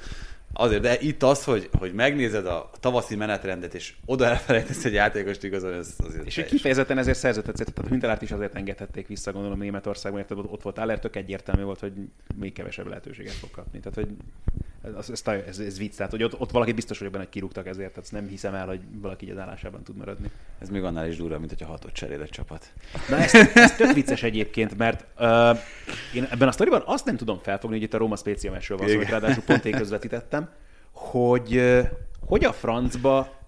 Azért, 0.53 0.83
de 0.83 1.01
itt 1.01 1.23
az, 1.23 1.45
hogy, 1.45 1.69
hogy 1.79 1.93
megnézed 1.93 2.47
a 2.47 2.71
tavaszi 2.81 3.17
menetrendet, 3.17 3.75
és 3.75 3.95
oda 4.05 4.25
elfelejtesz 4.25 4.85
egy 4.85 4.93
játékost 4.93 5.45
igazán, 5.45 5.73
ez 5.73 5.95
azért 5.99 6.13
És 6.13 6.19
hogy 6.23 6.33
teljes. 6.33 6.51
kifejezetten 6.51 6.99
ezért 6.99 7.19
szerződött, 7.19 7.55
tehát 7.55 7.79
a 7.79 7.89
Hüntelárt 7.89 8.23
is 8.23 8.33
azért 8.33 8.55
engedhették 8.55 9.07
vissza, 9.07 9.33
gondolom 9.33 9.59
Németországban, 9.59 10.21
érted, 10.21 10.39
ott 10.39 10.51
ott 10.51 10.63
volt 10.63 10.79
Aller, 10.79 10.99
tök 10.99 11.17
egyértelmű 11.17 11.63
volt, 11.63 11.81
hogy 11.81 11.93
még 12.35 12.53
kevesebb 12.53 12.87
lehetőséget 12.87 13.33
fog 13.33 13.51
kapni. 13.51 13.81
Tehát, 13.81 13.95
hogy 13.95 14.17
ez, 14.99 15.11
ez, 15.11 15.23
ez, 15.47 15.59
ez 15.59 15.79
vicc, 15.79 15.97
tehát, 15.97 16.13
hogy 16.13 16.23
ott, 16.23 16.41
ott 16.41 16.51
valaki 16.51 16.73
biztos 16.73 16.99
vagyok 16.99 17.13
benne, 17.13 17.25
hogy 17.25 17.33
kirúgtak 17.33 17.67
ezért, 17.67 17.93
tehát 17.93 18.11
nem 18.13 18.29
hiszem 18.29 18.55
el, 18.55 18.67
hogy 18.67 18.81
valaki 19.01 19.25
így 19.25 19.31
az 19.31 19.39
állásában 19.39 19.83
tud 19.83 19.97
maradni. 19.97 20.31
Ez 20.59 20.69
még 20.69 20.83
annál 20.83 21.09
is 21.09 21.17
durva, 21.17 21.39
mint 21.39 21.51
hogyha 21.51 21.67
hatot 21.67 21.93
cserél 21.93 22.23
egy 22.23 22.29
csapat. 22.29 22.73
Na 23.09 23.17
ez, 23.17 23.35
ez 23.55 23.77
tök 23.77 23.93
vicces 23.93 24.23
egyébként, 24.23 24.77
mert 24.77 25.05
uh, 25.19 25.59
én 26.15 26.25
ebben 26.31 26.49
a 26.49 26.53
sztoriban 26.53 26.83
azt 26.85 27.05
nem 27.05 27.17
tudom 27.17 27.39
felfogni, 27.43 27.77
hogy 27.77 27.85
itt 27.85 27.95
a 27.95 27.99
Róma 27.99 28.17
Spécia 28.17 28.51
meccsről 28.51 28.79
van 28.79 28.89
szó, 28.89 28.97
hogy 28.97 29.09
ráadásul 29.09 29.43
pont 29.43 29.65
én 29.65 29.73
közvetítettem, 29.73 30.42
hogy 31.11 31.63
hogy 32.27 32.45
a 32.45 32.53
francba 32.53 33.41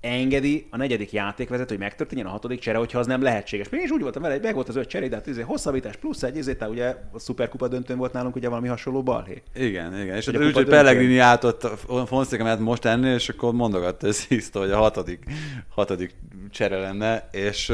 engedi 0.00 0.66
a 0.70 0.76
negyedik 0.76 1.12
játékvezető, 1.12 1.68
hogy 1.68 1.82
megtörténjen 1.82 2.26
a 2.26 2.30
hatodik 2.30 2.60
csere, 2.60 2.78
hogyha 2.78 2.98
az 2.98 3.06
nem 3.06 3.22
lehetséges. 3.22 3.68
Még 3.68 3.80
én 3.80 3.86
is 3.86 3.92
úgy 3.92 4.00
voltam 4.00 4.22
vele, 4.22 4.34
hogy 4.34 4.42
meg 4.42 4.54
volt 4.54 4.68
az 4.68 4.76
öt 4.76 4.88
csere, 4.88 5.08
de 5.08 5.16
hát 5.16 5.26
izé, 5.26 5.40
hosszabbítás 5.40 5.96
plusz 5.96 6.22
egy, 6.22 6.38
ezért 6.38 6.68
ugye 6.68 6.96
a 7.12 7.18
szuperkupa 7.18 7.68
döntőn 7.68 7.96
volt 7.96 8.12
nálunk 8.12 8.36
ugye 8.36 8.48
valami 8.48 8.68
hasonló 8.68 9.02
balhé. 9.02 9.42
Igen, 9.54 10.00
igen. 10.00 10.16
És 10.16 10.28
úgy, 10.28 10.52
hogy. 10.52 10.68
Pellegrini 10.68 11.18
állt 11.18 11.44
ott 11.44 11.64
a 11.64 12.06
Fonszéka 12.06 12.42
mellett 12.42 12.60
most 12.60 12.84
enni, 12.84 13.08
és 13.08 13.28
akkor 13.28 13.52
mondogatta 13.52 14.06
ez 14.06 14.24
hiszta, 14.24 14.58
hogy 14.58 14.70
a 14.70 14.76
hatodik, 14.76 15.24
hatodik 15.68 16.14
csere 16.50 16.78
lenne, 16.78 17.28
és, 17.32 17.72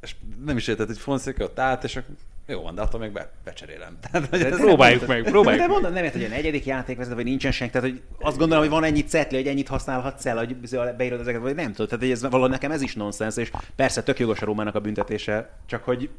és 0.00 0.14
nem 0.44 0.56
is 0.56 0.68
értett, 0.68 0.86
hogy 0.86 0.98
Fonszéka 0.98 1.44
ott 1.44 1.58
állt, 1.58 1.84
és 1.84 1.96
akkor 1.96 2.14
jó 2.50 2.62
van, 2.62 2.74
de 2.74 2.80
attól 2.80 3.00
még 3.00 3.12
be, 3.12 3.30
becserélem. 3.44 3.98
Tehát, 4.02 4.32
ez- 4.32 4.56
próbáljuk 4.56 5.06
meg, 5.06 5.22
próbáljuk 5.22 5.62
De 5.62 5.68
mondom, 5.68 5.92
nem 5.92 6.04
ért, 6.04 6.12
hogy 6.12 6.24
a 6.24 6.28
negyedik 6.28 6.64
játékvezető, 6.64 7.14
vagy 7.14 7.24
nincsen 7.24 7.52
senki. 7.52 7.72
Tehát, 7.72 7.88
hogy 7.88 8.02
azt 8.20 8.38
gondolom, 8.38 8.62
hogy 8.62 8.72
van 8.72 8.84
ennyi 8.84 9.04
cetli, 9.04 9.36
hogy 9.36 9.46
ennyit 9.46 9.68
használhatsz 9.68 10.26
el, 10.26 10.36
hogy 10.36 10.56
beírod 10.96 11.20
ezeket, 11.20 11.40
vagy 11.40 11.54
nem 11.54 11.72
tudod. 11.72 11.88
Tehát, 11.88 12.04
hogy 12.04 12.12
ez 12.12 12.22
valahogy 12.22 12.50
nekem 12.50 12.70
ez 12.70 12.82
is 12.82 12.94
nonsens, 12.94 13.36
és 13.36 13.50
persze 13.76 14.02
tök 14.02 14.18
jogos 14.18 14.42
a 14.42 14.44
Rómának 14.44 14.74
a 14.74 14.80
büntetése, 14.80 15.50
csak 15.66 15.84
hogy 15.84 16.10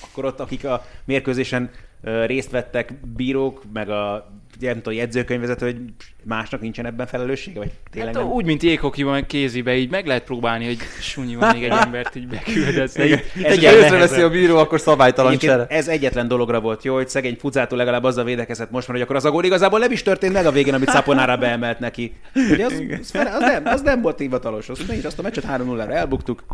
akkor 0.00 0.24
ott, 0.24 0.40
akik 0.40 0.64
a 0.64 0.84
mérkőzésen 1.04 1.70
részt 2.02 2.50
vettek, 2.50 2.92
bírók, 3.06 3.62
meg 3.72 3.90
a 3.90 4.30
nem 4.60 4.74
tudom, 4.74 4.98
jegyzőkönyvvezető, 4.98 5.66
hogy 5.66 5.80
másnak 6.28 6.60
nincsen 6.60 6.86
ebben 6.86 7.06
felelőssége, 7.06 7.58
vagy 7.58 7.70
tényleg 7.90 8.14
Hát, 8.14 8.22
nem? 8.22 8.32
úgy, 8.32 8.44
mint 8.44 8.62
jéghokiban, 8.62 9.12
meg 9.12 9.26
kézibe, 9.26 9.76
így 9.76 9.90
meg 9.90 10.06
lehet 10.06 10.24
próbálni, 10.24 10.64
hogy 10.66 10.78
sunyi 11.00 11.34
van 11.36 11.54
még 11.54 11.64
egy 11.64 11.70
embert 11.84 12.14
így 12.16 12.26
beküldesz. 12.26 12.94
de 12.94 13.04
Igen. 13.04 13.20
észreveszi 13.34 13.90
nehezebb. 13.94 14.24
a 14.24 14.28
bíró, 14.30 14.56
akkor 14.56 14.80
szabálytalan 14.80 15.32
Egyébként 15.32 15.52
csere. 15.52 15.66
ez 15.76 15.88
egyetlen 15.88 16.28
dologra 16.28 16.60
volt 16.60 16.84
jó, 16.84 16.94
hogy 16.94 17.08
szegény 17.08 17.36
Fucától 17.40 17.78
legalább 17.78 18.04
azzal 18.04 18.24
védekezett 18.24 18.70
most 18.70 18.86
már, 18.88 18.96
hogy 18.96 19.04
akkor 19.04 19.16
az 19.16 19.24
a 19.24 19.30
gól 19.30 19.44
igazából 19.44 19.78
nem 19.78 19.92
is 19.92 20.02
történt 20.02 20.32
meg 20.32 20.46
a 20.46 20.50
végén, 20.52 20.74
amit 20.74 20.88
Szaponára 20.88 21.36
beemelt 21.36 21.78
neki. 21.78 22.12
Ugye 22.50 22.64
az, 22.64 22.82
az, 23.00 23.10
fel- 23.10 23.34
az, 23.34 23.40
nem, 23.40 23.62
az 23.66 23.80
nem 23.82 24.00
volt 24.02 24.18
hivatalos, 24.18 24.68
az 24.68 24.80
mégis 24.88 25.04
azt 25.04 25.18
a 25.18 25.22
meccset 25.22 25.44
3-0-ra 25.48 25.90
elbuktuk. 25.90 26.44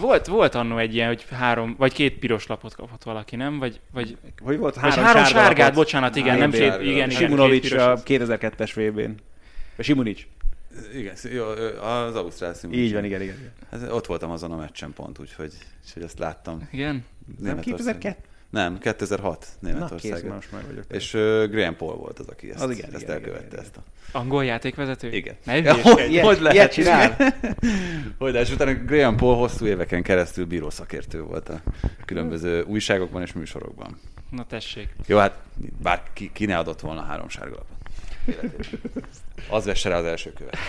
Volt, 0.00 0.26
volt 0.26 0.54
annó 0.54 0.78
egy 0.78 0.94
ilyen, 0.94 1.06
hogy 1.08 1.24
három, 1.38 1.74
vagy 1.78 1.92
két 1.92 2.18
piros 2.18 2.46
lapot 2.46 2.74
kapott 2.74 3.02
valaki, 3.02 3.36
nem? 3.36 3.58
Vagy, 3.58 3.80
vagy, 3.92 4.16
Hogy 4.42 4.58
volt 4.58 4.74
vagy 4.80 4.94
három 4.94 5.24
sárgát, 5.24 5.58
lapot. 5.58 5.74
bocsánat, 5.74 6.16
igen, 6.16 6.38
nem 6.38 6.38
Három 6.38 6.50
két, 6.50 6.60
sárga. 6.60 6.82
igen, 6.82 6.94
igen, 6.94 7.08
két 7.08 7.18
Simunovics 7.18 7.74
piros. 9.14 9.14
a 9.14 9.14
2002-es 9.14 9.14
VB-n. 9.14 9.20
Vagy 9.76 9.84
Simunic. 9.84 10.26
Igen, 10.94 11.14
jó, 11.32 11.44
az 11.82 12.14
Ausztrál 12.14 12.54
Simon. 12.54 12.76
Így 12.76 12.92
van, 12.92 13.04
igen, 13.04 13.22
igen. 13.22 13.34
igen. 13.36 13.52
Hát 13.70 13.92
ott 13.92 14.06
voltam 14.06 14.30
azon 14.30 14.52
a 14.52 14.56
meccsen 14.56 14.92
pont, 14.92 15.18
úgyhogy, 15.18 15.52
úgyhogy 15.84 16.02
azt 16.02 16.18
láttam. 16.18 16.68
Igen? 16.72 17.04
Nem 17.38 17.54
Németország. 17.56 17.98
2002? 17.98 18.16
Nem, 18.50 18.78
2006 18.78 19.46
Na, 19.60 19.68
kész, 19.68 19.72
Németország. 19.72 20.24
most 20.26 20.52
meg 20.52 20.66
vagyok. 20.66 20.84
És 20.90 21.14
uh, 21.14 21.44
Graham 21.44 21.76
Paul 21.76 21.94
volt 21.96 22.18
az, 22.18 22.28
aki 22.28 22.50
ezt, 22.50 22.62
Az 22.62 22.70
igen, 22.70 22.92
ezt 22.92 23.02
igen, 23.02 23.14
elkövette. 23.14 23.46
igen, 23.46 23.60
ezt 23.60 23.76
a... 23.76 23.82
Angol 24.18 24.44
játékvezető? 24.44 25.12
Igen. 25.12 25.34
Ne 25.44 25.56
Ja, 25.56 25.74
hogy, 25.74 26.10
Ilyet- 26.10 26.24
hogy 26.24 26.40
lehet? 26.40 26.54
ilyet 26.54 26.72
csinál? 26.72 27.16
hogy 28.18 28.32
lehet, 28.32 28.48
és 28.48 28.54
utána 28.54 28.74
Graham 28.84 29.16
Paul 29.16 29.36
hosszú 29.36 29.66
éveken 29.66 30.02
keresztül 30.02 30.44
bírószakértő 30.46 31.22
volt 31.22 31.48
a 31.48 31.60
különböző 32.04 32.62
újságokban 32.62 33.22
és 33.22 33.32
műsorokban. 33.32 33.98
Na 34.30 34.46
tessék. 34.46 34.88
Jó, 35.06 35.18
hát 35.18 35.38
bár 35.82 36.02
ki, 36.12 36.30
ki 36.32 36.44
ne 36.44 36.58
adott 36.58 36.80
volna 36.80 37.02
három 37.02 37.28
sárgalapot. 37.28 37.75
Az 39.48 39.64
vesse 39.64 39.88
rá 39.88 39.98
az 39.98 40.04
első 40.04 40.32
követ. 40.32 40.56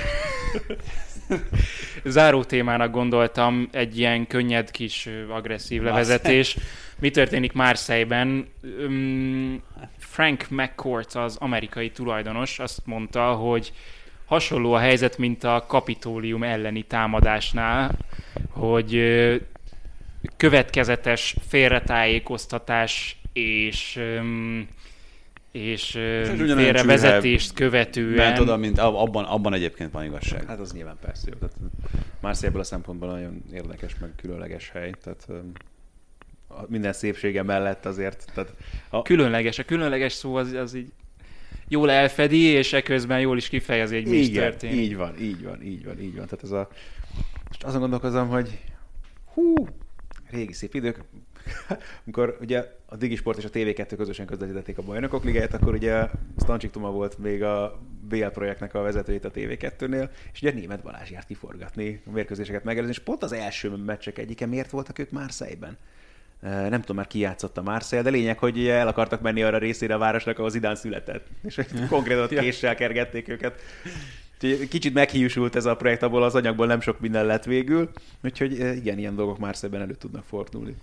Záró 2.04 2.44
témának 2.44 2.92
gondoltam 2.92 3.70
egy 3.72 3.98
ilyen 3.98 4.28
könnyed 4.28 4.72
kis 4.72 5.10
agresszív 5.30 5.82
levezetés. 5.82 6.58
Mi 7.00 7.10
történik 7.10 7.54
Marseille-ben? 7.54 8.48
Frank 9.98 10.46
McCourt, 10.50 11.16
az 11.16 11.36
amerikai 11.40 11.92
tulajdonos 11.92 12.60
azt 12.60 12.82
mondta, 12.86 13.34
hogy 13.34 13.74
hasonló 14.26 14.74
a 14.74 14.80
helyzet, 14.80 15.18
mint 15.18 15.44
a 15.44 15.66
kapitólium 15.68 16.44
elleni 16.44 16.84
támadásnál, 16.84 17.98
hogy 18.50 19.04
következetes 20.38 21.36
félretájékoztatás 21.48 23.18
és 23.34 23.96
öm, 23.96 24.68
és 25.58 25.92
félrevezetést 25.92 27.54
követően 27.54 28.16
Ment 28.16 28.40
oda, 28.40 28.58
mint 28.58 28.80
ab- 28.80 28.98
abban, 28.98 29.26
abban 29.26 29.54
egyébként 29.54 29.92
van 29.92 30.04
igazság. 30.04 30.46
Hát 30.46 30.60
az 30.60 30.72
nyilván 30.74 30.98
persze 31.02 31.28
jó. 31.32 31.38
Tehát 31.38 31.56
Marseille 32.22 32.48
ebből 32.48 32.62
a 32.62 32.64
szempontból 32.64 33.10
nagyon 33.10 33.44
érdekes, 33.54 33.96
meg 34.00 34.10
különleges 34.16 34.70
hely. 34.70 34.92
Tehát 35.04 35.28
minden 36.68 36.94
szépsége 36.94 37.44
mellett 37.44 37.86
azért. 37.86 38.26
Tehát 38.34 38.54
a, 38.90 39.02
különleges. 39.02 39.60
A 39.60 39.64
különleges 39.64 40.14
szó 40.14 40.36
az, 40.36 40.52
az 40.52 40.74
így 40.74 40.92
jól 41.68 41.92
elfedi, 41.92 42.42
és 42.42 42.74
eközben 42.74 43.20
jól 43.20 43.38
is 43.38 43.50
kifejezi, 43.50 43.96
hogy 43.96 44.08
mi 44.08 44.18
is 44.18 44.30
történik. 44.30 44.80
így 44.80 44.96
van, 44.96 45.20
így 45.22 45.44
van, 45.44 45.64
így 45.64 45.86
van, 45.86 46.02
így 46.02 46.16
van. 46.16 46.26
Tehát 46.26 46.44
ez 46.44 46.52
a... 46.52 46.70
Most 47.48 47.64
azon 47.64 47.80
gondolkozom, 47.80 48.28
hogy 48.28 48.60
hú, 49.34 49.54
régi 50.30 50.54
szép 50.54 50.74
idők. 50.74 51.04
Amikor 52.04 52.38
ugye 52.42 52.76
a 52.86 52.96
Digisport 52.96 53.38
és 53.38 53.46
a 53.46 53.50
TV2 53.50 53.94
közösen 53.98 54.26
közvetítették 54.26 54.78
a 54.78 54.82
bajnokok 54.82 55.24
ligáját, 55.24 55.54
akkor 55.54 55.74
ugye 55.74 56.08
Stancsik 56.42 56.72
Toma 56.72 56.92
volt 56.92 57.18
még 57.18 57.44
a 57.44 57.80
BL 58.08 58.26
projektnek 58.26 58.74
a 58.74 58.82
vezetőjét 58.82 59.26
a 59.26 59.32
TV2-nél, 59.32 60.10
és 60.34 60.42
ugye 60.42 60.54
német 60.54 60.84
Balázs 60.84 61.10
járt 61.10 61.28
kiforgatni 61.28 62.02
a 62.06 62.12
mérkőzéseket 62.12 62.64
megelőzni, 62.64 62.94
és 62.94 63.04
pont 63.04 63.24
az 63.24 63.32
első 63.32 63.70
meccsek 63.70 64.18
egyike 64.18 64.46
miért 64.46 64.70
voltak 64.70 65.00
ők 65.00 65.12
Marseille-ben? 65.12 65.78
Eh, 66.42 66.70
Nem 66.70 66.80
tudom 66.80 66.96
már 66.96 67.08
ki 67.08 67.20
játszott 67.20 67.58
a 67.58 67.62
Marseille, 67.62 68.04
de 68.04 68.10
lényeg, 68.10 68.38
hogy 68.38 68.68
el 68.68 68.88
akartak 68.88 69.22
menni 69.22 69.44
arra 69.44 69.58
részére 69.58 69.94
a 69.94 69.98
városnak, 69.98 70.38
ahol 70.38 70.50
Zidane 70.50 70.76
született. 70.76 71.28
És 71.44 71.62
konkrétan 71.90 72.24
ott 72.24 72.40
késsel 72.40 72.76
kergették 72.76 73.28
őket. 73.28 73.62
Kicsit 74.70 74.94
meghiúsult 74.94 75.56
ez 75.56 75.66
a 75.66 75.76
projekt, 75.76 76.04
abból 76.04 76.24
az 76.24 76.36
anyagból 76.36 76.66
nem 76.66 76.82
sok 76.82 77.00
minden 77.00 77.26
lett 77.26 77.44
végül, 77.44 77.90
úgyhogy 78.24 78.52
igen, 78.52 78.98
ilyen 78.98 79.16
dolgok 79.16 79.38
már 79.38 79.56
szebben 79.56 79.82
elő 79.82 79.94
tudnak 79.94 80.26
fordulni. 80.26 80.76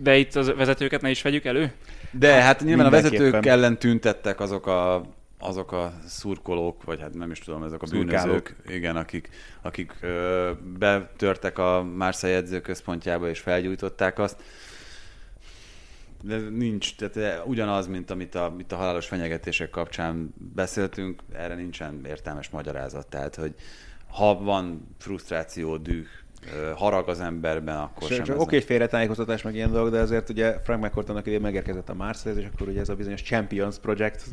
De 0.00 0.16
itt 0.16 0.34
az 0.34 0.54
vezetőket 0.54 1.00
ne 1.00 1.10
is 1.10 1.22
vegyük 1.22 1.44
elő? 1.44 1.72
De 2.10 2.32
hát 2.32 2.60
nyilván 2.60 2.86
a 2.86 2.90
vezetők 2.90 3.46
ellen 3.46 3.78
tüntettek 3.78 4.40
azok 4.40 4.66
a 4.66 5.04
azok 5.38 5.72
a 5.72 5.92
szurkolók, 6.06 6.84
vagy 6.84 7.00
hát 7.00 7.14
nem 7.14 7.30
is 7.30 7.38
tudom, 7.38 7.62
ezek 7.62 7.82
a 7.82 7.86
bűnözők, 7.90 8.56
igen, 8.66 8.96
akik, 8.96 9.28
akik 9.62 9.92
ö, 10.00 10.50
betörtek 10.78 11.58
a 11.58 11.82
Marseille 11.82 12.36
edzőközpontjába 12.36 13.28
és 13.28 13.40
felgyújtották 13.40 14.18
azt. 14.18 14.42
De 16.22 16.36
nincs, 16.36 16.96
tehát 16.96 17.46
ugyanaz, 17.46 17.86
mint 17.86 18.10
amit 18.10 18.34
a, 18.34 18.52
mint 18.56 18.72
a 18.72 18.76
halálos 18.76 19.06
fenyegetések 19.06 19.70
kapcsán 19.70 20.34
beszéltünk, 20.54 21.22
erre 21.32 21.54
nincsen 21.54 22.00
értelmes 22.06 22.48
magyarázat. 22.48 23.06
Tehát, 23.06 23.34
hogy 23.34 23.54
ha 24.10 24.38
van 24.38 24.94
frusztráció, 24.98 25.76
düh, 25.76 26.06
harag 26.74 27.08
az 27.08 27.20
emberben, 27.20 27.76
akkor 27.76 28.08
sem. 28.08 28.38
Oké, 28.38 28.56
hogy 28.56 28.64
félretájékoztatás 28.64 29.42
meg 29.42 29.54
ilyen 29.54 29.72
dolog, 29.72 29.90
de 29.90 29.98
azért 29.98 30.28
ugye 30.28 30.58
Frank 30.64 30.84
McCourtonnak 30.84 31.26
idén 31.26 31.40
megérkezett 31.40 31.88
a 31.88 31.94
Marseille, 31.94 32.40
és 32.40 32.46
akkor 32.54 32.68
ugye 32.68 32.80
ez 32.80 32.88
a 32.88 32.94
bizonyos 32.94 33.22
Champions 33.22 33.78
Project 33.78 34.24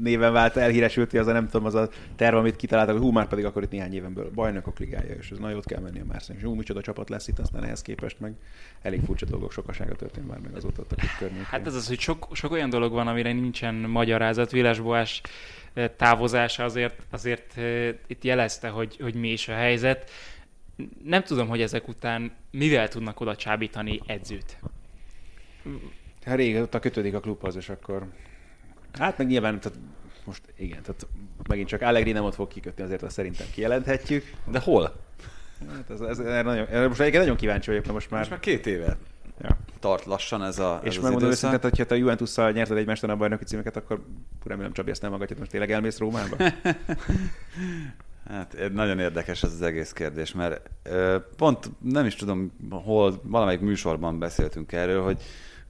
néven 0.00 0.32
vált 0.32 0.56
elhíresült, 0.56 1.12
az 1.12 1.26
a 1.26 1.32
nem 1.32 1.48
tudom, 1.48 1.66
az 1.66 1.74
a 1.74 1.88
terv, 2.16 2.36
amit 2.36 2.56
kitaláltak, 2.56 2.94
hogy 2.94 3.04
hú, 3.04 3.10
már 3.10 3.28
pedig 3.28 3.44
akkor 3.44 3.62
itt 3.62 3.70
néhány 3.70 3.94
éven 3.94 4.14
belül 4.14 4.30
bajnokok 4.30 4.78
ligája, 4.78 5.14
és 5.14 5.30
ez 5.30 5.38
nagyon 5.38 5.56
ott 5.56 5.66
kell 5.66 5.80
menni 5.80 6.00
a 6.00 6.04
Marseille. 6.04 6.40
És 6.40 6.46
hú, 6.46 6.54
micsoda 6.54 6.80
csapat 6.80 7.08
lesz 7.08 7.28
itt, 7.28 7.38
aztán 7.38 7.64
ehhez 7.64 7.82
képest 7.82 8.20
meg 8.20 8.34
elég 8.82 9.00
furcsa 9.06 9.26
dolgok 9.26 9.52
sokasága 9.52 9.94
történt 9.94 10.28
már 10.28 10.38
meg 10.38 10.56
azóta 10.56 10.82
a 10.82 10.94
környékén. 11.18 11.44
Hát 11.44 11.66
ez 11.66 11.74
az, 11.74 11.88
hogy 11.88 11.98
sok, 11.98 12.28
sok 12.32 12.52
olyan 12.52 12.70
dolog 12.70 12.92
van, 12.92 13.06
amire 13.06 13.32
nincsen 13.32 13.74
magyarázat. 13.74 14.50
Viles 14.50 14.80
Boás 14.80 15.20
távozása 15.96 16.64
azért, 16.64 16.94
azért 17.10 17.56
itt 18.06 18.24
jelezte, 18.24 18.68
hogy, 18.68 18.96
hogy 19.00 19.14
mi 19.14 19.28
is 19.28 19.48
a 19.48 19.54
helyzet 19.54 20.10
nem 21.04 21.22
tudom, 21.22 21.48
hogy 21.48 21.60
ezek 21.60 21.88
után 21.88 22.32
mivel 22.50 22.88
tudnak 22.88 23.20
oda 23.20 23.36
csábítani 23.36 24.00
edzőt. 24.06 24.58
Hát 26.24 26.36
régóta 26.36 26.78
kötődik 26.78 27.14
a 27.14 27.20
klubhoz, 27.20 27.56
és 27.56 27.68
akkor... 27.68 28.06
Hát 28.92 29.18
meg 29.18 29.26
nyilván, 29.26 29.60
tehát 29.60 29.78
most 30.24 30.42
igen, 30.56 30.82
tehát 30.82 31.06
megint 31.48 31.68
csak 31.68 31.82
Allegri 31.82 32.12
nem 32.12 32.24
ott 32.24 32.34
fog 32.34 32.48
kikötni, 32.48 32.82
azért 32.82 33.02
azt 33.02 33.14
szerintem 33.14 33.46
kijelenthetjük. 33.52 34.32
De 34.46 34.58
hol? 34.58 35.02
Hát 35.70 35.90
ez, 35.90 36.00
ez, 36.00 36.18
ez 36.18 36.44
nagyon, 36.44 36.66
most 36.88 37.00
egyébként 37.00 37.22
nagyon 37.22 37.36
kíváncsi 37.36 37.68
vagyok, 37.68 37.82
mert 37.82 37.94
most 37.94 38.10
már... 38.10 38.18
Most 38.18 38.30
már 38.30 38.40
két 38.40 38.66
éve 38.66 38.96
ja. 39.40 39.58
tart 39.80 40.04
lassan 40.04 40.44
ez 40.44 40.58
a 40.58 40.80
És 40.84 41.00
megmondom 41.00 41.30
őszintén, 41.30 41.60
hogy 41.60 41.78
ha 41.78 41.84
te 41.84 41.94
a 41.94 41.98
Juventus-szal 41.98 42.50
nyerted 42.50 42.76
egy 42.76 43.10
a 43.10 43.16
bajnoki 43.16 43.44
címeket, 43.44 43.76
akkor 43.76 44.04
remélem 44.44 44.72
Csabi 44.72 44.90
ezt 44.90 45.02
nem 45.02 45.10
magadját, 45.10 45.38
most 45.38 45.50
tényleg 45.50 45.70
elmész 45.70 45.98
Rómába? 45.98 46.36
Hát 48.28 48.56
nagyon 48.72 48.98
érdekes 48.98 49.42
ez 49.42 49.52
az 49.52 49.62
egész 49.62 49.92
kérdés, 49.92 50.32
mert 50.32 50.70
pont 51.36 51.70
nem 51.78 52.06
is 52.06 52.14
tudom, 52.14 52.52
hol 52.70 53.20
valamelyik 53.22 53.60
műsorban 53.60 54.18
beszéltünk 54.18 54.72
erről, 54.72 55.02
hogy 55.02 55.22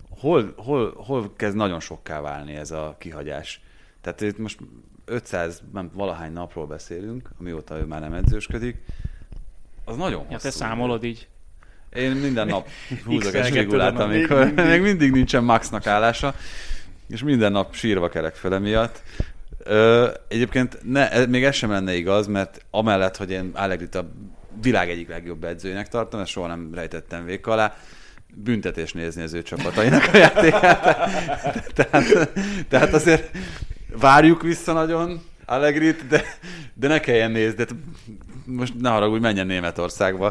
hol, 0.09 0.55
hol, 0.57 0.93
hol 0.97 1.33
kezd 1.37 1.57
nagyon 1.57 1.81
sokká 1.81 2.21
válni 2.21 2.55
ez 2.55 2.71
a 2.71 2.97
kihagyás. 2.99 3.61
Tehát 4.01 4.21
itt 4.21 4.39
most 4.39 4.59
500, 5.05 5.63
nem 5.73 5.91
valahány 5.95 6.33
napról 6.33 6.67
beszélünk, 6.67 7.31
amióta 7.39 7.79
ő 7.79 7.85
már 7.85 8.01
nem 8.01 8.13
edzősködik, 8.13 8.77
az 9.85 9.97
nagyon 9.97 10.19
hosszú. 10.19 10.33
Ja, 10.33 10.39
te 10.39 10.51
számolod 10.51 11.05
így. 11.05 11.29
Én 11.93 12.11
minden 12.11 12.47
nap 12.47 12.69
húzok 13.07 13.35
egy 13.35 13.53
zsigulát, 13.53 13.99
amikor 13.99 14.53
még, 14.55 14.81
mindig 14.81 15.11
nincsen 15.11 15.45
Maxnak 15.45 15.87
állása, 15.87 16.35
és 17.09 17.23
minden 17.23 17.53
nap 17.53 17.75
sírva 17.75 18.09
kelek 18.09 18.35
fel 18.35 18.61
miatt. 18.61 19.03
Ö, 19.65 20.11
egyébként 20.29 20.79
ne, 20.83 21.11
e, 21.11 21.27
még 21.27 21.45
ez 21.45 21.55
sem 21.55 21.71
lenne 21.71 21.95
igaz, 21.95 22.27
mert 22.27 22.65
amellett, 22.71 23.17
hogy 23.17 23.31
én 23.31 23.51
Allegrit 23.55 23.95
a 23.95 24.11
világ 24.63 24.91
egyik 24.91 25.09
legjobb 25.09 25.45
edzőjének 25.45 25.89
tartom, 25.89 26.21
ezt 26.21 26.31
soha 26.31 26.47
nem 26.47 26.71
rejtettem 26.75 27.25
vék 27.25 27.47
alá, 27.47 27.77
büntetés 28.35 28.93
nézni 28.93 29.23
az 29.23 29.33
ő 29.33 29.43
csapatainak 29.43 30.09
a 30.13 30.17
játékát. 30.17 30.83
tehát, 31.77 32.33
tehát 32.69 32.93
azért 32.93 33.31
várjuk 33.99 34.43
vissza 34.43 34.73
nagyon 34.73 35.23
Allegrit, 35.47 36.07
de, 36.07 36.23
de 36.75 36.89
ne 36.89 37.01
kelljen 37.01 37.31
nézni. 37.31 37.65
De 37.65 37.67
most 38.47 38.75
ne 38.81 38.89
haragudj, 38.89 39.21
menjen 39.21 39.47
Németországba. 39.47 40.31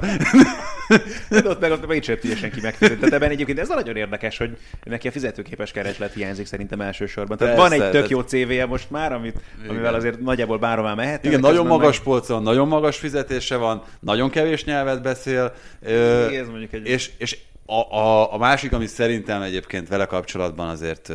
de 1.30 1.49
ott 1.49 1.60
meg, 1.60 1.72
ott 1.72 1.88
meg 1.88 2.03
sem 2.03 2.18
tudja 2.19 2.35
senki 2.35 2.61
megfizetni. 2.61 2.98
Tehát 2.98 3.14
ebben 3.14 3.30
egyébként 3.30 3.60
ez 3.60 3.69
a 3.69 3.73
nagyon 3.73 3.95
érdekes, 3.95 4.38
hogy 4.38 4.57
neki 4.84 5.07
a 5.07 5.11
fizetőképes 5.11 5.72
kereslet 5.72 6.14
hiányzik 6.14 6.45
szerintem 6.45 6.81
elsősorban. 6.81 7.38
Tehát 7.38 7.56
Persze, 7.56 7.77
van 7.77 7.81
egy 7.81 7.91
tök 7.91 8.10
jó 8.10 8.22
CV-je 8.22 8.65
most 8.65 8.90
már, 8.90 9.14
amit, 9.14 9.40
amivel 9.68 9.94
azért 9.94 10.19
nagyjából 10.19 10.57
bárhová 10.57 10.94
mehet. 10.94 11.26
Igen, 11.26 11.40
nagyon 11.40 11.68
magas 11.68 11.95
meg... 11.95 12.06
polcon, 12.06 12.44
nagyon 12.44 12.68
magas 12.68 12.98
fizetése 12.98 13.56
van, 13.56 13.84
nagyon 13.99 14.30
kevés 14.30 14.64
nyelvet 14.64 15.02
beszél. 15.02 15.53
Igen, 15.81 16.34
ez 16.34 16.48
mondjuk 16.48 16.73
egy... 16.73 16.88
És, 16.88 17.11
és 17.18 17.38
a, 17.65 17.98
a, 17.98 18.34
a 18.34 18.38
másik, 18.38 18.73
ami 18.73 18.85
szerintem 18.85 19.41
egyébként 19.41 19.88
vele 19.88 20.06
kapcsolatban 20.06 20.69
azért 20.69 21.11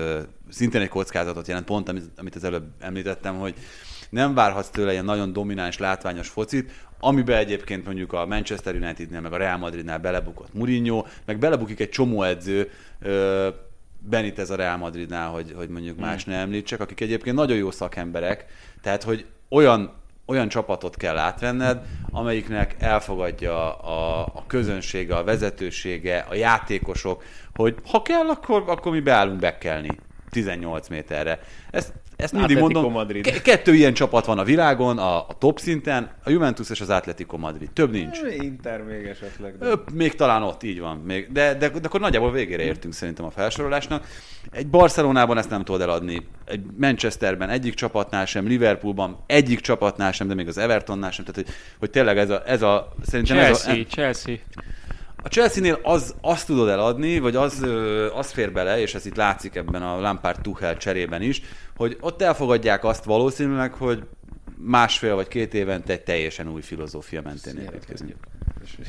szintén 0.51 0.81
egy 0.81 0.89
kockázatot 0.89 1.47
jelent, 1.47 1.67
pont 1.67 1.89
amit, 1.89 2.05
amit 2.17 2.35
az 2.35 2.45
előbb 2.45 2.65
említettem, 2.81 3.39
hogy 3.39 3.55
nem 4.11 4.35
várhatsz 4.35 4.69
tőle 4.69 4.93
ilyen 4.93 5.05
nagyon 5.05 5.33
domináns, 5.33 5.79
látványos 5.79 6.29
focit, 6.29 6.71
amiben 7.01 7.37
egyébként 7.37 7.85
mondjuk 7.85 8.13
a 8.13 8.27
Manchester 8.27 8.75
Unitednél, 8.75 9.21
meg 9.21 9.33
a 9.33 9.37
Real 9.37 9.57
Madridnál 9.57 9.99
belebukott 9.99 10.55
Mourinho, 10.55 11.05
meg 11.25 11.39
belebukik 11.39 11.81
egy 11.81 11.89
csomó 11.89 12.23
edző, 12.23 12.71
Benitez 14.01 14.51
a 14.51 14.57
Real 14.57 14.77
Madridnál, 14.77 15.29
hogy, 15.29 15.53
hogy 15.57 15.69
mondjuk 15.69 15.97
mm. 15.97 16.01
más 16.01 16.25
ne 16.25 16.37
említsek, 16.37 16.81
akik 16.81 17.01
egyébként 17.01 17.37
nagyon 17.37 17.57
jó 17.57 17.71
szakemberek, 17.71 18.45
tehát 18.83 19.03
hogy 19.03 19.27
olyan 19.49 19.93
olyan 20.29 20.49
csapatot 20.49 20.97
kell 20.97 21.19
átvenned, 21.19 21.83
amelyiknek 22.11 22.77
elfogadja 22.79 23.77
a, 23.77 24.21
a 24.21 24.45
közönsége, 24.47 25.17
a 25.17 25.25
vezetősége, 25.25 26.27
a 26.31 26.35
játékosok, 26.35 27.23
hogy 27.55 27.75
ha 27.91 28.03
kell, 28.03 28.29
akkor, 28.29 28.65
akkor 28.67 28.93
mi 28.93 29.01
beállunk 29.01 29.41
bekelni 29.41 29.91
18 30.31 30.89
méterre. 30.89 31.41
Ezt 31.71 31.93
ezt 32.19 32.33
mindig 32.33 32.57
Atletico 32.57 32.81
mondom, 32.81 32.93
Madrid. 32.93 33.43
kettő 33.43 33.75
ilyen 33.75 33.95
csapat 33.95 34.27
van 34.27 34.39
a 34.39 34.45
világon, 34.45 34.99
a, 34.99 35.17
a 35.17 35.37
top 35.39 35.59
szinten, 35.59 36.11
a 36.25 36.31
Juventus 36.31 36.71
és 36.71 36.81
az 36.81 36.91
Atletico 36.91 37.37
Madrid. 37.37 37.71
Több 37.71 37.91
nincs. 37.91 38.19
Inter 38.39 38.83
még 38.83 39.05
esetleg. 39.05 39.59
De... 39.59 39.69
még 39.93 40.15
talán 40.15 40.43
ott, 40.43 40.63
így 40.63 40.81
van. 40.81 40.97
Még, 40.97 41.33
de, 41.33 41.55
de, 41.55 41.69
de, 41.69 41.81
akkor 41.83 42.01
nagyjából 42.01 42.33
végére 42.33 42.63
értünk 42.63 42.95
szerintem 42.95 43.25
a 43.25 43.31
felsorolásnak. 43.31 44.07
Egy 44.51 44.67
Barcelonában 44.67 45.39
ezt 45.39 45.51
nem 45.51 45.65
tudod 45.65 45.81
eladni. 45.81 46.27
Egy 46.45 46.61
Manchesterben 46.77 47.51
egyik 47.51 47.75
csapatnál 47.75 48.27
sem, 48.27 48.47
Liverpoolban 48.47 49.23
egyik 49.27 49.61
csapatnál 49.61 50.13
sem, 50.13 50.29
de 50.29 50.35
még 50.35 50.49
az 50.49 50.59
Evertonnál 50.59 51.11
sem. 51.11 51.25
Tehát, 51.25 51.45
hogy, 51.45 51.55
hogy 51.79 51.91
tényleg 51.91 52.19
ez 52.19 52.31
a, 52.31 52.43
ez 52.47 52.63
a 52.63 52.93
szerintem 53.03 53.37
Chelsea, 53.37 53.73
ez 53.73 53.79
a, 53.79 53.85
Chelsea. 53.85 54.35
A 55.29 55.31
Chelsea-nél 55.31 55.79
az, 55.83 56.15
azt 56.21 56.47
tudod 56.47 56.69
eladni, 56.69 57.19
vagy 57.19 57.37
az, 57.37 57.67
az 58.15 58.31
fér 58.31 58.53
bele, 58.53 58.81
és 58.81 58.95
ez 58.95 59.07
itt 59.07 59.17
látszik 59.17 59.55
ebben 59.55 59.83
a 59.83 60.01
Lampard 60.01 60.41
Tuchel 60.41 60.77
cserében 60.77 61.23
is, 61.23 61.43
hogy 61.77 61.97
ott 62.01 62.23
elfogadják 62.23 62.85
azt 62.85 63.05
valószínűleg, 63.05 63.73
hogy 63.73 64.03
másfél 64.57 65.15
vagy 65.15 65.29
két 65.29 65.55
évente 65.55 65.93
egy 65.93 66.03
teljesen 66.03 66.49
új 66.49 66.61
filozófia 66.61 67.23
mentén 67.23 67.59
építkezni. 67.59 68.15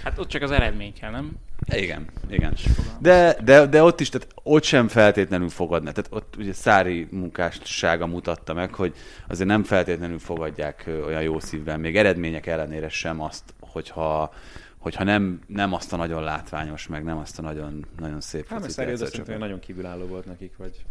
Hát 0.03 0.19
ott 0.19 0.27
csak 0.27 0.41
az 0.41 0.51
eredmény 0.51 0.93
kell, 0.93 1.11
nem? 1.11 1.31
Igen, 1.65 2.05
igen. 2.29 2.53
De, 2.99 3.37
de, 3.43 3.65
de 3.65 3.83
ott 3.83 3.99
is, 3.99 4.09
tehát 4.09 4.27
ott 4.43 4.63
sem 4.63 4.87
feltétlenül 4.87 5.49
fogadnak. 5.49 5.93
Tehát 5.93 6.09
ott 6.13 6.35
ugye 6.37 6.53
Szári 6.53 7.07
munkássága 7.11 8.07
mutatta 8.07 8.53
meg, 8.53 8.73
hogy 8.73 8.93
azért 9.27 9.47
nem 9.47 9.63
feltétlenül 9.63 10.19
fogadják 10.19 10.89
olyan 11.05 11.21
jó 11.21 11.39
szívben, 11.39 11.79
még 11.79 11.97
eredmények 11.97 12.47
ellenére 12.47 12.89
sem 12.89 13.21
azt, 13.21 13.43
hogyha 13.59 14.33
hogyha 14.79 15.03
nem, 15.03 15.39
nem 15.47 15.73
azt 15.73 15.93
a 15.93 15.95
nagyon 15.95 16.23
látványos, 16.23 16.87
meg 16.87 17.03
nem 17.03 17.17
azt 17.17 17.39
a 17.39 17.41
nagyon, 17.41 17.85
nagyon 17.99 18.21
szép 18.21 18.47
Hát, 18.47 18.59
mert 18.59 18.71
Szári 18.71 18.95
szerintem 18.95 19.37
nagyon 19.37 19.59
kívülálló 19.59 20.05
volt 20.05 20.25
nekik, 20.25 20.57
vagy 20.57 20.85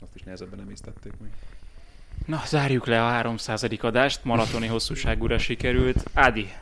azt 0.00 0.14
is 0.14 0.22
nehezebben 0.22 0.58
nem 0.58 0.70
észtették 0.70 1.12
meg. 1.20 1.30
Na, 2.26 2.42
zárjuk 2.46 2.86
le 2.86 3.04
a 3.04 3.08
300. 3.08 3.66
adást, 3.80 4.24
maratoni 4.24 4.66
hosszúságúra 4.66 5.38
sikerült. 5.38 6.10
Ádi, 6.14 6.52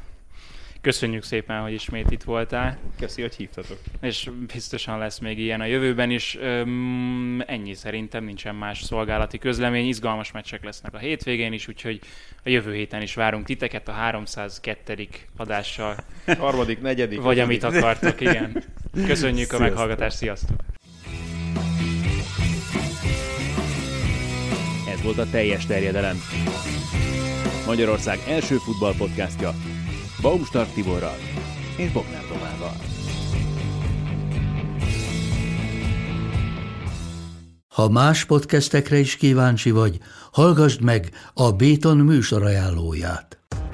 Köszönjük 0.85 1.23
szépen, 1.23 1.61
hogy 1.61 1.73
ismét 1.73 2.11
itt 2.11 2.23
voltál. 2.23 2.79
Köszi, 2.99 3.23
hogy 3.23 3.35
hívtatok. 3.35 3.79
És 4.01 4.31
biztosan 4.53 4.99
lesz 4.99 5.19
még 5.19 5.39
ilyen 5.39 5.61
a 5.61 5.65
jövőben 5.65 6.11
is. 6.11 6.37
Öm, 6.41 7.43
ennyi 7.47 7.75
szerintem, 7.75 8.25
nincsen 8.25 8.55
más 8.55 8.83
szolgálati 8.83 9.39
közlemény. 9.39 9.87
Izgalmas 9.87 10.33
meccsek 10.33 10.65
lesznek 10.65 10.95
a 10.95 10.99
hétvégén 10.99 11.53
is, 11.53 11.69
úgyhogy 11.69 12.01
a 12.45 12.49
jövő 12.49 12.75
héten 12.75 13.03
is 13.03 13.15
várunk 13.15 13.47
titeket 13.47 13.89
a 13.89 13.93
302. 13.93 15.09
adással. 15.37 15.97
Harmadik, 16.39 16.81
negyedik. 16.81 17.21
Vagy 17.21 17.39
amit 17.39 17.63
akartok, 17.63 18.21
igen. 18.21 18.65
Köszönjük 19.07 19.49
Sziasztok. 19.49 19.61
a 19.61 19.63
meghallgatást, 19.63 20.17
sziasztok! 20.17 20.57
Ez 24.89 25.03
volt 25.03 25.19
a 25.19 25.31
teljes 25.31 25.67
terjedelem. 25.67 26.17
Magyarország 27.67 28.19
első 28.29 28.57
futballpodcastja 28.57 29.55
Baumstark 30.25 30.73
Tiborral 30.73 31.17
és 31.77 31.93
Bognár 31.93 32.23
Domával. 32.29 32.77
Ha 37.75 37.89
más 37.89 38.25
podcastekre 38.25 38.99
is 38.99 39.17
kíváncsi 39.17 39.71
vagy, 39.71 39.99
hallgassd 40.33 40.83
meg 40.83 41.11
a 41.35 41.53
Béton 41.53 41.97
műsor 41.97 42.43
ajánlóját. 42.43 43.44